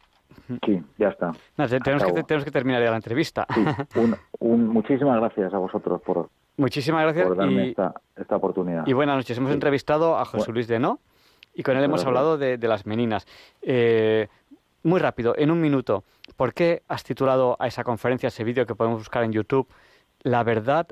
sí, 0.65 0.83
ya 0.97 1.09
está. 1.09 1.31
No, 1.57 1.67
tenemos, 1.67 2.03
que, 2.03 2.23
tenemos 2.23 2.45
que 2.45 2.51
terminar 2.51 2.81
ya 2.83 2.89
la 2.91 2.97
entrevista. 2.97 3.45
Sí, 3.53 3.99
un, 3.99 4.15
un, 4.39 4.67
muchísimas 4.67 5.17
gracias 5.19 5.53
a 5.53 5.57
vosotros 5.57 6.01
por, 6.01 6.29
Muchísimas 6.57 7.03
gracias 7.03 7.27
por 7.27 7.37
darme 7.37 7.65
y, 7.67 7.69
esta, 7.69 7.93
esta 8.15 8.35
oportunidad. 8.35 8.85
y 8.85 8.93
buenas 8.93 9.15
noches. 9.17 9.37
Hemos 9.37 9.49
Sí. 9.49 9.53
entrevistado 9.55 10.17
a 10.17 10.25
José 10.25 10.51
Luis 10.51 10.67
de 10.67 10.79
No 10.79 10.99
y 11.53 11.63
con 11.63 11.77
él 11.77 11.83
hemos 11.83 12.05
hablado 12.05 12.37
de, 12.37 12.57
de 12.57 12.67
las 12.67 12.85
meninas. 12.85 13.25
Eh, 13.61 14.27
muy 14.83 14.99
rápido, 14.99 15.33
en 15.37 15.49
un 15.49 15.61
minuto, 15.61 16.03
¿por 16.35 16.53
qué 16.53 16.83
has 16.89 17.03
titulado 17.03 17.55
a 17.59 17.67
esa 17.67 17.83
conferencia, 17.83 18.27
ese 18.27 18.43
vídeo 18.43 18.65
que 18.65 18.75
podemos 18.75 18.99
buscar 18.99 19.23
en 19.23 19.31
YouTube, 19.31 19.67
La 20.23 20.43
verdad 20.43 20.87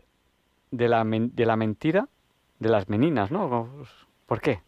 de 0.71 0.87
la, 0.87 1.03
men- 1.03 1.31
de 1.35 1.45
la 1.45 1.57
mentira 1.57 2.07
de 2.59 2.69
las 2.69 2.87
meninas, 2.89 3.31
¿no? 3.31 3.67
¿Por 4.27 4.39
qué? 4.39 4.61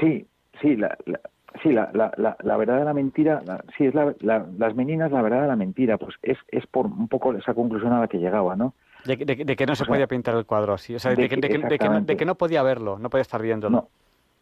Sí, 0.00 0.26
sí, 0.60 0.76
la, 0.76 0.96
la- 1.06 1.20
sí, 1.62 1.72
la, 1.72 1.90
la, 1.92 2.12
la, 2.16 2.36
la 2.42 2.56
verdad 2.56 2.78
de 2.78 2.84
la 2.84 2.94
mentira, 2.94 3.42
la- 3.44 3.62
sí, 3.76 3.86
es 3.86 3.94
la, 3.94 4.14
la- 4.20 4.46
las 4.58 4.74
meninas, 4.74 5.10
la 5.12 5.22
verdad 5.22 5.42
de 5.42 5.48
la 5.48 5.56
mentira, 5.56 5.98
pues 5.98 6.14
es, 6.22 6.38
es 6.48 6.66
por 6.66 6.86
un 6.86 7.08
poco 7.08 7.32
esa 7.34 7.54
conclusión 7.54 7.92
a 7.92 8.00
la 8.00 8.08
que 8.08 8.18
llegaba, 8.18 8.56
¿no? 8.56 8.74
De, 9.04 9.16
que- 9.16 9.24
de 9.24 9.36
que- 9.36 9.44
de 9.44 9.56
que 9.56 9.66
no 9.66 9.74
se 9.74 9.84
sea, 9.84 9.92
podía 9.92 10.06
pintar 10.06 10.36
el 10.36 10.46
cuadro 10.46 10.74
así. 10.74 10.94
O 10.94 10.98
sea, 10.98 11.10
de, 11.14 11.28
que, 11.28 11.36
no, 11.36 12.00
de 12.00 12.16
que 12.16 12.24
no 12.24 12.34
podía 12.34 12.62
verlo, 12.62 12.98
no 12.98 13.08
podía 13.10 13.22
estar 13.22 13.40
viéndolo. 13.42 13.76
No, 13.76 13.88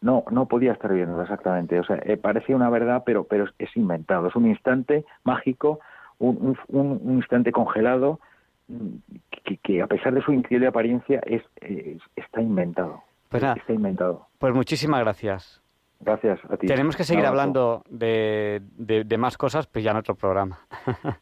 no, 0.01 0.23
no 0.31 0.45
podía 0.47 0.73
estar 0.73 0.93
viendo 0.93 1.21
exactamente. 1.21 1.79
O 1.79 1.83
sea, 1.83 1.97
eh, 2.03 2.17
parecía 2.17 2.55
una 2.55 2.69
verdad, 2.69 3.03
pero, 3.05 3.23
pero 3.23 3.45
es, 3.57 3.75
inventado. 3.77 4.27
Es 4.27 4.35
un 4.35 4.47
instante 4.47 5.05
mágico, 5.23 5.79
un, 6.19 6.55
un, 6.69 6.99
un- 7.03 7.15
instante 7.15 7.51
congelado 7.51 8.19
mm, 8.67 8.87
que, 9.43 9.57
que 9.57 9.81
a 9.81 9.87
pesar 9.87 10.13
de 10.13 10.21
su 10.21 10.33
increíble 10.33 10.67
apariencia 10.67 11.21
es, 11.25 11.41
es- 11.61 12.01
está 12.15 12.41
inventado. 12.41 13.01
Pues 13.29 13.41
nada. 13.43 13.55
Está 13.55 13.73
inventado. 13.73 14.27
Pues 14.39 14.53
muchísimas 14.53 14.99
gracias. 15.01 15.61
Gracias 15.99 16.39
a 16.49 16.57
ti. 16.57 16.67
Tenemos 16.67 16.95
que 16.95 17.03
seguir 17.03 17.25
hablando 17.25 17.83
de, 17.89 18.61
de- 18.77 19.03
de 19.03 19.17
más 19.17 19.37
cosas, 19.37 19.67
pues 19.67 19.83
ya 19.83 19.91
en 19.91 19.97
otro 19.97 20.15
programa. 20.15 20.59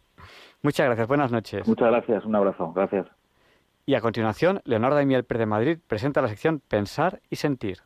Muchas 0.61 0.85
gracias, 0.87 1.07
buenas 1.07 1.31
noches. 1.31 1.67
Muchas 1.67 1.87
gracias, 1.89 2.25
un 2.25 2.35
abrazo. 2.35 2.71
Gracias. 2.73 3.07
Y 3.85 3.95
a 3.95 4.01
continuación, 4.01 4.61
Leonardo 4.65 5.03
Miel 5.05 5.23
Pérez 5.23 5.39
de 5.39 5.45
Madrid 5.45 5.79
presenta 5.87 6.21
la 6.21 6.27
sección 6.27 6.61
Pensar 6.67 7.21
y 7.29 7.37
Sentir. 7.37 7.79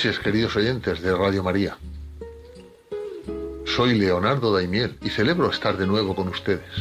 Noches, 0.00 0.18
queridos 0.18 0.56
oyentes 0.56 1.02
de 1.02 1.14
Radio 1.14 1.42
María. 1.42 1.76
Soy 3.66 3.98
Leonardo 3.98 4.50
Daimiel 4.50 4.96
y 5.02 5.10
celebro 5.10 5.50
estar 5.50 5.76
de 5.76 5.86
nuevo 5.86 6.16
con 6.16 6.28
ustedes. 6.28 6.72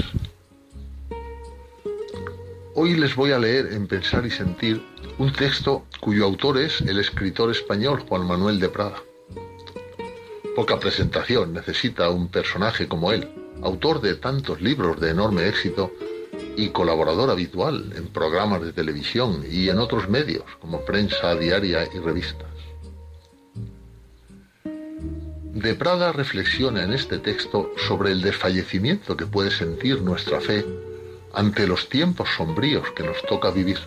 Hoy 2.76 2.96
les 2.96 3.14
voy 3.18 3.34
a 3.34 3.40
leer 3.40 3.74
en 3.74 3.88
Pensar 3.88 4.26
y 4.26 4.32
Sentir 4.32 4.82
un 5.18 5.34
texto 5.34 5.84
cuyo 6.00 6.24
autor 6.24 6.60
es 6.60 6.80
el 6.80 6.98
escritor 6.98 7.52
español 7.52 8.06
Juan 8.08 8.26
Manuel 8.26 8.58
de 8.58 8.70
Prada. 8.70 9.04
Poca 10.56 10.80
presentación 10.80 11.54
necesita 11.54 12.10
un 12.10 12.30
personaje 12.30 12.88
como 12.88 13.12
él, 13.12 13.28
autor 13.62 14.00
de 14.00 14.16
tantos 14.16 14.62
libros 14.62 14.98
de 15.02 15.10
enorme 15.10 15.46
éxito 15.50 15.92
y 16.56 16.70
colaborador 16.70 17.30
habitual 17.32 17.92
en 17.98 18.08
programas 18.08 18.62
de 18.62 18.72
televisión 18.72 19.44
y 19.52 19.68
en 19.68 19.80
otros 19.80 20.08
medios 20.08 20.46
como 20.62 20.86
prensa 20.86 21.36
diaria 21.36 21.86
y 21.94 22.00
revistas. 22.00 22.59
De 25.60 25.76
Prada 25.76 26.14
reflexiona 26.14 26.84
en 26.84 26.94
este 26.94 27.18
texto 27.18 27.74
sobre 27.86 28.14
el 28.14 28.22
desfallecimiento 28.22 29.18
que 29.18 29.26
puede 29.26 29.52
sentir 29.52 30.02
nuestra 30.02 30.40
fe 30.40 30.66
ante 31.34 31.68
los 31.68 31.90
tiempos 31.90 32.30
sombríos 32.38 32.90
que 32.96 33.04
nos 33.04 33.22
toca 33.24 33.52
vivir. 33.52 33.78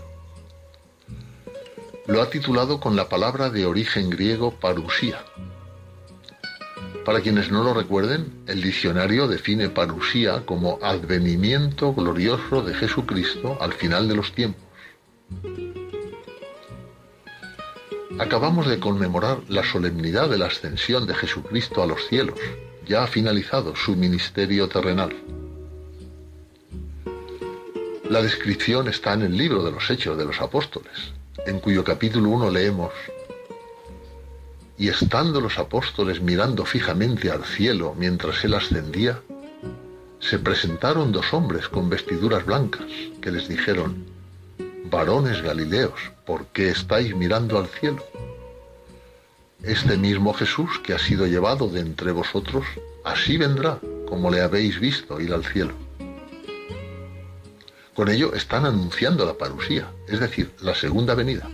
Lo 2.07 2.21
ha 2.21 2.29
titulado 2.29 2.79
con 2.79 2.95
la 2.95 3.09
palabra 3.09 3.49
de 3.49 3.65
origen 3.65 4.11
griego 4.11 4.53
parusía. 4.53 5.25
Para 7.07 7.23
quienes 7.23 7.51
no 7.51 7.65
lo 7.65 7.73
recuerden, 7.73 8.43
el 8.47 8.61
diccionario 8.61 9.27
define 9.27 9.71
parusía 9.71 10.45
como 10.45 10.79
advenimiento 10.83 11.95
glorioso 11.95 12.61
de 12.61 12.75
Jesucristo 12.75 13.57
al 13.63 13.73
final 13.73 14.09
de 14.09 14.17
los 14.17 14.33
tiempos. 14.33 14.63
Acabamos 18.19 18.69
de 18.69 18.79
conmemorar 18.79 19.39
la 19.49 19.65
solemnidad 19.65 20.29
de 20.29 20.39
la 20.39 20.47
ascensión 20.47 21.07
de 21.07 21.15
Jesucristo 21.15 21.83
a 21.83 21.87
los 21.87 22.07
cielos. 22.09 22.39
Ya 22.87 23.03
ha 23.03 23.07
finalizado 23.07 23.75
su 23.75 23.97
ministerio 23.97 24.69
terrenal. 24.69 25.15
La 28.09 28.23
descripción 28.23 28.89
está 28.89 29.15
en 29.15 29.23
el 29.23 29.37
libro 29.37 29.65
de 29.65 29.73
los 29.73 29.89
Hechos 29.91 30.19
de 30.19 30.27
los 30.27 30.41
Apóstoles, 30.41 30.93
en 31.47 31.61
cuyo 31.61 31.83
capítulo 31.83 32.29
1 32.29 32.51
leemos, 32.51 32.93
Y 34.77 34.89
estando 34.89 35.41
los 35.41 35.59
apóstoles 35.59 36.21
mirando 36.21 36.65
fijamente 36.67 37.31
al 37.31 37.45
cielo 37.45 37.95
mientras 37.97 38.45
él 38.45 38.55
ascendía, 38.55 39.21
se 40.21 40.39
presentaron 40.39 41.13
dos 41.13 41.33
hombres 41.33 41.69
con 41.69 41.89
vestiduras 41.89 42.45
blancas, 42.45 42.87
que 43.21 43.31
les 43.31 43.49
dijeron, 43.49 44.12
Varones 44.93 45.41
Galileos, 45.41 46.13
¿por 46.27 46.45
qué 46.49 46.69
estáis 46.69 47.17
mirando 47.17 47.59
al 47.59 47.67
cielo? 47.67 48.05
Este 49.63 49.97
mismo 49.97 50.35
Jesús 50.35 50.69
que 50.85 50.93
ha 50.93 50.99
sido 50.99 51.27
llevado 51.27 51.67
de 51.69 51.81
entre 51.81 52.13
vosotros, 52.13 52.67
así 53.03 53.39
vendrá, 53.39 53.81
como 54.07 54.31
le 54.31 54.43
habéis 54.43 54.79
visto 54.79 55.19
ir 55.19 55.33
al 55.33 55.47
cielo. 55.47 55.73
Con 57.95 58.11
ello 58.11 58.35
están 58.35 58.67
anunciando 58.67 59.25
la 59.25 59.33
parusía, 59.33 59.91
es 60.09 60.21
decir, 60.21 60.53
la 60.61 60.75
segunda 60.75 61.15
venida. 61.15 61.49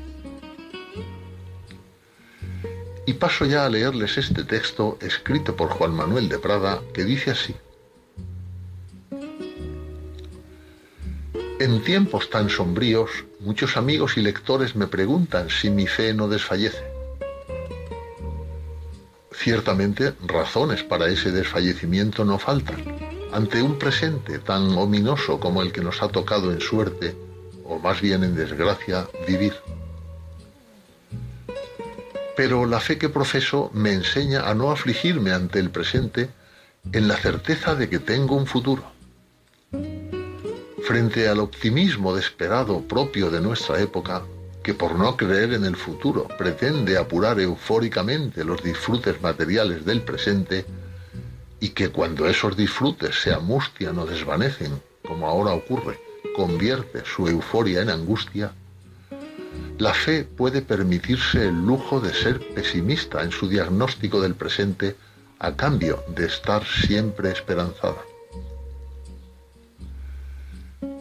Y 3.06 3.12
paso 3.12 3.44
ya 3.44 3.66
a 3.66 3.70
leerles 3.70 4.18
este 4.18 4.42
texto 4.42 4.98
escrito 5.00 5.54
por 5.54 5.68
Juan 5.68 5.94
Manuel 5.94 6.28
de 6.28 6.40
Prada 6.40 6.80
que 6.92 7.04
dice 7.04 7.30
así. 7.30 7.54
En 11.60 11.82
tiempos 11.82 12.30
tan 12.30 12.50
sombríos, 12.50 13.10
muchos 13.40 13.76
amigos 13.76 14.16
y 14.16 14.22
lectores 14.22 14.76
me 14.76 14.86
preguntan 14.86 15.50
si 15.50 15.70
mi 15.70 15.88
fe 15.88 16.14
no 16.14 16.28
desfallece. 16.28 16.84
Ciertamente, 19.32 20.14
razones 20.24 20.84
para 20.84 21.08
ese 21.08 21.32
desfallecimiento 21.32 22.24
no 22.24 22.38
faltan, 22.38 22.84
ante 23.32 23.60
un 23.60 23.76
presente 23.76 24.38
tan 24.38 24.70
ominoso 24.78 25.40
como 25.40 25.60
el 25.60 25.72
que 25.72 25.80
nos 25.80 26.00
ha 26.00 26.08
tocado 26.08 26.52
en 26.52 26.60
suerte, 26.60 27.16
o 27.64 27.80
más 27.80 28.00
bien 28.00 28.22
en 28.22 28.36
desgracia, 28.36 29.08
vivir. 29.26 29.54
Pero 32.36 32.66
la 32.66 32.78
fe 32.78 32.98
que 32.98 33.08
profeso 33.08 33.72
me 33.74 33.92
enseña 33.92 34.48
a 34.48 34.54
no 34.54 34.70
afligirme 34.70 35.32
ante 35.32 35.58
el 35.58 35.70
presente 35.70 36.30
en 36.92 37.08
la 37.08 37.16
certeza 37.16 37.74
de 37.74 37.88
que 37.88 37.98
tengo 37.98 38.36
un 38.36 38.46
futuro. 38.46 38.97
Frente 40.88 41.28
al 41.28 41.38
optimismo 41.40 42.16
desesperado 42.16 42.80
propio 42.80 43.30
de 43.30 43.42
nuestra 43.42 43.78
época, 43.78 44.22
que 44.62 44.72
por 44.72 44.98
no 44.98 45.18
creer 45.18 45.52
en 45.52 45.66
el 45.66 45.76
futuro 45.76 46.26
pretende 46.38 46.96
apurar 46.96 47.38
eufóricamente 47.40 48.42
los 48.42 48.62
disfrutes 48.62 49.20
materiales 49.20 49.84
del 49.84 50.00
presente, 50.00 50.64
y 51.60 51.68
que 51.76 51.90
cuando 51.90 52.26
esos 52.26 52.56
disfrutes 52.56 53.20
se 53.20 53.34
amustian 53.34 53.98
o 53.98 54.06
desvanecen, 54.06 54.80
como 55.06 55.26
ahora 55.26 55.52
ocurre, 55.52 56.00
convierte 56.34 57.02
su 57.04 57.28
euforia 57.28 57.82
en 57.82 57.90
angustia, 57.90 58.52
la 59.76 59.92
fe 59.92 60.24
puede 60.24 60.62
permitirse 60.62 61.48
el 61.48 61.66
lujo 61.66 62.00
de 62.00 62.14
ser 62.14 62.40
pesimista 62.54 63.22
en 63.22 63.30
su 63.30 63.46
diagnóstico 63.46 64.22
del 64.22 64.34
presente 64.34 64.96
a 65.38 65.54
cambio 65.54 66.02
de 66.16 66.24
estar 66.24 66.64
siempre 66.64 67.30
esperanzada. 67.30 68.07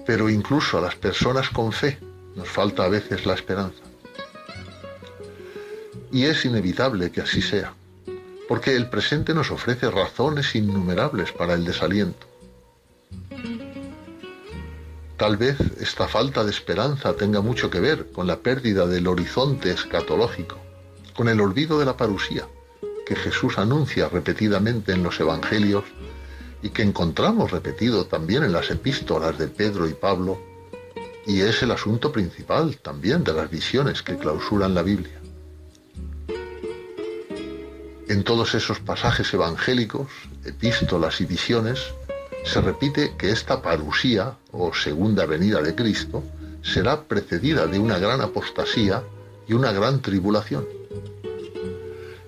Pero 0.08 0.30
incluso 0.30 0.80
a 0.80 0.82
las 0.82 0.96
personas 0.96 1.50
con 1.50 1.72
fe 1.72 2.00
nos 2.36 2.48
falta 2.48 2.86
a 2.86 2.90
veces 2.90 3.26
la 3.26 3.36
esperanza. 3.36 3.84
Y 6.12 6.24
es 6.24 6.46
inevitable 6.46 7.12
que 7.12 7.22
así 7.22 7.42
sea. 7.42 7.74
porque 8.48 8.76
el 8.76 8.90
presente 8.90 9.34
nos 9.34 9.52
ofrece 9.52 9.92
razones 9.92 10.56
innumerables 10.56 11.34
para 11.34 11.54
el 11.54 11.66
desaliento. 11.66 12.26
Tal 15.18 15.36
vez 15.36 15.58
esta 15.82 16.08
falta 16.08 16.46
de 16.46 16.52
esperanza 16.52 17.14
tenga 17.14 17.42
mucho 17.42 17.70
que 17.70 17.82
ver 17.82 18.12
con 18.14 18.26
la 18.26 18.38
pérdida 18.38 18.88
del 18.88 19.08
horizonte 19.08 19.72
escatológico, 19.72 20.58
con 21.14 21.28
el 21.28 21.42
olvido 21.42 21.78
de 21.78 21.86
la 21.86 21.98
parusía, 21.98 22.48
que 23.06 23.16
Jesús 23.16 23.58
anuncia 23.58 24.08
repetidamente 24.08 24.94
en 24.94 25.04
los 25.04 25.20
Evangelios 25.20 25.84
y 26.68 26.70
que 26.70 26.82
encontramos 26.82 27.52
repetido 27.52 28.08
también 28.08 28.44
en 28.44 28.52
las 28.52 28.70
epístolas 28.70 29.38
de 29.38 29.48
Pedro 29.48 29.88
y 29.88 29.94
Pablo, 29.94 30.38
y 31.26 31.40
es 31.40 31.64
el 31.64 31.72
asunto 31.72 32.12
principal 32.12 32.76
también 32.80 33.24
de 33.24 33.32
las 33.32 33.50
visiones 33.50 34.04
que 34.04 34.18
clausuran 34.18 34.76
la 34.76 34.82
Biblia. 34.82 35.18
En 38.10 38.22
todos 38.26 38.54
esos 38.54 38.82
pasajes 38.82 39.34
evangélicos, 39.34 40.08
epístolas 40.44 41.22
y 41.22 41.26
visiones, 41.26 41.80
se 42.44 42.60
repite 42.60 43.14
que 43.18 43.30
esta 43.30 43.62
parusía 43.62 44.36
o 44.52 44.74
segunda 44.74 45.26
venida 45.26 45.62
de 45.62 45.74
Cristo 45.74 46.22
será 46.62 47.04
precedida 47.04 47.66
de 47.66 47.80
una 47.80 47.98
gran 47.98 48.20
apostasía 48.20 49.04
y 49.48 49.54
una 49.54 49.72
gran 49.72 50.02
tribulación. 50.02 50.68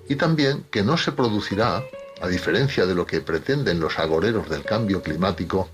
Y 0.08 0.16
también 0.16 0.64
que 0.72 0.82
no 0.82 0.96
se 0.96 1.12
producirá, 1.12 1.84
a 2.22 2.28
diferencia 2.28 2.86
de 2.86 2.96
lo 2.96 3.06
que 3.06 3.22
pretenden 3.22 3.80
los 3.80 3.98
agoreros 3.98 4.50
del 4.50 4.64
cambio 4.64 5.02
climático, 5.02 5.70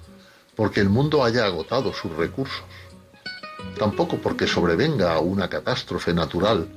porque 0.55 0.79
el 0.79 0.89
mundo 0.89 1.23
haya 1.23 1.45
agotado 1.45 1.93
sus 1.93 2.15
recursos, 2.15 2.63
tampoco 3.77 4.17
porque 4.17 4.47
sobrevenga 4.47 5.19
una 5.19 5.49
catástrofe 5.49 6.13
natural 6.13 6.67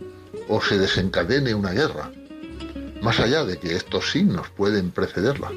o 0.49 0.61
se 0.61 0.79
desencadene 0.79 1.55
una 1.55 1.73
guerra, 1.73 2.11
más 3.03 3.21
allá 3.21 3.45
de 3.45 3.59
que 3.59 3.77
estos 3.77 4.11
signos 4.11 4.49
pueden 4.51 4.91
precederla, 4.91 5.53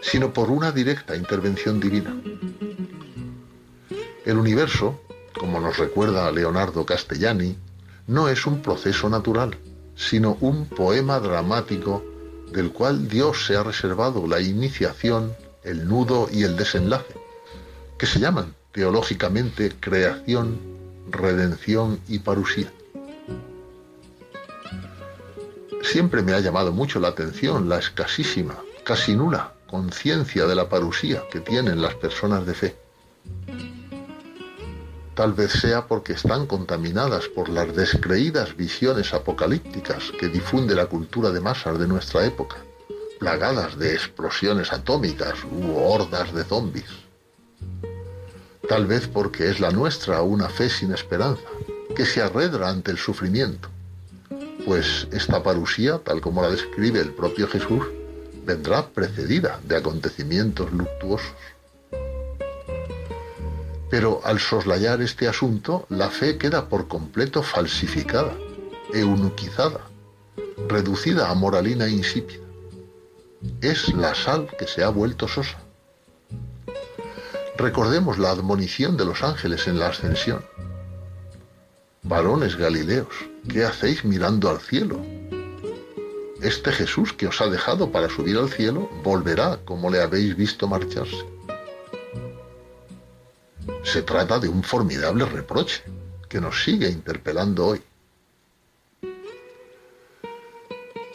sino 0.00 0.32
por 0.32 0.50
una 0.50 0.72
directa 0.72 1.16
intervención 1.16 1.80
divina. 1.80 2.16
El 4.24 4.38
universo, 4.38 5.00
como 5.38 5.60
nos 5.60 5.76
recuerda 5.78 6.30
Leonardo 6.32 6.84
Castellani, 6.84 7.56
no 8.06 8.28
es 8.28 8.46
un 8.46 8.62
proceso 8.62 9.08
natural, 9.08 9.56
sino 9.94 10.36
un 10.40 10.66
poema 10.66 11.20
dramático 11.20 12.02
del 12.52 12.72
cual 12.72 13.08
Dios 13.08 13.46
se 13.46 13.56
ha 13.56 13.62
reservado 13.62 14.26
la 14.26 14.40
iniciación, 14.40 15.34
el 15.62 15.86
nudo 15.88 16.28
y 16.32 16.44
el 16.44 16.56
desenlace, 16.56 17.14
que 17.98 18.06
se 18.06 18.20
llaman 18.20 18.54
teológicamente 18.72 19.72
creación, 19.80 20.58
redención 21.10 22.00
y 22.08 22.20
parusía. 22.20 22.72
Siempre 25.82 26.22
me 26.22 26.32
ha 26.32 26.40
llamado 26.40 26.72
mucho 26.72 27.00
la 27.00 27.08
atención 27.08 27.68
la 27.68 27.78
escasísima, 27.78 28.56
casi 28.84 29.16
nula, 29.16 29.54
conciencia 29.66 30.46
de 30.46 30.54
la 30.54 30.68
parusía 30.68 31.22
que 31.30 31.40
tienen 31.40 31.80
las 31.80 31.94
personas 31.94 32.46
de 32.46 32.54
fe. 32.54 32.76
Tal 35.18 35.32
vez 35.32 35.50
sea 35.50 35.88
porque 35.88 36.12
están 36.12 36.46
contaminadas 36.46 37.26
por 37.26 37.48
las 37.48 37.74
descreídas 37.74 38.56
visiones 38.56 39.12
apocalípticas 39.12 40.12
que 40.16 40.28
difunde 40.28 40.76
la 40.76 40.86
cultura 40.86 41.30
de 41.30 41.40
masas 41.40 41.76
de 41.76 41.88
nuestra 41.88 42.24
época, 42.24 42.58
plagadas 43.18 43.76
de 43.80 43.94
explosiones 43.94 44.72
atómicas 44.72 45.34
u 45.42 45.76
hordas 45.76 46.32
de 46.32 46.44
zombies. 46.44 46.90
Tal 48.68 48.86
vez 48.86 49.08
porque 49.08 49.50
es 49.50 49.58
la 49.58 49.72
nuestra 49.72 50.22
una 50.22 50.48
fe 50.48 50.70
sin 50.70 50.92
esperanza, 50.92 51.42
que 51.96 52.06
se 52.06 52.22
arredra 52.22 52.68
ante 52.68 52.92
el 52.92 52.98
sufrimiento, 52.98 53.68
pues 54.64 55.08
esta 55.10 55.42
parusía, 55.42 55.98
tal 55.98 56.20
como 56.20 56.42
la 56.42 56.50
describe 56.50 57.00
el 57.00 57.10
propio 57.10 57.48
Jesús, 57.48 57.84
vendrá 58.46 58.86
precedida 58.86 59.58
de 59.64 59.78
acontecimientos 59.78 60.72
luctuosos. 60.72 61.34
Pero 63.90 64.20
al 64.24 64.38
soslayar 64.38 65.00
este 65.00 65.28
asunto, 65.28 65.86
la 65.88 66.10
fe 66.10 66.36
queda 66.36 66.68
por 66.68 66.88
completo 66.88 67.42
falsificada, 67.42 68.34
eunuquizada, 68.92 69.80
reducida 70.68 71.30
a 71.30 71.34
moralina 71.34 71.88
insípida. 71.88 72.44
Es 73.60 73.92
la 73.94 74.14
sal 74.14 74.48
que 74.58 74.66
se 74.66 74.84
ha 74.84 74.88
vuelto 74.88 75.28
sosa. 75.28 75.58
Recordemos 77.56 78.18
la 78.18 78.30
admonición 78.30 78.96
de 78.96 79.04
los 79.04 79.22
ángeles 79.22 79.66
en 79.66 79.78
la 79.78 79.88
ascensión. 79.88 80.44
Varones 82.02 82.56
Galileos, 82.56 83.14
¿qué 83.48 83.64
hacéis 83.64 84.04
mirando 84.04 84.50
al 84.50 84.60
cielo? 84.60 85.00
Este 86.42 86.70
Jesús 86.72 87.12
que 87.12 87.26
os 87.26 87.40
ha 87.40 87.48
dejado 87.48 87.90
para 87.90 88.08
subir 88.08 88.36
al 88.36 88.48
cielo 88.48 88.88
volverá 89.02 89.58
como 89.64 89.90
le 89.90 90.00
habéis 90.00 90.36
visto 90.36 90.68
marcharse. 90.68 91.37
Se 93.84 94.02
trata 94.02 94.38
de 94.38 94.48
un 94.48 94.62
formidable 94.62 95.24
reproche 95.24 95.82
que 96.28 96.40
nos 96.40 96.62
sigue 96.62 96.88
interpelando 96.88 97.66
hoy. 97.66 97.82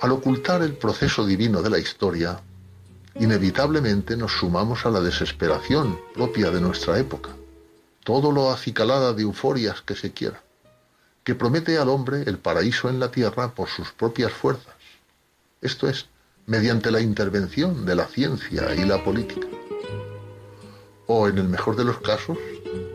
Al 0.02 0.12
ocultar 0.12 0.62
el 0.62 0.74
proceso 0.74 1.26
divino 1.26 1.62
de 1.62 1.70
la 1.70 1.80
historia, 1.80 2.42
inevitablemente 3.16 4.18
nos 4.18 4.34
sumamos 4.34 4.86
a 4.86 4.90
la 4.90 5.00
desesperación 5.00 6.00
propia 6.14 6.52
de 6.52 6.60
nuestra 6.60 7.00
época, 7.00 7.30
todo 8.04 8.32
lo 8.32 8.52
acicalada 8.52 9.14
de 9.14 9.22
euforias 9.22 9.82
que 9.82 9.96
se 9.96 10.12
quiera, 10.12 10.44
que 11.24 11.36
promete 11.36 11.78
al 11.78 11.90
hombre 11.90 12.24
el 12.26 12.38
paraíso 12.38 12.90
en 12.90 13.00
la 13.00 13.12
tierra 13.12 13.54
por 13.54 13.70
sus 13.70 13.92
propias 13.92 14.34
fuerzas, 14.34 14.76
esto 15.62 15.88
es, 15.88 16.08
mediante 16.46 16.92
la 16.92 17.00
intervención 17.00 17.86
de 17.86 17.96
la 17.96 18.06
ciencia 18.08 18.76
y 18.76 18.84
la 18.86 19.02
política. 19.04 19.48
O, 21.08 21.28
en 21.28 21.38
el 21.38 21.48
mejor 21.48 21.76
de 21.76 21.84
los 21.84 22.00
casos, 22.00 22.38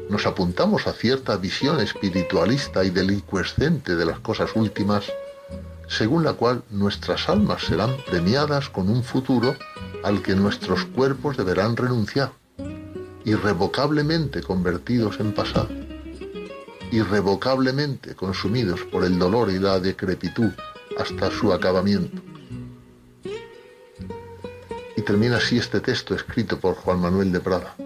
nos 0.09 0.27
apuntamos 0.27 0.87
a 0.87 0.93
cierta 0.93 1.37
visión 1.37 1.81
espiritualista 1.81 2.85
y 2.85 2.91
delicuescente 2.91 3.95
de 3.95 4.07
las 4.07 4.21
cosas 4.21 4.51
últimas, 4.55 5.13
según 5.87 6.25
la 6.25 6.33
cual 6.33 6.63
nuestras 6.71 7.29
almas 7.29 7.65
serán 7.65 7.95
premiadas 8.07 8.69
con 8.71 8.89
un 8.89 9.03
futuro 9.03 9.55
al 10.03 10.23
que 10.23 10.35
nuestros 10.35 10.85
cuerpos 10.87 11.37
deberán 11.37 11.77
renunciar, 11.77 12.33
irrevocablemente 13.25 14.43
convertidos 14.43 15.21
en 15.21 15.35
pasado, 15.35 15.69
irrevocablemente 16.91 18.15
consumidos 18.15 18.81
por 18.85 19.05
el 19.05 19.19
dolor 19.19 19.51
y 19.51 19.59
la 19.59 19.79
decrepitud 19.79 20.51
hasta 20.99 21.31
su 21.31 21.53
acabamiento. 21.53 22.23
Y 24.97 25.03
termina 25.03 25.37
así 25.37 25.59
este 25.59 25.81
texto 25.81 26.15
escrito 26.15 26.59
por 26.59 26.75
Juan 26.75 27.01
Manuel 27.01 27.31
de 27.31 27.41
Prada. 27.41 27.77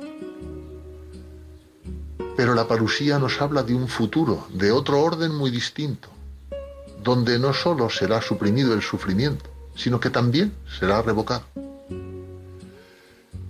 Pero 2.37 2.55
la 2.55 2.67
parusía 2.67 3.19
nos 3.19 3.41
habla 3.41 3.63
de 3.63 3.75
un 3.75 3.89
futuro, 3.89 4.47
de 4.53 4.73
otro 4.73 5.01
orden 5.01 5.35
muy 5.35 5.51
distinto, 5.51 6.09
donde 7.03 7.39
no 7.39 7.53
sólo 7.53 7.91
será 7.91 8.23
suprimido 8.23 8.75
el 8.75 8.83
sufrimiento, 8.83 9.51
sino 9.75 10.01
que 10.01 10.11
también 10.11 10.53
será 10.79 11.03
revocado. 11.03 11.45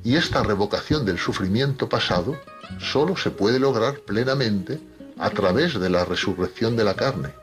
Y 0.04 0.16
esta 0.16 0.42
revocación 0.42 1.04
del 1.04 1.18
sufrimiento 1.18 1.88
pasado 1.88 2.36
sólo 2.80 3.16
se 3.16 3.30
puede 3.30 3.60
lograr 3.60 4.00
plenamente 4.00 4.80
a 5.18 5.30
través 5.30 5.78
de 5.78 5.90
la 5.90 6.04
resurrección 6.04 6.76
de 6.76 6.84
la 6.84 6.94
carne, 6.94 7.34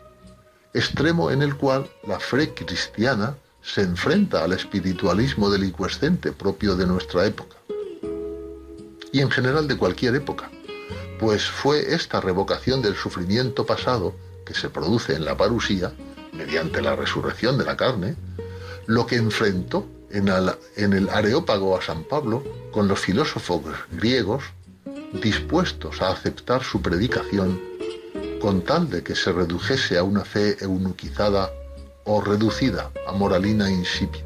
extremo 0.74 1.32
en 1.32 1.42
el 1.42 1.56
cual 1.56 1.90
la 2.06 2.20
fe 2.20 2.54
cristiana 2.54 3.36
se 3.62 3.82
enfrenta 3.82 4.44
al 4.44 4.54
espiritualismo 4.54 5.50
delicuescente 5.50 6.32
propio 6.32 6.76
de 6.76 6.86
nuestra 6.86 7.26
época 7.26 7.56
y 9.12 9.22
en 9.22 9.32
general 9.32 9.68
de 9.68 9.78
cualquier 9.78 10.16
época, 10.16 10.52
pues 11.20 11.46
fue 11.50 11.94
esta 11.94 12.22
revocación 12.22 12.82
del 12.82 12.96
sufrimiento 12.96 13.66
pasado 13.66 14.16
que 14.46 14.54
se 14.54 14.70
produce 14.70 15.14
en 15.14 15.26
la 15.26 15.36
parusía, 15.36 15.92
mediante 16.34 16.82
la 16.82 16.96
resurrección 16.96 17.58
de 17.58 17.66
la 17.66 17.76
carne, 17.76 18.16
lo 18.88 19.06
que 19.06 19.18
enfrentó 19.18 19.86
en, 20.10 20.30
el 20.94 21.10
Areópago 21.10 21.78
a 21.78 21.82
San 21.82 22.04
Pablo 22.04 22.44
con 22.72 22.88
los 22.88 23.00
filósofos 23.00 23.62
griegos 23.92 24.44
dispuestos 25.22 26.02
a 26.02 26.12
aceptar 26.12 26.64
su 26.64 26.82
predicación 26.82 27.62
con 28.42 28.62
tal 28.62 28.90
de 28.90 29.04
que 29.04 29.16
se 29.16 29.32
redujese 29.32 29.98
a 29.98 30.04
una 30.04 30.24
fe 30.24 30.58
eunuquizada 30.62 31.52
o 32.06 32.22
reducida 32.22 32.92
a 33.06 33.12
moralina 33.12 33.70
insípida. 33.70 34.26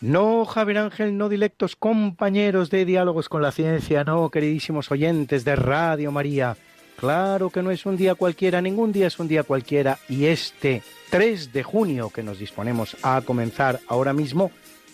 No, 0.00 0.46
Javier 0.46 0.78
Ángel, 0.78 1.18
no 1.18 1.28
dilectos 1.28 1.76
compañeros 1.76 2.70
de 2.70 2.86
diálogos 2.86 3.28
con 3.28 3.42
la 3.42 3.52
ciencia, 3.52 4.02
no, 4.02 4.30
queridísimos 4.30 4.90
oyentes 4.90 5.44
de 5.44 5.56
Radio 5.56 6.10
María. 6.10 6.56
Claro 6.96 7.50
que 7.50 7.62
no 7.62 7.70
es 7.70 7.84
un 7.84 7.98
día 7.98 8.14
cualquiera, 8.14 8.62
ningún 8.62 8.92
día 8.92 9.08
es 9.08 9.18
un 9.18 9.28
día 9.28 9.42
cualquiera, 9.42 9.98
y 10.08 10.24
este 10.24 10.82
3 11.10 11.52
de 11.52 11.62
junio 11.62 12.08
que 12.08 12.22
nos 12.22 12.38
disponemos 12.38 12.96
a 13.02 13.20
comenzar 13.20 13.80
ahora 13.88 14.14
mismo, 14.14 14.50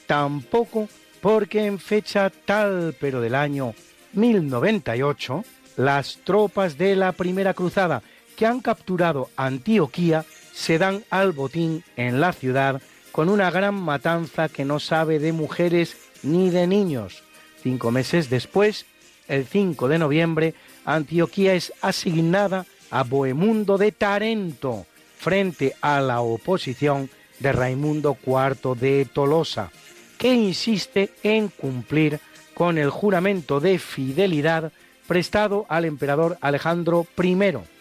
tampoco, 0.09 0.89
porque 1.21 1.67
en 1.67 1.79
fecha 1.79 2.29
tal 2.45 2.97
pero 3.01 3.21
del 3.21 3.37
año 3.37 3.75
1098, 4.15 5.45
las 5.77 6.19
tropas 6.25 6.79
de 6.79 6.97
la 6.97 7.13
Primera 7.13 7.55
Cruzada 7.55 8.03
que 8.37 8.45
han 8.45 8.59
capturado 8.59 9.31
Antioquía 9.37 10.25
se 10.53 10.79
dan 10.79 11.05
al 11.11 11.31
botín 11.31 11.85
en 11.97 12.21
la 12.21 12.33
ciudad 12.33 12.83
con 13.17 13.31
una 13.31 13.51
gran 13.51 13.75
matanza 13.75 14.51
que 14.51 14.67
no 14.67 14.79
sabe 14.79 15.19
de 15.19 15.33
mujeres 15.33 15.97
ni 16.23 16.51
de 16.51 16.67
niños. 16.67 17.23
Cinco 17.63 17.91
meses 17.91 18.29
después, 18.29 18.85
el 19.27 19.47
5 19.47 19.89
de 19.89 19.99
noviembre, 19.99 20.55
Antioquía 20.85 21.55
es 21.55 21.73
asignada 21.81 22.67
a 22.91 23.05
Bohemundo 23.05 23.79
de 23.79 23.91
Tarento 23.91 24.85
frente 25.17 25.75
a 25.81 26.03
la 26.03 26.21
oposición 26.21 27.09
de 27.39 27.53
Raimundo 27.53 28.19
IV 28.23 28.77
de 28.79 29.07
Tolosa, 29.07 29.71
que 30.19 30.35
insiste 30.35 31.09
en 31.23 31.49
cumplir 31.49 32.21
con 32.53 32.77
el 32.77 32.91
juramento 32.91 33.61
de 33.61 33.79
fidelidad 33.79 34.73
prestado 35.07 35.65
al 35.71 35.87
emperador 35.87 36.37
Alejandro 36.43 37.07
I, 37.17 37.35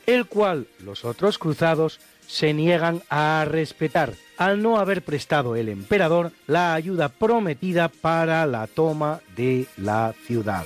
el 0.05 0.25
cual 0.25 0.67
los 0.79 1.05
otros 1.05 1.37
cruzados 1.37 1.99
se 2.27 2.53
niegan 2.53 3.03
a 3.09 3.45
respetar 3.47 4.13
al 4.37 4.61
no 4.61 4.79
haber 4.79 5.01
prestado 5.03 5.55
el 5.55 5.69
emperador 5.69 6.31
la 6.47 6.73
ayuda 6.73 7.09
prometida 7.09 7.87
para 7.87 8.45
la 8.45 8.67
toma 8.67 9.21
de 9.35 9.67
la 9.77 10.13
ciudad. 10.25 10.65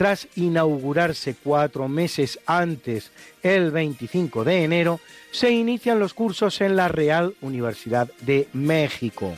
tras 0.00 0.28
inaugurarse 0.34 1.34
cuatro 1.34 1.86
meses 1.86 2.40
antes, 2.46 3.10
el 3.42 3.70
25 3.70 4.44
de 4.44 4.64
enero, 4.64 4.98
se 5.30 5.50
inician 5.50 5.98
los 5.98 6.14
cursos 6.14 6.62
en 6.62 6.74
la 6.74 6.88
Real 6.88 7.34
Universidad 7.42 8.08
de 8.22 8.48
México. 8.54 9.36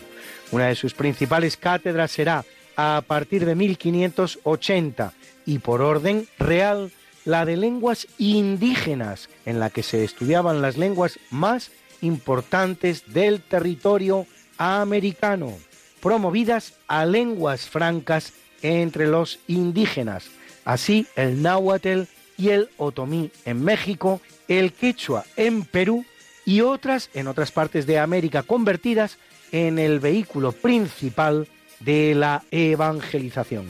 Una 0.52 0.68
de 0.68 0.76
sus 0.76 0.94
principales 0.94 1.56
cátedras 1.56 2.12
será 2.12 2.44
a 2.76 3.02
partir 3.04 3.44
de 3.44 3.56
1580 3.56 5.12
y 5.46 5.58
por 5.58 5.82
orden 5.82 6.28
real 6.38 6.92
la 7.24 7.44
de 7.44 7.56
lenguas 7.56 8.06
indígenas, 8.18 9.30
en 9.44 9.58
la 9.58 9.68
que 9.68 9.82
se 9.82 10.04
estudiaban 10.04 10.62
las 10.62 10.76
lenguas 10.76 11.18
más 11.32 11.72
importantes 12.02 13.12
del 13.12 13.42
territorio 13.42 14.28
americano, 14.58 15.58
promovidas 16.00 16.74
a 16.86 17.04
lenguas 17.04 17.68
francas 17.68 18.32
entre 18.62 19.08
los 19.08 19.40
indígenas, 19.48 20.30
Así, 20.64 21.06
el 21.16 21.42
náhuatl 21.42 22.02
y 22.36 22.50
el 22.50 22.70
otomí 22.76 23.30
en 23.44 23.62
México, 23.64 24.20
el 24.48 24.72
quechua 24.72 25.24
en 25.36 25.64
Perú 25.64 26.04
y 26.44 26.60
otras 26.60 27.10
en 27.14 27.28
otras 27.28 27.52
partes 27.52 27.86
de 27.86 27.98
América 27.98 28.42
convertidas 28.42 29.18
en 29.52 29.78
el 29.78 30.00
vehículo 30.00 30.52
principal 30.52 31.48
de 31.80 32.14
la 32.14 32.42
evangelización. 32.50 33.66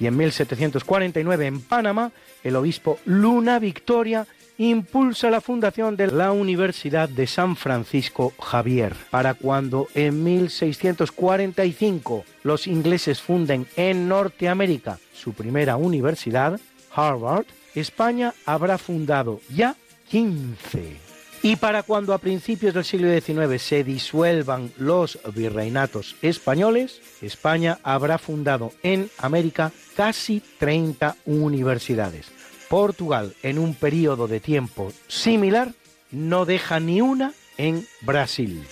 Y 0.00 0.06
en 0.06 0.16
1749 0.16 1.46
en 1.46 1.60
Panamá, 1.60 2.12
el 2.42 2.56
obispo 2.56 2.98
Luna 3.04 3.58
Victoria 3.58 4.26
impulsa 4.58 5.30
la 5.30 5.40
fundación 5.40 5.96
de 5.96 6.08
la 6.08 6.32
Universidad 6.32 7.08
de 7.08 7.26
San 7.26 7.56
Francisco 7.56 8.32
Javier, 8.40 8.94
para 9.10 9.34
cuando 9.34 9.88
en 9.94 10.22
1645 10.22 12.24
los 12.42 12.66
ingleses 12.66 13.20
funden 13.20 13.66
en 13.76 14.08
Norteamérica 14.08 14.98
su 15.12 15.32
primera 15.32 15.76
universidad, 15.76 16.60
Harvard, 16.94 17.46
España 17.74 18.34
habrá 18.46 18.78
fundado 18.78 19.40
ya 19.48 19.74
15. 20.10 21.04
Y 21.42 21.56
para 21.56 21.82
cuando 21.82 22.14
a 22.14 22.18
principios 22.18 22.72
del 22.72 22.84
siglo 22.84 23.12
XIX 23.12 23.60
se 23.60 23.84
disuelvan 23.84 24.72
los 24.78 25.18
virreinatos 25.34 26.16
españoles, 26.22 27.02
España 27.20 27.80
habrá 27.82 28.16
fundado 28.16 28.72
en 28.82 29.10
América 29.18 29.70
casi 29.94 30.42
30 30.58 31.16
universidades. 31.26 32.33
Portugal, 32.68 33.34
en 33.42 33.58
un 33.58 33.74
periodo 33.74 34.26
de 34.26 34.40
tiempo 34.40 34.92
similar, 35.08 35.72
no 36.10 36.44
deja 36.44 36.80
ni 36.80 37.00
una 37.00 37.32
en 37.56 37.86
Brasil. 38.02 38.64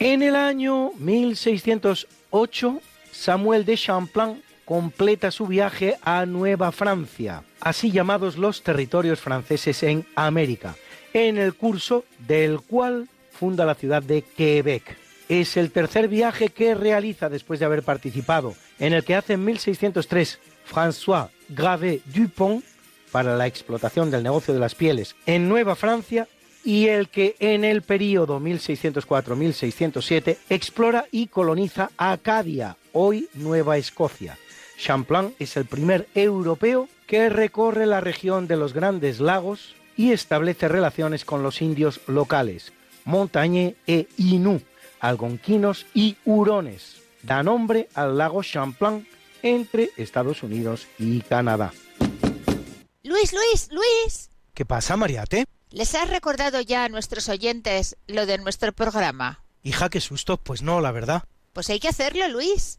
En 0.00 0.22
el 0.22 0.36
año 0.36 0.92
1608, 0.98 2.80
Samuel 3.10 3.64
de 3.64 3.76
Champlain 3.76 4.42
completa 4.64 5.30
su 5.30 5.46
viaje 5.46 5.96
a 6.02 6.24
Nueva 6.24 6.72
Francia, 6.72 7.42
así 7.60 7.90
llamados 7.90 8.38
los 8.38 8.62
territorios 8.62 9.18
franceses 9.18 9.82
en 9.82 10.06
América, 10.14 10.76
en 11.12 11.36
el 11.36 11.54
curso 11.54 12.04
del 12.26 12.60
cual 12.60 13.08
funda 13.38 13.64
la 13.64 13.74
ciudad 13.74 14.02
de 14.02 14.22
Quebec. 14.22 14.96
Es 15.28 15.56
el 15.56 15.70
tercer 15.70 16.08
viaje 16.08 16.48
que 16.48 16.74
realiza 16.74 17.28
después 17.28 17.60
de 17.60 17.66
haber 17.66 17.82
participado 17.82 18.54
en 18.78 18.92
el 18.92 19.04
que 19.04 19.14
hace 19.14 19.34
en 19.34 19.44
1603 19.44 20.40
François 20.68 21.28
Gravé 21.48 22.00
Dupont 22.06 22.64
para 23.12 23.36
la 23.36 23.46
explotación 23.46 24.10
del 24.10 24.22
negocio 24.22 24.52
de 24.52 24.60
las 24.60 24.74
pieles 24.74 25.14
en 25.26 25.48
Nueva 25.48 25.76
Francia 25.76 26.26
y 26.64 26.88
el 26.88 27.08
que 27.08 27.36
en 27.38 27.64
el 27.64 27.82
período 27.82 28.40
1604-1607 28.40 30.38
explora 30.50 31.06
y 31.12 31.28
coloniza 31.28 31.90
Acadia, 31.96 32.76
hoy 32.92 33.28
Nueva 33.34 33.78
Escocia. 33.78 34.36
Champlain 34.76 35.34
es 35.38 35.56
el 35.56 35.64
primer 35.64 36.08
europeo 36.14 36.88
que 37.06 37.28
recorre 37.28 37.86
la 37.86 38.00
región 38.00 38.48
de 38.48 38.56
los 38.56 38.72
Grandes 38.72 39.20
Lagos 39.20 39.76
y 39.96 40.12
establece 40.12 40.68
relaciones 40.68 41.24
con 41.24 41.42
los 41.42 41.62
indios 41.62 42.00
locales, 42.06 42.72
Montañé 43.08 43.74
e 43.86 44.06
Inú, 44.18 44.60
algonquinos 45.00 45.86
y 45.94 46.18
hurones. 46.26 47.00
Da 47.22 47.42
nombre 47.42 47.88
al 47.94 48.18
lago 48.18 48.42
Champlain 48.42 49.08
entre 49.42 49.88
Estados 49.96 50.42
Unidos 50.42 50.86
y 50.98 51.22
Canadá. 51.22 51.72
Luis, 53.02 53.32
Luis, 53.32 53.70
Luis. 53.72 54.28
¿Qué 54.52 54.66
pasa, 54.66 54.98
Mariate? 54.98 55.46
¿Les 55.70 55.94
has 55.94 56.10
recordado 56.10 56.60
ya 56.60 56.84
a 56.84 56.90
nuestros 56.90 57.30
oyentes 57.30 57.96
lo 58.08 58.26
de 58.26 58.36
nuestro 58.36 58.74
programa? 58.74 59.42
Hija, 59.62 59.88
qué 59.88 60.02
susto. 60.02 60.36
Pues 60.36 60.60
no, 60.60 60.82
la 60.82 60.92
verdad. 60.92 61.22
Pues 61.54 61.70
hay 61.70 61.80
que 61.80 61.88
hacerlo, 61.88 62.28
Luis. 62.28 62.78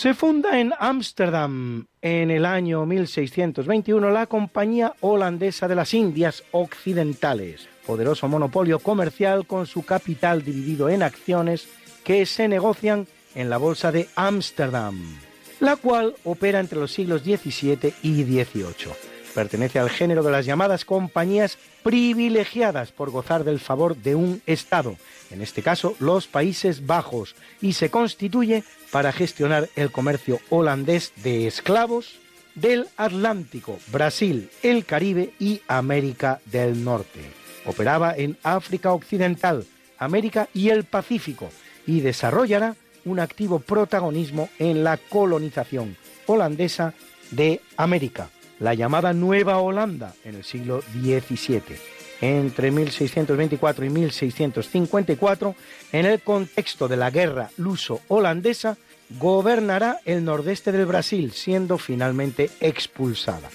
Se 0.00 0.14
funda 0.14 0.58
en 0.58 0.72
Ámsterdam 0.78 1.86
en 2.00 2.30
el 2.30 2.46
año 2.46 2.86
1621 2.86 4.10
la 4.10 4.24
Compañía 4.24 4.94
Holandesa 5.00 5.68
de 5.68 5.74
las 5.74 5.92
Indias 5.92 6.42
Occidentales, 6.52 7.68
poderoso 7.86 8.26
monopolio 8.26 8.78
comercial 8.78 9.46
con 9.46 9.66
su 9.66 9.84
capital 9.84 10.42
dividido 10.42 10.88
en 10.88 11.02
acciones 11.02 11.68
que 12.02 12.24
se 12.24 12.48
negocian 12.48 13.08
en 13.34 13.50
la 13.50 13.58
Bolsa 13.58 13.92
de 13.92 14.08
Ámsterdam, 14.16 14.98
la 15.60 15.76
cual 15.76 16.14
opera 16.24 16.60
entre 16.60 16.78
los 16.78 16.92
siglos 16.92 17.20
XVII 17.20 17.92
y 18.02 18.22
XVIII. 18.22 18.94
Pertenece 19.34 19.80
al 19.80 19.90
género 19.90 20.22
de 20.22 20.30
las 20.30 20.46
llamadas 20.46 20.86
compañías 20.86 21.58
privilegiadas 21.82 22.90
por 22.90 23.10
gozar 23.10 23.44
del 23.44 23.60
favor 23.60 23.94
de 23.96 24.14
un 24.14 24.40
Estado, 24.46 24.96
en 25.30 25.42
este 25.42 25.62
caso 25.62 25.94
los 25.98 26.26
Países 26.26 26.86
Bajos, 26.86 27.34
y 27.60 27.74
se 27.74 27.90
constituye 27.90 28.64
para 28.90 29.12
gestionar 29.12 29.68
el 29.76 29.90
comercio 29.90 30.40
holandés 30.50 31.12
de 31.22 31.46
esclavos 31.46 32.18
del 32.54 32.88
Atlántico, 32.96 33.78
Brasil, 33.92 34.50
el 34.62 34.84
Caribe 34.84 35.32
y 35.38 35.62
América 35.68 36.40
del 36.46 36.84
Norte. 36.84 37.20
Operaba 37.64 38.14
en 38.16 38.36
África 38.42 38.92
Occidental, 38.92 39.64
América 39.98 40.48
y 40.52 40.70
el 40.70 40.84
Pacífico 40.84 41.50
y 41.86 42.00
desarrollará 42.00 42.74
un 43.04 43.20
activo 43.20 43.60
protagonismo 43.60 44.48
en 44.58 44.84
la 44.84 44.96
colonización 44.96 45.96
holandesa 46.26 46.94
de 47.30 47.60
América, 47.76 48.30
la 48.58 48.74
llamada 48.74 49.12
Nueva 49.12 49.58
Holanda 49.58 50.14
en 50.24 50.34
el 50.34 50.44
siglo 50.44 50.82
XVII 50.92 51.99
entre 52.20 52.70
1624 52.70 53.84
y 53.84 53.90
1654, 53.90 55.54
en 55.92 56.06
el 56.06 56.20
contexto 56.20 56.88
de 56.88 56.96
la 56.96 57.10
guerra 57.10 57.50
luso-holandesa, 57.56 58.76
gobernará 59.18 59.98
el 60.04 60.24
nordeste 60.24 60.72
del 60.72 60.86
Brasil, 60.86 61.32
siendo 61.32 61.78
finalmente 61.78 62.50
expulsada. 62.60 63.48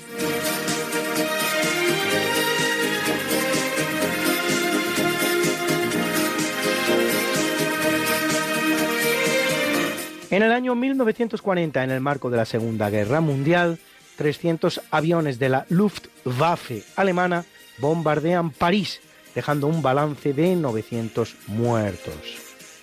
En 10.32 10.44
el 10.44 10.52
año 10.52 10.76
1940, 10.76 11.84
en 11.84 11.92
el 11.92 12.02
marco 12.02 12.30
de 12.30 12.36
la 12.36 12.46
Segunda 12.46 12.90
Guerra 12.90 13.22
Mundial, 13.22 13.80
300 14.18 14.82
aviones 14.92 15.40
de 15.40 15.48
la 15.48 15.66
Luftwaffe 15.70 16.84
alemana 16.98 17.46
bombardean 17.78 18.52
París, 18.52 19.02
dejando 19.34 19.68
un 19.68 19.82
balance 19.82 20.34
de 20.34 20.56
900 20.56 21.36
muertos. 21.48 22.16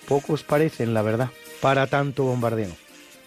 Pocos 0.07 0.43
parecen, 0.43 0.93
la 0.93 1.01
verdad, 1.01 1.29
para 1.61 1.87
tanto 1.87 2.23
bombardeo. 2.23 2.71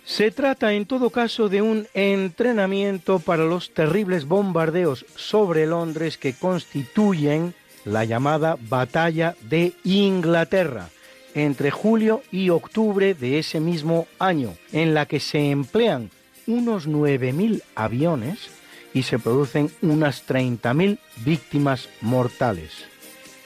Se 0.05 0.31
trata 0.31 0.73
en 0.73 0.87
todo 0.87 1.11
caso 1.11 1.49
de 1.49 1.63
un 1.63 1.89
entrenamiento 1.93 3.19
para 3.19 3.45
los 3.45 3.75
terribles 3.75 4.27
bombardeos 4.27 5.05
sobre 5.17 5.67
Londres 5.67 6.17
que 6.17 6.33
constituyen 6.35 7.55
la 7.85 8.05
llamada 8.05 8.57
Batalla 8.69 9.35
de 9.43 9.73
Inglaterra 9.83 10.91
entre 11.35 11.71
julio 11.71 12.23
y 12.31 12.51
octubre 12.51 13.15
de 13.15 13.39
ese 13.39 13.61
mismo 13.61 14.07
año, 14.19 14.55
en 14.73 14.95
la 14.95 15.07
que 15.07 15.21
se 15.21 15.51
emplean 15.51 16.11
unos 16.47 16.89
9.000 16.89 17.63
aviones 17.75 18.49
y 18.97 19.03
se 19.03 19.19
producen 19.19 19.71
unas 19.83 20.27
30.000 20.27 20.99
víctimas 21.23 21.91
mortales. 22.01 22.73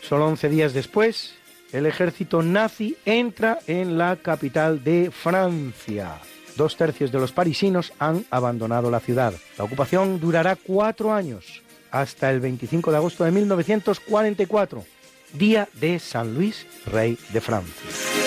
Solo 0.01 0.29
11 0.29 0.49
días 0.49 0.73
después, 0.75 1.35
el 1.73 1.87
ejército 1.87 2.41
nazi 2.41 2.97
entra 3.05 3.59
en 3.67 3.99
la 3.99 4.15
capital 4.15 4.85
de 4.85 5.11
Francia. 5.11 6.21
Dos 6.57 6.77
tercios 6.77 7.11
de 7.11 7.19
los 7.19 7.33
parisinos 7.33 7.93
han 7.99 8.25
abandonado 8.31 8.93
la 8.93 9.01
ciudad. 9.01 9.35
La 9.59 9.65
ocupación 9.65 10.21
durará 10.21 10.55
cuatro 10.55 11.13
años, 11.13 11.63
hasta 11.91 12.31
el 12.31 12.39
25 12.39 12.93
de 12.93 12.97
agosto 12.99 13.25
de 13.25 13.33
1944, 13.33 14.85
día 15.33 15.69
de 15.81 15.99
San 15.99 16.33
Luis, 16.33 16.65
rey 16.87 17.19
de 17.33 17.41
Francia. 17.41 18.20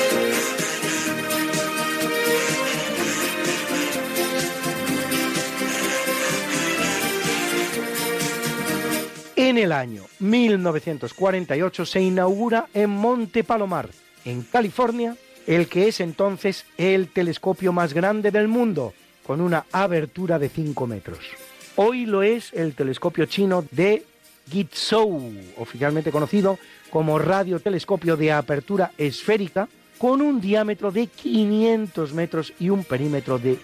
En 9.35 9.57
el 9.57 9.71
año 9.71 10.03
1948 10.19 11.85
se 11.87 12.01
inaugura 12.01 12.67
en 12.71 12.91
Monte 12.91 13.43
Palomar, 13.43 13.89
en 14.25 14.43
California, 14.43 15.15
el 15.47 15.67
que 15.67 15.87
es 15.87 16.01
entonces 16.01 16.65
el 16.77 17.07
telescopio 17.07 17.73
más 17.73 17.95
grande 17.95 18.29
del 18.29 18.47
mundo, 18.47 18.93
con 19.25 19.41
una 19.41 19.65
abertura 19.71 20.37
de 20.37 20.49
5 20.49 20.85
metros. 20.85 21.17
Hoy 21.77 22.05
lo 22.05 22.21
es 22.21 22.53
el 22.53 22.75
telescopio 22.75 23.25
chino 23.25 23.65
de 23.71 24.05
Gizhou, 24.51 25.33
oficialmente 25.57 26.11
conocido 26.11 26.59
como 26.91 27.17
radiotelescopio 27.17 28.15
de 28.15 28.31
apertura 28.31 28.91
esférica, 28.99 29.67
con 29.97 30.21
un 30.21 30.41
diámetro 30.41 30.91
de 30.91 31.07
500 31.07 32.13
metros 32.13 32.53
y 32.59 32.69
un 32.69 32.83
perímetro 32.83 33.39
de 33.39 33.57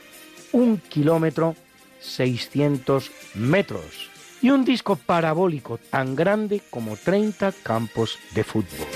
1 0.52 0.80
kilómetro 0.90 1.56
600 2.00 3.12
metros 3.36 4.10
y 4.42 4.50
un 4.50 4.66
disco 4.66 4.96
parabólico 4.96 5.78
tan 5.78 6.16
grande 6.16 6.62
como 6.70 6.96
30 6.96 7.52
campos 7.64 8.18
de 8.34 8.44
fútbol. 8.44 8.88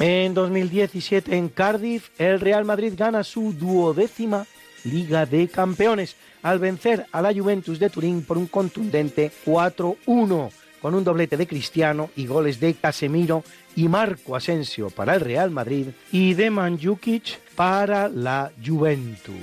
En 0.00 0.34
2017 0.34 1.36
en 1.36 1.48
Cardiff, 1.48 2.10
el 2.18 2.40
Real 2.40 2.64
Madrid 2.64 2.92
gana 2.96 3.24
su 3.24 3.52
duodécima 3.52 4.44
Liga 4.84 5.24
de 5.24 5.48
Campeones 5.48 6.16
al 6.42 6.58
vencer 6.58 7.06
a 7.10 7.22
la 7.22 7.32
Juventus 7.32 7.78
de 7.78 7.88
Turín 7.88 8.22
por 8.22 8.36
un 8.36 8.46
contundente 8.46 9.32
4-1 9.46 10.50
con 10.84 10.94
un 10.94 11.02
doblete 11.02 11.38
de 11.38 11.46
Cristiano 11.46 12.10
y 12.14 12.26
goles 12.26 12.60
de 12.60 12.74
Casemiro 12.74 13.42
y 13.74 13.88
Marco 13.88 14.36
Asensio 14.36 14.90
para 14.90 15.14
el 15.14 15.22
Real 15.22 15.50
Madrid 15.50 15.86
y 16.12 16.34
de 16.34 16.50
Manjukic 16.50 17.40
para 17.54 18.10
la 18.10 18.52
Juventus. 18.62 19.34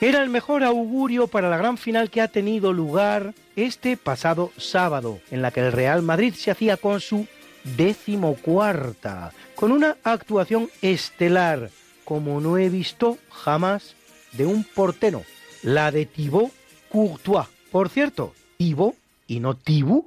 Era 0.00 0.20
el 0.24 0.28
mejor 0.28 0.64
augurio 0.64 1.28
para 1.28 1.50
la 1.50 1.56
gran 1.56 1.78
final 1.78 2.10
que 2.10 2.20
ha 2.20 2.26
tenido 2.26 2.72
lugar 2.72 3.32
este 3.54 3.96
pasado 3.96 4.50
sábado, 4.56 5.20
en 5.30 5.40
la 5.40 5.52
que 5.52 5.60
el 5.60 5.70
Real 5.70 6.02
Madrid 6.02 6.34
se 6.34 6.50
hacía 6.50 6.76
con 6.76 6.98
su 6.98 7.28
decimocuarta, 7.76 9.30
con 9.54 9.70
una 9.70 9.98
actuación 10.02 10.68
estelar, 10.82 11.70
como 12.04 12.40
no 12.40 12.58
he 12.58 12.70
visto 12.70 13.18
jamás 13.30 13.94
de 14.32 14.46
un 14.46 14.64
portero, 14.64 15.22
la 15.62 15.92
de 15.92 16.06
Thibaut 16.06 16.50
Courtois. 16.88 17.46
Por 17.70 17.88
cierto, 17.88 18.34
Thibaut 18.56 18.96
y 19.28 19.38
no 19.38 19.54
Thibaut, 19.54 20.06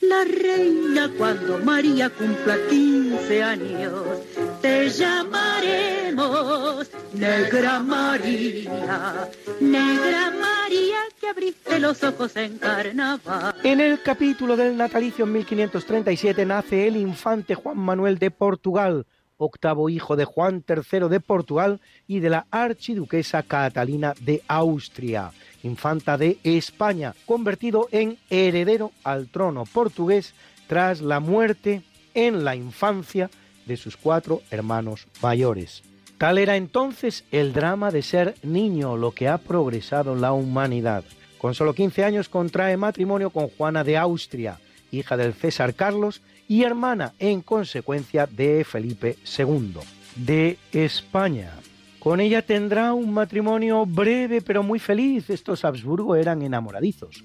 la 0.00 0.24
reina 0.24 1.10
cuando 1.16 1.58
María 1.58 2.10
cumpla 2.10 2.56
15 2.68 3.42
años. 3.42 4.02
Te 4.60 4.88
llamaremos 4.88 6.90
Negra 7.12 7.80
María, 7.80 9.30
Negra 9.60 10.30
María 10.30 10.96
que 11.20 11.28
abriste 11.28 11.78
los 11.78 12.02
ojos 12.02 12.36
en 12.36 12.58
carnaval. 12.58 13.54
En 13.62 13.80
el 13.80 14.02
capítulo 14.02 14.56
del 14.56 14.76
natalicio 14.76 15.24
en 15.24 15.32
1537 15.32 16.44
nace 16.44 16.86
el 16.86 16.96
infante 16.96 17.54
Juan 17.54 17.78
Manuel 17.78 18.18
de 18.18 18.30
Portugal, 18.30 19.06
octavo 19.38 19.88
hijo 19.88 20.16
de 20.16 20.24
Juan 20.24 20.64
III 20.66 21.08
de 21.08 21.20
Portugal 21.20 21.80
y 22.06 22.20
de 22.20 22.30
la 22.30 22.46
archiduquesa 22.50 23.42
Catalina 23.42 24.14
de 24.20 24.42
Austria, 24.48 25.32
infanta 25.62 26.18
de 26.18 26.38
España, 26.44 27.14
convertido 27.26 27.88
en 27.92 28.18
heredero 28.30 28.92
al 29.04 29.28
trono 29.28 29.64
portugués 29.64 30.34
tras 30.66 31.00
la 31.00 31.20
muerte 31.20 31.82
en 32.14 32.44
la 32.44 32.56
infancia 32.56 33.30
de 33.66 33.76
sus 33.76 33.96
cuatro 33.96 34.42
hermanos 34.50 35.06
mayores. 35.22 35.82
Tal 36.18 36.38
era 36.38 36.56
entonces 36.56 37.24
el 37.30 37.52
drama 37.52 37.90
de 37.90 38.02
ser 38.02 38.34
niño, 38.42 38.96
lo 38.96 39.12
que 39.12 39.28
ha 39.28 39.38
progresado 39.38 40.14
la 40.14 40.32
humanidad. 40.32 41.04
Con 41.38 41.54
solo 41.54 41.74
15 41.74 42.04
años 42.04 42.28
contrae 42.28 42.76
matrimonio 42.78 43.30
con 43.30 43.48
Juana 43.48 43.84
de 43.84 43.98
Austria, 43.98 44.58
hija 44.90 45.16
del 45.16 45.34
César 45.34 45.74
Carlos 45.74 46.22
y 46.48 46.62
hermana 46.62 47.12
en 47.18 47.42
consecuencia 47.42 48.26
de 48.26 48.64
Felipe 48.64 49.18
II 49.38 49.74
de 50.16 50.58
España. 50.72 51.52
Con 52.06 52.20
ella 52.20 52.40
tendrá 52.40 52.94
un 52.94 53.12
matrimonio 53.12 53.84
breve 53.84 54.40
pero 54.40 54.62
muy 54.62 54.78
feliz. 54.78 55.28
Estos 55.28 55.64
Habsburgo 55.64 56.14
eran 56.14 56.40
enamoradizos. 56.40 57.24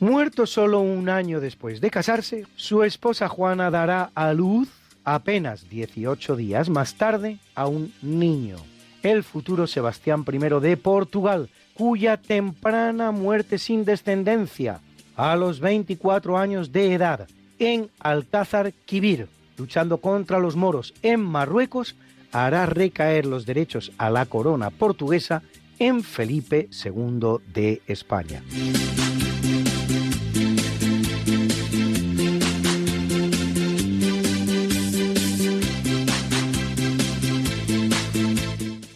Muerto 0.00 0.46
solo 0.46 0.80
un 0.80 1.10
año 1.10 1.38
después 1.38 1.82
de 1.82 1.90
casarse, 1.90 2.46
su 2.56 2.82
esposa 2.82 3.28
Juana 3.28 3.70
dará 3.70 4.10
a 4.14 4.32
luz 4.32 4.70
apenas 5.04 5.68
18 5.68 6.34
días 6.36 6.70
más 6.70 6.94
tarde 6.94 7.40
a 7.54 7.66
un 7.66 7.92
niño, 8.00 8.56
el 9.02 9.22
futuro 9.22 9.66
Sebastián 9.66 10.24
I 10.26 10.38
de 10.38 10.78
Portugal, 10.78 11.50
cuya 11.74 12.16
temprana 12.16 13.10
muerte 13.10 13.58
sin 13.58 13.84
descendencia, 13.84 14.80
a 15.14 15.36
los 15.36 15.60
24 15.60 16.38
años 16.38 16.72
de 16.72 16.94
edad, 16.94 17.28
en 17.58 17.90
Alcázar 18.00 18.72
Quibir, 18.86 19.28
luchando 19.58 19.98
contra 19.98 20.38
los 20.38 20.56
moros 20.56 20.94
en 21.02 21.20
Marruecos, 21.20 21.96
hará 22.32 22.66
recaer 22.66 23.26
los 23.26 23.46
derechos 23.46 23.92
a 23.98 24.10
la 24.10 24.26
corona 24.26 24.70
portuguesa 24.70 25.42
en 25.78 26.02
Felipe 26.02 26.68
II 26.84 27.38
de 27.52 27.82
España. 27.86 28.42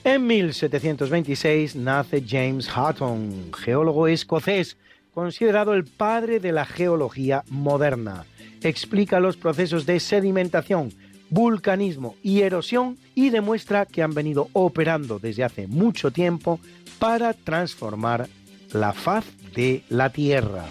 En 0.05 0.27
1726 0.27 1.77
nace 1.77 2.25
James 2.27 2.71
Hutton, 2.75 3.53
geólogo 3.53 4.09
escocés, 4.09 4.79
considerado 5.13 5.75
el 5.75 5.85
padre 5.85 6.41
de 6.41 6.53
la 6.53 6.65
geología 6.65 7.45
moderna. 7.49 8.25
Explica 8.63 9.21
los 9.21 9.37
procesos 9.37 9.85
de 9.85 10.01
sedimentación, 10.01 10.93
vulcanismo 11.29 12.15
y 12.23 12.41
erosión 12.41 12.97
y 13.17 13.31
demuestra 13.31 13.87
que 13.87 14.03
han 14.03 14.15
venido 14.15 14.49
operando 14.53 15.19
desde 15.19 15.43
hace 15.43 15.67
mucho 15.67 16.13
tiempo 16.13 16.61
para 16.99 17.33
transformar 17.33 18.29
la 18.73 18.93
faz 18.93 19.25
de 19.55 19.83
la 19.89 20.11
Tierra. 20.11 20.67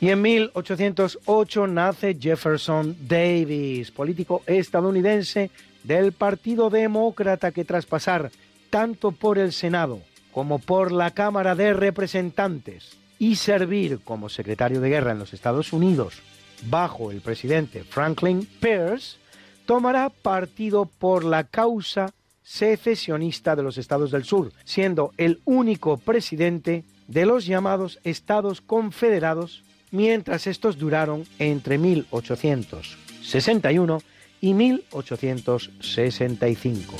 Y 0.00 0.10
en 0.10 0.22
1808 0.22 1.66
nace 1.66 2.16
Jefferson 2.20 2.96
Davis, 3.08 3.90
político 3.90 4.42
estadounidense 4.46 5.50
del 5.82 6.12
Partido 6.12 6.68
Demócrata 6.68 7.50
que 7.50 7.64
tras 7.64 7.86
pasar 7.86 8.30
tanto 8.68 9.10
por 9.10 9.38
el 9.38 9.52
Senado 9.52 10.00
como 10.32 10.58
por 10.58 10.92
la 10.92 11.12
Cámara 11.12 11.54
de 11.54 11.72
Representantes 11.72 12.96
y 13.18 13.36
servir 13.36 14.00
como 14.04 14.28
secretario 14.28 14.80
de 14.80 14.88
guerra 14.88 15.12
en 15.12 15.18
los 15.18 15.34
Estados 15.34 15.72
Unidos 15.72 16.22
bajo 16.62 17.10
el 17.10 17.20
presidente 17.20 17.84
Franklin 17.84 18.48
Pierce, 18.60 19.18
tomará 19.66 20.08
partido 20.10 20.86
por 20.86 21.24
la 21.24 21.44
causa 21.44 22.12
secesionista 22.42 23.54
de 23.54 23.62
los 23.62 23.78
Estados 23.78 24.10
del 24.10 24.24
Sur, 24.24 24.52
siendo 24.64 25.12
el 25.18 25.40
único 25.44 25.98
presidente 25.98 26.82
de 27.06 27.26
los 27.26 27.46
llamados 27.46 28.00
Estados 28.04 28.60
Confederados 28.60 29.62
mientras 29.90 30.46
estos 30.46 30.78
duraron 30.78 31.24
entre 31.38 31.78
1861 31.78 34.02
y 34.40 34.54
1865. 34.54 36.94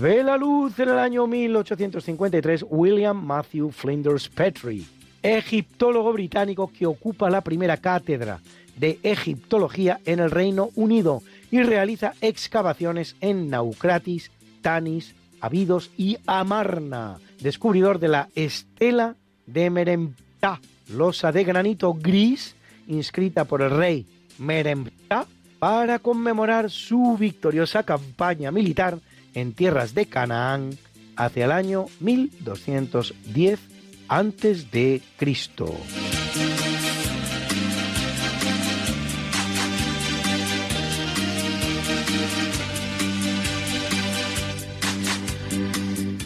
Ve 0.00 0.24
la 0.24 0.38
luz 0.38 0.78
en 0.78 0.88
el 0.88 0.98
año 0.98 1.26
1853 1.26 2.64
William 2.70 3.22
Matthew 3.22 3.70
Flinders 3.70 4.30
Petrie, 4.30 4.86
egiptólogo 5.22 6.10
británico 6.14 6.72
que 6.72 6.86
ocupa 6.86 7.28
la 7.28 7.42
primera 7.42 7.76
cátedra 7.76 8.40
de 8.78 8.98
egiptología 9.02 10.00
en 10.06 10.20
el 10.20 10.30
Reino 10.30 10.70
Unido 10.74 11.22
y 11.50 11.62
realiza 11.62 12.14
excavaciones 12.22 13.14
en 13.20 13.50
Naucratis, 13.50 14.30
Tanis, 14.62 15.14
Abidos 15.38 15.90
y 15.98 16.16
Amarna, 16.26 17.18
descubridor 17.38 17.98
de 17.98 18.08
la 18.08 18.30
estela 18.34 19.16
de 19.44 19.68
Meremptah, 19.68 20.60
losa 20.94 21.30
de 21.30 21.44
granito 21.44 21.92
gris 21.92 22.56
inscrita 22.86 23.44
por 23.44 23.60
el 23.60 23.70
rey 23.70 24.06
Meremptah 24.38 25.26
para 25.58 25.98
conmemorar 25.98 26.70
su 26.70 27.18
victoriosa 27.18 27.82
campaña 27.82 28.50
militar 28.50 28.98
en 29.34 29.52
tierras 29.52 29.94
de 29.94 30.06
Canaán 30.06 30.78
hacia 31.16 31.44
el 31.44 31.52
año 31.52 31.86
1210 32.00 33.60
antes 34.08 34.70
de 34.70 35.02
Cristo. 35.16 35.74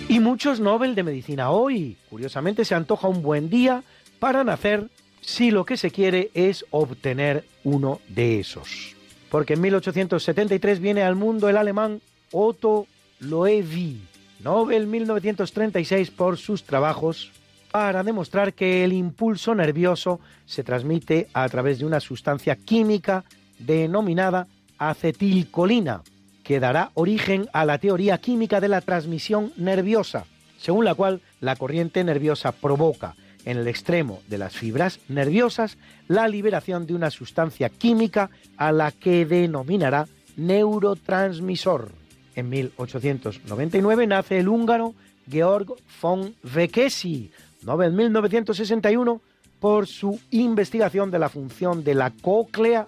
Y 0.08 0.20
muchos 0.20 0.60
Nobel 0.60 0.94
de 0.94 1.02
Medicina 1.02 1.50
hoy. 1.50 1.96
Curiosamente 2.08 2.64
se 2.64 2.76
antoja 2.76 3.08
un 3.08 3.22
buen 3.22 3.50
día 3.50 3.82
para 4.20 4.44
nacer 4.44 4.88
si 5.20 5.50
lo 5.50 5.64
que 5.64 5.76
se 5.76 5.90
quiere 5.90 6.30
es 6.34 6.64
obtener 6.70 7.44
uno 7.64 8.00
de 8.08 8.38
esos. 8.38 8.94
Porque 9.28 9.54
en 9.54 9.62
1873 9.62 10.78
viene 10.78 11.02
al 11.02 11.16
mundo 11.16 11.48
el 11.48 11.56
alemán 11.56 12.00
Otto 12.30 12.86
Loewi, 13.20 14.00
Nobel 14.40 14.86
1936 14.86 16.10
por 16.10 16.36
sus 16.36 16.64
trabajos 16.64 17.30
para 17.70 18.04
demostrar 18.04 18.54
que 18.54 18.84
el 18.84 18.92
impulso 18.92 19.54
nervioso 19.54 20.20
se 20.46 20.62
transmite 20.62 21.28
a 21.32 21.48
través 21.48 21.78
de 21.78 21.86
una 21.86 21.98
sustancia 21.98 22.54
química 22.56 23.24
denominada 23.58 24.46
acetilcolina, 24.78 26.02
que 26.44 26.60
dará 26.60 26.90
origen 26.94 27.48
a 27.52 27.64
la 27.64 27.78
teoría 27.78 28.18
química 28.18 28.60
de 28.60 28.68
la 28.68 28.80
transmisión 28.80 29.52
nerviosa, 29.56 30.26
según 30.58 30.84
la 30.84 30.94
cual 30.94 31.20
la 31.40 31.56
corriente 31.56 32.04
nerviosa 32.04 32.52
provoca 32.52 33.16
en 33.44 33.58
el 33.58 33.66
extremo 33.66 34.20
de 34.28 34.38
las 34.38 34.54
fibras 34.54 35.00
nerviosas 35.08 35.76
la 36.06 36.28
liberación 36.28 36.86
de 36.86 36.94
una 36.94 37.10
sustancia 37.10 37.68
química 37.70 38.30
a 38.56 38.72
la 38.72 38.92
que 38.92 39.26
denominará 39.26 40.06
neurotransmisor. 40.36 42.03
En 42.34 42.48
1899 42.48 44.06
nace 44.06 44.38
el 44.38 44.48
húngaro 44.48 44.94
Georg 45.28 45.74
von 46.00 46.34
Vekesi, 46.42 47.30
Nobel 47.62 47.92
1961, 47.92 49.20
por 49.60 49.86
su 49.86 50.20
investigación 50.30 51.10
de 51.10 51.18
la 51.18 51.28
función 51.28 51.84
de 51.84 51.94
la 51.94 52.10
cóclea 52.10 52.86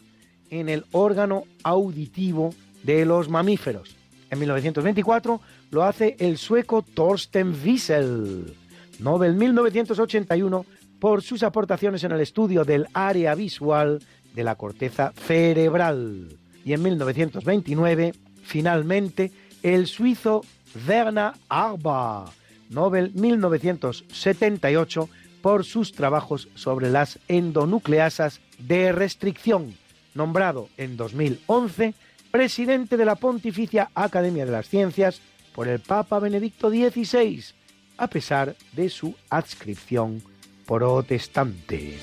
en 0.50 0.68
el 0.68 0.84
órgano 0.92 1.44
auditivo 1.62 2.54
de 2.82 3.04
los 3.04 3.28
mamíferos. 3.28 3.96
En 4.30 4.38
1924 4.40 5.40
lo 5.70 5.84
hace 5.84 6.16
el 6.18 6.36
sueco 6.36 6.82
Thorsten 6.82 7.54
Wiesel, 7.64 8.54
Nobel 8.98 9.34
1981, 9.34 10.66
por 10.98 11.22
sus 11.22 11.42
aportaciones 11.42 12.04
en 12.04 12.12
el 12.12 12.20
estudio 12.20 12.64
del 12.64 12.86
área 12.92 13.34
visual 13.34 14.02
de 14.34 14.44
la 14.44 14.56
corteza 14.56 15.12
cerebral. 15.14 16.36
Y 16.64 16.72
en 16.72 16.82
1929, 16.82 18.12
finalmente, 18.46 19.32
el 19.62 19.86
suizo 19.86 20.42
Werner 20.86 21.32
Arba, 21.48 22.32
Nobel 22.70 23.12
1978, 23.14 25.08
por 25.42 25.64
sus 25.64 25.92
trabajos 25.92 26.48
sobre 26.54 26.90
las 26.90 27.18
endonucleasas 27.28 28.40
de 28.58 28.92
restricción, 28.92 29.74
nombrado 30.14 30.68
en 30.76 30.96
2011 30.96 31.94
presidente 32.30 32.96
de 32.96 33.04
la 33.04 33.14
Pontificia 33.14 33.90
Academia 33.94 34.44
de 34.44 34.52
las 34.52 34.68
Ciencias 34.68 35.20
por 35.54 35.68
el 35.68 35.80
Papa 35.80 36.18
Benedicto 36.18 36.68
XVI, 36.68 37.42
a 37.96 38.08
pesar 38.08 38.54
de 38.72 38.90
su 38.90 39.14
adscripción 39.30 40.22
protestante. 40.66 41.98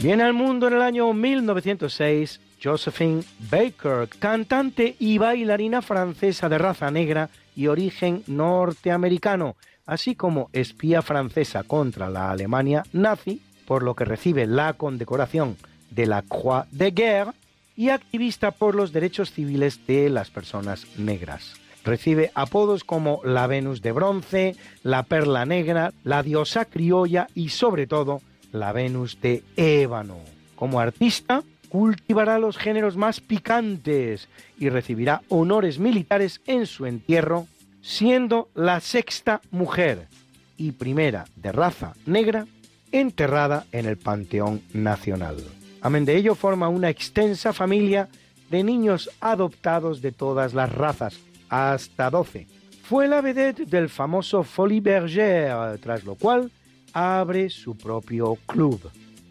Viene 0.00 0.22
al 0.22 0.32
mundo 0.32 0.66
en 0.66 0.72
el 0.72 0.80
año 0.80 1.12
1906 1.12 2.40
Josephine 2.62 3.22
Baker, 3.50 4.08
cantante 4.18 4.96
y 4.98 5.18
bailarina 5.18 5.82
francesa 5.82 6.48
de 6.48 6.56
raza 6.56 6.90
negra 6.90 7.28
y 7.54 7.66
origen 7.66 8.22
norteamericano, 8.26 9.56
así 9.84 10.14
como 10.14 10.48
espía 10.54 11.02
francesa 11.02 11.64
contra 11.64 12.08
la 12.08 12.30
Alemania 12.30 12.82
nazi, 12.94 13.42
por 13.66 13.82
lo 13.82 13.94
que 13.94 14.06
recibe 14.06 14.46
la 14.46 14.72
condecoración 14.72 15.58
de 15.90 16.06
la 16.06 16.22
Croix 16.22 16.64
de 16.70 16.92
Guerre, 16.92 17.32
y 17.76 17.90
activista 17.90 18.52
por 18.52 18.74
los 18.74 18.92
derechos 18.92 19.32
civiles 19.32 19.86
de 19.86 20.08
las 20.08 20.30
personas 20.30 20.86
negras. 20.96 21.56
Recibe 21.84 22.30
apodos 22.34 22.84
como 22.84 23.20
la 23.22 23.46
Venus 23.46 23.82
de 23.82 23.92
bronce, 23.92 24.56
la 24.82 25.02
Perla 25.02 25.44
Negra, 25.44 25.92
la 26.04 26.22
Diosa 26.22 26.64
Criolla 26.64 27.26
y 27.34 27.50
sobre 27.50 27.86
todo 27.86 28.22
la 28.52 28.72
Venus 28.72 29.20
de 29.20 29.42
ébano. 29.56 30.18
Como 30.56 30.80
artista, 30.80 31.42
cultivará 31.68 32.38
los 32.38 32.58
géneros 32.58 32.96
más 32.96 33.20
picantes 33.20 34.28
y 34.58 34.68
recibirá 34.68 35.22
honores 35.28 35.78
militares 35.78 36.40
en 36.46 36.66
su 36.66 36.86
entierro, 36.86 37.46
siendo 37.80 38.48
la 38.54 38.80
sexta 38.80 39.40
mujer 39.50 40.08
y 40.56 40.72
primera 40.72 41.24
de 41.36 41.52
raza 41.52 41.94
negra 42.04 42.46
enterrada 42.92 43.66
en 43.72 43.86
el 43.86 43.96
Panteón 43.96 44.62
Nacional. 44.74 45.36
Amén 45.80 46.04
de 46.04 46.16
ello, 46.16 46.34
forma 46.34 46.68
una 46.68 46.90
extensa 46.90 47.52
familia 47.52 48.08
de 48.50 48.64
niños 48.64 49.10
adoptados 49.20 50.02
de 50.02 50.12
todas 50.12 50.52
las 50.52 50.70
razas, 50.70 51.18
hasta 51.48 52.10
12. 52.10 52.46
Fue 52.82 53.06
la 53.06 53.20
vedette 53.20 53.64
del 53.64 53.88
famoso 53.88 54.42
Folie 54.42 54.82
Bergère, 54.82 55.78
tras 55.80 56.04
lo 56.04 56.16
cual 56.16 56.50
abre 56.92 57.50
su 57.50 57.76
propio 57.76 58.36
club, 58.46 58.80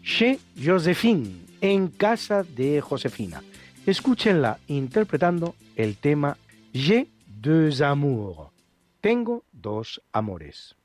Chez 0.02 0.40
Josephine, 0.56 1.46
en 1.60 1.88
casa 1.88 2.42
de 2.42 2.80
Josefina. 2.80 3.42
Escúchenla 3.86 4.58
interpretando 4.68 5.54
el 5.76 5.96
tema 5.96 6.36
J'ai 6.72 7.08
deux 7.26 7.80
amours. 7.82 8.50
Tengo 9.00 9.44
dos 9.52 10.00
amores. 10.12 10.76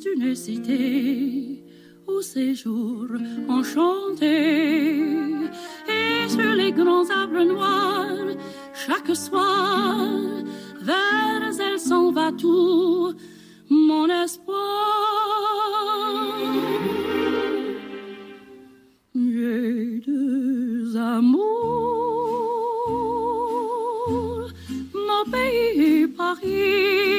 Existe 0.00 0.08
une 0.16 0.34
cité 0.34 1.64
au 2.06 2.20
séjour 2.22 3.06
enchanté. 3.48 5.06
Et 5.88 6.28
sur 6.28 6.54
les 6.54 6.72
grands 6.72 7.08
arbres 7.10 7.44
noirs, 7.44 8.36
chaque 8.74 9.14
soir, 9.16 9.98
vers 10.82 11.60
elle 11.60 11.78
s'en 11.78 12.12
va 12.12 12.32
tout 12.32 13.12
mon 13.68 14.08
espoir. 14.08 14.56
J'ai 19.14 20.00
deux 20.06 20.96
amours, 20.96 21.40
mon 24.94 25.24
pays 25.30 26.06
Paris, 26.06 27.09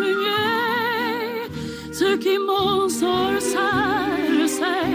le 0.00 0.10
nier 0.20 1.48
ce 1.92 2.08
qui 2.16 2.34
m'ensorcelle, 2.38 4.42
c'est 4.46 4.94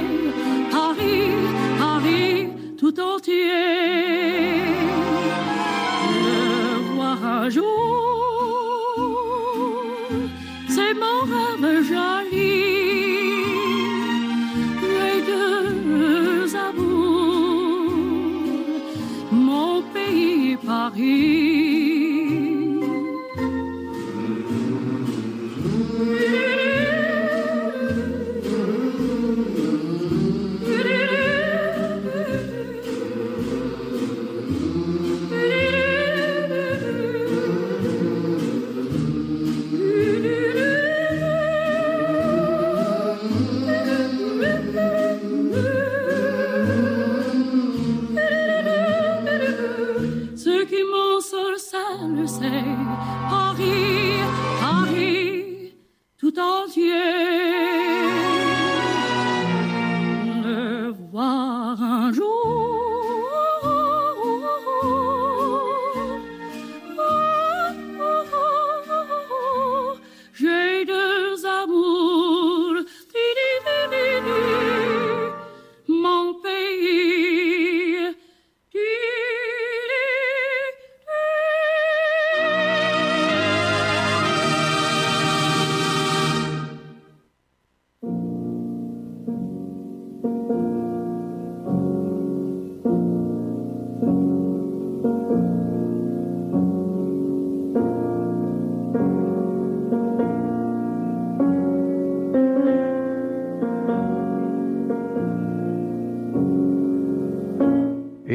Paris, 0.72 1.32
Paris 1.80 2.48
tout 2.80 2.98
entier. 3.00 4.62
Le 6.24 6.40
voir 6.96 7.20
un 7.26 7.50
jour, 7.50 7.75
Paris. 20.96 21.25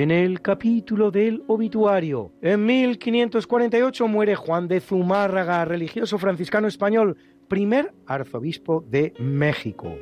El 0.09 0.41
capítulo 0.41 1.11
del 1.11 1.43
obituario. 1.47 2.33
En 2.41 2.65
1548 2.65 4.09
muere 4.09 4.35
Juan 4.35 4.67
de 4.67 4.81
Zumárraga, 4.81 5.63
religioso 5.67 6.17
franciscano 6.17 6.69
español, 6.69 7.19
primer 7.49 7.93
arzobispo 8.07 8.83
de 8.89 9.13
México. 9.19 9.95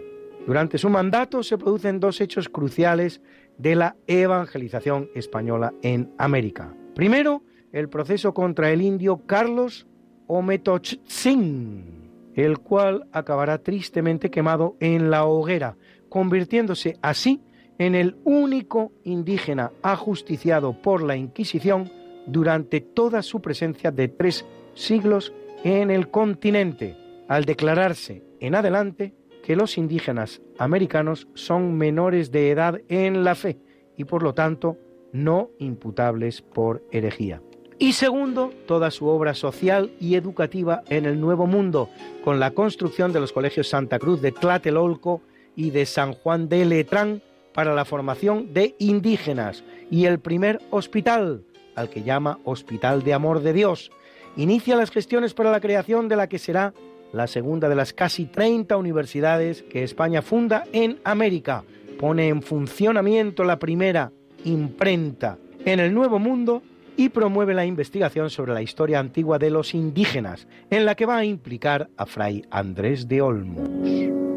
Durante 0.46 0.78
su 0.78 0.88
mandato 0.88 1.42
se 1.42 1.58
producen 1.58 1.98
dos 1.98 2.20
hechos 2.20 2.48
cruciales 2.48 3.20
de 3.56 3.74
la 3.74 3.96
evangelización 4.06 5.08
española 5.16 5.74
en 5.82 6.12
América. 6.16 6.72
Primero, 6.94 7.42
el 7.72 7.88
proceso 7.88 8.32
contra 8.32 8.70
el 8.70 8.82
indio 8.82 9.26
Carlos 9.26 9.88
Ometochtzin, 10.28 12.10
el 12.34 12.58
cual 12.60 13.08
acabará 13.10 13.58
tristemente 13.58 14.30
quemado 14.30 14.76
en 14.78 15.10
la 15.10 15.24
hoguera, 15.24 15.76
convirtiéndose 16.08 16.96
así 17.02 17.40
en 17.78 17.94
el 17.94 18.16
único 18.24 18.92
indígena 19.04 19.72
ajusticiado 19.82 20.72
por 20.72 21.02
la 21.02 21.16
Inquisición 21.16 21.90
durante 22.26 22.80
toda 22.80 23.22
su 23.22 23.40
presencia 23.40 23.90
de 23.90 24.08
tres 24.08 24.44
siglos 24.74 25.32
en 25.64 25.90
el 25.90 26.10
continente, 26.10 26.96
al 27.28 27.44
declararse 27.44 28.22
en 28.40 28.54
adelante 28.54 29.14
que 29.42 29.56
los 29.56 29.78
indígenas 29.78 30.42
americanos 30.58 31.28
son 31.34 31.76
menores 31.76 32.30
de 32.30 32.50
edad 32.50 32.80
en 32.88 33.24
la 33.24 33.34
fe 33.34 33.58
y 33.96 34.04
por 34.04 34.22
lo 34.22 34.34
tanto 34.34 34.76
no 35.12 35.50
imputables 35.58 36.42
por 36.42 36.84
herejía. 36.90 37.40
Y 37.78 37.92
segundo, 37.92 38.52
toda 38.66 38.90
su 38.90 39.06
obra 39.06 39.34
social 39.34 39.92
y 40.00 40.16
educativa 40.16 40.82
en 40.88 41.06
el 41.06 41.20
Nuevo 41.20 41.46
Mundo, 41.46 41.88
con 42.24 42.40
la 42.40 42.50
construcción 42.50 43.12
de 43.12 43.20
los 43.20 43.32
colegios 43.32 43.68
Santa 43.68 44.00
Cruz 44.00 44.20
de 44.20 44.32
Tlatelolco 44.32 45.22
y 45.54 45.70
de 45.70 45.86
San 45.86 46.12
Juan 46.12 46.48
de 46.48 46.64
Letrán 46.64 47.22
para 47.58 47.74
la 47.74 47.84
formación 47.84 48.54
de 48.54 48.76
indígenas 48.78 49.64
y 49.90 50.04
el 50.04 50.20
primer 50.20 50.60
hospital, 50.70 51.42
al 51.74 51.90
que 51.90 52.04
llama 52.04 52.38
Hospital 52.44 53.02
de 53.02 53.14
Amor 53.14 53.40
de 53.40 53.52
Dios. 53.52 53.90
Inicia 54.36 54.76
las 54.76 54.92
gestiones 54.92 55.34
para 55.34 55.50
la 55.50 55.58
creación 55.58 56.06
de 56.06 56.14
la 56.14 56.28
que 56.28 56.38
será 56.38 56.72
la 57.12 57.26
segunda 57.26 57.68
de 57.68 57.74
las 57.74 57.92
casi 57.92 58.26
30 58.26 58.76
universidades 58.76 59.64
que 59.64 59.82
España 59.82 60.22
funda 60.22 60.66
en 60.72 61.00
América. 61.02 61.64
Pone 61.98 62.28
en 62.28 62.42
funcionamiento 62.42 63.42
la 63.42 63.58
primera 63.58 64.12
imprenta 64.44 65.36
en 65.64 65.80
el 65.80 65.92
Nuevo 65.92 66.20
Mundo 66.20 66.62
y 66.96 67.08
promueve 67.08 67.54
la 67.54 67.66
investigación 67.66 68.30
sobre 68.30 68.54
la 68.54 68.62
historia 68.62 69.00
antigua 69.00 69.36
de 69.40 69.50
los 69.50 69.74
indígenas, 69.74 70.46
en 70.70 70.84
la 70.84 70.94
que 70.94 71.06
va 71.06 71.16
a 71.16 71.24
implicar 71.24 71.90
a 71.96 72.06
Fray 72.06 72.44
Andrés 72.52 73.08
de 73.08 73.20
Olmos. 73.20 74.27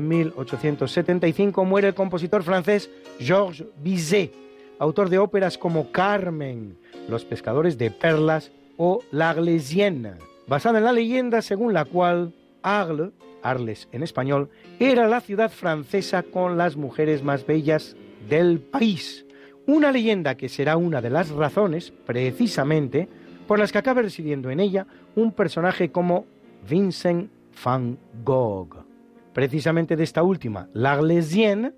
En 0.00 0.08
1875 0.08 1.62
muere 1.66 1.88
el 1.88 1.94
compositor 1.94 2.42
francés 2.42 2.90
Georges 3.18 3.66
Bizet, 3.82 4.32
autor 4.78 5.10
de 5.10 5.18
óperas 5.18 5.58
como 5.58 5.92
Carmen, 5.92 6.78
Los 7.06 7.26
pescadores 7.26 7.76
de 7.76 7.90
perlas 7.90 8.50
o 8.78 9.02
L'Arlésienne, 9.10 10.14
basada 10.46 10.78
en 10.78 10.84
la 10.84 10.94
leyenda 10.94 11.42
según 11.42 11.74
la 11.74 11.84
cual 11.84 12.32
Arles, 12.62 13.10
Arles 13.42 13.88
en 13.92 14.02
español, 14.02 14.48
era 14.78 15.06
la 15.06 15.20
ciudad 15.20 15.50
francesa 15.50 16.22
con 16.22 16.56
las 16.56 16.76
mujeres 16.76 17.22
más 17.22 17.46
bellas 17.46 17.94
del 18.26 18.58
país. 18.58 19.26
Una 19.66 19.92
leyenda 19.92 20.34
que 20.34 20.48
será 20.48 20.78
una 20.78 21.02
de 21.02 21.10
las 21.10 21.28
razones, 21.28 21.92
precisamente, 22.06 23.06
por 23.46 23.58
las 23.58 23.70
que 23.70 23.78
acaba 23.78 24.00
residiendo 24.00 24.48
en 24.48 24.60
ella 24.60 24.86
un 25.14 25.32
personaje 25.32 25.92
como 25.92 26.24
Vincent 26.66 27.30
van 27.62 27.98
Gogh. 28.24 28.89
Precisamente 29.32 29.96
de 29.96 30.04
esta 30.04 30.22
última, 30.22 30.68
L'Arlésienne, 30.72 31.72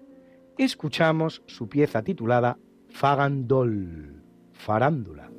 escuchamos 0.56 1.42
su 1.46 1.68
pieza 1.68 2.02
titulada 2.02 2.58
Fagandol, 2.88 4.22
Farándula. 4.52 5.30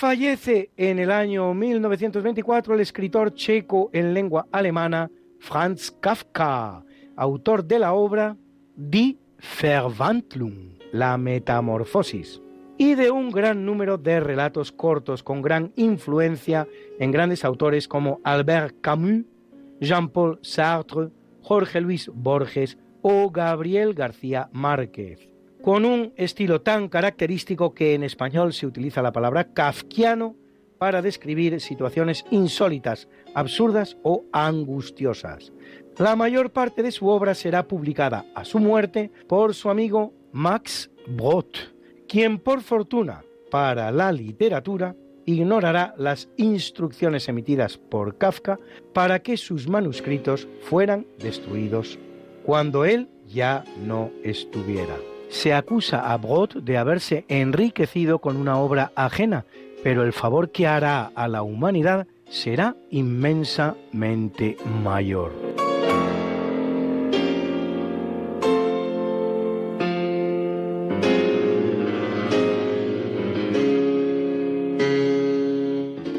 Fallece 0.00 0.70
en 0.78 0.98
el 0.98 1.10
año 1.10 1.52
1924 1.52 2.72
el 2.72 2.80
escritor 2.80 3.34
checo 3.34 3.90
en 3.92 4.14
lengua 4.14 4.46
alemana 4.50 5.10
Franz 5.40 5.90
Kafka, 6.00 6.82
autor 7.16 7.62
de 7.64 7.78
la 7.78 7.92
obra 7.92 8.34
Die 8.76 9.18
Verwandlung, 9.60 10.78
la 10.92 11.18
metamorfosis, 11.18 12.40
y 12.78 12.94
de 12.94 13.10
un 13.10 13.30
gran 13.30 13.66
número 13.66 13.98
de 13.98 14.20
relatos 14.20 14.72
cortos 14.72 15.22
con 15.22 15.42
gran 15.42 15.70
influencia 15.76 16.66
en 16.98 17.10
grandes 17.10 17.44
autores 17.44 17.86
como 17.86 18.20
Albert 18.24 18.76
Camus, 18.80 19.26
Jean-Paul 19.82 20.38
Sartre, 20.40 21.10
Jorge 21.42 21.78
Luis 21.82 22.10
Borges 22.14 22.78
o 23.02 23.30
Gabriel 23.30 23.92
García 23.92 24.48
Márquez, 24.50 25.29
con 25.62 25.84
un 25.84 26.12
estilo 26.16 26.62
tan 26.62 26.88
característico 26.88 27.74
que 27.74 27.94
en 27.94 28.02
español 28.02 28.52
se 28.52 28.66
utiliza 28.66 29.02
la 29.02 29.12
palabra 29.12 29.52
kafkiano 29.52 30.36
para 30.78 31.02
describir 31.02 31.60
situaciones 31.60 32.24
insólitas, 32.30 33.08
absurdas 33.34 33.98
o 34.02 34.24
angustiosas. 34.32 35.52
La 35.98 36.16
mayor 36.16 36.50
parte 36.50 36.82
de 36.82 36.92
su 36.92 37.08
obra 37.08 37.34
será 37.34 37.68
publicada 37.68 38.24
a 38.34 38.44
su 38.46 38.58
muerte 38.58 39.10
por 39.28 39.54
su 39.54 39.68
amigo 39.68 40.14
Max 40.32 40.90
Brod, 41.06 41.44
quien 42.08 42.38
por 42.38 42.62
fortuna 42.62 43.22
para 43.50 43.90
la 43.90 44.10
literatura 44.10 44.96
ignorará 45.26 45.94
las 45.98 46.30
instrucciones 46.36 47.28
emitidas 47.28 47.76
por 47.76 48.16
Kafka 48.16 48.58
para 48.94 49.20
que 49.20 49.36
sus 49.36 49.68
manuscritos 49.68 50.48
fueran 50.62 51.06
destruidos 51.18 51.98
cuando 52.44 52.86
él 52.86 53.08
ya 53.26 53.64
no 53.84 54.10
estuviera. 54.24 55.09
Se 55.30 55.54
acusa 55.54 56.12
a 56.12 56.16
Brod 56.18 56.56
de 56.56 56.76
haberse 56.76 57.24
enriquecido 57.28 58.18
con 58.18 58.36
una 58.36 58.58
obra 58.58 58.92
ajena, 58.96 59.46
pero 59.82 60.02
el 60.02 60.12
favor 60.12 60.50
que 60.50 60.66
hará 60.66 61.12
a 61.14 61.28
la 61.28 61.42
humanidad 61.42 62.06
será 62.28 62.76
inmensamente 62.90 64.56
mayor. 64.82 65.32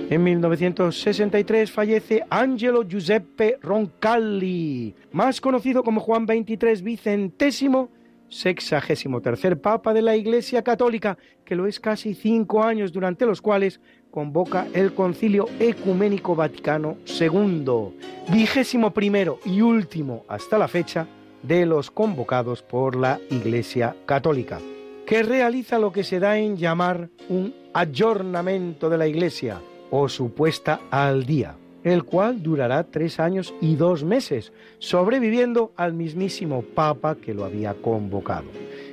En 0.09 0.23
1963 0.23 1.71
fallece 1.71 2.23
Angelo 2.29 2.83
Giuseppe 2.83 3.57
Roncalli, 3.61 4.95
más 5.11 5.39
conocido 5.39 5.83
como 5.83 6.01
Juan 6.01 6.25
XXIII 6.25 6.81
Vicentésimo, 6.81 7.89
sexagésimo 8.31 9.21
tercer 9.21 9.61
Papa 9.61 9.93
de 9.93 10.01
la 10.01 10.15
Iglesia 10.15 10.63
Católica, 10.63 11.19
que 11.45 11.55
lo 11.55 11.67
es 11.67 11.79
casi 11.79 12.15
cinco 12.15 12.63
años 12.63 12.91
durante 12.91 13.27
los 13.27 13.41
cuales 13.41 13.79
convoca 14.09 14.65
el 14.73 14.93
Concilio 14.93 15.45
Ecuménico 15.59 16.35
Vaticano 16.35 16.97
II, 17.05 17.93
vigésimo 18.31 18.91
primero 18.91 19.39
y 19.45 19.61
último 19.61 20.25
hasta 20.27 20.57
la 20.57 20.67
fecha 20.67 21.07
de 21.43 21.65
los 21.65 21.91
convocados 21.91 22.63
por 22.63 22.95
la 22.95 23.19
Iglesia 23.29 23.95
Católica, 24.05 24.59
que 25.05 25.23
realiza 25.23 25.77
lo 25.77 25.91
que 25.91 26.03
se 26.03 26.19
da 26.19 26.37
en 26.37 26.57
llamar 26.57 27.09
un 27.29 27.53
ayornamiento 27.73 28.89
de 28.89 28.97
la 28.97 29.07
Iglesia, 29.07 29.61
o 29.91 30.07
supuesta 30.07 30.79
al 30.89 31.25
día, 31.25 31.55
el 31.83 32.03
cual 32.03 32.43
durará 32.43 32.83
tres 32.83 33.19
años 33.19 33.53
y 33.61 33.75
dos 33.75 34.03
meses, 34.03 34.53
sobreviviendo 34.79 35.73
al 35.75 35.93
mismísimo 35.93 36.61
Papa 36.61 37.15
que 37.15 37.33
lo 37.33 37.45
había 37.45 37.73
convocado. 37.73 38.47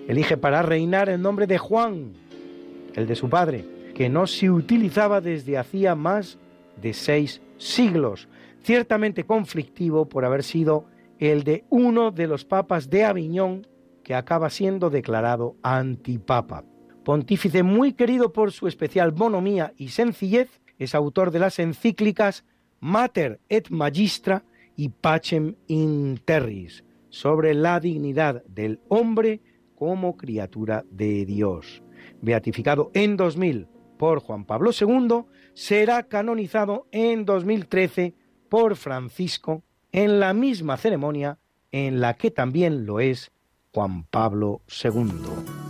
Elige 0.06 0.36
para 0.36 0.62
reinar 0.62 1.08
el 1.08 1.20
nombre 1.20 1.46
de 1.46 1.58
Juan, 1.58 2.12
el 2.94 3.06
de 3.06 3.14
su 3.14 3.28
padre, 3.28 3.64
que 3.94 4.08
no 4.08 4.26
se 4.26 4.50
utilizaba 4.50 5.20
desde 5.20 5.58
hacía 5.58 5.94
más 5.94 6.38
de 6.80 6.94
seis 6.94 7.42
siglos, 7.58 8.28
ciertamente 8.62 9.24
conflictivo 9.24 10.08
por 10.08 10.24
haber 10.24 10.42
sido 10.42 10.86
el 11.18 11.42
de 11.42 11.64
uno 11.68 12.10
de 12.10 12.26
los 12.26 12.44
papas 12.44 12.88
de 12.90 13.04
Aviñón 13.04 13.66
que 14.02 14.14
acaba 14.14 14.50
siendo 14.50 14.88
declarado 14.88 15.56
antipapa. 15.62 16.64
Pontífice 17.04 17.62
muy 17.62 17.92
querido 17.92 18.32
por 18.32 18.52
su 18.52 18.68
especial 18.68 19.10
bonomía 19.10 19.72
y 19.76 19.88
sencillez, 19.88 20.60
es 20.78 20.94
autor 20.94 21.30
de 21.30 21.40
las 21.40 21.58
encíclicas 21.58 22.44
Mater 22.80 23.40
et 23.48 23.70
Magistra 23.70 24.44
y 24.76 24.88
Pacem 24.90 25.56
in 25.66 26.20
Terris, 26.24 26.84
sobre 27.08 27.54
la 27.54 27.80
dignidad 27.80 28.44
del 28.44 28.80
hombre 28.88 29.40
como 29.74 30.16
criatura 30.16 30.84
de 30.90 31.24
Dios. 31.26 31.82
Beatificado 32.20 32.90
en 32.94 33.16
2000 33.16 33.66
por 33.98 34.20
Juan 34.20 34.44
Pablo 34.44 34.70
II, 34.78 35.24
será 35.54 36.04
canonizado 36.04 36.86
en 36.92 37.24
2013 37.24 38.14
por 38.48 38.76
Francisco 38.76 39.62
en 39.92 40.20
la 40.20 40.32
misma 40.32 40.76
ceremonia 40.76 41.38
en 41.72 42.00
la 42.00 42.14
que 42.14 42.30
también 42.30 42.86
lo 42.86 43.00
es 43.00 43.32
Juan 43.72 44.04
Pablo 44.04 44.62
II. 44.84 45.67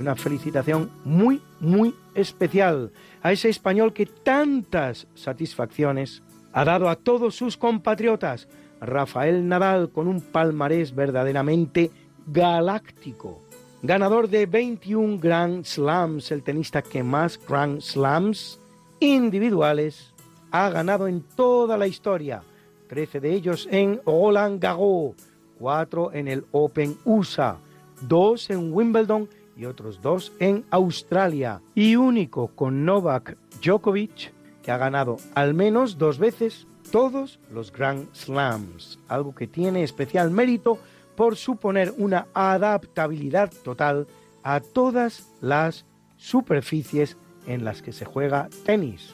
Una 0.00 0.16
felicitación 0.16 0.90
muy, 1.04 1.42
muy 1.60 1.94
especial 2.14 2.90
a 3.22 3.32
ese 3.32 3.50
español 3.50 3.92
que 3.92 4.06
tantas 4.06 5.06
satisfacciones 5.14 6.22
ha 6.52 6.64
dado 6.64 6.88
a 6.88 6.96
todos 6.96 7.36
sus 7.36 7.56
compatriotas, 7.56 8.48
Rafael 8.80 9.46
Nadal, 9.46 9.90
con 9.90 10.08
un 10.08 10.22
palmarés 10.22 10.94
verdaderamente 10.94 11.90
galáctico. 12.26 13.42
Ganador 13.82 14.28
de 14.28 14.46
21 14.46 15.18
Grand 15.18 15.64
Slams, 15.64 16.32
el 16.32 16.42
tenista 16.42 16.82
que 16.82 17.02
más 17.02 17.38
Grand 17.46 17.80
Slams 17.80 18.58
individuales 19.00 20.14
ha 20.50 20.70
ganado 20.70 21.08
en 21.08 21.22
toda 21.22 21.76
la 21.76 21.86
historia. 21.86 22.42
13 22.88 23.20
de 23.20 23.34
ellos 23.34 23.68
en 23.70 24.00
Roland 24.04 24.60
Garros, 24.60 25.14
4 25.58 26.12
en 26.14 26.26
el 26.26 26.44
Open 26.50 26.96
USA, 27.04 27.58
2 28.02 28.50
en 28.50 28.72
Wimbledon 28.72 29.28
y 29.60 29.66
otros 29.66 30.00
dos 30.00 30.32
en 30.38 30.64
Australia, 30.70 31.60
y 31.74 31.96
único 31.96 32.48
con 32.48 32.86
Novak 32.86 33.36
Djokovic, 33.62 34.32
que 34.62 34.70
ha 34.70 34.78
ganado 34.78 35.18
al 35.34 35.52
menos 35.52 35.98
dos 35.98 36.18
veces 36.18 36.66
todos 36.90 37.38
los 37.52 37.70
Grand 37.70 38.08
Slams, 38.14 38.98
algo 39.06 39.34
que 39.34 39.46
tiene 39.46 39.82
especial 39.82 40.30
mérito 40.30 40.78
por 41.14 41.36
suponer 41.36 41.92
una 41.98 42.26
adaptabilidad 42.32 43.52
total 43.62 44.06
a 44.42 44.60
todas 44.60 45.28
las 45.42 45.84
superficies 46.16 47.18
en 47.46 47.62
las 47.62 47.82
que 47.82 47.92
se 47.92 48.06
juega 48.06 48.48
tenis, 48.64 49.12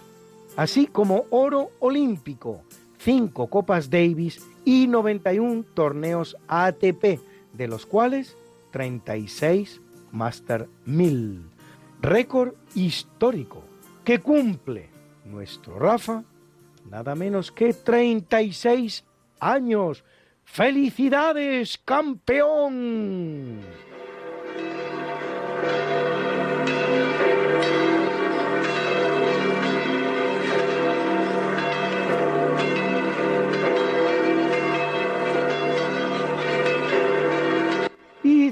así 0.56 0.86
como 0.86 1.24
oro 1.30 1.70
olímpico, 1.80 2.62
cinco 2.98 3.48
Copas 3.48 3.90
Davis 3.90 4.40
y 4.64 4.86
91 4.86 5.64
torneos 5.74 6.36
ATP, 6.46 7.18
de 7.52 7.66
los 7.66 7.84
cuales 7.84 8.36
36 8.70 9.80
Master 10.12 10.68
1000, 10.84 11.42
récord 12.00 12.54
histórico 12.74 13.64
que 14.04 14.20
cumple 14.20 14.90
nuestro 15.24 15.78
Rafa 15.78 16.24
nada 16.90 17.14
menos 17.14 17.50
que 17.50 17.72
36 17.72 19.04
años. 19.40 20.04
¡Felicidades, 20.44 21.78
campeón! 21.84 23.60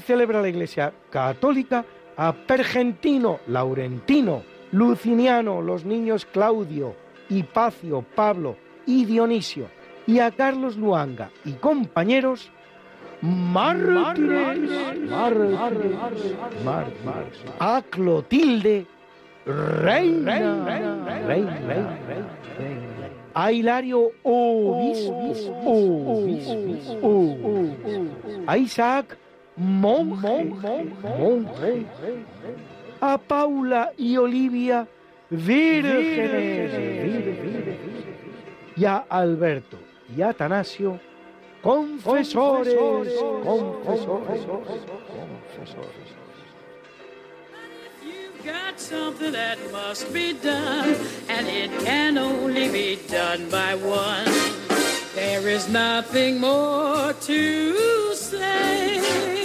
Celebra 0.05 0.41
la 0.41 0.49
Iglesia 0.49 0.93
Católica 1.11 1.85
a 2.17 2.33
Pergentino, 2.33 3.41
Laurentino, 3.49 4.43
Luciniano, 4.73 5.61
los 5.61 5.85
niños 5.85 6.27
Claudio, 6.27 6.95
Hipacio, 7.29 8.05
Pablo 8.15 8.57
y 8.87 9.05
Dionisio, 9.05 9.69
y 10.07 10.19
a 10.19 10.31
Carlos 10.31 10.77
Luanga 10.77 11.31
y 11.45 11.53
compañeros 11.53 12.51
mártires, 13.23 14.61
a 17.59 17.83
Clotilde, 17.89 18.87
reina, 19.47 20.67
a 23.33 23.53
Hilario, 23.53 24.11
obispo, 24.23 25.35
a 28.47 28.59
Isaac, 28.59 29.17
monje, 29.57 30.53
monje, 31.19 31.87
a 33.01 33.19
Paula 33.19 33.93
y 33.97 34.17
Olivia, 34.17 34.87
vírgenes, 35.31 36.73
y 38.77 38.85
a 38.85 38.99
Alberto 39.09 39.79
y 40.17 40.23
a 40.23 40.31
Atanasio, 40.31 40.99
confesores, 41.63 42.75
confesores, 42.75 43.45
confesores. 43.45 44.41
got 48.45 48.79
something 48.79 49.33
that 49.33 49.59
must 49.73 50.13
be 50.13 50.35
done, 50.35 50.95
and 51.31 51.49
it 51.49 51.71
can 51.83 52.19
only 52.19 52.69
be 52.69 52.99
done 53.09 53.49
by 53.49 53.75
one. 53.75 54.27
There 55.15 55.49
is 55.49 55.69
nothing 55.69 56.41
more 56.41 57.13
to 57.13 58.15
say, 58.15 59.44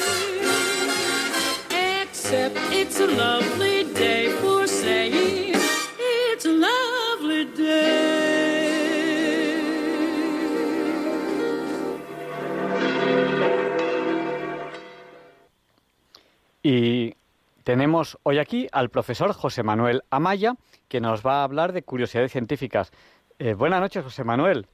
y 16.61 17.15
tenemos 17.64 18.19
hoy 18.22 18.38
aquí 18.38 18.68
al 18.72 18.89
profesor 18.89 19.34
José 19.34 19.64
Manuel 19.64 20.03
Amaya, 20.11 20.53
que 20.88 21.01
nos 21.01 21.26
va 21.26 21.41
a 21.41 21.43
hablar 21.43 21.73
de 21.73 21.81
curiosidades 21.81 22.31
científicas. 22.31 22.91
Eh, 23.39 23.56
buenas 23.56 23.81
noches, 23.81 24.03
José 24.03 24.23
Manuel. 24.23 24.68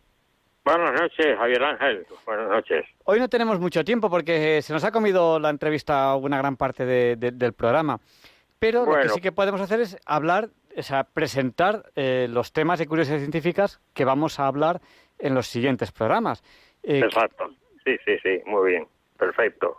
Buenas 0.66 1.00
noches, 1.00 1.38
Javier 1.38 1.64
Ángel. 1.64 2.06
Buenas 2.26 2.50
noches. 2.50 2.86
Hoy 3.04 3.20
no 3.20 3.30
tenemos 3.30 3.60
mucho 3.60 3.84
tiempo 3.86 4.10
porque 4.10 4.62
se 4.64 4.74
nos 4.74 4.84
ha 4.84 4.92
comido 4.92 5.40
la 5.40 5.52
entrevista 5.52 6.16
una 6.16 6.40
gran 6.40 6.58
parte 6.58 6.86
de- 6.86 7.16
de- 7.18 7.32
del 7.32 7.54
programa. 7.54 8.00
Pero 8.60 8.84
lo 8.86 8.94
que 9.00 9.10
sí 9.10 9.22
que 9.22 9.32
podemos 9.32 9.62
hacer 9.62 9.80
es 9.82 9.96
hablar, 10.08 10.50
o 10.76 10.82
sea, 10.82 11.04
presentar 11.04 11.84
eh, 11.96 12.28
los 12.30 12.52
temas 12.52 12.80
de 12.80 12.88
curiosidades 12.88 13.22
científicas 13.22 13.80
que 13.94 14.06
vamos 14.06 14.40
a 14.40 14.48
hablar 14.48 14.82
en 15.20 15.36
los 15.36 15.46
siguientes 15.48 15.92
programas. 15.92 16.44
Eh, 16.82 17.00
Exacto. 17.04 17.50
Sí, 17.84 17.96
sí, 18.04 18.18
sí. 18.24 18.42
Muy 18.48 18.72
bien. 18.72 18.88
Perfecto. 19.20 19.78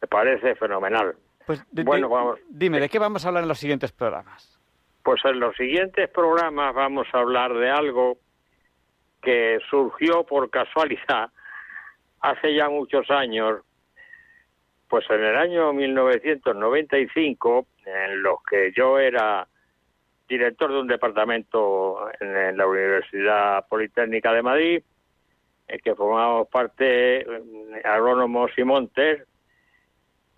Me 0.00 0.06
parece 0.06 0.54
fenomenal. 0.54 1.16
pues, 1.46 1.64
bueno, 1.72 2.08
vamos. 2.08 2.38
dime, 2.48 2.78
¿de 2.78 2.88
qué 2.88 3.00
vamos 3.00 3.24
a 3.24 3.28
hablar 3.28 3.42
en 3.42 3.48
los 3.48 3.58
siguientes 3.58 3.90
programas? 3.90 4.60
Pues 5.02 5.20
en 5.24 5.40
los 5.40 5.56
siguientes 5.56 6.08
programas 6.10 6.72
vamos 6.76 7.08
a 7.12 7.18
hablar 7.18 7.52
de 7.54 7.68
algo 7.70 8.18
que 9.22 9.58
surgió 9.70 10.24
por 10.24 10.50
casualidad 10.50 11.30
hace 12.20 12.54
ya 12.54 12.68
muchos 12.68 13.10
años, 13.10 13.60
pues 14.88 15.08
en 15.08 15.24
el 15.24 15.36
año 15.36 15.72
1995, 15.72 17.66
en 17.86 18.22
los 18.22 18.42
que 18.42 18.72
yo 18.76 18.98
era 18.98 19.46
director 20.28 20.72
de 20.72 20.80
un 20.80 20.86
departamento 20.86 22.08
en, 22.20 22.56
la 22.56 22.66
Universidad 22.66 23.66
Politécnica 23.68 24.32
de 24.32 24.42
Madrid, 24.42 24.82
en 25.68 25.78
que 25.80 25.94
formábamos 25.94 26.48
parte 26.48 27.20
eh, 27.20 27.26
agrónomos 27.84 28.50
y 28.56 28.64
montes, 28.64 29.26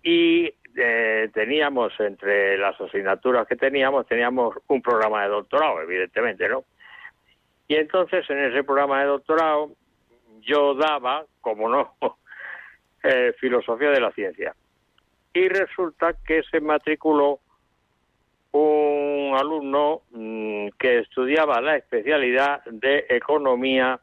y 0.03 0.53
eh, 0.75 1.29
teníamos 1.33 1.93
entre 1.99 2.57
las 2.57 2.79
asignaturas 2.79 3.47
que 3.47 3.55
teníamos, 3.55 4.05
teníamos 4.07 4.55
un 4.67 4.81
programa 4.81 5.23
de 5.23 5.29
doctorado, 5.29 5.81
evidentemente, 5.81 6.47
¿no? 6.49 6.65
Y 7.67 7.75
entonces 7.75 8.29
en 8.29 8.39
ese 8.39 8.63
programa 8.63 9.01
de 9.01 9.07
doctorado 9.07 9.71
yo 10.41 10.75
daba, 10.75 11.25
como 11.41 11.69
no, 11.69 11.95
eh, 13.03 13.33
filosofía 13.39 13.89
de 13.89 14.01
la 14.01 14.11
ciencia. 14.11 14.55
Y 15.33 15.49
resulta 15.49 16.13
que 16.25 16.43
se 16.43 16.61
matriculó 16.61 17.39
un 18.51 19.35
alumno 19.37 20.03
mm, 20.11 20.69
que 20.79 20.99
estudiaba 20.99 21.59
la 21.59 21.75
especialidad 21.75 22.63
de 22.65 23.05
economía 23.09 23.99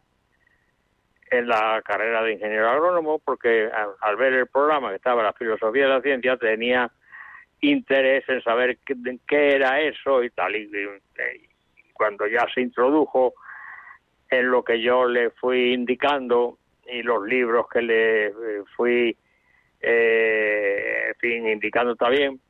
en 1.31 1.49
la 1.49 1.81
carrera 1.83 2.23
de 2.23 2.35
ingeniero 2.35 2.69
agrónomo, 2.69 3.19
porque 3.19 3.71
al, 4.01 4.17
ver 4.17 4.35
el 4.35 4.47
programa 4.49 4.91
que 4.91 4.97
estaba 4.97 5.23
la 5.23 5.33
filosofía 5.33 5.85
de 5.85 5.89
la 5.89 6.03
ciencia 6.03 6.37
tenía 6.37 6.91
interés 7.63 8.29
en 8.29 8.43
saber 8.43 8.77
qué, 8.85 9.55
era 9.55 9.81
eso 9.81 10.23
y 10.23 10.29
tal. 10.31 10.55
Y 10.55 10.69
cuando 11.95 12.27
ya 12.27 12.47
se 12.55 12.61
introdujo 12.61 13.33
en 14.33 14.51
lo 14.51 14.65
que 14.65 14.81
yo 14.81 15.07
le 15.07 15.31
fui 15.31 15.75
indicando 15.75 16.57
y 16.87 17.03
los 17.03 17.23
libros 17.27 17.67
que 17.69 17.83
le 17.83 18.27
eh, 18.29 18.33
fui, 18.75 19.15
eh, 19.79 21.13
fin, 21.19 21.47
indicando 21.47 21.95
también, 21.97 22.41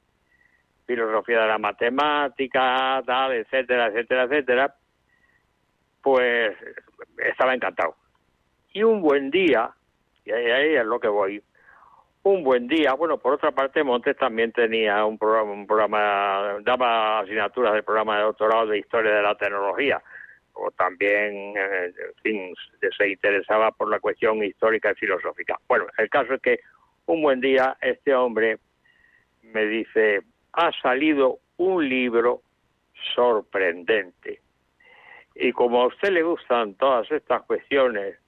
filosofía 0.86 1.40
de 1.40 1.48
la 1.48 1.58
matemática, 1.58 3.02
tal, 3.04 3.32
etcétera, 3.32 3.88
etcétera, 3.88 4.22
etcétera, 4.24 4.74
pues 6.00 6.56
estaba 7.18 7.52
encantado. 7.52 7.96
Y 8.72 8.84
un 8.84 9.02
buen 9.02 9.30
día, 9.32 9.70
y 10.24 10.30
ahí, 10.30 10.50
ahí 10.52 10.74
es 10.76 10.86
lo 10.86 11.00
que 11.00 11.08
voy, 11.08 11.42
un 12.22 12.44
buen 12.44 12.68
día, 12.68 12.92
bueno, 12.94 13.18
por 13.18 13.34
otra 13.34 13.50
parte, 13.50 13.82
Montes 13.82 14.16
también 14.16 14.52
tenía 14.52 15.04
un 15.04 15.18
programa, 15.18 15.50
un 15.50 15.66
programa 15.66 16.58
daba 16.60 17.18
asignaturas 17.18 17.72
del 17.72 17.82
programa 17.82 18.18
de 18.18 18.22
doctorado 18.22 18.68
de 18.68 18.78
Historia 18.78 19.16
de 19.16 19.22
la 19.22 19.34
Tecnología, 19.34 20.00
o 20.54 20.70
también, 20.70 21.56
eh, 21.56 21.86
en 21.86 22.14
fin, 22.22 22.54
se 22.96 23.08
interesaba 23.08 23.70
por 23.72 23.88
la 23.90 24.00
cuestión 24.00 24.42
histórica 24.42 24.92
y 24.92 24.94
filosófica. 24.94 25.58
Bueno, 25.68 25.86
el 25.98 26.08
caso 26.08 26.34
es 26.34 26.42
que 26.42 26.60
un 27.06 27.22
buen 27.22 27.40
día 27.40 27.76
este 27.80 28.14
hombre 28.14 28.58
me 29.42 29.66
dice, 29.66 30.22
ha 30.52 30.70
salido 30.80 31.38
un 31.56 31.88
libro 31.88 32.42
sorprendente. 33.14 34.40
Y 35.34 35.52
como 35.52 35.82
a 35.82 35.86
usted 35.86 36.10
le 36.10 36.22
gustan 36.22 36.74
todas 36.74 37.10
estas 37.10 37.42
cuestiones, 37.42 38.18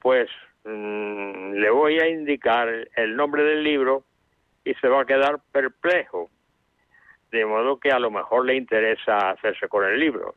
pues 0.00 0.28
mm, 0.64 1.52
le 1.54 1.70
voy 1.70 1.98
a 1.98 2.08
indicar 2.08 2.68
el 2.96 3.16
nombre 3.16 3.42
del 3.42 3.64
libro 3.64 4.04
y 4.64 4.74
se 4.74 4.88
va 4.88 5.02
a 5.02 5.06
quedar 5.06 5.40
perplejo. 5.52 6.30
De 7.30 7.44
modo 7.44 7.80
que 7.80 7.90
a 7.90 7.98
lo 7.98 8.10
mejor 8.10 8.46
le 8.46 8.54
interesa 8.54 9.30
hacerse 9.30 9.68
con 9.68 9.84
el 9.84 9.98
libro. 9.98 10.36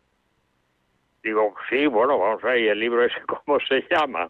Digo, 1.23 1.55
sí, 1.69 1.87
bueno, 1.87 2.17
vamos 2.19 2.43
a 2.43 2.47
ver, 2.47 2.59
¿y 2.59 2.67
el 2.69 2.79
libro 2.79 3.03
ese 3.03 3.19
cómo 3.27 3.59
se 3.61 3.85
llama? 3.89 4.29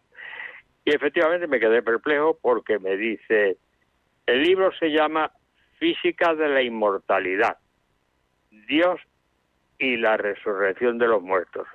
Y 0.85 0.95
efectivamente 0.95 1.47
me 1.47 1.59
quedé 1.59 1.81
perplejo 1.81 2.38
porque 2.41 2.80
me 2.80 2.95
dice, 2.95 3.57
el 4.26 4.43
libro 4.43 4.72
se 4.80 4.89
llama 4.89 5.31
Física 5.80 6.34
de 6.34 6.47
la 6.47 6.61
Inmortalidad, 6.61 7.57
Dios 8.68 8.99
y 9.80 9.97
la 9.97 10.18
Resurrección 10.18 10.97
de 10.97 11.07
los 11.07 11.22
Muertos. 11.22 11.68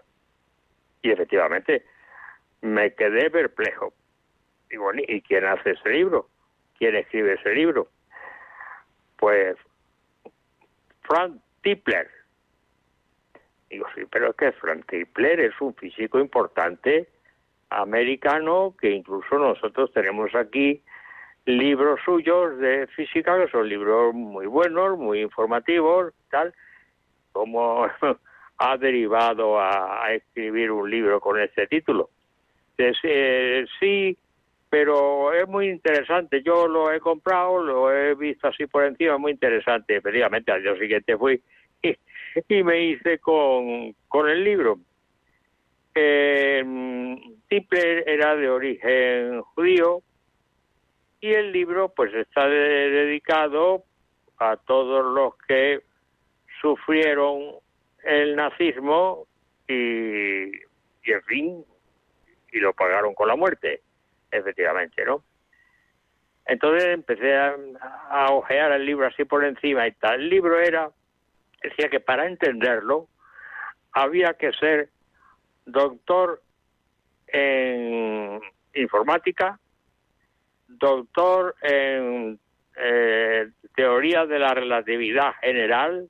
Y 1.03 1.11
efectivamente, 1.11 1.85
me 2.63 2.95
quedé 2.95 3.31
perplejo. 3.31 3.93
Digo, 4.71 4.91
¿y 4.95 5.21
quién 5.23 5.45
hace 5.45 5.73
ese 5.73 5.91
libro? 5.91 6.29
¿Quién 6.79 6.97
escribe 6.97 7.35
ese 7.35 7.55
libro? 7.55 7.89
Pues 9.19 9.57
Frank 11.03 11.37
Tipler. 11.63 12.11
Digo, 13.73 13.87
sí, 13.95 14.03
pero 14.11 14.29
es 14.31 14.37
que 14.37 14.53
Frank 14.53 14.85
Tipler 14.87 15.41
es 15.41 15.59
un 15.63 15.75
físico 15.75 16.21
importante 16.21 17.09
americano 17.71 18.75
que 18.79 18.91
incluso 18.91 19.39
nosotros 19.39 19.91
tenemos 19.95 20.35
aquí 20.35 20.83
libros 21.47 21.99
suyos 22.05 22.59
de 22.59 22.87
física 22.89 23.39
que 23.39 23.51
son 23.51 23.67
libros 23.67 24.13
muy 24.13 24.45
buenos, 24.45 24.99
muy 24.99 25.23
informativos, 25.23 26.13
tal, 26.29 26.53
como 27.33 27.87
ha 28.59 28.77
derivado 28.77 29.59
a, 29.59 30.13
escribir 30.13 30.71
un 30.71 30.91
libro 30.91 31.19
con 31.19 31.41
este 31.41 31.67
título. 31.67 32.11
Eh, 32.77 33.65
sí, 33.81 34.19
pero 34.69 35.33
es 35.33 35.49
muy 35.49 35.71
interesante. 35.71 36.43
Yo 36.43 36.69
lo 36.69 36.93
he 36.93 37.01
comprado, 37.01 37.63
lo 37.63 37.91
he 37.91 38.15
visto 38.17 38.49
así 38.49 38.67
por 38.67 38.85
encima, 38.85 39.17
muy 39.17 39.33
interesante. 39.33 39.97
Efectivamente, 39.97 40.53
al 40.53 40.63
día 40.63 40.77
siguiente 40.77 41.17
fui 41.17 41.41
y 42.49 42.63
me 42.63 42.81
hice 42.81 43.19
con, 43.19 43.95
con 44.09 44.29
el 44.29 44.43
libro. 44.45 44.79
Eh, 45.95 46.65
Tipler 47.49 48.09
era 48.09 48.35
de 48.35 48.49
origen 48.49 49.43
judío 49.43 50.01
y 51.21 51.33
el 51.35 51.53
libro 51.53 51.91
pues 51.95 52.13
está 52.15 52.49
de- 52.49 52.91
dedicado 52.91 53.85
a 54.39 54.57
todos 54.57 55.15
los 55.15 55.37
que 55.47 55.83
sufrieron 56.63 57.57
el 58.05 58.35
nazismo 58.37 59.27
y, 59.69 60.51
y 61.05 61.13
en 61.13 61.23
fin 61.27 61.65
y 62.51 62.59
lo 62.59 62.73
pagaron 62.73 63.15
con 63.15 63.29
la 63.29 63.37
muerte 63.37 63.83
efectivamente 64.31 65.05
no 65.05 65.23
entonces 66.47 66.85
empecé 66.89 67.37
a, 67.37 67.55
a 68.09 68.33
ojear 68.33 68.73
el 68.73 68.87
libro 68.87 69.07
así 69.07 69.25
por 69.25 69.45
encima 69.45 69.87
y 69.87 69.93
tal 69.93 70.23
el 70.23 70.31
libro 70.31 70.59
era 70.59 70.91
decía 71.63 71.89
que 71.89 72.01
para 72.01 72.27
entenderlo 72.27 73.09
había 73.93 74.35
que 74.35 74.53
ser 74.53 74.91
doctor 75.65 76.43
en 77.27 78.41
informática 78.75 79.59
doctor 80.79 81.55
en 81.63 82.39
eh, 82.77 83.51
teoría 83.75 84.27
de 84.27 84.39
la 84.39 84.55
relatividad 84.55 85.35
general 85.41 86.09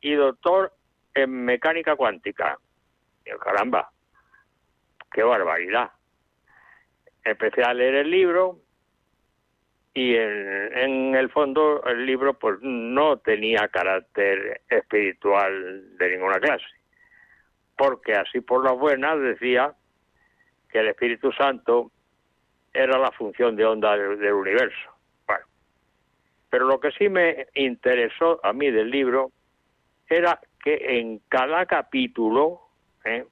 y 0.00 0.14
doctor 0.14 0.72
en 1.14 1.44
mecánica 1.44 1.96
cuántica. 1.96 2.58
Caramba, 3.42 3.90
qué 5.12 5.22
barbaridad. 5.22 5.90
Empecé 7.22 7.62
a 7.62 7.74
leer 7.74 7.96
el 7.96 8.10
libro 8.10 8.60
y 9.92 10.14
en, 10.14 11.14
el 11.14 11.30
fondo 11.30 11.82
el 11.84 12.06
libro 12.06 12.34
pues 12.34 12.58
no 12.62 13.18
tenía 13.18 13.68
carácter 13.68 14.60
espiritual 14.68 15.96
de 15.98 16.10
ninguna 16.10 16.38
clase, 16.38 16.66
porque 17.76 18.14
así 18.14 18.40
por 18.40 18.64
las 18.64 18.78
buenas 18.78 19.20
decía 19.20 19.74
que 20.70 20.78
el 20.78 20.88
Espíritu 20.88 21.32
Santo 21.32 21.90
era 22.72 22.98
la 22.98 23.10
función 23.10 23.56
de 23.56 23.64
onda 23.64 23.96
del, 23.96 24.18
del 24.18 24.34
universo. 24.34 24.90
Bueno, 25.26 25.44
pero 26.48 26.66
lo 26.66 26.78
que 26.78 26.92
sí 26.92 27.08
me 27.08 27.48
interesó 27.54 28.38
a 28.44 28.52
mí 28.52 28.70
del 28.70 28.90
libro 28.90 29.32
era 30.08 30.40
que 30.62 31.00
en 31.00 31.20
cada 31.28 31.66
capítulo, 31.66 32.60
¿eh? 33.04 33.24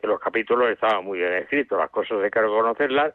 que 0.00 0.06
los 0.06 0.20
capítulos 0.20 0.70
estaban 0.70 1.04
muy 1.04 1.18
bien 1.18 1.34
escritos, 1.34 1.78
las 1.78 1.90
cosas 1.90 2.22
hay 2.22 2.30
que 2.30 2.40
reconocerlas, 2.40 3.14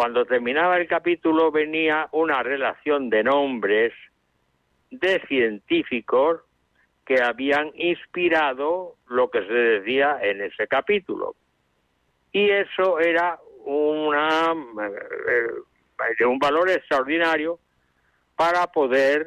cuando 0.00 0.24
terminaba 0.24 0.78
el 0.78 0.88
capítulo 0.88 1.52
venía 1.52 2.08
una 2.12 2.42
relación 2.42 3.10
de 3.10 3.22
nombres 3.22 3.92
de 4.90 5.20
científicos 5.28 6.40
que 7.04 7.20
habían 7.22 7.70
inspirado 7.74 8.96
lo 9.08 9.30
que 9.30 9.46
se 9.46 9.52
decía 9.52 10.16
en 10.22 10.40
ese 10.40 10.66
capítulo. 10.68 11.34
Y 12.32 12.48
eso 12.48 12.98
era 12.98 13.38
una, 13.66 14.54
eh, 14.54 16.14
de 16.18 16.24
un 16.24 16.38
valor 16.38 16.70
extraordinario 16.70 17.58
para 18.36 18.68
poder 18.68 19.26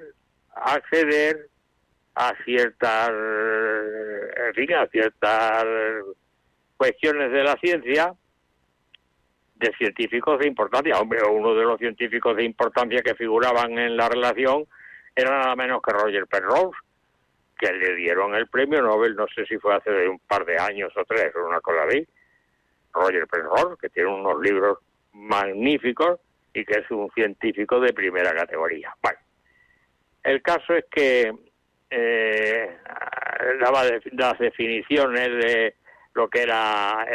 acceder 0.56 1.50
a 2.16 2.34
ciertas, 2.46 3.12
en 3.12 4.54
fin, 4.56 4.74
a 4.74 4.88
ciertas 4.88 5.66
cuestiones 6.78 7.32
de 7.32 7.44
la 7.44 7.58
ciencia 7.58 8.16
de 9.64 9.74
científicos 9.78 10.40
de 10.40 10.48
importancia. 10.48 11.00
Hombre, 11.00 11.20
uno 11.24 11.56
de 11.56 11.64
los 11.64 11.80
científicos 11.80 12.36
de 12.36 12.44
importancia 12.44 13.02
que 13.02 13.16
figuraban 13.16 13.78
en 13.78 13.96
la 13.96 14.10
relación 14.10 14.66
era 15.16 15.30
nada 15.30 15.56
menos 15.56 15.82
que 15.82 15.94
Roger 15.94 16.28
Penrose, 16.28 16.78
que 17.58 17.72
le 17.72 17.96
dieron 17.96 18.36
el 18.36 18.48
premio 18.48 18.82
Nobel, 18.82 19.16
no 19.16 19.26
sé 19.34 19.46
si 19.46 19.58
fue 19.58 19.76
hace 19.76 20.08
un 20.08 20.20
par 20.20 20.46
de 20.46 20.58
años 20.58 20.92
o 20.98 21.06
tres, 21.06 21.32
una 21.36 21.62
cosa 21.62 21.84
así. 21.88 22.06
Roger 22.92 23.28
Penrose, 23.28 23.78
que 23.80 23.90
tiene 23.90 24.10
unos 24.10 24.42
libros 24.42 24.80
magníficos 25.14 26.20
y 26.54 26.66
que 26.66 26.80
es 26.80 26.92
un 26.92 27.10
científico 27.12 27.80
de 27.80 27.94
primera 27.94 28.34
categoría. 28.34 28.94
Bueno, 29.02 29.20
el 30.24 30.42
caso 30.42 30.74
es 30.74 30.86
que 30.92 31.34
eh, 31.90 32.78
daba 33.60 33.84
las 34.12 34.40
definiciones 34.40 35.28
de 35.30 35.76
lo 36.14 36.28
que 36.28 36.44
era 36.44 37.06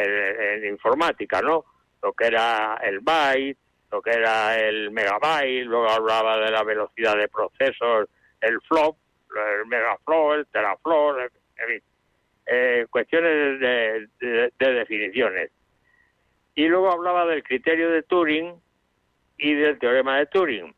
informática, 0.68 1.40
¿no? 1.40 1.64
Lo 2.02 2.12
que 2.12 2.26
era 2.26 2.78
el 2.82 3.00
byte, 3.00 3.58
lo 3.90 4.02
que 4.02 4.10
era 4.10 4.56
el 4.58 4.90
megabyte, 4.90 5.64
luego 5.64 5.88
hablaba 5.88 6.38
de 6.38 6.50
la 6.50 6.62
velocidad 6.62 7.16
de 7.16 7.28
procesos, 7.28 8.08
el 8.40 8.60
flop, 8.62 8.96
el 9.34 9.66
megaflow, 9.66 10.34
el 10.34 10.46
teraflow, 10.46 11.18
en 11.18 11.30
fin, 11.66 11.82
eh, 12.46 12.86
cuestiones 12.90 13.60
de, 13.60 14.50
definiciones. 14.58 15.50
Y 16.54 16.66
luego 16.66 16.90
hablaba 16.90 17.26
del 17.26 17.42
criterio 17.42 17.90
de 17.90 18.02
Turing 18.02 18.54
y 19.38 19.54
del 19.54 19.78
teorema 19.78 20.18
de 20.18 20.26
Turing, 20.26 20.74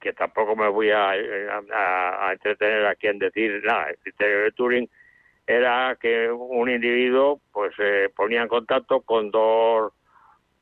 que 0.00 0.12
tampoco 0.12 0.56
me 0.56 0.68
voy 0.68 0.90
a, 0.90 1.10
a 1.10 2.32
entretener 2.32 2.86
aquí 2.86 3.08
en 3.08 3.18
decir 3.18 3.62
nada. 3.64 3.90
El 3.90 3.98
criterio 3.98 4.38
de 4.44 4.52
Turing 4.52 4.88
era 5.46 5.96
que 6.00 6.30
un 6.30 6.70
individuo 6.70 7.40
pues 7.52 7.74
se 7.74 8.10
ponía 8.14 8.42
en 8.42 8.48
contacto 8.48 9.00
con 9.00 9.30
dos 9.30 9.92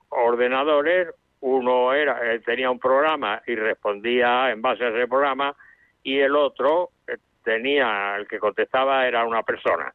ordenadores, 0.09 1.09
uno 1.41 1.93
era 1.93 2.21
tenía 2.45 2.71
un 2.71 2.79
programa 2.79 3.43
y 3.47 3.55
respondía 3.55 4.51
en 4.51 4.63
base 4.63 4.85
a 4.85 4.89
ese 4.89 5.07
programa 5.07 5.55
y 6.03 6.19
el 6.19 6.35
otro 6.35 6.91
eh, 7.07 7.17
tenía 7.45 8.17
el 8.17 8.27
que 8.27 8.39
contestaba 8.39 9.07
era 9.07 9.25
una 9.25 9.43
persona 9.43 9.93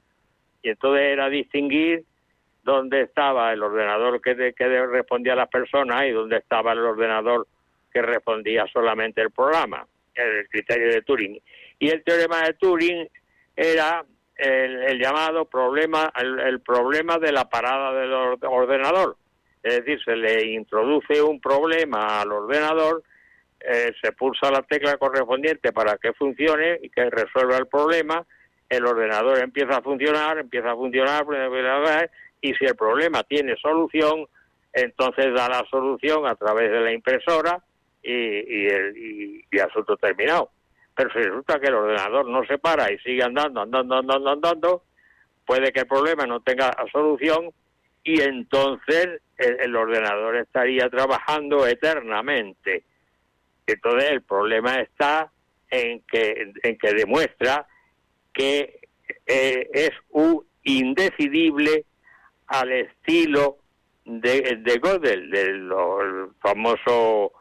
y 0.62 0.70
entonces 0.70 1.04
era 1.04 1.30
distinguir 1.30 2.04
dónde 2.64 3.02
estaba 3.02 3.52
el 3.52 3.64
ordenador 3.64 4.22
que, 4.22 4.54
que 4.54 4.86
respondía 4.86 5.34
a 5.34 5.38
las 5.38 5.50
personas 5.50 6.06
y 6.06 6.12
dónde 6.12 6.38
estaba 6.38 6.74
el 6.74 6.80
ordenador 6.80 7.48
que 7.92 8.02
respondía 8.02 8.66
solamente 8.72 9.22
el 9.22 9.32
programa, 9.32 9.86
el 10.14 10.48
criterio 10.50 10.88
de 10.90 11.02
Turing. 11.02 11.40
Y 11.80 11.90
el 11.90 12.04
teorema 12.04 12.44
de 12.44 12.54
Turing 12.54 13.08
era 13.56 14.06
el, 14.36 15.00
llamado 15.00 15.46
problema, 15.46 16.12
el, 16.16 16.62
problema 16.62 17.18
de 17.20 17.32
la 17.32 17.50
parada 17.50 17.94
del 17.94 18.14
ordenador. 18.44 19.18
Es 19.64 19.78
decir, 19.78 20.04
se 20.04 20.16
le 20.16 20.52
introduce 20.52 21.22
un 21.22 21.40
problema 21.40 22.22
al 22.22 22.32
ordenador, 22.32 23.04
eh, 23.60 23.92
se 24.02 24.12
pulsa 24.14 24.50
la 24.50 24.64
tecla 24.64 24.98
correspondiente 24.98 25.72
para 25.72 25.98
que 25.98 26.14
funcione 26.14 26.80
y 26.82 26.90
que 26.90 27.10
resuelva 27.10 27.58
el 27.58 27.68
problema, 27.68 28.26
el 28.70 28.86
ordenador 28.86 29.40
empieza 29.40 29.78
a 29.78 29.82
funcionar, 29.82 30.40
empieza 30.40 30.72
a 30.72 30.76
funcionar, 30.76 31.26
y 32.42 32.54
si 32.56 32.66
el 32.66 32.76
problema 32.76 33.24
tiene 33.24 33.56
solución, 33.58 34.26
entonces 34.74 35.34
da 35.36 35.48
la 35.48 35.64
solución 35.70 36.26
a 36.26 36.36
través 36.36 36.72
de 36.72 36.80
la 36.80 36.92
impresora 36.92 37.62
y, 38.02 38.12
y, 38.12 38.68
el, 38.68 39.46
y 39.52 39.60
asunto 39.60 39.96
terminado. 39.98 40.50
Pero 40.96 41.12
si 41.12 41.20
resulta 41.20 41.60
que 41.60 41.68
el 41.68 41.76
ordenador 41.76 42.28
no 42.28 42.44
se 42.46 42.58
para 42.58 42.92
y 42.92 42.98
sigue 43.00 43.24
andando, 43.24 43.62
andando, 43.62 43.96
andando, 43.96 44.30
andando, 44.30 44.84
puede 45.46 45.72
que 45.72 45.82
el 45.82 45.88
problema 45.88 46.26
no 46.26 46.40
tenga 46.42 46.72
solución 46.92 47.52
y 48.04 48.22
entonces 48.22 49.22
el, 49.42 49.76
ordenador 49.76 50.38
estaría 50.38 50.90
trabajando 50.90 51.68
eternamente. 51.68 52.84
Entonces 53.66 54.12
el 54.12 54.22
problema 54.22 54.80
está 54.80 55.32
en 55.70 56.02
que, 56.02 56.52
en 56.64 56.78
que 56.78 56.94
demuestra 56.94 57.68
que 58.34 58.80
eh, 59.26 59.70
es 59.74 59.92
un 60.10 60.46
indecidible 60.64 61.86
al 62.48 62.72
estilo 62.72 63.58
de, 64.06 64.60
de 64.62 64.80
Gödel, 64.80 65.30
del 65.30 65.72
famoso 66.40 67.32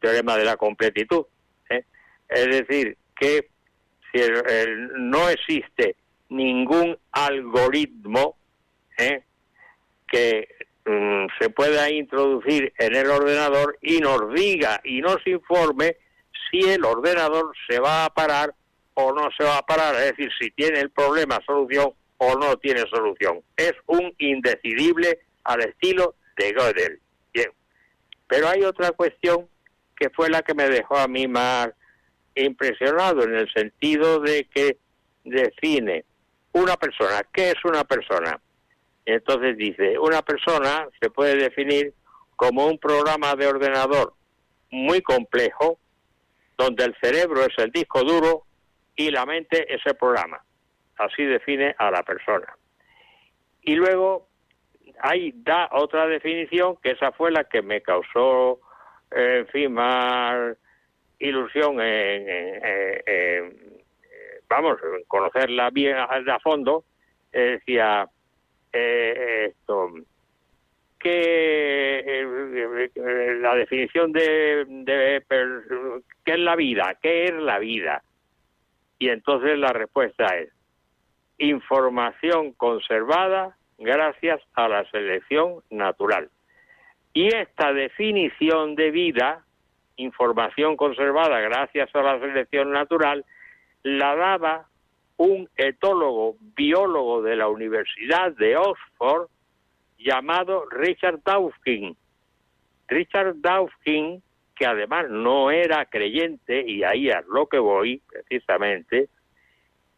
teorema 0.00 0.36
de 0.36 0.44
la 0.44 0.56
completitud. 0.56 1.26
¿eh? 1.68 1.84
Es 2.28 2.46
decir, 2.46 2.96
que 3.16 3.48
si 4.12 4.20
no 4.96 5.28
existe 5.28 5.96
ningún 6.28 6.96
algoritmo 7.12 8.36
¿eh? 8.98 9.22
que 10.08 10.48
mm, 10.84 11.26
se 11.40 11.50
pueda 11.50 11.90
introducir 11.90 12.72
en 12.78 12.94
el 12.94 13.10
ordenador 13.10 13.78
y 13.80 13.98
nos 13.98 14.32
diga 14.32 14.80
y 14.84 15.00
nos 15.00 15.26
informe 15.26 15.96
si 16.50 16.60
el 16.68 16.84
ordenador 16.84 17.52
se 17.68 17.80
va 17.80 18.04
a 18.04 18.10
parar 18.10 18.54
o 18.94 19.12
no 19.12 19.28
se 19.36 19.44
va 19.44 19.58
a 19.58 19.66
parar, 19.66 19.94
es 19.96 20.16
decir, 20.16 20.30
si 20.38 20.50
tiene 20.52 20.80
el 20.80 20.90
problema 20.90 21.40
solución 21.44 21.92
o 22.18 22.34
no 22.36 22.56
tiene 22.56 22.82
solución. 22.88 23.42
Es 23.56 23.72
un 23.86 24.14
indecidible 24.18 25.20
al 25.44 25.60
estilo 25.62 26.14
de 26.36 26.52
Gödel. 26.52 27.00
Bien. 27.32 27.50
Pero 28.28 28.48
hay 28.48 28.62
otra 28.62 28.92
cuestión 28.92 29.48
que 29.96 30.10
fue 30.10 30.30
la 30.30 30.42
que 30.42 30.54
me 30.54 30.68
dejó 30.68 30.96
a 30.96 31.08
mí 31.08 31.26
más 31.26 31.70
impresionado 32.34 33.22
en 33.24 33.34
el 33.34 33.52
sentido 33.52 34.20
de 34.20 34.48
que 34.52 34.78
define 35.24 36.04
una 36.52 36.76
persona. 36.76 37.22
¿Qué 37.32 37.50
es 37.50 37.64
una 37.64 37.84
persona? 37.84 38.40
Entonces 39.06 39.56
dice, 39.56 39.98
una 39.98 40.22
persona 40.22 40.88
se 41.00 41.10
puede 41.10 41.36
definir 41.36 41.92
como 42.36 42.66
un 42.66 42.78
programa 42.78 43.34
de 43.34 43.46
ordenador 43.46 44.14
muy 44.70 45.02
complejo, 45.02 45.78
donde 46.56 46.84
el 46.84 46.96
cerebro 47.00 47.42
es 47.42 47.56
el 47.58 47.70
disco 47.70 48.02
duro 48.02 48.44
y 48.96 49.10
la 49.10 49.26
mente 49.26 49.72
es 49.72 49.80
el 49.84 49.96
programa. 49.96 50.42
Así 50.96 51.24
define 51.24 51.74
a 51.78 51.90
la 51.90 52.02
persona. 52.02 52.56
Y 53.62 53.74
luego 53.74 54.28
ahí 55.00 55.32
da 55.36 55.68
otra 55.72 56.06
definición, 56.06 56.76
que 56.82 56.92
esa 56.92 57.12
fue 57.12 57.30
la 57.30 57.44
que 57.44 57.62
me 57.62 57.82
causó, 57.82 58.60
en 59.10 59.46
fin, 59.48 59.72
más 59.72 60.56
ilusión 61.18 61.80
en, 61.80 63.74
vamos, 64.48 64.78
conocerla 65.08 65.70
bien 65.70 65.96
a, 65.96 66.38
fondo, 66.40 66.84
decía 67.32 68.08
eh, 68.74 69.46
esto 69.50 69.90
que 70.98 72.00
eh, 72.00 73.38
la 73.40 73.54
definición 73.54 74.12
de, 74.12 74.64
de 74.66 75.22
qué 76.24 76.32
es 76.32 76.38
la 76.38 76.56
vida, 76.56 76.96
qué 77.02 77.24
es 77.24 77.34
la 77.34 77.58
vida. 77.58 78.02
Y 78.98 79.10
entonces 79.10 79.58
la 79.58 79.72
respuesta 79.72 80.24
es 80.38 80.50
información 81.38 82.52
conservada 82.52 83.56
gracias 83.78 84.40
a 84.54 84.68
la 84.68 84.88
selección 84.90 85.62
natural. 85.68 86.30
Y 87.12 87.28
esta 87.34 87.72
definición 87.72 88.74
de 88.74 88.90
vida 88.90 89.44
información 89.96 90.76
conservada 90.76 91.40
gracias 91.40 91.94
a 91.94 92.02
la 92.02 92.18
selección 92.18 92.72
natural, 92.72 93.24
la 93.82 94.14
daba 94.16 94.66
un 95.16 95.48
etólogo 95.56 96.36
biólogo 96.56 97.22
de 97.22 97.36
la 97.36 97.48
Universidad 97.48 98.32
de 98.32 98.56
Oxford 98.56 99.28
llamado 99.98 100.66
Richard 100.70 101.22
Dawkins. 101.24 101.96
Richard 102.88 103.36
Dawkins, 103.36 104.22
que 104.56 104.66
además 104.66 105.08
no 105.08 105.50
era 105.50 105.86
creyente, 105.86 106.64
y 106.66 106.82
ahí 106.84 107.08
es 107.08 107.26
lo 107.28 107.46
que 107.46 107.58
voy 107.58 108.02
precisamente, 108.08 109.08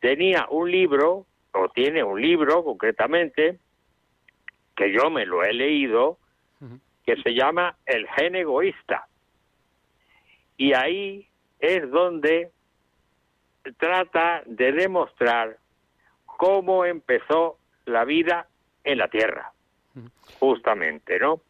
tenía 0.00 0.46
un 0.50 0.70
libro, 0.70 1.26
o 1.52 1.68
tiene 1.70 2.02
un 2.02 2.20
libro 2.20 2.62
concretamente, 2.64 3.58
que 4.76 4.92
yo 4.92 5.10
me 5.10 5.26
lo 5.26 5.42
he 5.42 5.52
leído, 5.52 6.18
que 7.04 7.16
se 7.22 7.34
llama 7.34 7.76
El 7.86 8.06
gen 8.08 8.34
egoísta. 8.34 9.08
Y 10.56 10.72
ahí 10.74 11.28
es 11.58 11.90
donde 11.90 12.50
trata 13.78 14.42
de 14.46 14.72
demostrar 14.72 15.56
cómo 16.24 16.84
empezó 16.84 17.58
la 17.84 18.04
vida 18.04 18.46
en 18.84 18.98
la 18.98 19.08
Tierra, 19.08 19.52
justamente, 20.38 21.18
¿no? 21.18 21.40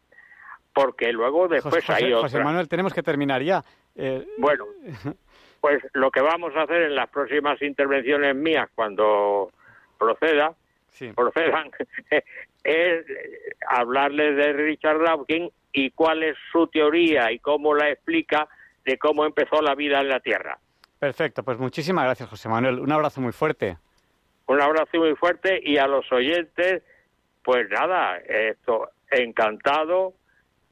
Porque 0.73 1.11
luego 1.11 1.47
después 1.47 1.89
hay 1.89 2.13
otra. 2.13 2.29
José 2.29 2.43
Manuel, 2.43 2.67
tenemos 2.67 2.93
que 2.93 3.03
terminar 3.03 3.41
ya. 3.41 3.63
Eh, 3.95 4.25
bueno, 4.37 4.65
Pues 5.61 5.83
lo 5.93 6.11
que 6.11 6.21
vamos 6.21 6.55
a 6.55 6.63
hacer 6.63 6.83
en 6.83 6.95
las 6.95 7.09
próximas 7.09 7.61
intervenciones 7.61 8.35
mías, 8.35 8.69
cuando 8.75 9.51
proceda, 9.97 10.53
procedan, 11.15 11.71
es 12.63 13.05
hablarles 13.67 14.35
de 14.35 14.53
Richard 14.53 15.03
Dawkins 15.03 15.51
y 15.73 15.91
cuál 15.91 16.23
es 16.23 16.37
su 16.51 16.67
teoría 16.67 17.31
y 17.31 17.39
cómo 17.39 17.73
la 17.73 17.89
explica 17.89 18.47
de 18.85 18.97
cómo 18.97 19.25
empezó 19.25 19.61
la 19.61 19.75
vida 19.75 19.99
en 19.99 20.09
la 20.09 20.19
Tierra. 20.19 20.59
Perfecto, 20.99 21.43
pues 21.43 21.57
muchísimas 21.57 22.05
gracias, 22.05 22.29
José 22.29 22.49
Manuel. 22.49 22.79
Un 22.79 22.91
abrazo 22.91 23.21
muy 23.21 23.31
fuerte. 23.31 23.77
Un 24.47 24.61
abrazo 24.61 24.97
muy 24.97 25.15
fuerte 25.15 25.59
y 25.63 25.77
a 25.77 25.87
los 25.87 26.11
oyentes, 26.11 26.81
pues 27.43 27.69
nada, 27.69 28.17
esto 28.17 28.89
encantado 29.11 30.13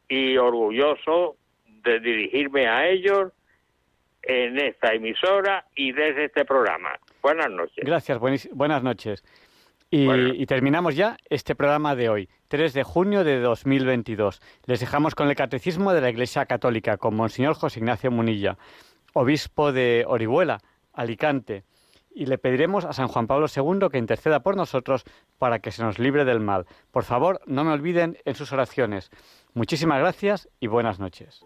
y 0.07 0.37
orgulloso 0.37 1.35
de 1.83 1.99
dirigirme 1.99 2.67
a 2.67 2.87
ellos 2.87 3.31
en 4.23 4.57
esta 4.57 4.93
emisora 4.93 5.65
y 5.75 5.91
desde 5.91 6.25
este 6.25 6.45
programa. 6.45 6.97
Buenas 7.21 7.49
noches. 7.51 7.83
Gracias, 7.85 8.19
buenas 8.19 8.83
noches. 8.83 9.23
Y, 9.91 10.45
terminamos 10.47 10.95
ya 10.95 11.15
este 11.29 11.55
programa 11.55 11.95
de 11.95 12.09
hoy, 12.09 12.29
3 12.49 12.73
de 12.73 12.83
junio 12.83 13.23
de 13.23 13.39
2022. 13.39 14.41
Les 14.65 14.79
dejamos 14.79 15.15
con 15.15 15.29
el 15.29 15.35
Catecismo 15.35 15.93
de 15.93 16.01
la 16.01 16.09
Iglesia 16.09 16.45
Católica, 16.47 16.97
con 16.97 17.15
Monseñor 17.15 17.53
José 17.53 17.79
Ignacio 17.79 18.11
Munilla, 18.11 18.57
obispo 19.15 19.71
de 19.71 20.05
Orihuela, 20.07 20.59
Alicante. 20.93 21.63
Y 22.13 22.27
le 22.27 22.37
pediremos 22.37 22.85
a 22.85 22.93
San 22.93 23.07
Juan 23.07 23.27
Pablo 23.27 23.47
II 23.53 23.89
que 23.91 23.97
interceda 23.97 24.41
por 24.41 24.55
nosotros 24.55 25.03
para 25.37 25.59
que 25.59 25.71
se 25.71 25.83
nos 25.83 25.99
libre 25.99 26.23
del 26.23 26.39
mal. 26.39 26.65
Por 26.91 27.03
favor, 27.03 27.41
no 27.45 27.63
me 27.63 27.71
olviden 27.71 28.17
en 28.23 28.35
sus 28.35 28.53
oraciones. 28.53 29.09
Muchísimas 29.53 29.99
gracias 29.99 30.49
y 30.59 30.67
buenas 30.67 30.99
noches. 30.99 31.45